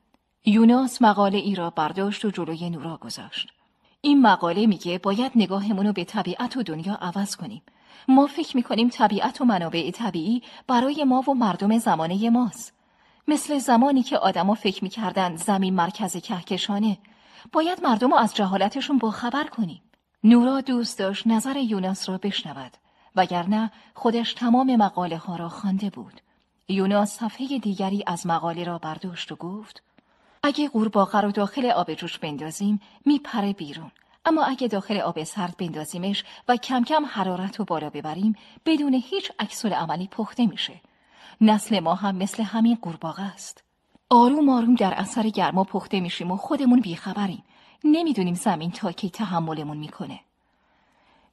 یوناس 0.45 1.01
مقاله 1.01 1.37
ای 1.37 1.55
را 1.55 1.69
برداشت 1.69 2.25
و 2.25 2.31
جلوی 2.31 2.69
نورا 2.69 2.97
گذاشت. 2.97 3.49
این 4.01 4.21
مقاله 4.21 4.65
میگه 4.65 4.97
باید 4.97 5.31
نگاهمون 5.35 5.87
رو 5.87 5.93
به 5.93 6.03
طبیعت 6.03 6.57
و 6.57 6.63
دنیا 6.63 6.93
عوض 6.93 7.35
کنیم. 7.35 7.61
ما 8.07 8.27
فکر 8.27 8.57
می‌کنیم 8.57 8.89
طبیعت 8.89 9.41
و 9.41 9.45
منابع 9.45 9.91
طبیعی 9.91 10.41
برای 10.67 11.03
ما 11.03 11.23
و 11.27 11.33
مردم 11.33 11.77
زمانه 11.77 12.29
ماست. 12.29 12.73
مثل 13.27 13.57
زمانی 13.57 14.03
که 14.03 14.17
آدما 14.17 14.53
فکر 14.53 14.83
می‌کردن 14.83 15.35
زمین 15.35 15.75
مرکز 15.75 16.17
کهکشانه. 16.17 16.97
باید 17.51 17.83
مردم 17.83 18.11
رو 18.11 18.17
از 18.17 18.35
جهالتشون 18.35 18.97
با 18.97 19.11
خبر 19.11 19.43
کنیم. 19.43 19.81
نورا 20.23 20.61
دوست 20.61 20.99
داشت 20.99 21.27
نظر 21.27 21.57
یوناس 21.57 22.09
را 22.09 22.17
بشنود. 22.17 22.71
وگرنه 23.15 23.71
خودش 23.93 24.33
تمام 24.33 24.75
مقاله 24.75 25.17
ها 25.17 25.35
را 25.35 25.49
خوانده 25.49 25.89
بود. 25.89 26.21
یوناس 26.67 27.17
صفحه 27.17 27.59
دیگری 27.59 28.03
از 28.07 28.27
مقاله 28.27 28.63
را 28.63 28.77
برداشت 28.77 29.31
و 29.31 29.35
گفت 29.35 29.83
اگه 30.43 30.69
قورباغه 30.69 31.21
رو 31.21 31.31
داخل 31.31 31.65
آب 31.65 31.93
جوش 31.93 32.17
بندازیم 32.17 32.81
میپره 33.05 33.53
بیرون. 33.53 33.91
اما 34.25 34.43
اگه 34.43 34.67
داخل 34.67 34.97
آب 34.97 35.23
سرد 35.23 35.57
بندازیمش 35.57 36.23
و 36.47 36.55
کم 36.57 36.83
کم 36.83 37.05
حرارت 37.05 37.55
رو 37.59 37.65
بالا 37.65 37.89
ببریم 37.89 38.35
بدون 38.65 38.93
هیچ 38.93 39.31
عکس 39.39 39.65
عملی 39.65 40.07
پخته 40.07 40.45
میشه. 40.45 40.81
نسل 41.41 41.79
ما 41.79 41.95
هم 41.95 42.15
مثل 42.15 42.43
همین 42.43 42.77
قورباغه 42.81 43.23
است. 43.23 43.63
آروم 44.09 44.49
آروم 44.49 44.75
در 44.75 44.93
اثر 44.93 45.29
گرما 45.29 45.63
پخته 45.63 45.99
میشیم 45.99 46.31
و 46.31 46.37
خودمون 46.37 46.79
بیخبریم. 46.79 47.43
نمی‌دونیم 47.83 48.33
زمین 48.33 48.71
تا 48.71 48.91
کی 48.91 49.09
تحملمون 49.09 49.77
می‌کنه. 49.77 50.19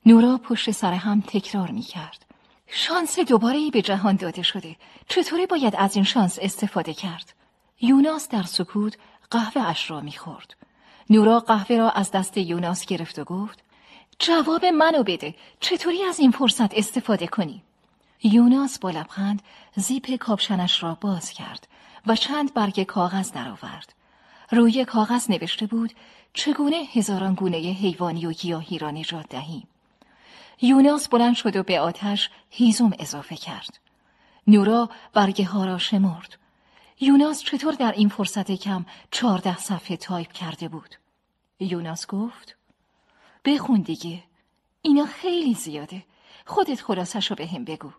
نورا 0.06 0.38
پشت 0.38 0.70
سر 0.70 0.92
هم 0.92 1.20
تکرار 1.20 1.70
می‌کرد 1.70 2.24
شانس 2.66 3.18
دوباره 3.18 3.58
ای 3.58 3.70
به 3.70 3.82
جهان 3.82 4.16
داده 4.16 4.42
شده 4.42 4.76
چطوری 5.08 5.46
باید 5.46 5.76
از 5.76 5.96
این 5.96 6.04
شانس 6.04 6.38
استفاده 6.42 6.94
کرد 6.94 7.32
یوناس 7.80 8.28
در 8.28 8.42
سکوت 8.42 8.96
قهوه 9.30 9.62
اش 9.62 9.90
را 9.90 10.00
می‌خورد. 10.00 10.56
نورا 11.10 11.40
قهوه 11.40 11.76
را 11.76 11.90
از 11.90 12.10
دست 12.10 12.36
یوناس 12.36 12.86
گرفت 12.86 13.18
و 13.18 13.24
گفت 13.24 13.58
جواب 14.18 14.64
منو 14.64 15.02
بده 15.02 15.34
چطوری 15.60 16.02
از 16.02 16.20
این 16.20 16.30
فرصت 16.30 16.74
استفاده 16.74 17.26
کنی؟ 17.26 17.62
یوناس 18.22 18.78
با 18.78 18.90
لبخند 18.90 19.42
زیپ 19.76 20.16
کاپشنش 20.16 20.82
را 20.82 20.98
باز 21.00 21.30
کرد 21.30 21.68
و 22.06 22.16
چند 22.16 22.54
برگ 22.54 22.82
کاغذ 22.82 23.32
درآورد. 23.32 23.94
روی 24.50 24.84
کاغذ 24.84 25.30
نوشته 25.30 25.66
بود 25.66 25.92
چگونه 26.34 26.76
هزاران 26.76 27.34
گونه 27.34 27.56
حیوانی 27.56 28.26
و 28.26 28.32
گیاهی 28.32 28.78
را 28.78 28.90
نجات 28.90 29.28
دهیم. 29.28 29.68
یوناس 30.62 31.08
بلند 31.08 31.34
شد 31.34 31.56
و 31.56 31.62
به 31.62 31.80
آتش 31.80 32.30
هیزم 32.50 32.90
اضافه 32.98 33.36
کرد. 33.36 33.78
نورا 34.46 34.90
برگه 35.12 35.44
ها 35.44 35.64
را 35.64 35.78
شمرد. 35.78 36.38
یوناس 37.00 37.42
چطور 37.42 37.74
در 37.74 37.92
این 37.92 38.08
فرصت 38.08 38.50
کم 38.50 38.86
چهارده 39.10 39.58
صفحه 39.58 39.96
تایپ 39.96 40.32
کرده 40.32 40.68
بود؟ 40.68 40.94
یوناس 41.60 42.06
گفت 42.06 42.56
بخون 43.44 43.80
دیگه 43.80 44.22
اینا 44.82 45.06
خیلی 45.06 45.54
زیاده 45.54 46.04
خودت 46.46 46.82
خلاصش 46.82 47.30
رو 47.30 47.36
بهم 47.36 47.64
بگو 47.64 47.90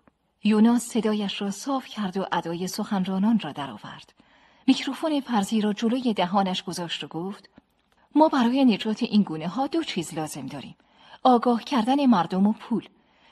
یوناس 0.44 0.84
صدایش 0.84 1.42
را 1.42 1.52
صاف 1.52 1.86
کرد 1.86 2.18
و 2.18 2.26
ادای 2.32 2.68
سخنرانان 2.68 3.40
را 3.40 3.52
درآورد. 3.52 4.14
میکروفون 4.68 5.20
فرزی 5.20 5.62
را 5.62 5.74
جلوی 5.74 6.14
دهانش 6.14 6.64
گذاشت 6.64 7.04
و 7.04 7.08
گفت 7.08 7.50
ما 8.16 8.28
برای 8.28 8.66
نجات 8.66 9.04
این 9.04 9.24
گونه 9.24 9.48
ها 9.48 9.68
دو 9.68 9.84
چیز 9.84 10.14
لازم 10.14 10.46
داریم 10.46 10.76
آگاه 11.24 11.64
کردن 11.64 12.06
مردم 12.06 12.48
و 12.48 12.54
پول. 12.54 12.84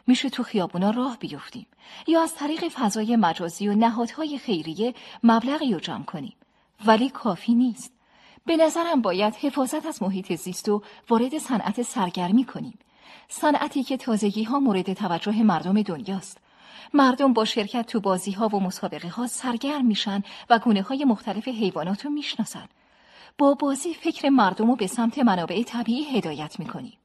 میشه 0.07 0.29
تو 0.29 0.43
خیابونا 0.43 0.89
راه 0.89 1.17
بیفتیم. 1.19 1.67
یا 2.07 2.21
از 2.23 2.35
طریق 2.35 2.67
فضای 2.67 3.15
مجازی 3.15 3.67
و 3.67 3.75
نهادهای 3.75 4.37
خیریه 4.37 4.93
مبلغی 5.23 5.73
رو 5.73 5.79
جمع 5.79 6.03
کنیم. 6.03 6.35
ولی 6.85 7.09
کافی 7.09 7.55
نیست. 7.55 7.93
به 8.45 8.57
نظرم 8.57 9.01
باید 9.01 9.35
حفاظت 9.35 9.85
از 9.85 10.03
محیط 10.03 10.35
زیست 10.35 10.69
و 10.69 10.83
وارد 11.09 11.37
صنعت 11.37 11.81
سرگرمی 11.81 12.45
کنیم. 12.45 12.79
صنعتی 13.29 13.83
که 13.83 13.97
تازگی 13.97 14.43
ها 14.43 14.59
مورد 14.59 14.93
توجه 14.93 15.43
مردم 15.43 15.81
دنیاست. 15.81 16.37
مردم 16.93 17.33
با 17.33 17.45
شرکت 17.45 17.85
تو 17.85 17.99
بازی 17.99 18.31
ها 18.31 18.47
و 18.47 18.59
مسابقه 18.59 19.09
ها 19.09 19.27
سرگرم 19.27 19.85
میشن 19.85 20.23
و 20.49 20.59
گونه 20.59 20.81
های 20.81 21.05
مختلف 21.05 21.47
حیوانات 21.47 22.05
رو 22.05 22.11
می‌شناسن. 22.11 22.67
با 23.37 23.53
بازی 23.53 23.93
فکر 23.93 24.29
مردم 24.29 24.67
رو 24.67 24.75
به 24.75 24.87
سمت 24.87 25.19
منابع 25.19 25.63
طبیعی 25.63 26.17
هدایت 26.17 26.59
می‌کنیم. 26.59 26.97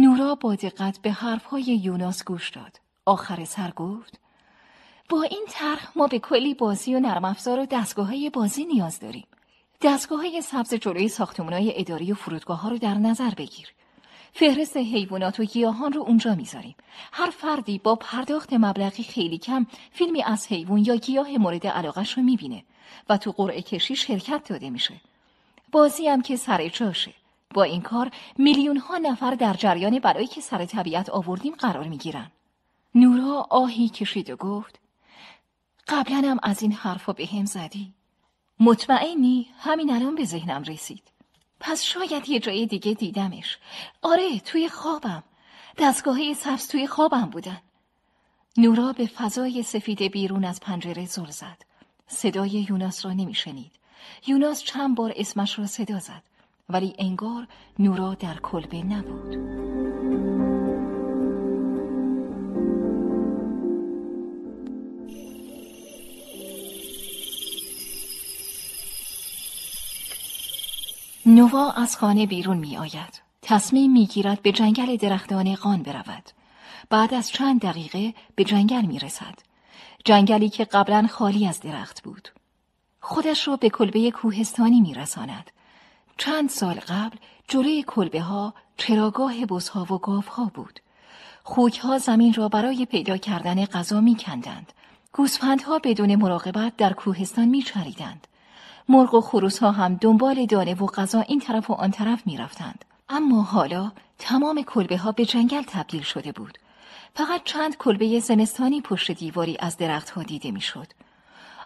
نورا 0.00 0.34
با 0.34 0.54
دقت 0.54 0.98
به 1.02 1.12
حرفهای 1.12 1.62
یوناس 1.62 2.24
گوش 2.24 2.50
داد. 2.50 2.80
آخر 3.06 3.44
سر 3.44 3.70
گفت 3.70 4.20
با 5.08 5.22
این 5.22 5.44
طرح 5.48 5.88
ما 5.96 6.06
به 6.06 6.18
کلی 6.18 6.54
بازی 6.54 6.94
و 6.94 7.00
نرم 7.00 7.24
افزار 7.24 7.60
و 7.60 7.66
دستگاه 7.66 8.06
های 8.06 8.30
بازی 8.30 8.64
نیاز 8.64 9.00
داریم. 9.00 9.26
دستگاه 9.82 10.20
های 10.20 10.42
سبز 10.42 10.74
جلوی 10.74 11.08
ساختمان 11.08 11.52
های 11.52 11.80
اداری 11.80 12.12
و 12.12 12.14
فرودگاه 12.14 12.60
ها 12.60 12.68
رو 12.68 12.78
در 12.78 12.94
نظر 12.94 13.30
بگیر. 13.30 13.68
فهرست 14.32 14.76
حیوانات 14.76 15.40
و 15.40 15.44
گیاهان 15.44 15.92
رو 15.92 16.02
اونجا 16.02 16.34
می‌ذاریم. 16.34 16.74
هر 17.12 17.30
فردی 17.30 17.78
با 17.78 17.96
پرداخت 17.96 18.52
مبلغی 18.52 19.02
خیلی 19.02 19.38
کم 19.38 19.66
فیلمی 19.92 20.22
از 20.22 20.46
حیوان 20.46 20.78
یا 20.78 20.96
گیاه 20.96 21.38
مورد 21.38 21.66
علاقش 21.66 22.18
رو 22.18 22.22
می‌بینه 22.22 22.64
و 23.08 23.16
تو 23.16 23.32
قرعه 23.32 23.62
کشی 23.62 23.96
شرکت 23.96 24.48
داده 24.48 24.70
میشه. 24.70 25.00
بازی 25.72 26.08
هم 26.08 26.22
که 26.22 26.36
سر 26.36 26.68
جاشه. 26.68 27.19
با 27.54 27.62
این 27.62 27.82
کار 27.82 28.10
میلیون 28.38 28.76
ها 28.76 28.98
نفر 28.98 29.34
در 29.34 29.54
جریان 29.54 29.98
برای 29.98 30.26
که 30.26 30.40
سر 30.40 30.64
طبیعت 30.64 31.10
آوردیم 31.10 31.54
قرار 31.54 31.88
می‌گیرن. 31.88 32.30
نورا 32.94 33.46
آهی 33.50 33.88
کشید 33.88 34.30
و 34.30 34.36
گفت 34.36 34.80
قبلا 35.88 36.38
از 36.42 36.62
این 36.62 36.72
حرفا 36.72 37.12
به 37.12 37.26
هم 37.26 37.44
زدی. 37.44 37.94
مطمئنی 38.60 39.50
همین 39.58 39.92
الان 39.92 40.14
به 40.14 40.24
ذهنم 40.24 40.62
رسید. 40.62 41.02
پس 41.60 41.82
شاید 41.82 42.28
یه 42.28 42.40
جای 42.40 42.66
دیگه 42.66 42.94
دیدمش. 42.94 43.58
آره 44.02 44.40
توی 44.40 44.68
خوابم. 44.68 45.22
دستگاهی 45.78 46.34
سبز 46.34 46.68
توی 46.68 46.86
خوابم 46.86 47.30
بودن. 47.30 47.60
نورا 48.56 48.92
به 48.92 49.06
فضای 49.06 49.62
سفید 49.62 50.02
بیرون 50.02 50.44
از 50.44 50.60
پنجره 50.60 51.06
زل 51.06 51.30
زد. 51.30 51.62
صدای 52.06 52.66
یوناس 52.68 53.04
را 53.04 53.12
نمیشنید. 53.12 53.72
یوناس 54.26 54.62
چند 54.62 54.96
بار 54.96 55.12
اسمش 55.16 55.58
را 55.58 55.66
صدا 55.66 55.98
زد. 55.98 56.22
ولی 56.70 56.94
انگار 56.98 57.46
نورا 57.78 58.14
در 58.14 58.34
کلبه 58.34 58.82
نبود. 58.82 59.36
نوا 71.26 71.70
از 71.70 71.96
خانه 71.96 72.26
بیرون 72.26 72.56
می 72.56 72.76
آید. 72.76 73.22
تصمیم 73.42 73.92
می 73.92 74.06
گیرد 74.06 74.42
به 74.42 74.52
جنگل 74.52 74.96
درختان 74.96 75.54
قان 75.54 75.82
برود. 75.82 76.30
بعد 76.90 77.14
از 77.14 77.30
چند 77.30 77.60
دقیقه 77.60 78.14
به 78.34 78.44
جنگل 78.44 78.86
می 78.86 78.98
رسد. 78.98 79.34
جنگلی 80.04 80.48
که 80.48 80.64
قبلا 80.64 81.06
خالی 81.10 81.46
از 81.46 81.60
درخت 81.60 82.02
بود. 82.02 82.28
خودش 83.00 83.48
را 83.48 83.56
به 83.56 83.70
کلبه 83.70 84.10
کوهستانی 84.10 84.80
می 84.80 84.94
رساند. 84.94 85.50
چند 86.20 86.50
سال 86.50 86.74
قبل 86.74 87.16
جلوی 87.48 87.84
کلبه 87.86 88.20
ها 88.20 88.54
چراگاه 88.76 89.46
بزها 89.46 89.94
و 89.94 89.98
گاف 89.98 90.28
ها 90.28 90.50
بود. 90.54 90.80
خوک 91.42 91.78
ها 91.78 91.98
زمین 91.98 92.34
را 92.34 92.48
برای 92.48 92.86
پیدا 92.86 93.16
کردن 93.16 93.64
غذا 93.64 94.00
می 94.00 94.16
کندند. 94.16 94.72
گوسفندها 95.12 95.78
بدون 95.78 96.16
مراقبت 96.16 96.76
در 96.76 96.92
کوهستان 96.92 97.48
می 97.48 97.62
چریدند. 97.62 98.26
مرغ 98.88 99.14
و 99.14 99.20
خروس 99.20 99.58
ها 99.58 99.70
هم 99.70 99.94
دنبال 99.94 100.46
دانه 100.46 100.74
و 100.74 100.86
غذا 100.86 101.20
این 101.20 101.40
طرف 101.40 101.70
و 101.70 101.72
آن 101.72 101.90
طرف 101.90 102.26
می 102.26 102.36
رفتند. 102.36 102.84
اما 103.08 103.42
حالا 103.42 103.92
تمام 104.18 104.62
کلبه 104.62 104.96
ها 104.98 105.12
به 105.12 105.24
جنگل 105.24 105.62
تبدیل 105.62 106.02
شده 106.02 106.32
بود. 106.32 106.58
فقط 107.14 107.44
چند 107.44 107.76
کلبه 107.76 108.20
زمستانی 108.20 108.80
پشت 108.80 109.10
دیواری 109.10 109.56
از 109.60 109.76
درختها 109.76 110.22
دیده 110.22 110.50
می‌شد. 110.50 110.86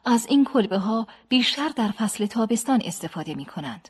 از 0.04 0.26
این 0.26 0.44
کلبه 0.44 0.78
ها 0.78 1.06
بیشتر 1.28 1.68
در 1.68 1.90
فصل 1.90 2.26
تابستان 2.26 2.82
استفاده 2.84 3.34
می 3.34 3.44
کنند. 3.44 3.88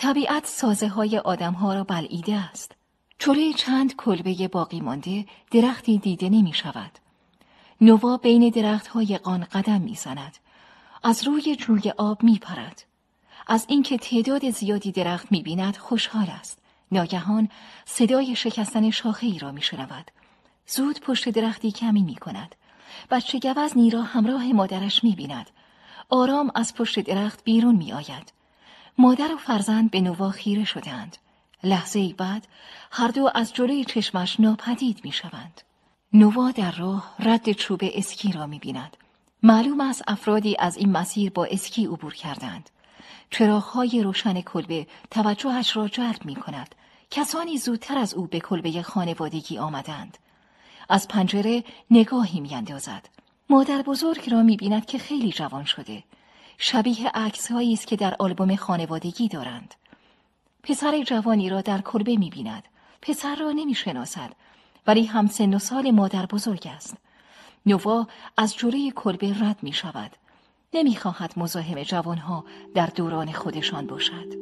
طبیعت 0.00 0.46
سازه 0.46 0.88
های 0.88 1.18
آدم 1.18 1.52
ها 1.52 1.74
را 1.74 1.84
بلعیده 1.84 2.36
است. 2.36 2.72
چوله 3.18 3.52
چند 3.52 3.96
کلبه 3.96 4.48
باقی 4.48 4.80
مانده 4.80 5.26
درختی 5.50 5.98
دیده 5.98 6.28
نمی 6.28 6.52
شود. 6.52 6.90
نوا 7.80 8.16
بین 8.16 8.48
درخت 8.50 8.86
های 8.86 9.18
قان 9.18 9.44
قدم 9.44 9.80
می 9.80 9.94
زند. 9.94 10.36
از 11.02 11.26
روی 11.26 11.56
جوی 11.56 11.90
آب 11.90 12.22
می 12.22 12.38
پرد. 12.38 12.84
از 13.46 13.66
اینکه 13.68 13.98
تعداد 13.98 14.50
زیادی 14.50 14.92
درخت 14.92 15.32
می 15.32 15.42
بیند 15.42 15.76
خوشحال 15.76 16.26
است. 16.40 16.58
ناگهان 16.92 17.48
صدای 17.84 18.36
شکستن 18.36 18.90
شاخه 18.90 19.26
ای 19.26 19.38
را 19.38 19.52
می 19.52 19.62
شنود. 19.62 20.10
زود 20.66 21.00
پشت 21.00 21.28
درختی 21.28 21.72
کمی 21.72 22.02
می 22.02 22.16
کند. 22.16 22.54
بچه 23.10 23.38
گوز 23.38 23.76
نیرا 23.76 24.02
همراه 24.02 24.52
مادرش 24.52 25.04
می 25.04 25.14
بیند. 25.14 25.50
آرام 26.08 26.50
از 26.54 26.74
پشت 26.74 27.00
درخت 27.00 27.44
بیرون 27.44 27.76
می 27.76 27.92
آید. 27.92 28.39
مادر 28.98 29.34
و 29.34 29.36
فرزند 29.36 29.90
به 29.90 30.00
نوا 30.00 30.30
خیره 30.30 30.64
شدند. 30.64 31.16
لحظه 31.62 32.14
بعد 32.18 32.46
هر 32.90 33.08
دو 33.08 33.30
از 33.34 33.52
جلوی 33.52 33.84
چشمش 33.84 34.40
ناپدید 34.40 35.00
می 35.04 35.12
شوند. 35.12 35.60
نوا 36.12 36.50
در 36.50 36.70
راه 36.70 37.14
رد 37.18 37.52
چوب 37.52 37.80
اسکی 37.82 38.32
را 38.32 38.46
می 38.46 38.58
بیند. 38.58 38.96
معلوم 39.42 39.80
است 39.80 40.02
افرادی 40.06 40.56
از 40.58 40.76
این 40.76 40.92
مسیر 40.92 41.30
با 41.30 41.44
اسکی 41.44 41.86
عبور 41.86 42.14
کردند. 42.14 42.70
چراغهای 43.30 44.02
روشن 44.02 44.40
کلبه 44.40 44.86
توجهش 45.10 45.76
را 45.76 45.88
جلب 45.88 46.24
می 46.24 46.36
کند. 46.36 46.74
کسانی 47.10 47.58
زودتر 47.58 47.98
از 47.98 48.14
او 48.14 48.26
به 48.26 48.40
کلبه 48.40 48.82
خانوادگی 48.82 49.58
آمدند. 49.58 50.18
از 50.88 51.08
پنجره 51.08 51.64
نگاهی 51.90 52.40
میاندازد. 52.40 53.08
مادر 53.50 53.82
بزرگ 53.82 54.30
را 54.30 54.42
می 54.42 54.56
بیند 54.56 54.86
که 54.86 54.98
خیلی 54.98 55.32
جوان 55.32 55.64
شده. 55.64 56.02
شبیه 56.62 57.10
عکس 57.14 57.50
است 57.50 57.86
که 57.86 57.96
در 57.96 58.16
آلبوم 58.18 58.56
خانوادگی 58.56 59.28
دارند. 59.28 59.74
پسر 60.62 61.02
جوانی 61.02 61.50
را 61.50 61.60
در 61.60 61.80
کلبه 61.80 62.16
می 62.16 62.30
بیند. 62.30 62.62
پسر 63.02 63.36
را 63.36 63.50
نمی 63.52 63.74
شناسد. 63.74 64.32
ولی 64.86 65.04
هم 65.04 65.26
سن 65.26 65.54
و 65.54 65.58
سال 65.58 65.90
مادر 65.90 66.26
بزرگ 66.26 66.68
است. 66.76 66.96
نوا 67.66 68.06
از 68.36 68.56
جوره 68.56 68.90
کلبه 68.90 69.34
رد 69.40 69.56
می 69.62 69.72
شود. 69.72 70.10
نمی 70.74 70.96
خواهد 70.96 71.32
مزاحم 71.36 71.82
جوانها 71.82 72.44
در 72.74 72.86
دوران 72.86 73.32
خودشان 73.32 73.86
باشد. 73.86 74.34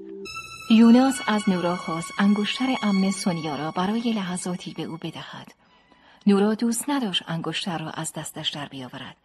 یوناس 0.71 1.21
از 1.27 1.49
نورا 1.49 1.77
خواست 1.77 2.11
انگشتر 2.19 2.75
ام 2.83 3.11
سونیا 3.11 3.57
را 3.57 3.71
برای 3.71 4.13
لحظاتی 4.13 4.73
به 4.73 4.83
او 4.83 4.97
بدهد. 4.97 5.55
نورا 6.27 6.55
دوست 6.55 6.91
نداشت 6.91 7.23
انگشتر 7.29 7.79
را 7.79 7.91
از 7.91 8.13
دستش 8.13 8.49
در 8.49 8.67
بیاورد 8.67 9.17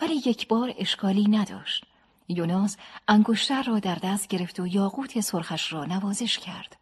ولی 0.00 0.14
یک 0.14 0.48
بار 0.48 0.74
اشکالی 0.78 1.28
نداشت. 1.28 1.84
یوناس 2.28 2.76
انگشتر 3.08 3.62
را 3.62 3.78
در 3.78 3.94
دست 3.94 4.28
گرفت 4.28 4.60
و 4.60 4.66
یاقوت 4.66 5.20
سرخش 5.20 5.72
را 5.72 5.84
نوازش 5.84 6.38
کرد. 6.38 6.76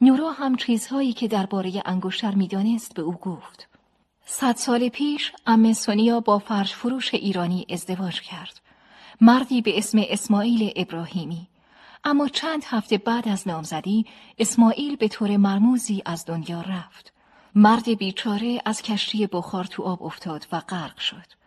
نورا 0.00 0.32
هم 0.32 0.56
چیزهایی 0.56 1.12
که 1.12 1.28
درباره 1.28 1.82
انگشتر 1.84 2.34
می‌دانست 2.34 2.94
به 2.94 3.02
او 3.02 3.12
گفت. 3.12 3.68
صد 4.26 4.56
سال 4.56 4.88
پیش 4.88 5.32
ام 5.46 5.72
سونیا 5.72 6.20
با 6.20 6.38
فرش 6.38 6.74
فروش 6.74 7.14
ایرانی 7.14 7.66
ازدواج 7.70 8.20
کرد. 8.20 8.60
مردی 9.20 9.62
به 9.62 9.78
اسم 9.78 10.02
اسماعیل 10.08 10.72
ابراهیمی. 10.76 11.46
اما 12.04 12.28
چند 12.28 12.64
هفته 12.66 12.98
بعد 12.98 13.28
از 13.28 13.48
نامزدی 13.48 14.06
اسماعیل 14.38 14.96
به 14.96 15.08
طور 15.08 15.36
مرموزی 15.36 16.02
از 16.06 16.24
دنیا 16.24 16.60
رفت. 16.60 17.12
مرد 17.54 17.98
بیچاره 17.98 18.62
از 18.64 18.82
کشتی 18.82 19.26
بخار 19.26 19.64
تو 19.64 19.82
آب 19.82 20.02
افتاد 20.02 20.46
و 20.52 20.60
غرق 20.60 20.98
شد. 20.98 21.41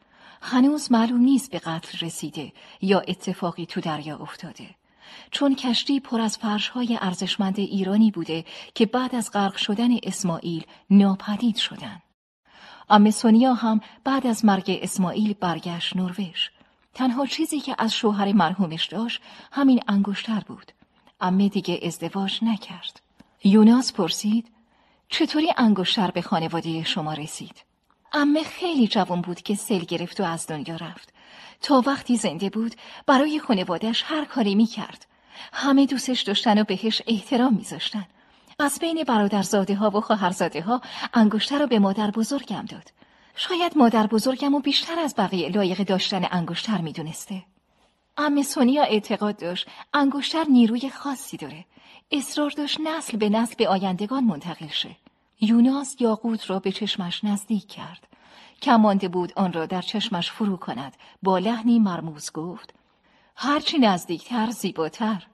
هنوز 0.45 0.91
معلوم 0.91 1.19
نیست 1.21 1.51
به 1.51 1.59
قتل 1.59 2.05
رسیده 2.05 2.53
یا 2.81 2.99
اتفاقی 2.99 3.65
تو 3.65 3.81
دریا 3.81 4.17
افتاده. 4.17 4.69
چون 5.31 5.55
کشتی 5.55 5.99
پر 5.99 6.21
از 6.21 6.37
فرشهای 6.37 6.97
ارزشمند 7.01 7.59
ایرانی 7.59 8.11
بوده 8.11 8.45
که 8.75 8.85
بعد 8.85 9.15
از 9.15 9.31
غرق 9.31 9.55
شدن 9.55 9.89
اسماعیل 10.03 10.65
ناپدید 10.89 11.55
شدن. 11.55 12.01
ام 12.89 13.11
سونیا 13.11 13.53
هم 13.53 13.81
بعد 14.03 14.27
از 14.27 14.45
مرگ 14.45 14.79
اسماعیل 14.81 15.33
برگشت 15.33 15.95
نروژ. 15.95 16.47
تنها 16.93 17.25
چیزی 17.25 17.59
که 17.59 17.75
از 17.77 17.93
شوهر 17.93 18.31
مرحومش 18.31 18.85
داشت 18.85 19.21
همین 19.51 19.79
انگشتر 19.87 20.39
بود. 20.39 20.71
امه 21.21 21.49
دیگه 21.49 21.79
ازدواج 21.83 22.39
نکرد. 22.43 23.01
یوناس 23.43 23.93
پرسید 23.93 24.47
چطوری 25.09 25.53
انگشتر 25.57 26.11
به 26.11 26.21
خانواده 26.21 26.83
شما 26.83 27.13
رسید؟ 27.13 27.74
امه 28.13 28.43
خیلی 28.43 28.87
جوان 28.87 29.21
بود 29.21 29.41
که 29.41 29.55
سل 29.55 29.79
گرفت 29.79 30.19
و 30.19 30.23
از 30.23 30.47
دنیا 30.47 30.75
رفت. 30.75 31.13
تا 31.61 31.83
وقتی 31.85 32.17
زنده 32.17 32.49
بود 32.49 32.75
برای 33.05 33.39
خانوادهش 33.39 34.03
هر 34.05 34.25
کاری 34.25 34.55
می 34.55 34.65
کرد. 34.65 35.05
همه 35.53 35.85
دوستش 35.85 36.21
داشتن 36.21 36.61
و 36.61 36.63
بهش 36.63 37.01
احترام 37.07 37.53
میذاشتن. 37.53 38.05
از 38.59 38.79
بین 38.79 39.03
برادرزاده 39.03 39.75
ها 39.75 39.89
و 39.89 40.01
خواهرزاده 40.01 40.61
ها 40.61 40.81
انگشتر 41.13 41.59
رو 41.59 41.67
به 41.67 41.79
مادر 41.79 42.11
بزرگم 42.11 42.65
داد. 42.69 42.91
شاید 43.35 43.77
مادر 43.77 44.07
بزرگم 44.07 44.55
و 44.55 44.59
بیشتر 44.59 44.99
از 44.99 45.15
بقیه 45.17 45.49
لایق 45.49 45.83
داشتن 45.83 46.27
انگشتر 46.31 46.77
می‌دونسته. 46.77 47.43
ام 48.17 48.43
سونیا 48.43 48.83
اعتقاد 48.83 49.37
داشت 49.37 49.67
انگشتر 49.93 50.43
نیروی 50.43 50.89
خاصی 50.89 51.37
داره. 51.37 51.65
اصرار 52.11 52.49
داشت 52.49 52.79
نسل 52.79 53.17
به 53.17 53.29
نسل 53.29 53.55
به 53.55 53.67
آیندگان 53.67 54.23
منتقل 54.23 54.67
شه. 54.67 54.95
یوناس 55.41 55.95
یاقوت 55.99 56.49
را 56.49 56.59
به 56.59 56.71
چشمش 56.71 57.23
نزدیک 57.23 57.67
کرد. 57.67 58.07
کمانده 58.61 59.07
بود 59.07 59.33
آن 59.35 59.53
را 59.53 59.65
در 59.65 59.81
چشمش 59.81 60.31
فرو 60.31 60.57
کند. 60.57 60.95
با 61.23 61.37
لحنی 61.37 61.79
مرموز 61.79 62.31
گفت 62.31 62.73
هرچی 63.35 63.77
نزدیکتر 63.77 64.51
زیباتر. 64.51 65.27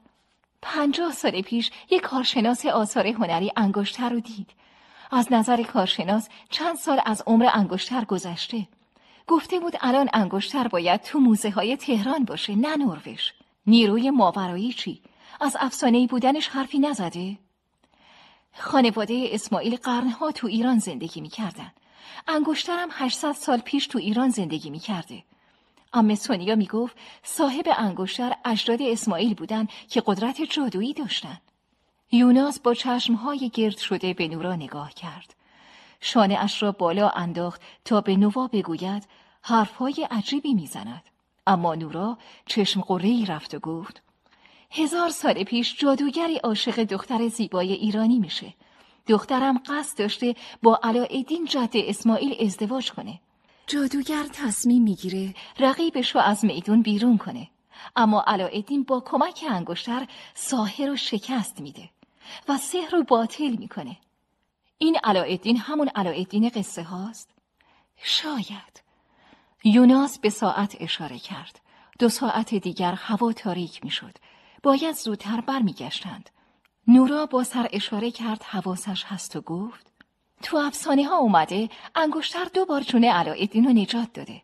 پنجاه 0.61 1.11
سال 1.11 1.41
پیش 1.41 1.71
یک 1.89 2.01
کارشناس 2.01 2.65
آثار 2.65 3.07
هنری 3.07 3.51
انگشتر 3.57 4.09
رو 4.09 4.19
دید. 4.19 4.49
از 5.11 5.33
نظر 5.33 5.63
کارشناس 5.63 6.29
چند 6.49 6.75
سال 6.75 7.01
از 7.05 7.23
عمر 7.27 7.49
انگشتر 7.53 8.05
گذشته. 8.05 8.67
گفته 9.27 9.59
بود 9.59 9.73
الان 9.81 10.09
انگشتر 10.13 10.67
باید 10.67 11.01
تو 11.01 11.19
موزه 11.19 11.49
های 11.49 11.77
تهران 11.77 12.25
باشه 12.25 12.55
نه 12.55 12.75
نروژ. 12.75 13.29
نیروی 13.67 14.09
ماورایی 14.09 14.73
چی؟ 14.73 15.01
از 15.41 15.57
افسانه 15.59 16.07
بودنش 16.07 16.47
حرفی 16.47 16.79
نزده؟ 16.79 17.37
خانواده 18.53 19.29
اسماعیل 19.31 19.75
قرنها 19.75 20.31
تو 20.31 20.47
ایران 20.47 20.79
زندگی 20.79 21.21
می‌کردن. 21.21 21.71
انگشترم 22.27 22.89
800 22.91 23.31
سال 23.31 23.59
پیش 23.59 23.87
تو 23.87 23.99
ایران 23.99 24.29
زندگی 24.29 24.69
می‌کرده. 24.69 25.23
ام 25.93 26.15
سونیا 26.15 26.55
می‌گفت 26.55 26.95
صاحب 27.23 27.65
انگشتر 27.77 28.33
اجداد 28.45 28.81
اسماعیل 28.81 29.33
بودن 29.33 29.67
که 29.89 30.03
قدرت 30.05 30.41
جادویی 30.41 30.93
داشتن. 30.93 31.37
یوناس 32.11 32.59
با 32.59 32.73
چشمهای 32.73 33.49
گرد 33.53 33.77
شده 33.77 34.13
به 34.13 34.27
نورا 34.27 34.55
نگاه 34.55 34.93
کرد. 34.93 35.35
شانه 36.01 36.37
اش 36.39 36.63
را 36.63 36.71
بالا 36.71 37.09
انداخت 37.09 37.61
تا 37.85 38.01
به 38.01 38.15
نوا 38.15 38.47
بگوید 38.47 39.07
حرفهای 39.41 40.07
عجیبی 40.11 40.53
می‌زند. 40.53 41.03
اما 41.47 41.75
نورا 41.75 42.17
چشم 42.45 42.81
قرهی 42.81 43.25
رفت 43.25 43.53
و 43.55 43.59
گفت 43.59 44.01
هزار 44.71 45.09
سال 45.09 45.43
پیش 45.43 45.75
جادوگری 45.77 46.37
عاشق 46.37 46.83
دختر 46.83 47.27
زیبای 47.27 47.73
ایرانی 47.73 48.19
میشه. 48.19 48.53
دخترم 49.07 49.57
قصد 49.57 49.99
داشته 49.99 50.35
با 50.63 50.79
علایالدین 50.83 51.45
جد 51.45 51.69
اسماعیل 51.73 52.45
ازدواج 52.45 52.91
کنه. 52.91 53.19
جادوگر 53.67 54.23
تصمیم 54.33 54.83
می‌گیره 54.83 55.33
رقیبش 55.59 56.15
رو 56.15 56.21
از 56.21 56.45
میدون 56.45 56.81
بیرون 56.81 57.17
کنه. 57.17 57.47
اما 57.95 58.23
علایالدین 58.27 58.83
با 58.83 58.99
کمک 58.99 59.45
انگشتر 59.49 60.07
ساحر 60.33 60.87
رو 60.87 60.95
شکست 60.95 61.61
میده 61.61 61.89
و 62.47 62.57
سحر 62.57 62.89
رو 62.91 63.03
باطل 63.03 63.55
می‌کنه. 63.59 63.97
این 64.77 64.97
علایالدین 65.03 65.57
همون 65.57 65.89
علایالدین 65.95 66.49
قصه 66.49 66.83
هاست؟ 66.83 67.29
شاید. 68.03 68.83
یوناس 69.63 70.19
به 70.19 70.29
ساعت 70.29 70.77
اشاره 70.79 71.19
کرد. 71.19 71.61
دو 71.99 72.09
ساعت 72.09 72.55
دیگر 72.55 72.93
هوا 72.93 73.33
تاریک 73.33 73.83
می‌شد. 73.83 74.17
باید 74.63 74.95
زودتر 74.95 75.41
برمیگشتند. 75.41 76.29
نورا 76.87 77.25
با 77.25 77.43
سر 77.43 77.69
اشاره 77.73 78.11
کرد 78.11 78.43
حواسش 78.43 79.03
هست 79.03 79.35
و 79.35 79.41
گفت 79.41 79.91
تو 80.43 80.57
افسانه 80.57 81.03
ها 81.03 81.17
اومده 81.17 81.69
انگشتر 81.95 82.45
دو 82.53 82.65
بار 82.65 82.81
جون 82.81 83.03
علایالدین 83.03 83.65
رو 83.65 83.73
نجات 83.73 84.13
داده. 84.13 84.41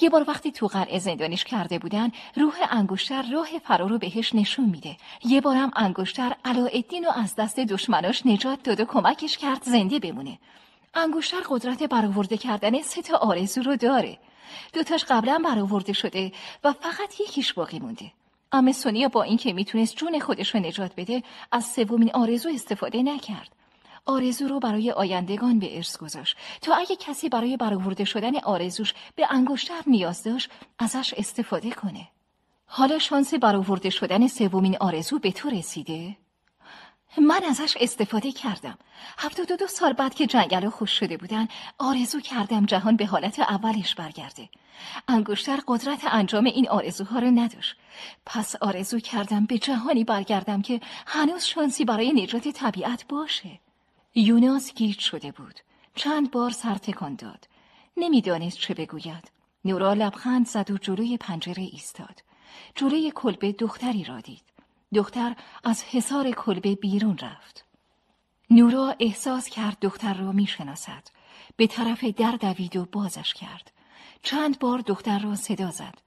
یه 0.00 0.10
بار 0.10 0.24
وقتی 0.28 0.52
تو 0.52 0.66
قلعه 0.66 0.98
زندانیش 0.98 1.44
کرده 1.44 1.78
بودن 1.78 2.10
روح 2.36 2.54
انگشتر 2.70 3.22
راه 3.32 3.48
فرار 3.64 3.88
رو 3.88 3.98
بهش 3.98 4.34
نشون 4.34 4.64
میده 4.64 4.96
یه 5.24 5.40
بارم 5.40 5.70
انگشتر 5.76 6.36
علاءالدین 6.44 7.04
رو 7.04 7.10
از 7.10 7.34
دست 7.34 7.60
دشمناش 7.60 8.26
نجات 8.26 8.62
داد 8.62 8.80
و 8.80 8.84
کمکش 8.84 9.38
کرد 9.38 9.62
زنده 9.62 9.98
بمونه 9.98 10.38
انگشتر 10.94 11.40
قدرت 11.48 11.82
برآورده 11.82 12.36
کردن 12.36 12.82
سه 12.82 13.02
تا 13.02 13.16
آرزو 13.16 13.62
رو 13.62 13.76
داره 13.76 14.18
دوتاش 14.72 15.04
قبلا 15.04 15.42
برآورده 15.44 15.92
شده 15.92 16.32
و 16.64 16.72
فقط 16.72 17.20
یکیش 17.20 17.52
باقی 17.52 17.78
مونده 17.78 18.12
اما 18.52 18.72
سونیا 18.72 19.08
با 19.08 19.22
اینکه 19.22 19.52
می‌تونست 19.52 19.96
جون 19.96 20.20
خودش 20.20 20.54
رو 20.54 20.60
نجات 20.60 20.92
بده 20.96 21.22
از 21.52 21.64
سومین 21.64 22.10
آرزو 22.14 22.48
استفاده 22.48 23.02
نکرد. 23.02 23.56
آرزو 24.06 24.48
رو 24.48 24.60
برای 24.60 24.90
آیندگان 24.90 25.58
به 25.58 25.76
ارث 25.76 25.96
گذاشت. 25.96 26.36
تا 26.62 26.74
اگه 26.74 26.96
کسی 26.96 27.28
برای 27.28 27.56
برآورده 27.56 28.04
شدن 28.04 28.36
آرزوش 28.38 28.94
به 29.14 29.26
انگشتر 29.30 29.80
نیاز 29.86 30.22
داشت 30.22 30.50
ازش 30.78 31.14
استفاده 31.16 31.70
کنه. 31.70 32.08
حالا 32.66 32.98
شانس 32.98 33.34
برآورده 33.34 33.90
شدن 33.90 34.26
سومین 34.26 34.76
آرزو 34.80 35.18
به 35.18 35.32
تو 35.32 35.50
رسیده؟ 35.50 36.16
من 37.18 37.44
ازش 37.44 37.76
استفاده 37.80 38.32
کردم 38.32 38.78
هفتاد 39.18 39.50
و 39.50 39.56
دو 39.56 39.66
سال 39.66 39.92
بعد 39.92 40.14
که 40.14 40.26
جنگل 40.26 40.68
خوش 40.68 40.90
شده 40.90 41.16
بودن 41.16 41.48
آرزو 41.78 42.20
کردم 42.20 42.66
جهان 42.66 42.96
به 42.96 43.06
حالت 43.06 43.38
اولش 43.38 43.94
برگرده 43.94 44.48
انگشتر 45.08 45.60
قدرت 45.68 46.00
انجام 46.04 46.44
این 46.44 46.68
آرزوها 46.68 47.18
رو 47.18 47.30
نداشت 47.30 47.76
پس 48.26 48.56
آرزو 48.56 48.98
کردم 48.98 49.46
به 49.46 49.58
جهانی 49.58 50.04
برگردم 50.04 50.62
که 50.62 50.80
هنوز 51.06 51.44
شانسی 51.44 51.84
برای 51.84 52.12
نجات 52.12 52.48
طبیعت 52.48 53.04
باشه 53.08 53.60
یوناس 54.14 54.74
گیج 54.74 54.98
شده 54.98 55.32
بود. 55.32 55.60
چند 55.94 56.30
بار 56.30 56.50
سر 56.50 56.74
تکان 56.74 57.14
داد. 57.14 57.48
نمی‌دانست 57.96 58.58
چه 58.58 58.74
بگوید. 58.74 59.30
نورا 59.64 59.94
لبخند 59.94 60.46
زد 60.46 60.70
و 60.70 60.78
جلوی 60.78 61.16
پنجره 61.16 61.62
ایستاد. 61.62 62.22
جلوی 62.74 63.12
کلبه 63.14 63.52
دختری 63.52 64.04
را 64.04 64.20
دید. 64.20 64.42
دختر 64.94 65.36
از 65.64 65.82
حصار 65.82 66.30
کلبه 66.30 66.74
بیرون 66.74 67.18
رفت. 67.18 67.64
نورا 68.50 68.96
احساس 69.00 69.48
کرد 69.48 69.76
دختر 69.80 70.14
را 70.14 70.32
می‌شناسد. 70.32 71.08
به 71.56 71.66
طرف 71.66 72.04
در 72.04 72.32
دوید 72.32 72.76
و 72.76 72.84
بازش 72.92 73.34
کرد. 73.34 73.72
چند 74.22 74.58
بار 74.58 74.78
دختر 74.78 75.18
را 75.18 75.34
صدا 75.34 75.70
زد. 75.70 75.98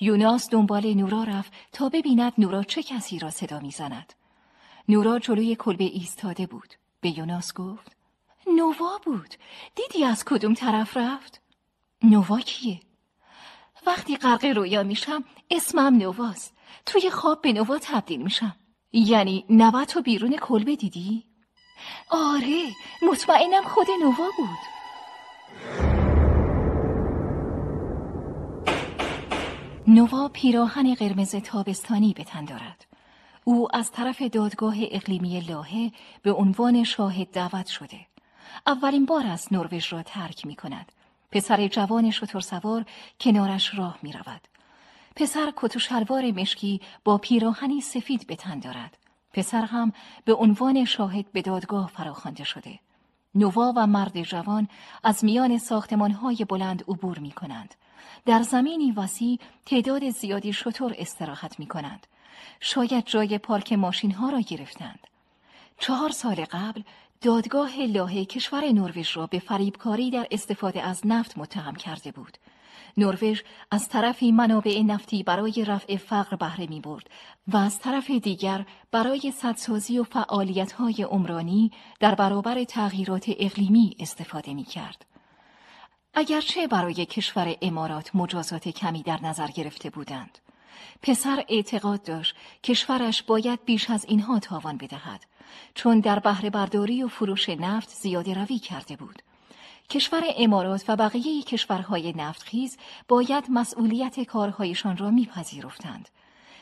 یوناس 0.00 0.50
دنبال 0.50 0.94
نورا 0.94 1.24
رفت 1.24 1.52
تا 1.72 1.88
ببیند 1.88 2.32
نورا 2.38 2.62
چه 2.62 2.82
کسی 2.82 3.18
را 3.18 3.30
صدا 3.30 3.60
می‌زند. 3.60 4.12
نورا 4.88 5.18
جلوی 5.18 5.56
کلبه 5.56 5.84
ایستاده 5.84 6.46
بود. 6.46 6.74
به 7.00 7.18
یوناس 7.18 7.54
گفت 7.54 7.96
نووا 8.56 8.98
بود 9.04 9.34
دیدی 9.74 10.04
از 10.04 10.24
کدوم 10.24 10.54
طرف 10.54 10.96
رفت؟ 10.96 11.40
نووا 12.02 12.40
کیه؟ 12.40 12.80
وقتی 13.86 14.16
غرق 14.16 14.44
رویا 14.44 14.82
میشم 14.82 15.24
اسمم 15.50 15.96
نواست 15.96 16.57
توی 16.86 17.10
خواب 17.10 17.42
به 17.42 17.52
نوا 17.52 17.78
تبدیل 17.78 18.22
میشم 18.22 18.56
یعنی 18.92 19.44
نوت 19.50 19.96
رو 19.96 20.02
بیرون 20.02 20.36
کلبه 20.36 20.76
دیدی؟ 20.76 21.24
آره 22.10 22.64
مطمئنم 23.02 23.64
خود 23.64 23.86
نوا 24.02 24.30
بود 24.36 24.78
نوا 29.88 30.28
پیراهن 30.28 30.94
قرمز 30.94 31.34
تابستانی 31.34 32.12
به 32.12 32.24
تن 32.24 32.44
دارد 32.44 32.86
او 33.44 33.76
از 33.76 33.90
طرف 33.90 34.22
دادگاه 34.22 34.74
اقلیمی 34.78 35.40
لاهه 35.40 35.92
به 36.22 36.32
عنوان 36.32 36.84
شاهد 36.84 37.30
دعوت 37.30 37.66
شده. 37.66 38.06
اولین 38.66 39.04
بار 39.06 39.26
است 39.26 39.52
نروژ 39.52 39.92
را 39.92 40.02
ترک 40.02 40.46
می 40.46 40.56
کند. 40.56 40.92
پسر 41.30 41.68
جوان 41.68 42.10
شتر 42.10 42.40
سوار 42.40 42.84
کنارش 43.20 43.78
راه 43.78 43.98
می 44.02 44.12
رود. 44.12 44.40
پسر 45.18 45.52
کت 45.56 45.76
و 45.76 45.78
شلوار 45.78 46.30
مشکی 46.30 46.80
با 47.04 47.18
پیراهنی 47.18 47.80
سفید 47.80 48.26
به 48.26 48.36
تن 48.36 48.58
دارد. 48.58 48.96
پسر 49.32 49.62
هم 49.64 49.92
به 50.24 50.34
عنوان 50.34 50.84
شاهد 50.84 51.32
به 51.32 51.42
دادگاه 51.42 51.88
فراخوانده 51.88 52.44
شده. 52.44 52.78
نوا 53.34 53.72
و 53.76 53.86
مرد 53.86 54.22
جوان 54.22 54.68
از 55.04 55.24
میان 55.24 55.58
ساختمانهای 55.58 56.44
بلند 56.44 56.84
عبور 56.88 57.18
می 57.18 57.30
کنند. 57.30 57.74
در 58.26 58.42
زمینی 58.42 58.92
وسیع 58.92 59.38
تعداد 59.66 60.10
زیادی 60.10 60.52
شتر 60.52 60.94
استراحت 60.98 61.58
می 61.58 61.66
کنند. 61.66 62.06
شاید 62.60 63.06
جای 63.06 63.38
پارک 63.38 63.72
ماشین 63.72 64.10
ها 64.10 64.30
را 64.30 64.40
گرفتند. 64.40 65.00
چهار 65.78 66.10
سال 66.10 66.44
قبل 66.44 66.82
دادگاه 67.20 67.80
لاهه 67.80 68.24
کشور 68.24 68.72
نروژ 68.72 69.16
را 69.16 69.26
به 69.26 69.38
فریبکاری 69.38 70.10
در 70.10 70.26
استفاده 70.30 70.82
از 70.82 71.06
نفت 71.06 71.38
متهم 71.38 71.74
کرده 71.74 72.10
بود. 72.10 72.38
نروژ 72.98 73.42
از 73.70 73.88
طرفی 73.88 74.32
منابع 74.32 74.82
نفتی 74.82 75.22
برای 75.22 75.64
رفع 75.64 75.96
فقر 75.96 76.36
بهره 76.36 76.66
می 76.66 76.80
برد 76.80 77.10
و 77.48 77.56
از 77.56 77.78
طرف 77.78 78.10
دیگر 78.10 78.66
برای 78.90 79.32
سدسازی 79.36 79.98
و 79.98 80.04
فعالیت 80.04 80.72
های 80.72 81.02
عمرانی 81.02 81.70
در 82.00 82.14
برابر 82.14 82.64
تغییرات 82.64 83.24
اقلیمی 83.38 83.96
استفاده 83.98 84.54
می 84.54 84.64
کرد. 84.64 85.06
اگرچه 86.14 86.66
برای 86.66 87.06
کشور 87.06 87.56
امارات 87.62 88.10
مجازات 88.14 88.68
کمی 88.68 89.02
در 89.02 89.18
نظر 89.22 89.46
گرفته 89.46 89.90
بودند. 89.90 90.38
پسر 91.02 91.44
اعتقاد 91.48 92.02
داشت 92.02 92.34
کشورش 92.64 93.22
باید 93.22 93.64
بیش 93.64 93.90
از 93.90 94.04
اینها 94.08 94.38
تاوان 94.38 94.76
بدهد 94.76 95.24
چون 95.74 96.00
در 96.00 96.18
بهره 96.18 96.50
برداری 96.50 97.02
و 97.02 97.08
فروش 97.08 97.48
نفت 97.48 97.88
زیاده 97.88 98.34
روی 98.34 98.58
کرده 98.58 98.96
بود. 98.96 99.22
کشور 99.90 100.22
امارات 100.36 100.84
و 100.88 100.96
بقیه 100.96 101.42
کشورهای 101.42 102.12
نفتخیز 102.16 102.76
باید 103.08 103.44
مسئولیت 103.50 104.20
کارهایشان 104.20 104.96
را 104.96 105.10
میپذیرفتند. 105.10 106.08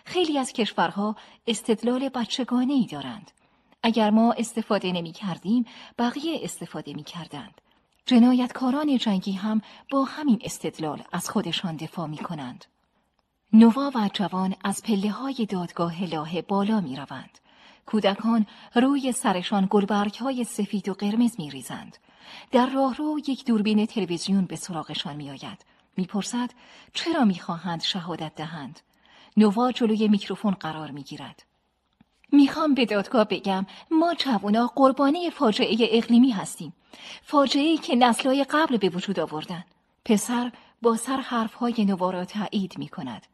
خیلی 0.05 0.39
از 0.39 0.53
کشورها 0.53 1.17
استدلال 1.47 2.09
بچگانه 2.09 2.73
ای 2.73 2.87
دارند. 2.87 3.31
اگر 3.83 4.11
ما 4.11 4.33
استفاده 4.33 4.93
نمی 4.93 5.13
کردیم، 5.13 5.65
بقیه 5.99 6.41
استفاده 6.43 6.95
می 6.95 7.05
کردند. 7.05 7.61
جنایتکاران 8.07 8.99
جنگی 8.99 9.33
هم 9.33 9.63
با 9.91 10.05
همین 10.05 10.39
استدلال 10.45 11.03
از 11.13 11.31
خودشان 11.31 11.77
دفاع 11.77 12.07
می 12.07 12.17
کنند. 12.17 12.65
نوا 13.53 13.93
و 13.95 14.11
جوان 14.13 14.55
از 14.65 14.83
پله 14.83 15.11
های 15.11 15.47
دادگاه 15.51 16.05
لاهه 16.05 16.43
بالا 16.43 16.81
می 16.81 16.97
روند. 16.97 17.39
کودکان 17.87 18.47
روی 18.75 19.13
سرشان 19.13 19.67
گلبرگ 19.71 20.15
های 20.15 20.45
سفید 20.45 20.89
و 20.89 20.95
قرمز 20.95 21.35
می 21.39 21.51
ریزند. 21.51 21.97
در 22.51 22.67
راهرو 22.67 23.19
یک 23.29 23.45
دوربین 23.45 23.87
تلویزیون 23.87 24.45
به 24.45 24.57
سراغشان 24.57 25.17
می 25.17 25.31
آید. 25.31 25.65
می 25.97 26.05
پرسد 26.05 26.51
چرا 26.93 27.25
می 27.25 27.39
خواهند 27.39 27.83
شهادت 27.83 28.35
دهند؟ 28.35 28.81
نوا 29.37 29.73
جلوی 29.73 30.09
میکروفون 30.09 30.55
قرار 30.55 30.91
می 30.91 31.03
گیرد. 31.03 31.43
می‌خوام 32.33 32.75
به 32.75 32.87
دادگاه 32.87 33.25
بگم 33.25 33.67
ما 33.91 34.15
جوانا 34.15 34.67
قربانی 34.75 35.31
فاجعه 35.31 35.77
اقلیمی 35.81 36.31
هستیم. 36.31 36.73
فاجعه 37.23 37.77
که 37.77 37.97
نسلهای 37.97 38.45
قبل 38.45 38.77
به 38.77 38.89
وجود 38.89 39.21
آوردن. 39.21 39.65
پسر 40.05 40.53
با 40.83 40.97
سر 40.97 41.17
حرفهای 41.17 41.85
نوا 41.85 42.11
را 42.11 42.25
تایید 42.25 42.79
می 42.79 42.89
کند. 42.89 43.27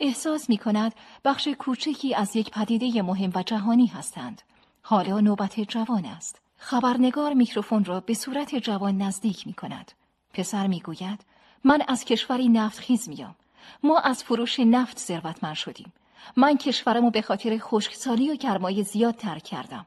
احساس 0.00 0.48
می 0.48 0.58
کند 0.58 0.94
بخش 1.24 1.48
کوچکی 1.48 2.14
از 2.14 2.36
یک 2.36 2.50
پدیده 2.50 3.02
مهم 3.02 3.32
و 3.34 3.42
جهانی 3.42 3.86
هستند. 3.86 4.42
حالا 4.82 5.20
نوبت 5.20 5.60
جوان 5.60 6.04
است. 6.04 6.40
خبرنگار 6.58 7.32
میکروفون 7.34 7.84
را 7.84 8.00
به 8.00 8.14
صورت 8.14 8.54
جوان 8.54 8.98
نزدیک 9.02 9.46
می 9.46 9.52
کند. 9.52 9.92
پسر 10.34 10.66
می 10.66 10.80
گوید 10.80 11.20
من 11.64 11.82
از 11.88 12.04
کشوری 12.04 12.48
نفت 12.48 12.78
خیز 12.78 13.08
میام. 13.08 13.34
ما 13.82 13.98
از 13.98 14.24
فروش 14.24 14.60
نفت 14.60 14.98
ثروتمند 14.98 15.54
شدیم. 15.54 15.92
من 16.36 16.56
کشورمو 16.56 17.10
به 17.10 17.22
خاطر 17.22 17.58
خشکسالی 17.60 18.30
و 18.30 18.34
گرمای 18.34 18.82
زیاد 18.82 19.14
ترک 19.14 19.42
کردم. 19.42 19.86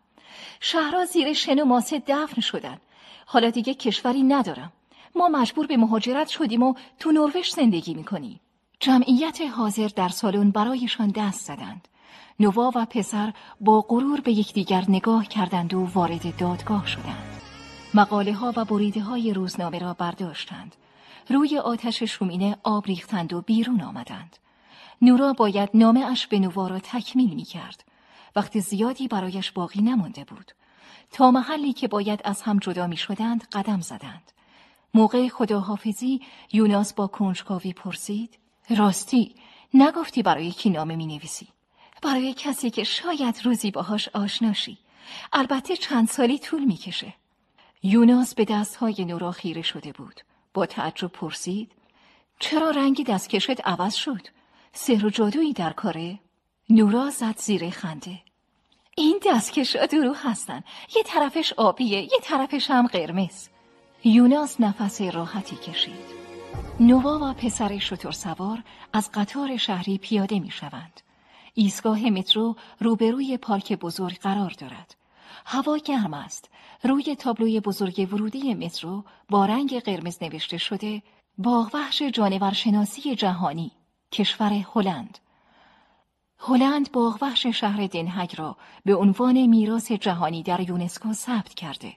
شهرها 0.60 1.06
زیر 1.06 1.34
شن 1.34 1.60
و 1.60 1.66
ماسه 1.66 2.04
دفن 2.08 2.42
شدن 2.42 2.78
حالا 3.26 3.50
دیگه 3.50 3.74
کشوری 3.74 4.24
ندارم 4.24 4.72
ما 5.16 5.28
مجبور 5.28 5.68
به 5.68 5.78
مهاجرت 5.78 6.28
شدیم 6.28 6.64
و 6.64 6.74
تو 7.00 7.12
نروژ 7.12 7.50
زندگی 7.50 7.94
می‌کنیم 7.94 8.40
جمعیت 8.80 9.42
حاضر 9.42 9.88
در 9.88 10.10
سالن 10.10 10.52
برایشان 10.52 11.08
دست 11.08 11.46
زدند 11.46 11.88
نوا 12.42 12.72
و 12.76 12.86
پسر 12.86 13.34
با 13.62 13.82
غرور 13.82 14.22
به 14.22 14.32
یکدیگر 14.32 14.86
نگاه 14.90 15.26
کردند 15.26 15.74
و 15.74 15.86
وارد 15.86 16.38
دادگاه 16.38 16.88
شدند 16.88 17.42
مقاله 17.94 18.34
ها 18.34 18.54
و 18.56 18.66
بریده 18.66 19.02
های 19.02 19.34
روزنامه 19.34 19.80
را 19.80 19.94
برداشتند 19.94 20.76
روی 21.30 21.58
آتش 21.58 22.04
شومینه 22.04 22.58
آب 22.64 22.86
ریختند 22.88 23.34
و 23.34 23.42
بیرون 23.42 23.82
آمدند 23.82 24.38
نورا 25.02 25.34
باید 25.34 25.70
نامه 25.74 26.06
اش 26.06 26.28
به 26.28 26.40
نوا 26.40 26.68
را 26.68 26.80
تکمیل 26.80 27.34
می 27.34 27.44
کرد. 27.44 27.84
وقتی 28.36 28.60
زیادی 28.60 29.08
برایش 29.08 29.52
باقی 29.52 29.82
نمانده 29.82 30.24
بود. 30.24 30.52
تا 31.12 31.32
محلی 31.32 31.74
که 31.74 31.88
باید 31.88 32.22
از 32.24 32.42
هم 32.42 32.60
جدا 32.60 32.88
می 32.88 32.98
شدند 32.98 33.48
قدم 33.52 33.82
زدند. 33.82 34.32
موقع 34.94 35.28
خداحافظی 35.28 36.22
یوناس 36.54 36.94
با 36.94 37.08
کنجکاوی 37.08 37.74
پرسید 37.74 38.38
راستی 38.78 39.36
نگفتی 39.74 40.24
برای 40.24 40.52
کی 40.52 40.70
نامه 40.70 40.96
می 40.96 41.06
نویسی؟ 41.06 41.48
برای 42.02 42.34
کسی 42.34 42.70
که 42.70 42.84
شاید 42.84 43.42
روزی 43.44 43.72
باهاش 43.72 44.10
آشناشی. 44.10 44.78
البته 45.34 45.78
چند 45.78 46.08
سالی 46.08 46.40
طول 46.40 46.64
می‌کشه. 46.64 47.14
یوناس 47.84 48.36
به 48.36 48.46
دستهای 48.46 49.06
نورا 49.06 49.32
خیره 49.32 49.62
شده 49.62 49.92
بود. 49.92 50.22
با 50.54 50.66
تعجب 50.66 51.08
پرسید 51.08 51.72
چرا 52.40 52.70
رنگ 52.70 53.06
دستکشت 53.06 53.68
عوض 53.68 53.94
شد؟ 53.94 54.28
سحر 54.74 55.06
و 55.06 55.10
جادویی 55.10 55.54
در 55.54 55.74
کاره؟ 55.74 56.20
نورا 56.70 57.10
زد 57.10 57.38
زیر 57.38 57.70
خنده. 57.70 58.20
این 58.98 59.20
دستکشا 59.26 59.86
درو 59.86 60.14
هستن. 60.14 60.64
یه 60.96 61.04
طرفش 61.04 61.54
آبیه، 61.54 62.02
یه 62.02 62.20
طرفش 62.24 62.72
هم 62.72 62.88
قرمز. 62.88 63.48
یوناس 64.04 64.62
نفس 64.62 65.02
راحتی 65.02 65.56
کشید. 65.56 66.22
نوا 66.80 67.20
و 67.24 67.34
پسر 67.34 67.80
شتر 67.80 68.12
سوار 68.12 68.64
از 68.94 69.12
قطار 69.14 69.58
شهری 69.58 69.98
پیاده 69.98 70.40
می 70.40 70.52
شوند. 70.52 71.01
ایستگاه 71.54 72.10
مترو 72.10 72.56
روبروی 72.80 73.38
پارک 73.38 73.74
بزرگ 73.74 74.20
قرار 74.20 74.54
دارد. 74.58 74.96
هوا 75.46 75.78
گرم 75.78 76.14
است. 76.14 76.50
روی 76.84 77.16
تابلوی 77.16 77.60
بزرگ 77.60 78.08
ورودی 78.14 78.54
مترو 78.54 79.04
با 79.30 79.46
رنگ 79.46 79.80
قرمز 79.80 80.24
نوشته 80.24 80.58
شده 80.58 81.02
باغوحش 81.38 82.02
جانورشناسی 82.02 83.16
جهانی 83.16 83.72
کشور 84.12 84.66
هلند 84.76 85.20
هلند 86.40 86.92
باغوحش 86.92 87.48
شهر 87.48 87.88
دنهگ 87.88 88.36
را 88.38 88.58
به 88.86 88.96
عنوان 88.96 89.46
میراث 89.46 89.92
جهانی 89.92 90.44
در 90.44 90.70
یونسکو 90.70 91.14
ثبت 91.14 91.54
کرده 91.54 91.94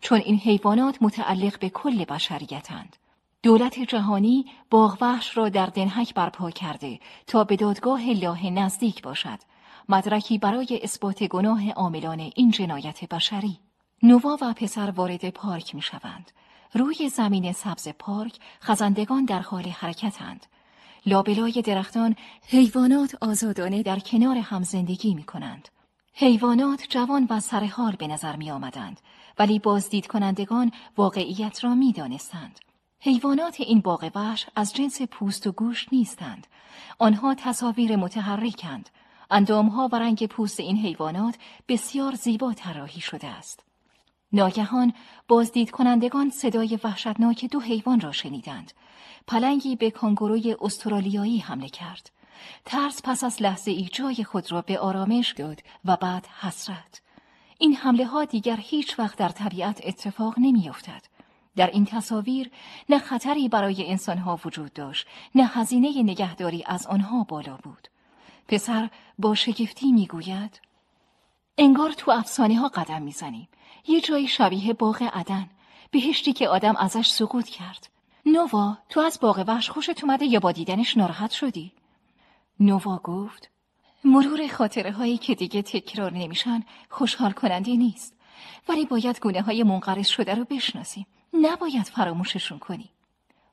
چون 0.00 0.20
این 0.20 0.38
حیوانات 0.38 0.98
متعلق 1.00 1.58
به 1.58 1.68
کل 1.70 2.04
بشریتند 2.04 2.96
دولت 3.42 3.78
جهانی 3.78 4.46
باغوحش 4.70 5.36
را 5.36 5.48
در 5.48 5.66
دنهک 5.66 6.14
برپا 6.14 6.50
کرده 6.50 7.00
تا 7.26 7.44
به 7.44 7.56
دادگاه 7.56 8.10
لاه 8.10 8.50
نزدیک 8.50 9.02
باشد 9.02 9.38
مدرکی 9.88 10.38
برای 10.38 10.80
اثبات 10.82 11.22
گناه 11.24 11.70
عاملان 11.70 12.30
این 12.36 12.50
جنایت 12.50 13.08
بشری 13.08 13.58
نوا 14.02 14.38
و 14.40 14.52
پسر 14.52 14.90
وارد 14.90 15.30
پارک 15.30 15.74
می 15.74 15.82
شوند. 15.82 16.32
روی 16.74 17.08
زمین 17.08 17.52
سبز 17.52 17.88
پارک 17.88 18.38
خزندگان 18.62 19.24
در 19.24 19.40
حال 19.40 19.64
حرکتند. 19.64 20.46
لابلای 21.06 21.62
درختان 21.64 22.16
حیوانات 22.48 23.14
آزادانه 23.20 23.82
در 23.82 23.98
کنار 23.98 24.36
هم 24.36 24.62
زندگی 24.62 25.14
می 25.14 25.24
کنند. 25.24 25.68
حیوانات 26.14 26.86
جوان 26.88 27.26
و 27.30 27.40
سرحال 27.40 27.96
به 27.96 28.06
نظر 28.06 28.36
می 28.36 28.50
آمدند 28.50 29.00
ولی 29.38 29.58
بازدید 29.58 30.06
کنندگان 30.06 30.72
واقعیت 30.96 31.64
را 31.64 31.74
می 31.74 31.92
دانستند. 31.92 32.58
حیوانات 33.04 33.60
این 33.60 33.80
باغ 33.80 34.10
وحش 34.14 34.46
از 34.56 34.74
جنس 34.74 35.02
پوست 35.02 35.46
و 35.46 35.52
گوشت 35.52 35.88
نیستند. 35.92 36.46
آنها 36.98 37.34
تصاویر 37.34 37.96
متحرکند. 37.96 38.88
اندامها 39.30 39.88
و 39.92 39.96
رنگ 39.96 40.26
پوست 40.26 40.60
این 40.60 40.76
حیوانات 40.76 41.34
بسیار 41.68 42.14
زیبا 42.14 42.52
طراحی 42.52 43.00
شده 43.00 43.26
است. 43.26 43.64
ناگهان 44.32 44.92
بازدید 45.28 45.70
کنندگان 45.70 46.30
صدای 46.30 46.78
وحشتناک 46.84 47.44
دو 47.44 47.60
حیوان 47.60 48.00
را 48.00 48.12
شنیدند. 48.12 48.72
پلنگی 49.26 49.76
به 49.76 49.90
کانگوروی 49.90 50.56
استرالیایی 50.60 51.38
حمله 51.38 51.68
کرد. 51.68 52.10
ترس 52.64 53.00
پس 53.04 53.24
از 53.24 53.42
لحظه 53.42 53.70
ای 53.70 53.88
جای 53.92 54.24
خود 54.24 54.52
را 54.52 54.62
به 54.62 54.78
آرامش 54.78 55.32
داد 55.32 55.62
و 55.84 55.96
بعد 55.96 56.26
حسرت. 56.26 57.02
این 57.58 57.76
حمله 57.76 58.06
ها 58.06 58.24
دیگر 58.24 58.56
هیچ 58.56 58.98
وقت 58.98 59.18
در 59.18 59.28
طبیعت 59.28 59.80
اتفاق 59.84 60.34
نمی 60.38 60.68
افتد. 60.68 61.11
در 61.56 61.66
این 61.66 61.84
تصاویر 61.84 62.50
نه 62.88 62.98
خطری 62.98 63.48
برای 63.48 63.90
انسانها 63.90 64.40
وجود 64.44 64.72
داشت 64.72 65.06
نه 65.34 65.46
هزینه 65.46 66.02
نگهداری 66.02 66.64
از 66.66 66.86
آنها 66.86 67.24
بالا 67.24 67.56
بود. 67.56 67.88
پسر 68.48 68.90
با 69.18 69.34
شگفتی 69.34 69.92
می‌گوید 69.92 70.60
انگار 71.58 71.92
تو 71.92 72.10
افسانه 72.10 72.58
ها 72.58 72.68
قدم 72.68 73.02
می‌زنیم 73.02 73.48
یه 73.86 74.00
جایی 74.00 74.28
شبیه 74.28 74.72
باغ 74.72 75.10
عدن. 75.12 75.50
بهشتی 75.90 76.32
که 76.32 76.48
آدم 76.48 76.76
ازش 76.76 77.08
سقوط 77.10 77.48
کرد. 77.48 77.88
نووا 78.26 78.78
تو 78.88 79.00
از 79.00 79.18
باغ 79.20 79.44
وحش 79.46 79.70
خوشت 79.70 80.04
اومده 80.04 80.26
یا 80.26 80.40
با 80.40 80.52
دیدنش 80.52 80.96
ناراحت 80.96 81.30
شدی؟ 81.30 81.72
نووا 82.60 82.96
گفت 83.04 83.50
مرور 84.04 84.48
خاطره 84.48 84.92
هایی 84.92 85.18
که 85.18 85.34
دیگه 85.34 85.62
تکرار 85.62 86.12
نمیشن 86.12 86.64
خوشحال 86.88 87.32
کننده 87.32 87.76
نیست. 87.76 88.16
ولی 88.68 88.84
باید 88.84 89.20
گونه 89.20 89.42
های 89.42 89.62
منقرض 89.62 90.06
شده 90.06 90.34
رو 90.34 90.44
بشناسیم. 90.44 91.06
نباید 91.34 91.86
فراموششون 91.86 92.58
کنی. 92.58 92.90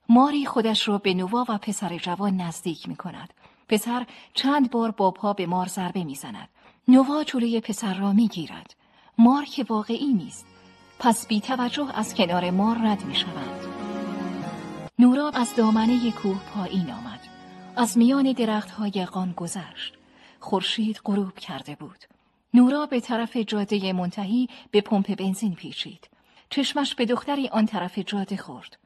ماری 0.09 0.45
خودش 0.45 0.87
را 0.87 0.97
به 0.97 1.13
نوا 1.13 1.45
و 1.49 1.57
پسر 1.57 1.97
جوان 1.97 2.37
نزدیک 2.37 2.89
می 2.89 2.95
کند. 2.95 3.33
پسر 3.69 4.05
چند 4.33 4.71
بار 4.71 4.91
با 4.91 5.11
پا 5.11 5.33
به 5.33 5.45
مار 5.45 5.67
ضربه 5.67 6.03
می 6.03 6.15
زند. 6.15 6.49
نوا 6.87 7.23
جلوی 7.23 7.59
پسر 7.59 7.93
را 7.93 8.13
می 8.13 8.27
گیرد. 8.27 8.75
مار 9.17 9.45
که 9.45 9.65
واقعی 9.69 10.13
نیست. 10.13 10.45
پس 10.99 11.27
بی 11.27 11.41
توجه 11.41 11.87
از 11.95 12.15
کنار 12.15 12.51
مار 12.51 12.77
رد 12.77 13.05
می 13.05 13.15
شوند. 13.15 13.65
نورا 14.99 15.29
از 15.29 15.55
دامنه 15.55 16.11
کوه 16.11 16.39
پایین 16.53 16.91
آمد. 16.91 17.19
از 17.75 17.97
میان 17.97 18.31
درخت 18.31 18.71
های 18.71 19.05
قان 19.05 19.31
گذشت. 19.31 19.93
خورشید 20.39 21.01
غروب 21.05 21.39
کرده 21.39 21.75
بود. 21.75 22.05
نورا 22.53 22.85
به 22.85 22.99
طرف 22.99 23.37
جاده 23.37 23.93
منتهی 23.93 24.49
به 24.71 24.81
پمپ 24.81 25.15
بنزین 25.15 25.55
پیچید. 25.55 26.09
چشمش 26.49 26.95
به 26.95 27.05
دختری 27.05 27.47
آن 27.47 27.65
طرف 27.65 27.99
جاده 27.99 28.37
خورد. 28.37 28.77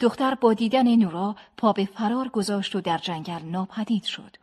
دختر 0.00 0.34
با 0.34 0.54
دیدن 0.54 0.96
نورا 0.96 1.36
پا 1.56 1.72
به 1.72 1.84
فرار 1.84 2.28
گذاشت 2.28 2.76
و 2.76 2.80
در 2.80 2.98
جنگل 2.98 3.42
ناپدید 3.42 4.04
شد. 4.04 4.36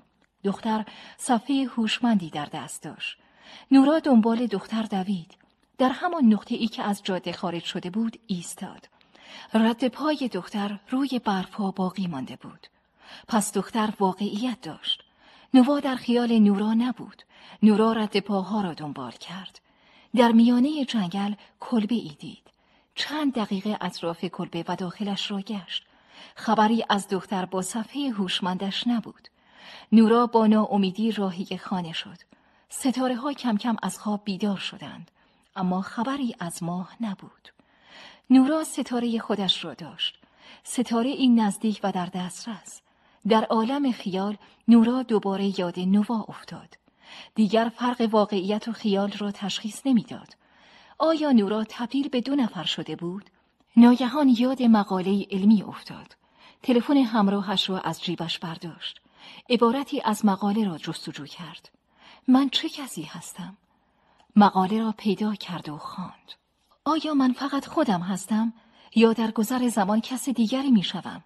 دختر 0.44 0.86
صفحه 1.18 1.68
هوشمندی 1.76 2.30
در 2.30 2.46
دست 2.46 2.84
داشت. 2.84 3.18
نورا 3.72 4.00
دنبال 4.00 4.48
دختر 4.48 4.84
دوید. 4.84 5.38
در 5.78 5.90
همان 5.90 6.26
نقطه 6.26 6.56
ای 6.56 6.68
که 6.68 6.84
از 6.84 7.04
جاده 7.04 7.32
خارج 7.34 7.64
شده 7.64 7.90
بود 7.90 8.20
ایستاد. 8.28 8.90
رد 9.54 9.88
پای 9.88 10.30
دختر 10.34 10.80
روی 10.90 11.20
برفها 11.26 11.72
باقی 11.72 12.08
مانده 12.08 12.36
بود. 12.36 12.68
پس 13.28 13.54
دختر 13.54 13.94
واقعیت 14.00 14.62
داشت. 14.62 15.04
نوا 15.54 15.80
در 15.80 15.96
خیال 15.96 16.40
نورا 16.40 16.74
نبود. 16.74 17.24
نورا 17.64 17.94
رد 17.94 18.20
پاها 18.20 18.62
را 18.62 18.74
دنبال 18.74 19.12
کرد. 19.12 19.60
در 20.16 20.32
میانه 20.32 20.86
جنگل 20.86 21.34
کلبه 21.60 21.96
ای 21.96 22.16
دید. 22.20 22.47
چند 22.98 23.34
دقیقه 23.34 23.78
اطراف 23.82 24.26
کلبه 24.26 24.66
و 24.68 24.76
داخلش 24.76 25.32
را 25.32 25.42
گشت. 25.42 25.86
خبری 26.36 26.86
از 26.90 27.08
دختر 27.08 27.46
با 27.46 27.62
صفحه 27.62 28.10
هوشمندش 28.10 28.88
نبود. 28.88 29.28
نورا 29.92 30.28
با 30.28 30.48
ناامیدی 30.48 31.12
راهی 31.12 31.58
خانه 31.58 31.94
شد. 31.94 32.18
ستاره 32.70 33.16
ها 33.16 33.34
کم 33.34 33.58
کم 33.58 33.76
از 33.84 34.00
خواب 34.00 34.22
بیدار 34.24 34.58
شدند. 34.58 35.12
اما 35.56 35.82
خبری 35.82 36.36
از 36.40 36.64
ماه 36.64 36.96
نبود. 37.02 37.50
نورا 38.30 38.64
ستاره 38.64 39.20
خودش 39.20 39.66
را 39.66 39.74
داشت. 39.74 40.20
ستاره 40.64 41.10
این 41.10 41.40
نزدیک 41.40 41.80
و 41.84 41.92
در 41.92 42.06
دسترس. 42.06 42.82
در 43.28 43.44
عالم 43.44 43.92
خیال 43.92 44.38
نورا 44.68 45.04
دوباره 45.04 45.60
یاد 45.60 45.80
نوا 45.80 46.26
افتاد. 46.28 46.78
دیگر 47.36 47.72
فرق 47.76 48.08
واقعیت 48.12 48.68
و 48.68 48.72
خیال 48.72 49.12
را 49.12 49.32
تشخیص 49.32 49.82
نمی‌داد. 49.86 50.37
آیا 51.00 51.32
نورا 51.32 51.64
تبدیل 51.70 52.10
به 52.10 52.22
دو 52.22 52.36
نفر 52.36 52.64
شده 52.64 52.96
بود؟ 52.96 53.30
ناگهان 53.78 54.36
یاد 54.38 54.64
مقاله 54.64 55.28
علمی 55.32 55.64
افتاد. 55.64 56.16
تلفن 56.64 56.98
همراهش 56.98 57.70
را 57.70 57.80
از 57.80 58.04
جیبش 58.04 58.40
برداشت. 58.40 59.02
عبارتی 59.50 60.02
از 60.06 60.26
مقاله 60.26 60.66
را 60.66 60.78
جستجو 60.78 61.26
کرد. 61.26 61.70
من 62.28 62.50
چه 62.50 62.70
کسی 62.70 63.04
هستم؟ 63.04 63.58
مقاله 64.36 64.80
را 64.80 64.94
پیدا 64.98 65.36
کرد 65.36 65.70
و 65.70 65.78
خواند. 65.78 66.34
آیا 66.86 67.14
من 67.14 67.34
فقط 67.34 67.66
خودم 67.66 68.02
هستم 68.02 68.54
یا 68.96 69.14
در 69.14 69.32
گذر 69.32 69.70
زمان 69.70 70.02
کس 70.02 70.30
دیگری 70.30 70.72
می 70.72 70.84
شوم؟ 70.84 71.24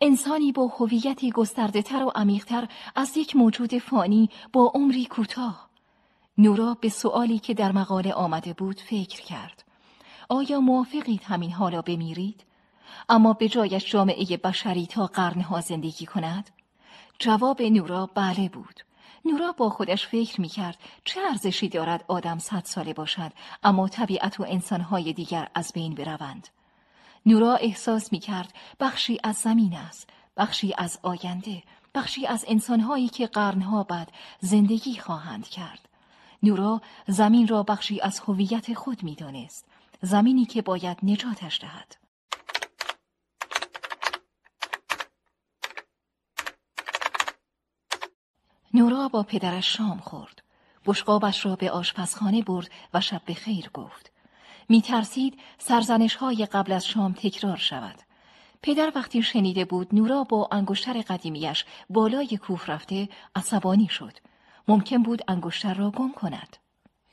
انسانی 0.00 0.52
با 0.52 0.66
هویتی 0.66 1.30
گسترده 1.30 1.82
تر 1.82 2.02
و 2.02 2.12
عمیقتر 2.14 2.68
از 2.94 3.16
یک 3.16 3.36
موجود 3.36 3.78
فانی 3.78 4.30
با 4.52 4.72
عمری 4.74 5.06
کوتاه 5.06 5.63
نورا 6.38 6.76
به 6.80 6.88
سؤالی 6.88 7.38
که 7.38 7.54
در 7.54 7.72
مقاله 7.72 8.12
آمده 8.12 8.52
بود 8.52 8.80
فکر 8.80 9.22
کرد. 9.22 9.64
آیا 10.28 10.60
موافقید 10.60 11.22
همین 11.22 11.52
حالا 11.52 11.82
بمیرید؟ 11.82 12.44
اما 13.08 13.32
به 13.32 13.48
جایش 13.48 13.90
جامعه 13.90 14.36
بشری 14.36 14.86
تا 14.86 15.06
قرنها 15.06 15.60
زندگی 15.60 16.06
کند؟ 16.06 16.50
جواب 17.18 17.62
نورا 17.62 18.06
بله 18.14 18.48
بود. 18.48 18.80
نورا 19.24 19.52
با 19.52 19.70
خودش 19.70 20.06
فکر 20.06 20.40
می 20.40 20.48
کرد 20.48 20.78
چه 21.04 21.20
ارزشی 21.20 21.68
دارد 21.68 22.04
آدم 22.08 22.38
صد 22.38 22.62
ساله 22.64 22.92
باشد 22.92 23.32
اما 23.62 23.88
طبیعت 23.88 24.40
و 24.40 24.44
انسانهای 24.48 25.12
دیگر 25.12 25.48
از 25.54 25.72
بین 25.72 25.94
بروند. 25.94 26.48
نورا 27.26 27.54
احساس 27.54 28.12
می 28.12 28.18
کرد 28.18 28.52
بخشی 28.80 29.18
از 29.22 29.36
زمین 29.36 29.76
است، 29.76 30.08
بخشی 30.36 30.74
از 30.78 30.98
آینده، 31.02 31.62
بخشی 31.94 32.26
از 32.26 32.44
انسانهایی 32.48 33.08
که 33.08 33.26
قرنها 33.26 33.82
بعد 33.82 34.12
زندگی 34.40 34.98
خواهند 34.98 35.48
کرد. 35.48 35.88
نورا 36.44 36.80
زمین 37.06 37.48
را 37.48 37.62
بخشی 37.62 38.00
از 38.00 38.20
هویت 38.20 38.74
خود 38.74 39.02
می 39.02 39.14
دانست. 39.14 39.66
زمینی 40.02 40.44
که 40.44 40.62
باید 40.62 40.98
نجاتش 41.02 41.60
دهد. 41.60 41.96
نورا 48.74 49.08
با 49.08 49.22
پدرش 49.22 49.76
شام 49.76 49.98
خورد. 49.98 50.42
بشقابش 50.86 51.46
را 51.46 51.56
به 51.56 51.70
آشپزخانه 51.70 52.42
برد 52.42 52.70
و 52.94 53.00
شب 53.00 53.22
به 53.24 53.34
خیر 53.34 53.70
گفت. 53.74 54.12
می 54.68 54.82
ترسید 54.82 55.38
سرزنش 55.58 56.16
های 56.16 56.46
قبل 56.46 56.72
از 56.72 56.86
شام 56.86 57.12
تکرار 57.12 57.56
شود. 57.56 58.02
پدر 58.62 58.92
وقتی 58.94 59.22
شنیده 59.22 59.64
بود 59.64 59.94
نورا 59.94 60.24
با 60.24 60.48
انگشتر 60.52 61.02
قدیمیش 61.02 61.64
بالای 61.90 62.36
کوه 62.36 62.66
رفته 62.66 63.08
عصبانی 63.36 63.88
شد. 63.88 64.18
ممکن 64.68 65.02
بود 65.02 65.22
انگشتر 65.28 65.74
را 65.74 65.90
گم 65.90 66.12
کند. 66.12 66.56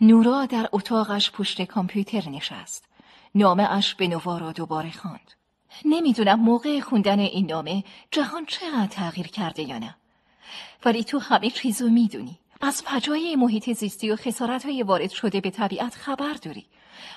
نورا 0.01 0.45
در 0.45 0.69
اتاقش 0.71 1.31
پشت 1.31 1.61
کامپیوتر 1.61 2.29
نشست. 2.29 2.85
نامه 3.35 3.71
اش 3.71 3.95
به 3.95 4.07
نوا 4.07 4.37
را 4.37 4.51
دوباره 4.51 4.91
خواند. 4.91 5.31
نمی‌دونم 5.85 6.39
موقع 6.39 6.79
خوندن 6.79 7.19
این 7.19 7.45
نامه 7.45 7.83
جهان 8.11 8.45
چقدر 8.45 8.87
تغییر 8.87 9.27
کرده 9.27 9.63
یا 9.63 9.77
نه. 9.77 9.95
ولی 10.85 11.03
تو 11.03 11.19
همه 11.19 11.49
چیزو 11.49 11.89
می‌دونی. 11.89 12.39
از 12.61 12.83
پجای 12.85 13.35
محیط 13.35 13.73
زیستی 13.73 14.11
و 14.11 14.15
خسارت 14.15 14.65
های 14.65 14.83
وارد 14.83 15.09
شده 15.09 15.41
به 15.41 15.49
طبیعت 15.49 15.95
خبر 15.95 16.33
داری. 16.33 16.65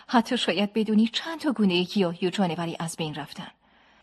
حتی 0.07 0.39
شاید 0.39 0.73
بدونی 0.73 1.09
چند 1.09 1.41
تا 1.41 1.53
گونه 1.53 1.83
گیاهی 1.83 2.27
و 2.27 2.31
جانوری 2.31 2.77
از 2.79 2.97
بین 2.97 3.15
رفتن. 3.15 3.51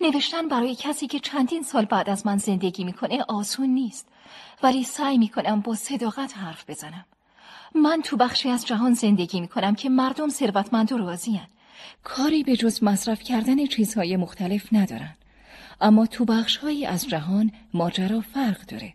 نوشتن 0.02 0.48
برای 0.48 0.76
کسی 0.76 1.08
که 1.08 1.20
چندین 1.20 1.64
سال 1.64 1.86
بعد 1.86 2.10
از 2.10 2.26
من 2.26 2.38
زندگی 2.38 2.84
می‌کنه 2.84 3.24
آسون 3.28 3.70
نیست. 3.70 4.08
ولی 4.64 4.84
سعی 4.84 5.18
می‌کنم 5.18 5.62
با 5.62 5.76
صداقت 5.76 6.38
حرف 6.38 6.70
بزنم. 6.70 7.06
من 7.76 8.02
تو 8.04 8.18
بخشی 8.18 8.50
از 8.50 8.68
جهان 8.68 8.94
زندگی 8.94 9.42
می‌کنم 9.42 9.76
که 9.76 9.90
مردم 9.90 10.30
ثروتمند 10.30 10.92
و 10.92 10.98
راضیان. 10.98 11.48
کاری 12.04 12.44
به 12.44 12.56
جز 12.56 12.84
مصرف 12.84 13.24
کردن 13.24 13.66
چیزهای 13.66 14.18
مختلف 14.18 14.68
ندارن. 14.72 15.16
اما 15.82 16.06
تو 16.06 16.26
بخشهایی 16.26 16.86
از 16.86 17.08
جهان 17.08 17.52
ماجرا 17.74 18.22
فرق 18.22 18.66
داره. 18.66 18.94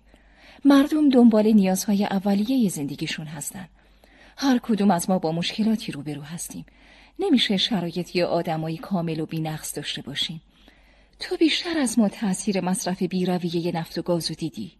مردم 0.64 1.08
دنبال 1.08 1.52
نیازهای 1.52 2.04
اولیه 2.04 2.70
زندگیشون 2.70 3.26
هستن. 3.26 3.68
هر 4.36 4.58
کدوم 4.58 4.90
از 4.90 5.10
ما 5.10 5.18
با 5.18 5.32
مشکلاتی 5.32 5.92
روبرو 5.92 6.22
هستیم. 6.22 6.66
نمیشه 7.18 7.56
شرایط 7.56 8.16
یا 8.16 8.28
آدمایی 8.28 8.76
کامل 8.76 9.20
و 9.20 9.26
بینقص 9.26 9.76
داشته 9.76 10.02
باشیم. 10.02 10.42
تو 11.20 11.36
بیشتر 11.36 11.78
از 11.78 11.98
ما 11.98 12.08
تأثیر 12.08 12.60
مصرف 12.60 13.02
بیرویه 13.02 13.76
نفت 13.76 13.98
و 13.98 14.02
گازو 14.02 14.34
دیدی. 14.34 14.72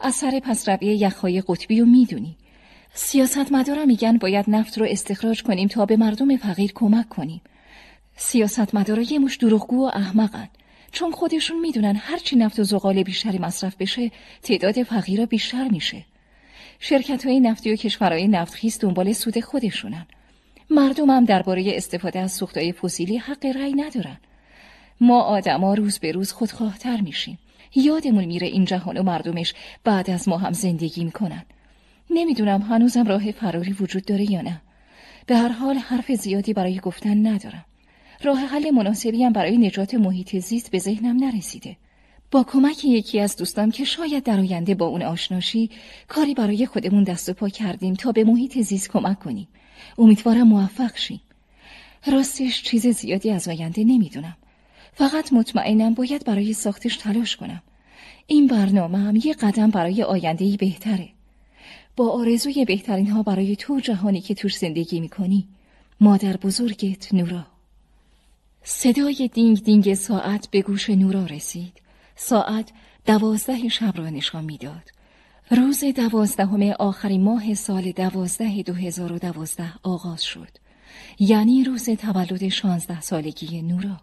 اثر 0.00 0.40
پسروی 0.40 0.86
یخهای 0.86 1.42
قطبی 1.46 1.80
رو 1.80 1.86
می‌دونی. 1.86 2.36
سیاستمدارا 2.94 3.84
میگن 3.84 4.18
باید 4.18 4.44
نفت 4.48 4.78
رو 4.78 4.86
استخراج 4.88 5.42
کنیم 5.42 5.68
تا 5.68 5.86
به 5.86 5.96
مردم 5.96 6.36
فقیر 6.36 6.72
کمک 6.74 7.08
کنیم. 7.08 7.40
سیاستمدارا 8.16 9.02
یه 9.02 9.18
مش 9.18 9.36
دروغگو 9.36 9.86
و 9.86 9.90
احمقن. 9.94 10.48
چون 10.92 11.12
خودشون 11.12 11.60
می‌دونن 11.60 11.96
هرچی 11.96 12.36
نفت 12.36 12.58
و 12.58 12.64
زغال 12.64 13.02
بیشتری 13.02 13.38
مصرف 13.38 13.76
بشه 13.76 14.10
تعداد 14.42 14.82
فقیرا 14.82 15.26
بیشتر 15.26 15.68
میشه. 15.68 16.04
شرکت 16.80 17.26
های 17.26 17.40
نفتی 17.40 17.72
و 17.72 17.76
کشورهای 17.76 18.28
نفتخیز 18.28 18.78
دنبال 18.80 19.12
سود 19.12 19.40
خودشونن. 19.40 20.06
مردم 20.70 21.10
هم 21.10 21.24
درباره 21.24 21.64
استفاده 21.76 22.18
از 22.18 22.32
سوختهای 22.32 22.72
فسیلی 22.72 23.16
حق 23.16 23.46
رأی 23.46 23.72
ندارن. 23.72 24.18
ما 25.00 25.20
آدما 25.20 25.74
روز 25.74 25.98
به 25.98 26.12
روز 26.12 26.32
خودخواهتر 26.32 27.00
میشیم. 27.00 27.38
یادمون 27.74 28.24
میره 28.24 28.46
این 28.46 28.64
جهان 28.64 28.96
و 28.96 29.02
مردمش 29.02 29.54
بعد 29.84 30.10
از 30.10 30.28
ما 30.28 30.38
هم 30.38 30.52
زندگی 30.52 31.04
می‌کنن. 31.04 31.42
نمی‌دونم 32.10 32.62
هنوزم 32.62 33.06
راه 33.06 33.30
فراری 33.30 33.72
وجود 33.72 34.04
داره 34.04 34.30
یا 34.30 34.42
نه. 34.42 34.62
به 35.26 35.36
هر 35.36 35.48
حال 35.48 35.76
حرف 35.76 36.12
زیادی 36.12 36.52
برای 36.52 36.80
گفتن 36.80 37.26
ندارم. 37.26 37.64
راه 38.22 38.38
حل 38.38 38.70
مناسبی 38.70 39.24
هم 39.24 39.32
برای 39.32 39.58
نجات 39.58 39.94
محیط 39.94 40.36
زیست 40.36 40.70
به 40.70 40.78
ذهنم 40.78 41.24
نرسیده. 41.24 41.76
با 42.30 42.44
کمک 42.44 42.84
یکی 42.84 43.20
از 43.20 43.36
دوستان 43.36 43.70
که 43.70 43.84
شاید 43.84 44.22
در 44.22 44.40
آینده 44.40 44.74
با 44.74 44.86
اون 44.86 45.02
آشناشی 45.02 45.70
کاری 46.08 46.34
برای 46.34 46.66
خودمون 46.66 47.04
دست 47.04 47.28
و 47.28 47.32
پا 47.32 47.48
کردیم 47.48 47.94
تا 47.94 48.12
به 48.12 48.24
محیط 48.24 48.58
زیست 48.58 48.90
کمک 48.90 49.18
کنیم. 49.18 49.48
امیدوارم 49.98 50.48
موفق 50.48 50.96
شیم. 50.96 51.20
راستش 52.06 52.62
چیز 52.62 52.86
زیادی 52.86 53.30
از 53.30 53.48
آینده 53.48 53.84
نمی‌دونم. 53.84 54.36
فقط 54.94 55.32
مطمئنم 55.32 55.94
باید 55.94 56.24
برای 56.24 56.52
ساختش 56.52 56.96
تلاش 56.96 57.36
کنم. 57.36 57.62
این 58.26 58.46
برنامه 58.46 58.98
هم 58.98 59.16
یه 59.16 59.34
قدم 59.34 59.70
برای 59.70 60.02
آیندهی 60.02 60.56
بهتره. 60.56 61.08
با 61.96 62.10
آرزوی 62.10 62.64
بهترین 62.64 63.10
ها 63.10 63.22
برای 63.22 63.56
تو 63.56 63.80
جهانی 63.80 64.20
که 64.20 64.34
توش 64.34 64.56
زندگی 64.56 65.00
می‌کنی. 65.00 65.48
مادر 66.00 66.36
بزرگت 66.36 67.14
نورا. 67.14 67.46
صدای 68.62 69.30
دینگ 69.34 69.64
دینگ 69.64 69.94
ساعت 69.94 70.48
به 70.50 70.62
گوش 70.62 70.90
نورا 70.90 71.24
رسید. 71.24 71.72
ساعت 72.16 72.70
دوازده 73.06 73.68
شب 73.68 73.92
را 73.96 74.10
نشان 74.10 74.44
می‌داد. 74.44 74.90
روز 75.50 75.84
دوازدهم 75.84 76.62
آخرین 76.62 77.22
ماه 77.22 77.54
سال 77.54 77.92
دوازده 77.92 78.62
دو 78.62 78.72
هزار 78.74 79.12
و 79.12 79.18
دوازده 79.18 79.72
آغاز 79.82 80.22
شد. 80.22 80.50
یعنی 81.18 81.64
روز 81.64 81.90
تولد 81.90 82.48
شانزده 82.48 83.00
سالگی 83.00 83.62
نورا. 83.62 84.00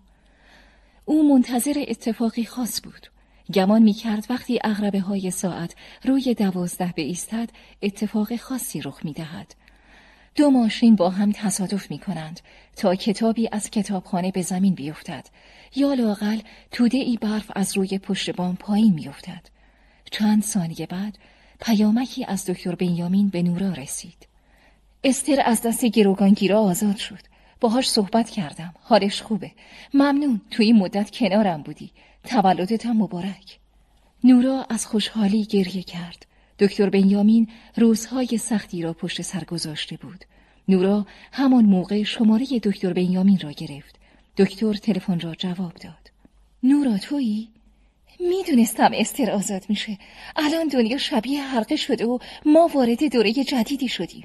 او 1.11 1.33
منتظر 1.33 1.85
اتفاقی 1.87 2.45
خاص 2.45 2.81
بود. 2.83 3.07
گمان 3.53 3.83
می 3.83 3.93
کرد 3.93 4.25
وقتی 4.29 4.59
اغربه 4.63 4.99
های 4.99 5.31
ساعت 5.31 5.75
روی 6.03 6.33
دوازده 6.33 6.93
به 6.95 7.01
ایستد 7.01 7.49
اتفاق 7.81 8.35
خاصی 8.35 8.81
رخ 8.81 9.05
می 9.05 9.13
دهد. 9.13 9.55
دو 10.35 10.49
ماشین 10.49 10.95
با 10.95 11.09
هم 11.09 11.31
تصادف 11.31 11.91
می 11.91 11.99
کنند 11.99 12.39
تا 12.75 12.95
کتابی 12.95 13.49
از 13.51 13.69
کتابخانه 13.69 14.31
به 14.31 14.41
زمین 14.41 14.73
بیفتد 14.73 15.25
یا 15.75 15.93
لاقل 15.93 16.39
توده 16.71 16.97
ای 16.97 17.17
برف 17.21 17.51
از 17.55 17.77
روی 17.77 17.97
پشت 17.97 18.29
بام 18.29 18.55
پایین 18.55 18.93
میافتد. 18.93 19.41
چند 20.11 20.43
ثانیه 20.43 20.87
بعد 20.87 21.17
پیامکی 21.61 22.25
از 22.25 22.45
دکتر 22.45 22.75
بنیامین 22.75 23.29
به 23.29 23.43
نورا 23.43 23.69
رسید. 23.71 24.27
استر 25.03 25.41
از 25.45 25.61
دست 25.61 25.85
گروگانگیرا 25.85 26.61
آزاد 26.61 26.97
شد. 26.97 27.30
باهاش 27.61 27.89
صحبت 27.89 28.29
کردم. 28.29 28.73
حالش 28.81 29.21
خوبه. 29.21 29.51
ممنون 29.93 30.41
توی 30.51 30.65
این 30.65 30.75
مدت 30.75 31.11
کنارم 31.11 31.61
بودی. 31.61 31.91
تولدتم 32.23 32.91
مبارک. 32.91 33.59
نورا 34.23 34.65
از 34.69 34.85
خوشحالی 34.85 35.45
گریه 35.45 35.83
کرد. 35.83 36.25
دکتر 36.59 36.89
بنیامین 36.89 37.47
روزهای 37.77 38.37
سختی 38.37 38.81
را 38.81 38.93
پشت 38.93 39.21
سر 39.21 39.43
گذاشته 39.43 39.97
بود. 39.97 40.25
نورا 40.67 41.05
همان 41.31 41.65
موقع 41.65 42.03
شماره 42.03 42.45
دکتر 42.45 42.93
بنیامین 42.93 43.39
را 43.39 43.51
گرفت. 43.51 43.95
دکتر 44.37 44.73
تلفن 44.73 45.19
را 45.19 45.35
جواب 45.35 45.73
داد. 45.73 46.11
نورا 46.63 46.97
تویی؟ 46.97 47.49
می‌دونستم 48.19 48.91
استر 48.93 49.31
آزاد 49.31 49.65
میشه. 49.69 49.97
الان 50.35 50.67
دنیا 50.67 50.97
شبیه 50.97 51.41
حلقه 51.41 51.75
شده 51.75 52.05
و 52.05 52.17
ما 52.45 52.69
وارد 52.73 53.03
دوره 53.03 53.33
جدیدی 53.33 53.87
شدیم. 53.87 54.23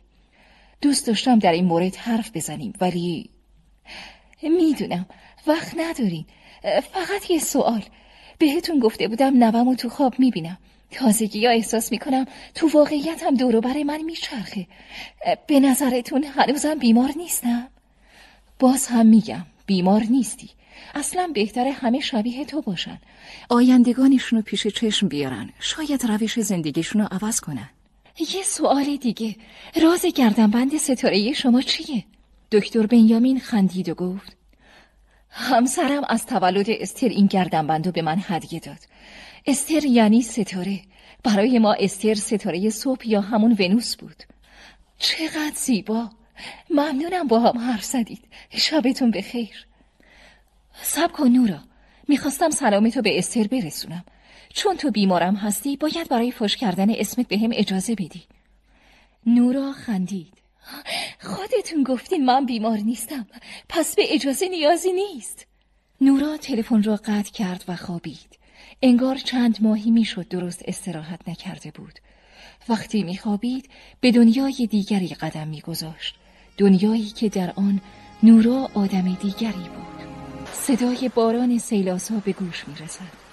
دوست 0.81 1.07
داشتم 1.07 1.39
در 1.39 1.53
این 1.53 1.65
مورد 1.65 1.97
حرف 1.97 2.31
بزنیم 2.35 2.73
ولی 2.81 3.31
می‌دونم 4.43 5.07
وقت 5.47 5.75
ندارین. 5.77 6.25
فقط 6.93 7.31
یه 7.31 7.39
سوال. 7.39 7.85
بهتون 8.39 8.79
گفته 8.79 9.09
بودم 9.09 9.45
نوامو 9.45 9.75
تو 9.75 9.89
خواب 9.89 10.15
می‌بینم. 10.19 10.59
تازگی 10.91 11.39
یا 11.39 11.51
احساس 11.51 11.93
می‌کنم 11.93 12.27
تو 12.55 12.69
واقعیت 12.69 13.23
هم 13.23 13.35
دورو 13.35 13.61
برای 13.61 13.85
من 13.85 14.03
میچرخه. 14.03 14.67
به 15.47 15.61
نظرتون 15.61 16.25
هنوزم 16.25 16.75
بیمار 16.75 17.13
نیستم؟ 17.17 17.69
باز 18.59 18.87
هم 18.87 19.07
میگم 19.07 19.47
بیمار 19.67 20.03
نیستی. 20.11 20.51
اصلا 20.95 21.31
بهتره 21.35 21.73
همه 21.73 22.01
شبیه 22.01 22.45
تو 22.45 22.61
باشن. 22.61 22.99
آیندگانشونو 23.49 24.43
پیش 24.43 24.67
چشم 24.67 25.09
بیارن. 25.09 25.51
شاید 25.61 26.07
روش 26.07 26.41
زندگیشونو 26.41 27.07
عوض 27.11 27.41
کنن. 27.41 27.69
یه 28.19 28.43
سوال 28.43 28.97
دیگه. 28.97 29.37
راز 29.83 30.07
گردنبند 30.07 30.77
ستاره 30.77 31.33
شما 31.33 31.63
چیه؟ 31.63 32.05
دکتر 32.53 32.87
بنیامین 32.87 33.41
خندید 33.41 33.89
و 33.89 33.95
گفت 33.95 34.37
همسرم 35.31 36.03
از 36.09 36.27
تولد 36.27 36.67
استر 36.71 37.09
این 37.09 37.27
گردنبندو 37.27 37.93
به 37.93 38.03
من 38.03 38.23
هدیه 38.29 38.61
داد. 38.61 38.79
استر 39.47 39.85
یعنی 39.85 40.23
ستاره. 40.23 40.81
برای 41.25 41.59
ما 41.59 41.75
استر 41.75 42.15
ستاره 42.15 42.71
صبح 42.71 43.09
یا 43.09 43.21
همون 43.21 43.57
ونوس 43.59 43.97
بود. 43.97 44.23
چقدر 44.99 45.53
زیبا. 45.55 46.11
ممنونم 46.71 47.27
با 47.27 47.41
هم 47.41 47.59
حرف 47.59 47.85
زدید. 47.85 48.25
شبتون 48.51 49.11
بخیر. 49.11 49.67
سب 50.83 51.13
کن 51.13 51.29
نورا 51.29 51.59
می‌خواستم 52.09 52.51
سلامتو 52.51 53.03
به 53.03 53.19
استر 53.19 53.47
برسونم. 53.47 54.05
چون 54.57 54.77
تو 54.77 54.91
بیمارم 54.91 55.35
هستی 55.35 55.77
باید 55.77 56.09
برای 56.09 56.33
فش 56.33 56.57
کردن 56.57 56.91
اسمت 56.91 57.29
به 57.29 57.39
هم 57.39 57.51
اجازه 57.53 57.95
بدی. 57.95 58.23
نورا 59.27 59.73
خندید. 59.73 60.33
خودتون 61.21 61.83
گفتین 61.83 62.25
من 62.25 62.47
بیمار 62.47 62.79
نیستم. 62.79 63.27
پس 63.69 63.95
به 63.95 64.03
اجازه 64.15 64.49
نیازی 64.49 64.93
نیست. 64.93 65.47
نورا 66.01 66.37
تلفن 66.37 66.83
را 66.83 66.97
قطع 66.97 67.33
کرد 67.33 67.65
و 67.69 67.77
خوابید. 67.77 68.39
انگار 68.83 69.17
چند 69.17 69.59
ماهی 69.61 69.91
می‌شد 69.91 70.29
درست 70.29 70.63
استراحت 70.65 71.29
نکرده 71.29 71.71
بود. 71.71 71.99
وقتی 72.69 73.03
میخوابید 73.03 73.71
به 74.01 74.13
دنیای 74.13 74.69
دیگری 74.71 75.09
قدم 75.09 75.49
میگذاشت. 75.49 76.15
دنیایی 76.59 77.07
که 77.07 77.29
در 77.29 77.53
آن 77.57 77.81
نورا 78.23 78.71
آدم 78.75 79.15
دیگری 79.15 79.53
بود. 79.53 80.07
صدای 80.53 81.11
باران 81.15 81.59
سیلاسا 81.59 82.15
به 82.15 82.33
گوش 82.33 82.69
می‌رسد. 82.69 83.26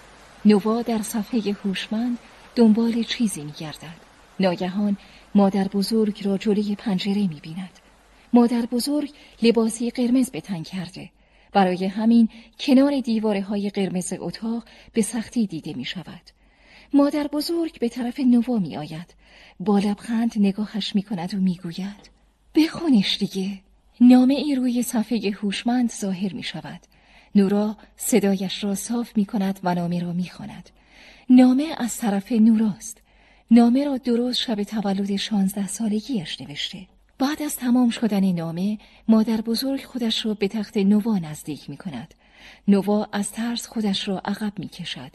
نوا 0.46 0.82
در 0.82 1.02
صفحه 1.02 1.56
هوشمند 1.64 2.18
دنبال 2.56 3.04
چیزی 3.04 3.44
میگردد 3.44 4.04
ناگهان 4.40 4.98
مادر 5.36 5.68
بزرگ 5.68 6.28
را 6.28 6.38
جلوی 6.38 6.76
پنجره 6.76 7.28
می‌بیند 7.28 7.80
مادر 8.34 8.62
بزرگ 8.62 9.12
لباسی 9.42 9.90
قرمز 9.90 10.32
به 10.32 10.42
تن 10.42 10.64
کرده 10.64 11.10
برای 11.52 11.86
همین 11.86 12.30
کنار 12.60 13.00
دیواره 13.00 13.42
های 13.42 13.70
قرمز 13.70 14.14
اتاق 14.20 14.64
به 14.94 15.02
سختی 15.02 15.48
دیده 15.48 15.74
می 15.74 15.86
شود. 15.86 16.22
مادر 16.94 17.28
بزرگ 17.28 17.80
به 17.80 17.90
طرف 17.90 18.20
نوا 18.20 18.58
می 18.58 18.78
آید. 18.78 19.14
با 19.60 19.80
لبخند 19.80 20.34
نگاهش 20.38 20.96
می 20.96 21.04
کند 21.04 21.34
و 21.34 21.38
می 21.38 21.56
گوید 21.56 22.10
بخونش 22.56 23.18
دیگه. 23.18 23.60
نامه 24.02 24.34
ای 24.34 24.56
روی 24.56 24.84
صفحه 24.84 25.32
هوشمند 25.42 25.92
ظاهر 25.92 26.34
می 26.34 26.44
شود. 26.44 26.80
نورا 27.36 27.78
صدایش 27.98 28.64
را 28.64 28.76
صاف 28.76 29.18
می 29.18 29.26
کند 29.26 29.60
و 29.64 29.76
نامه 29.76 30.02
را 30.02 30.14
می 30.14 30.30
خواند. 30.30 30.70
نامه 31.30 31.76
از 31.78 31.98
طرف 31.98 32.32
نوراست. 32.32 32.98
نامه 33.52 33.86
را 33.86 33.98
درست 33.98 34.40
شب 34.40 34.64
تولد 34.64 35.16
شانزده 35.16 35.68
سالگیش 35.68 36.42
نوشته. 36.42 36.88
بعد 37.20 37.42
از 37.42 37.56
تمام 37.56 37.90
شدن 37.90 38.32
نامه 38.32 38.78
مادر 39.08 39.42
بزرگ 39.42 39.84
خودش 39.84 40.26
را 40.26 40.34
به 40.34 40.48
تخت 40.48 40.78
نوا 40.78 41.18
نزدیک 41.18 41.70
می 41.70 41.78
کند. 41.78 42.14
نوا 42.68 43.08
از 43.12 43.32
ترس 43.32 43.68
خودش 43.68 44.08
را 44.08 44.22
عقب 44.26 44.60
می 44.60 44.68
کشد. 44.68 45.12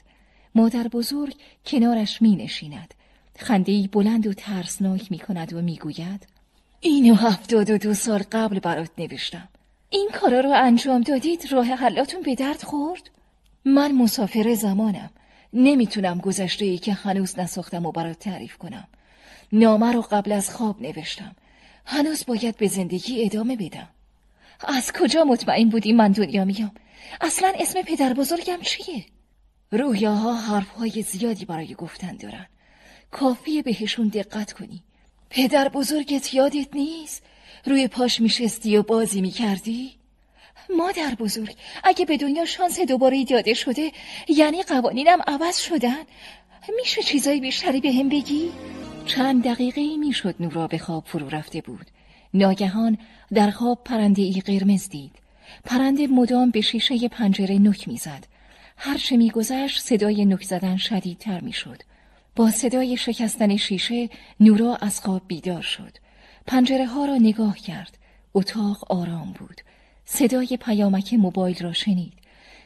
مادر 0.55 0.89
بزرگ 0.89 1.35
کنارش 1.67 2.23
می 2.23 2.37
نشیند. 2.37 2.95
خندهی 3.39 3.89
بلند 3.89 4.27
و 4.27 4.33
ترسناک 4.33 5.11
می 5.13 5.19
کند 5.19 5.53
و 5.53 5.63
می 5.63 5.77
گوید 5.77 6.27
اینو 6.81 7.15
هفتاد 7.15 7.71
و 7.71 7.79
دو 7.79 7.95
سال 7.95 8.23
قبل 8.33 8.59
برات 8.59 8.91
نوشتم. 8.99 9.49
این 9.91 10.09
کارا 10.15 10.41
رو 10.41 10.51
انجام 10.51 11.01
دادید 11.01 11.53
راه 11.53 11.67
حلاتون 11.67 12.23
به 12.23 12.35
درد 12.35 12.63
خورد؟ 12.63 13.11
من 13.65 13.93
مسافر 13.93 14.55
زمانم. 14.55 15.11
نمی‌تونم 15.53 16.19
گذشته 16.19 16.65
ای 16.65 16.79
که 16.79 16.93
هنوز 16.93 17.39
نساختم 17.39 17.87
و 17.87 17.93
برات 17.93 18.19
تعریف 18.19 18.57
کنم. 18.57 18.89
نامه 19.53 19.93
رو 19.93 20.03
قبل 20.03 20.33
از 20.33 20.51
خواب 20.51 20.83
نوشتم. 20.83 21.37
هنوز 21.87 22.25
باید 22.27 22.57
به 22.57 22.69
زندگی 22.69 23.25
ادامه 23.25 23.57
بدم. 23.57 23.89
از 24.69 24.93
کجا 24.93 25.25
مطمئن 25.25 25.69
بودی 25.69 25.93
من 25.93 26.13
دنیا 26.13 26.45
میام؟ 26.45 26.73
اصلا 27.21 27.53
اسم 27.59 27.83
پدر 27.83 28.13
بزرگم 28.13 28.59
چیه؟ 28.63 29.05
رویاها 29.73 30.35
حرفهای 30.35 31.03
زیادی 31.03 31.45
برای 31.45 31.75
گفتن 31.75 32.17
دارن. 32.17 32.47
کافیه 33.11 33.63
بهشون 33.63 34.09
دقت 34.09 34.53
کنی. 34.53 34.83
پدر 35.31 35.69
بزرگت 35.69 36.35
یادت 36.35 36.75
نیست؟ 36.75 37.23
روی 37.69 37.89
پاش 37.89 38.21
میشستی 38.21 38.77
و 38.77 38.83
بازی 38.83 39.21
می‌کردی؟ 39.21 39.91
مادر 40.77 41.15
بزرگ 41.15 41.57
اگه 41.85 42.05
به 42.05 42.17
دنیا 42.17 42.45
شانس 42.45 42.81
دوباره 42.81 43.25
داده 43.25 43.55
شده 43.55 43.93
یعنی 44.29 44.63
قوانینم 44.63 45.19
عوض 45.27 45.59
شدن 45.59 46.05
میشه 46.77 47.03
چیزایی 47.03 47.41
بیشتری 47.41 47.81
به 47.81 47.93
هم 47.93 48.09
بگی؟ 48.09 48.51
چند 49.07 49.45
دقیقه 49.45 49.97
می‌شد 49.97 50.35
نورا 50.41 50.67
به 50.67 50.79
خواب 50.79 51.05
فرو 51.07 51.29
رفته 51.29 51.61
بود. 51.61 51.87
ناگهان 52.35 52.99
در 53.35 53.51
خواب 53.51 53.85
پرنده 53.85 54.23
ای 54.23 54.43
قرمز 54.47 54.89
دید. 54.89 55.13
پرنده 55.65 56.07
مدام 56.07 56.51
به 56.51 56.61
شیشه 56.61 57.09
پنجره 57.09 57.59
نک 57.59 57.89
می‌زد. 57.89 58.27
هرچه 58.77 59.17
میگذشت 59.17 59.81
صدای 59.81 60.25
نک 60.25 60.43
زدن 60.43 60.77
شدیدتر 60.77 61.41
می‌شد. 61.41 61.83
با 62.37 62.51
صدای 62.51 62.97
شکستن 62.97 63.57
شیشه 63.57 64.09
نورا 64.41 64.77
از 64.77 65.01
خواب 65.01 65.23
بیدار 65.27 65.63
شد. 65.63 65.93
پنجره 66.49 66.87
ها 66.87 67.05
را 67.05 67.17
نگاه 67.17 67.59
کرد. 67.59 67.99
اتاق 68.35 68.93
آرام 68.93 69.33
بود. 69.33 69.61
صدای 70.05 70.59
پیامک 70.61 71.15
موبایل 71.15 71.59
را 71.59 71.73
شنید. 71.73 72.13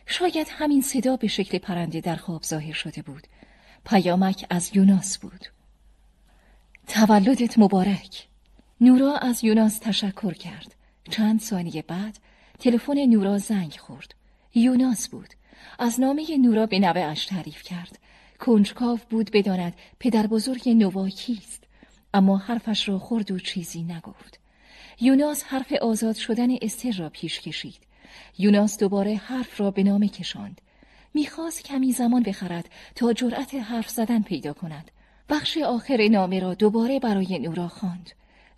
شاید 0.07 0.47
همین 0.51 0.83
صدا 0.83 1.17
به 1.17 1.29
شکل 1.29 1.59
پرنده 1.59 2.01
در 2.01 2.17
خواب 2.17 2.43
ظاهر 2.43 2.73
شده 2.73 3.03
بود. 3.03 3.27
پیامک 3.85 4.47
از 4.51 4.71
یوناس 4.75 5.19
بود. 5.19 5.47
تولدت 6.87 7.59
مبارک. 7.59 8.27
نورا 8.81 9.17
از 9.17 9.45
یوناس 9.45 9.79
تشکر 9.79 10.35
کرد. 10.35 10.75
چند 11.11 11.41
ثانیه 11.41 11.83
بعد 11.83 12.19
تلفن 12.59 13.05
نورا 13.05 13.39
زنگ 13.39 13.77
خورد. 13.81 14.15
یوناس 14.55 15.09
بود. 15.09 15.29
از 15.79 16.01
نامه 16.01 16.37
نورا 16.37 16.67
به 16.67 16.79
نوه 16.79 17.01
اش 17.01 17.27
تعریف 17.27 17.63
کرد. 17.63 17.99
کنجکاو 18.39 18.99
بود 19.11 19.31
بداند 19.33 19.75
پدر 20.01 20.27
بزرگ 20.27 20.69
نوا 20.69 21.09
کیست 21.09 21.63
اما 22.15 22.39
حرفش 22.39 22.89
را 22.89 22.99
خورد 22.99 23.31
و 23.31 23.39
چیزی 23.39 23.83
نگفت 23.83 24.41
یوناس 25.01 25.45
حرف 25.45 25.73
آزاد 25.73 26.17
شدن 26.17 26.49
استر 26.63 26.93
را 26.93 27.09
پیش 27.09 27.41
کشید 27.41 27.81
یوناس 28.39 28.79
دوباره 28.79 29.15
حرف 29.15 29.61
را 29.61 29.71
به 29.71 29.83
نامه 29.83 30.09
کشاند 30.09 30.61
می‌خواست 31.15 31.63
کمی 31.65 31.93
زمان 31.93 32.23
بخرد 32.23 32.69
تا 32.95 33.13
جرأت 33.13 33.55
حرف 33.55 33.89
زدن 33.89 34.23
پیدا 34.23 34.53
کند 34.53 34.91
بخش 35.29 35.59
آخر 35.59 36.09
نامه 36.09 36.41
را 36.41 36.55
دوباره 36.55 37.01
برای 37.01 37.39
نورا 37.39 37.69
خواند. 37.69 38.11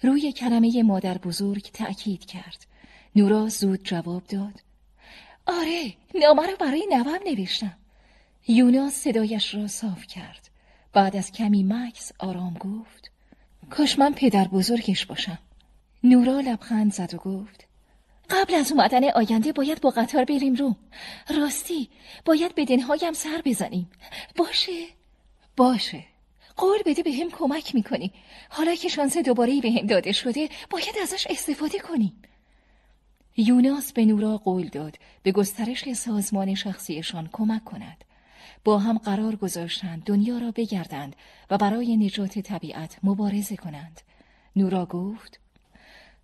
روی 0.02 0.32
کلمه 0.32 0.82
مادر 0.82 1.18
بزرگ 1.18 1.62
تأکید 1.62 2.24
کرد. 2.24 2.66
نورا 3.16 3.48
زود 3.48 3.84
جواب 3.84 4.22
داد. 4.24 4.62
آره 5.46 5.94
نامه 6.14 6.46
را 6.46 6.56
برای 6.60 6.86
نوم 6.90 7.18
نوشتم. 7.26 7.76
یوناس 8.48 8.92
صدایش 8.92 9.54
را 9.54 9.66
صاف 9.66 10.06
کرد. 10.06 10.48
بعد 10.92 11.16
از 11.16 11.32
کمی 11.32 11.62
مکس 11.62 12.12
آرام 12.18 12.54
گفت. 12.54 13.13
کاش 13.76 13.98
من 13.98 14.12
پدر 14.14 14.48
بزرگش 14.48 15.06
باشم. 15.06 15.38
نورا 16.04 16.40
لبخند 16.40 16.92
زد 16.92 17.14
و 17.14 17.16
گفت. 17.16 17.66
قبل 18.30 18.54
از 18.54 18.72
اومدن 18.72 19.10
آینده 19.10 19.52
باید 19.52 19.80
با 19.80 19.90
قطار 19.90 20.24
بریم 20.24 20.54
روم. 20.54 20.76
راستی 21.36 21.88
باید 22.24 22.54
به 22.54 22.64
دنهایم 22.64 23.12
سر 23.12 23.42
بزنیم. 23.44 23.90
باشه؟ 24.36 24.72
باشه. 25.56 26.04
قول 26.56 26.78
بده 26.86 27.02
به 27.02 27.12
هم 27.12 27.30
کمک 27.30 27.74
می‌کنی 27.74 28.12
حالا 28.48 28.74
که 28.74 28.88
شانس 28.88 29.16
دوباره 29.16 29.60
به 29.60 29.70
هم 29.70 29.86
داده 29.86 30.12
شده 30.12 30.48
باید 30.70 30.94
ازش 31.02 31.26
استفاده 31.30 31.78
کنیم 31.78 32.22
یوناس 33.36 33.92
به 33.92 34.04
نورا 34.04 34.38
قول 34.38 34.68
داد 34.68 34.98
به 35.22 35.32
گسترش 35.32 35.92
سازمان 35.92 36.54
شخصیشان 36.54 37.28
کمک 37.32 37.64
کند 37.64 38.04
با 38.64 38.78
هم 38.78 38.98
قرار 38.98 39.36
گذاشتند 39.36 40.02
دنیا 40.04 40.38
را 40.38 40.50
بگردند 40.50 41.16
و 41.50 41.58
برای 41.58 41.96
نجات 41.96 42.38
طبیعت 42.38 42.98
مبارزه 43.02 43.56
کنند 43.56 44.00
نورا 44.56 44.86
گفت 44.86 45.40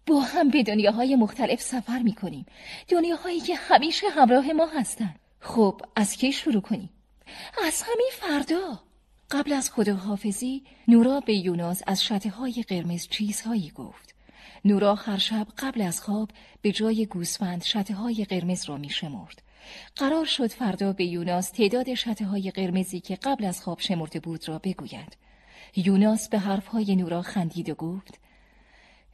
با 0.07 0.21
هم 0.21 0.51
به 0.51 0.63
دنیاهای 0.63 1.17
مختلف 1.17 1.61
سفر 1.61 1.99
می 1.99 2.13
کنیم 2.13 2.47
دنیاهایی 2.89 3.41
که 3.41 3.55
همیشه 3.55 4.09
همراه 4.09 4.53
ما 4.53 4.67
هستند 4.67 5.19
خب 5.41 5.81
از 5.97 6.17
کی 6.17 6.33
شروع 6.33 6.63
کنیم؟ 6.63 6.91
از 7.67 7.83
همین 7.83 8.11
فردا 8.13 8.81
قبل 9.31 9.53
از 9.53 9.71
خداحافظی 9.71 10.63
نورا 10.89 11.21
به 11.21 11.35
یوناس 11.35 11.83
از 11.87 12.05
شته 12.05 12.31
های 12.31 12.65
قرمز 12.69 13.09
چیزهایی 13.09 13.71
گفت. 13.71 14.15
نورا 14.65 14.95
هر 14.95 15.19
شب 15.19 15.47
قبل 15.59 15.83
از 15.83 16.01
خواب 16.01 16.31
به 16.63 16.73
جای 16.73 17.07
گوسفند 17.07 17.63
شته 17.63 17.95
های 17.95 18.25
قرمز 18.25 18.65
را 18.65 18.77
می 18.77 18.91
شمرد. 18.91 19.43
قرار 19.97 20.25
شد 20.25 20.51
فردا 20.51 20.93
به 20.93 21.05
یوناس 21.05 21.51
تعداد 21.51 21.95
شته 21.95 22.25
های 22.25 22.51
قرمزی 22.51 23.01
که 23.01 23.17
قبل 23.17 23.45
از 23.45 23.63
خواب 23.63 23.81
شمرده 23.81 24.21
بود 24.21 24.49
را 24.49 24.59
بگوید. 24.59 25.17
یوناس 25.77 26.29
به 26.29 26.39
حرفهای 26.39 26.97
نورا 26.97 27.23
خندید 27.23 27.71
و 27.71 27.75
گفت 27.75 28.21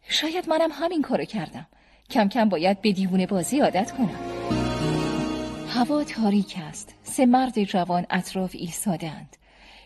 شاید 0.09 0.49
منم 0.49 0.71
همین 0.73 1.03
کارو 1.03 1.25
کردم. 1.25 1.67
کم 2.11 2.29
کم 2.29 2.49
باید 2.49 2.81
به 2.81 2.93
دیوونه 2.93 3.27
بازی 3.27 3.61
عادت 3.61 3.93
کنم. 3.93 4.19
هوا 5.69 6.05
تاریک 6.05 6.57
است. 6.63 6.95
سه 7.03 7.27
مرد 7.27 7.65
جوان 7.65 8.07
اطراف 8.11 8.51
ایستادهاند. 8.55 9.37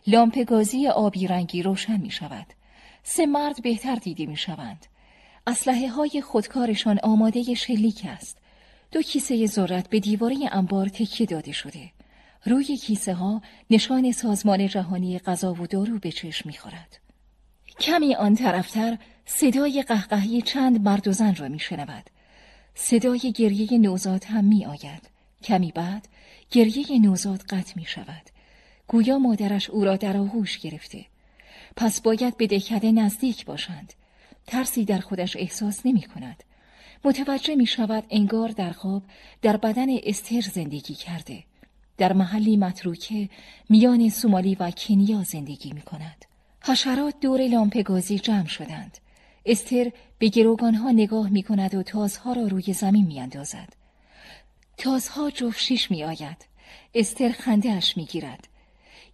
لامپ 0.07 0.39
گازی 0.39 0.89
آبی 0.89 1.27
رنگی 1.27 1.63
روشن 1.63 2.01
می 2.01 2.11
شود. 2.11 2.47
سه 3.03 3.27
مرد 3.27 3.63
بهتر 3.63 3.95
دیده 3.95 4.27
می 4.27 4.37
شوند. 4.37 4.87
اسلحه 5.47 5.89
های 5.89 6.23
خودکارشان 6.23 6.99
آماده 7.03 7.55
شلیک 7.55 8.07
است. 8.09 8.39
دو 8.93 9.03
کیسه 9.03 9.47
ذرت 9.47 9.91
به 9.91 10.01
دیواره 10.01 10.37
انبار 10.53 10.89
تکیه 10.89 11.27
داده 11.27 11.53
شده. 11.53 11.91
روی 12.45 12.77
کیسه 12.77 13.15
ها 13.15 13.43
نشان 13.71 14.13
سازمان 14.13 14.67
جهانی 14.67 15.19
غذا 15.19 15.55
و 15.55 15.67
دارو 15.67 15.99
به 15.99 16.13
چشم 16.13 16.49
می‌خورد. 16.49 16.99
کمی 17.81 18.15
آن 18.15 18.35
طرفتر 18.35 18.99
صدای 19.27 19.83
قهقهی 19.83 20.43
چند 20.43 20.85
مرد 20.85 21.09
و 21.09 21.13
زن 21.13 21.35
را 21.35 21.49
میشنود 21.49 22.11
صدای 22.75 23.33
گریه 23.37 23.79
نوزاد 23.79 24.25
هم 24.25 24.45
می 24.45 24.67
آید. 24.67 25.11
کمی 25.43 25.73
بعد 25.73 26.09
گریه 26.51 26.99
نوزاد 26.99 27.43
قطع 27.43 27.73
می 27.77 27.85
شود. 27.85 28.31
گویا 28.89 29.19
مادرش 29.19 29.71
او 29.71 29.85
را 29.85 29.97
در 29.97 30.17
آغوش 30.17 30.59
گرفته. 30.59 31.07
پس 31.77 32.01
باید 32.01 32.37
به 32.37 32.47
دهکده 32.47 32.93
نزدیک 32.93 33.45
باشند. 33.45 33.93
ترسی 34.47 34.85
در 34.85 34.99
خودش 34.99 35.37
احساس 35.37 35.81
نمی 35.87 36.03
کند. 36.03 36.45
متوجه 37.05 37.55
می 37.55 37.67
شود 37.67 38.05
انگار 38.11 38.49
در 38.49 38.71
خواب 38.71 39.03
در 39.43 39.57
بدن 39.57 39.87
استر 40.03 40.41
زندگی 40.41 40.95
کرده. 40.95 41.45
در 41.97 42.13
محلی 42.13 42.57
متروکه 42.57 43.29
میان 43.69 44.09
سومالی 44.09 44.55
و 44.55 44.71
کنیا 44.71 45.23
زندگی 45.23 45.73
می 45.73 45.81
کند. 45.81 46.25
حشرات 46.61 47.15
دور 47.21 47.49
لامپ 47.49 47.79
گازی 47.79 48.19
جمع 48.19 48.47
شدند. 48.47 48.99
استر 49.47 49.93
به 50.19 50.29
گروگانها 50.29 50.91
نگاه 50.91 51.29
می 51.29 51.43
کند 51.43 51.75
و 51.75 51.83
تازها 51.83 52.33
را 52.33 52.47
روی 52.47 52.73
زمین 52.73 53.07
می 53.07 53.21
اندازد. 53.21 53.73
تازها 54.77 55.31
جفت 55.31 55.61
شیش 55.61 55.91
می 55.91 56.05
آید. 56.05 56.47
استر 56.95 57.29
خنده 57.29 57.71
اش 57.71 57.97
می 57.97 58.05
گیرد. 58.05 58.49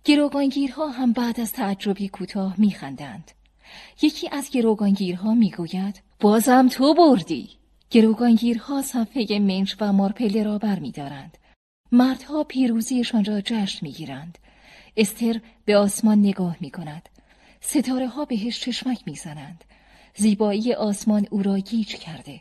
گروگانگیرها 0.05 0.89
هم 0.89 1.13
بعد 1.13 1.41
از 1.41 1.53
تعجبی 1.53 2.09
کوتاه 2.09 2.55
می 2.59 2.71
خندند. 2.71 3.31
یکی 4.03 4.29
از 4.33 4.51
گروگانگیرها 4.51 5.35
می 5.35 5.51
گوید 5.51 6.03
بازم 6.21 6.69
تو 6.69 6.95
بردی. 6.95 7.51
گروگانگیرها 7.91 8.83
صفحه 8.83 9.39
منش 9.39 9.77
و 9.81 9.93
مارپله 9.93 10.43
را 10.43 10.59
بر 10.59 10.79
می 10.79 10.93
دارند. 10.93 11.39
مردها 11.93 12.45
پیروزیشان 12.45 13.25
را 13.25 13.41
جشن 13.41 13.79
می 13.87 13.93
گیرند. 13.93 14.39
استر 14.97 15.41
به 15.65 15.77
آسمان 15.77 16.19
نگاه 16.19 16.57
می 16.61 16.71
کند. 16.71 17.09
ستاره 17.61 18.09
ها 18.09 18.25
بهش 18.25 18.61
چشمک 18.61 19.03
می 19.07 19.15
زنند. 19.15 19.65
زیبایی 20.15 20.73
آسمان 20.73 21.27
او 21.31 21.43
را 21.43 21.59
گیج 21.59 21.95
کرده. 21.95 22.41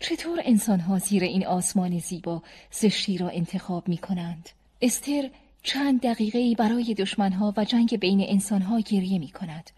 چطور 0.00 0.40
انسانها 0.44 0.98
زیر 0.98 1.24
این 1.24 1.46
آسمان 1.46 1.98
زیبا 1.98 2.42
زشتی 2.70 3.18
را 3.18 3.28
انتخاب 3.28 3.88
می 3.88 3.98
کنند؟ 3.98 4.48
استر 4.82 5.30
چند 5.62 6.00
دقیقه 6.00 6.54
برای 6.54 6.94
دشمنها 6.94 7.54
و 7.56 7.64
جنگ 7.64 7.98
بین 7.98 8.24
انسانها 8.28 8.80
گریه 8.80 9.18
می 9.18 9.28
کند. 9.28 9.70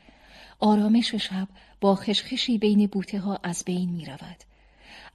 آرامش 0.61 1.15
شب 1.15 1.49
با 1.81 1.95
خشخشی 1.95 2.59
بین 2.59 2.87
بوته 2.87 3.19
ها 3.19 3.39
از 3.43 3.63
بین 3.67 3.91
می 3.91 4.05
رود. 4.05 4.45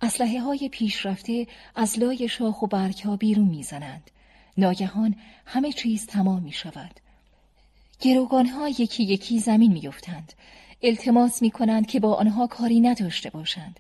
اسلحه 0.04 0.42
های 0.42 0.70
پیشرفته 0.70 1.48
از 1.76 2.00
لای 2.00 2.28
شاخ 2.28 2.62
و 2.62 2.68
برگ 2.68 3.00
ها 3.00 3.16
بیرون 3.16 3.48
می 3.48 3.64
زنند. 3.64 4.12
ناگهان 4.58 5.16
همه 5.46 5.72
چیز 5.72 6.06
تمام 6.06 6.42
می 6.42 6.52
شود. 6.52 7.00
گروگان 8.02 8.46
ها 8.46 8.70
یکی 8.70 9.04
یکی 9.04 9.40
زمین 9.40 9.72
می 9.72 9.88
افتند. 9.88 10.34
التماس 10.82 11.42
می 11.42 11.52
کنند 11.52 11.88
که 11.88 12.00
با 12.00 12.14
آنها 12.14 12.48
کاری 12.48 12.80
نداشته 12.80 13.30
باشند. 13.30 13.80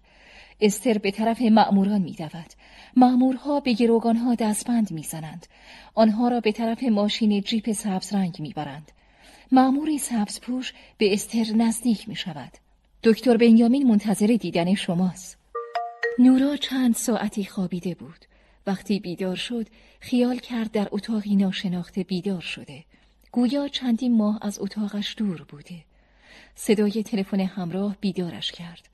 استر 0.61 0.97
به 0.97 1.11
طرف 1.11 1.41
مأموران 1.41 2.01
می 2.01 2.13
دود. 2.13 2.53
مأمورها 2.95 3.59
به 3.59 3.73
گروگانها 3.73 4.35
دستبند 4.35 4.91
می 4.91 5.03
زنند. 5.03 5.47
آنها 5.95 6.27
را 6.27 6.39
به 6.39 6.51
طرف 6.51 6.83
ماشین 6.83 7.41
جیپ 7.41 7.71
سبز 7.71 8.13
رنگ 8.13 8.35
می 8.39 8.53
برند. 8.53 8.91
مأمور 9.51 9.97
سبز 9.97 10.39
پوش 10.39 10.73
به 10.97 11.13
استر 11.13 11.45
نزدیک 11.55 12.09
می 12.09 12.15
شود. 12.15 12.51
دکتر 13.03 13.37
بنیامین 13.37 13.87
منتظر 13.87 14.27
دیدن 14.27 14.75
شماست. 14.75 15.42
نورا 16.19 16.55
چند 16.55 16.95
ساعتی 16.95 17.45
خوابیده 17.45 17.95
بود. 17.95 18.25
وقتی 18.67 18.99
بیدار 18.99 19.35
شد 19.35 19.67
خیال 19.99 20.37
کرد 20.37 20.71
در 20.71 20.87
اتاقی 20.91 21.35
ناشناخته 21.35 22.03
بیدار 22.03 22.41
شده. 22.41 22.83
گویا 23.31 23.67
چندین 23.67 24.17
ماه 24.17 24.39
از 24.41 24.59
اتاقش 24.59 25.15
دور 25.17 25.43
بوده. 25.43 25.83
صدای 26.55 27.03
تلفن 27.03 27.39
همراه 27.39 27.97
بیدارش 28.01 28.51
کرد. 28.51 28.89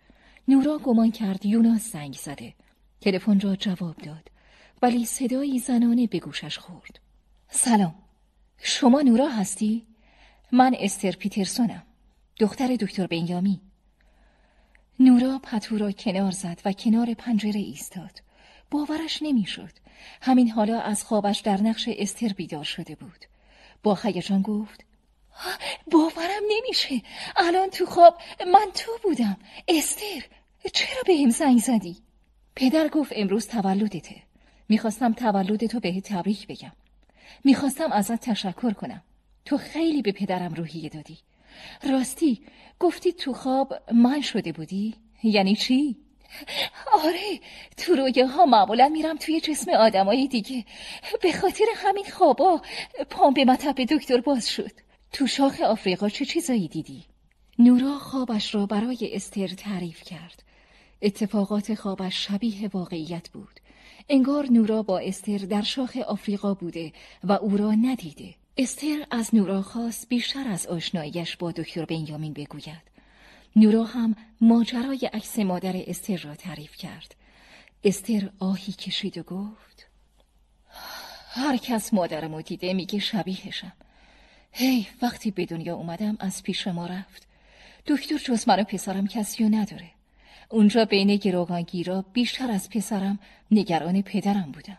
نورا 0.47 0.77
گمان 0.77 1.11
کرد 1.11 1.45
یوناس 1.45 1.91
زنگ 1.91 2.13
زده. 2.13 2.53
تلفن 3.01 3.39
را 3.39 3.55
جواب 3.55 3.97
داد. 3.97 4.31
ولی 4.81 5.05
صدایی 5.05 5.59
زنانه 5.59 6.07
به 6.07 6.19
گوشش 6.19 6.57
خورد. 6.57 6.99
سلام. 7.49 7.95
شما 8.57 9.01
نورا 9.01 9.29
هستی؟ 9.29 9.87
من 10.51 10.75
استر 10.79 11.11
پیترسونم. 11.11 11.83
دختر 12.39 12.75
دکتر 12.75 13.07
بنیامی. 13.07 13.61
نورا 14.99 15.39
پتو 15.43 15.77
را 15.77 15.91
کنار 15.91 16.31
زد 16.31 16.61
و 16.65 16.73
کنار 16.73 17.13
پنجره 17.13 17.59
ایستاد. 17.59 18.21
باورش 18.71 19.19
نمی‌شد. 19.21 19.71
همین 20.21 20.49
حالا 20.49 20.79
از 20.81 21.03
خوابش 21.03 21.39
در 21.39 21.61
نقش 21.61 21.89
استر 21.97 22.27
بیدار 22.27 22.63
شده 22.63 22.95
بود. 22.95 23.25
با 23.83 23.95
خیجان 23.95 24.41
گفت 24.41 24.85
باورم 25.91 26.43
نمیشه 26.49 27.01
الان 27.35 27.69
تو 27.69 27.85
خواب 27.85 28.21
من 28.53 28.71
تو 28.75 28.91
بودم 29.03 29.37
استر 29.67 30.25
چرا 30.73 31.01
به 31.07 31.17
هم 31.23 31.29
زنگ 31.29 31.59
زدی؟ 31.59 31.97
پدر 32.55 32.87
گفت 32.87 33.11
امروز 33.15 33.47
تولدته 33.47 34.15
می‌خواستم 34.69 35.13
تولدتو 35.13 35.79
به 35.79 36.01
تبریک 36.01 36.47
بگم 36.47 36.71
می‌خواستم 37.43 37.91
ازت 37.91 38.19
تشکر 38.19 38.71
کنم 38.71 39.03
تو 39.45 39.57
خیلی 39.57 40.01
به 40.01 40.11
پدرم 40.11 40.53
روحیه 40.53 40.89
دادی 40.89 41.17
راستی 41.83 42.41
گفتی 42.79 43.13
تو 43.13 43.33
خواب 43.33 43.73
من 43.93 44.21
شده 44.21 44.51
بودی؟ 44.51 44.95
یعنی 45.23 45.55
چی؟ 45.55 45.97
آره 46.93 47.39
تو 47.77 47.95
رویاها 47.95 48.45
معمولا 48.45 48.89
میرم 48.89 49.17
توی 49.17 49.41
جسم 49.41 49.71
آدمای 49.71 50.27
دیگه 50.27 50.65
به 51.21 51.31
خاطر 51.31 51.65
همین 51.75 52.05
خوابا 52.05 52.61
پام 53.09 53.33
به 53.33 53.45
مطب 53.45 53.83
دکتر 53.83 54.21
باز 54.21 54.49
شد 54.49 54.71
تو 55.11 55.27
شاخ 55.27 55.61
آفریقا 55.61 56.09
چه 56.09 56.25
چیزایی 56.25 56.67
دیدی؟ 56.67 57.03
نورا 57.59 57.99
خوابش 57.99 58.55
را 58.55 58.65
برای 58.65 59.09
استر 59.13 59.47
تعریف 59.47 60.03
کرد 60.03 60.43
اتفاقات 61.01 61.73
خوابش 61.73 62.27
شبیه 62.27 62.69
واقعیت 62.73 63.29
بود 63.29 63.59
انگار 64.09 64.45
نورا 64.51 64.83
با 64.83 64.99
استر 64.99 65.37
در 65.37 65.61
شاخ 65.61 65.97
آفریقا 65.97 66.53
بوده 66.53 66.93
و 67.23 67.31
او 67.31 67.57
را 67.57 67.71
ندیده 67.71 68.35
استر 68.61 69.05
از 69.11 69.35
نورا 69.35 69.61
خواست 69.61 70.09
بیشتر 70.09 70.47
از 70.47 70.67
آشناییش 70.67 71.37
با 71.37 71.51
دکتر 71.51 71.85
بنیامین 71.85 72.33
بگوید. 72.33 72.81
نورا 73.55 73.83
هم 73.83 74.15
ماجرای 74.41 75.09
عکس 75.13 75.39
مادر 75.39 75.73
استر 75.87 76.17
را 76.17 76.35
تعریف 76.35 76.75
کرد. 76.75 77.15
استر 77.83 78.29
آهی 78.39 78.73
کشید 78.73 79.17
و 79.17 79.23
گفت 79.23 79.87
هر 81.29 81.57
کس 81.57 81.93
مادرمو 81.93 82.41
دیده 82.41 82.73
میگه 82.73 82.99
شبیهشم. 82.99 83.73
هی 84.51 84.87
وقتی 85.01 85.31
به 85.31 85.45
دنیا 85.45 85.75
اومدم 85.75 86.17
از 86.19 86.43
پیش 86.43 86.67
ما 86.67 86.85
رفت. 86.85 87.27
دکتر 87.87 88.17
جز 88.17 88.47
من 88.47 88.59
و 88.59 88.63
پسرم 88.63 89.07
کسی 89.07 89.43
رو 89.43 89.49
نداره. 89.49 89.91
اونجا 90.49 90.85
بین 90.85 91.15
گروگانگیرا 91.15 92.01
بیشتر 92.13 92.51
از 92.51 92.69
پسرم 92.69 93.19
نگران 93.51 94.01
پدرم 94.01 94.51
بودم. 94.51 94.77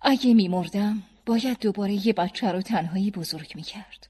اگه 0.00 0.34
میمردم 0.34 1.02
باید 1.26 1.58
دوباره 1.58 2.06
یه 2.06 2.12
بچه 2.12 2.52
رو 2.52 2.62
تنهایی 2.62 3.10
بزرگ 3.10 3.52
می‌کرد 3.54 4.08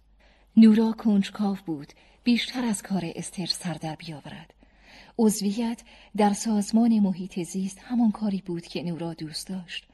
نورا 0.56 0.92
کنجکاو 0.92 1.56
بود 1.66 1.92
بیشتر 2.24 2.64
از 2.64 2.82
کار 2.82 3.02
استر 3.14 3.46
سر 3.46 3.74
در 3.74 3.94
بیاورد 3.94 4.54
عضویت 5.18 5.82
در 6.16 6.32
سازمان 6.32 6.98
محیط 6.98 7.42
زیست 7.42 7.78
همان 7.82 8.10
کاری 8.10 8.42
بود 8.46 8.66
که 8.66 8.82
نورا 8.82 9.14
دوست 9.14 9.48
داشت 9.48 9.86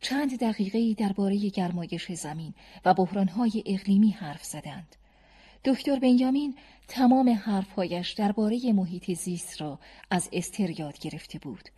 چند 0.00 0.38
دقیقه 0.38 0.94
درباره 0.94 1.36
گرمایش 1.36 2.12
زمین 2.12 2.54
و 2.84 2.94
بحرانهای 2.94 3.62
اقلیمی 3.66 4.10
حرف 4.10 4.44
زدند. 4.44 4.96
دکتر 5.64 5.98
بنیامین 5.98 6.54
تمام 6.88 7.28
حرفهایش 7.28 8.12
درباره 8.12 8.72
محیط 8.72 9.12
زیست 9.12 9.60
را 9.60 9.78
از 10.10 10.28
استر 10.32 10.80
یاد 10.80 10.98
گرفته 10.98 11.38
بود. 11.38 11.68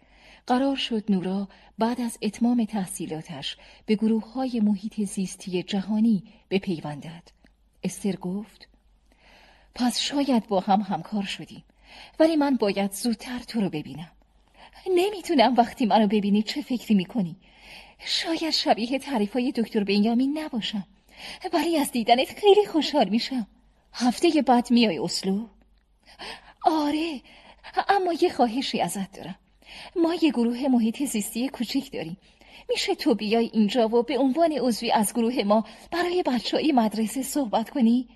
قرار 0.47 0.77
شد 0.77 1.05
نورا 1.09 1.49
بعد 1.79 2.01
از 2.01 2.19
اتمام 2.23 2.65
تحصیلاتش 2.65 3.57
به 3.87 3.95
گروه 3.95 4.33
های 4.33 4.61
محیط 4.61 5.01
زیستی 5.05 5.63
جهانی 5.63 6.23
بپیوندد. 6.51 7.23
استر 7.83 8.17
گفت 8.17 8.69
پس 9.75 10.01
شاید 10.01 10.49
با 10.49 10.61
هم 10.61 10.81
همکار 10.81 11.23
شدیم 11.23 11.65
ولی 12.21 12.37
من 12.37 12.57
باید 12.57 12.93
زودتر 12.93 13.39
تو 13.39 13.61
رو 13.61 13.69
ببینم. 13.69 14.11
نمی‌تونم 14.95 15.55
وقتی 15.55 15.87
منو 15.87 16.07
ببینی 16.07 16.43
چه 16.43 16.63
فکری 16.63 16.95
می‌کنی 16.95 17.37
شاید 17.99 18.51
شبیه 18.51 18.99
تعریفای 18.99 19.53
دکتر 19.53 19.85
بنیامین 19.85 20.39
نباشم 20.39 20.87
ولی 21.53 21.77
از 21.77 21.93
دیدنت 21.93 22.39
خیلی 22.39 22.67
خوشحال 22.67 23.09
میشم 23.09 23.47
هفته 23.93 24.43
بعد 24.43 24.71
میای 24.71 24.99
اسلو؟ 24.99 25.47
آره 26.63 27.21
اما 27.89 28.13
یه 28.13 28.33
خواهشی 28.33 28.81
ازت 28.81 29.13
دارم 29.13 29.39
ما 29.97 30.15
یه 30.15 30.31
گروه 30.31 30.69
محیط 30.69 31.05
زیستی 31.05 31.49
کوچیک 31.49 31.93
داریم. 31.93 32.17
میشه 32.69 32.95
تو 32.95 33.15
بیای 33.15 33.51
اینجا 33.53 33.89
و 33.89 34.03
به 34.03 34.19
عنوان 34.19 34.53
عضوی 34.53 34.91
از 34.93 35.13
گروه 35.15 35.43
ما 35.45 35.65
برای 35.91 36.23
بچه 36.27 36.57
های 36.57 36.73
مدرسه 36.73 37.23
صحبت 37.23 37.71
کنی؟ 37.71 38.09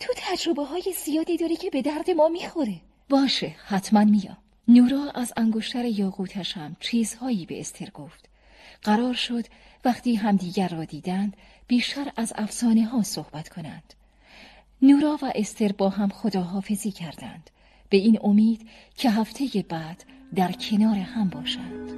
تو 0.00 0.12
تجربه 0.16 0.64
های 0.64 0.94
زیادی 1.04 1.36
داری 1.36 1.56
که 1.56 1.70
به 1.70 1.82
درد 1.82 2.10
ما 2.10 2.28
می‌خوره. 2.28 2.80
باشه 3.08 3.54
حتما 3.66 4.04
میام. 4.04 4.36
نورا 4.68 5.10
از 5.14 5.32
انگشتر 5.36 5.84
یاقوتش 5.84 6.56
هم 6.56 6.76
چیزهایی 6.80 7.46
به 7.46 7.60
استر 7.60 7.90
گفت. 7.90 8.28
قرار 8.82 9.14
شد 9.14 9.44
وقتی 9.84 10.14
همدیگر 10.14 10.68
را 10.68 10.84
دیدند 10.84 11.36
بیشتر 11.66 12.12
از 12.16 12.32
افسانه 12.36 12.84
ها 12.84 13.02
صحبت 13.02 13.48
کنند. 13.48 13.94
نورا 14.82 15.18
و 15.22 15.32
استر 15.34 15.72
با 15.72 15.88
هم 15.88 16.08
خداحافظی 16.08 16.90
کردند. 16.90 17.50
به 17.88 17.96
این 17.96 18.18
امید 18.22 18.68
که 18.96 19.10
هفته 19.10 19.64
بعد 19.68 20.04
در 20.34 20.52
کنار 20.52 20.96
هم 20.96 21.28
باشند. 21.28 21.90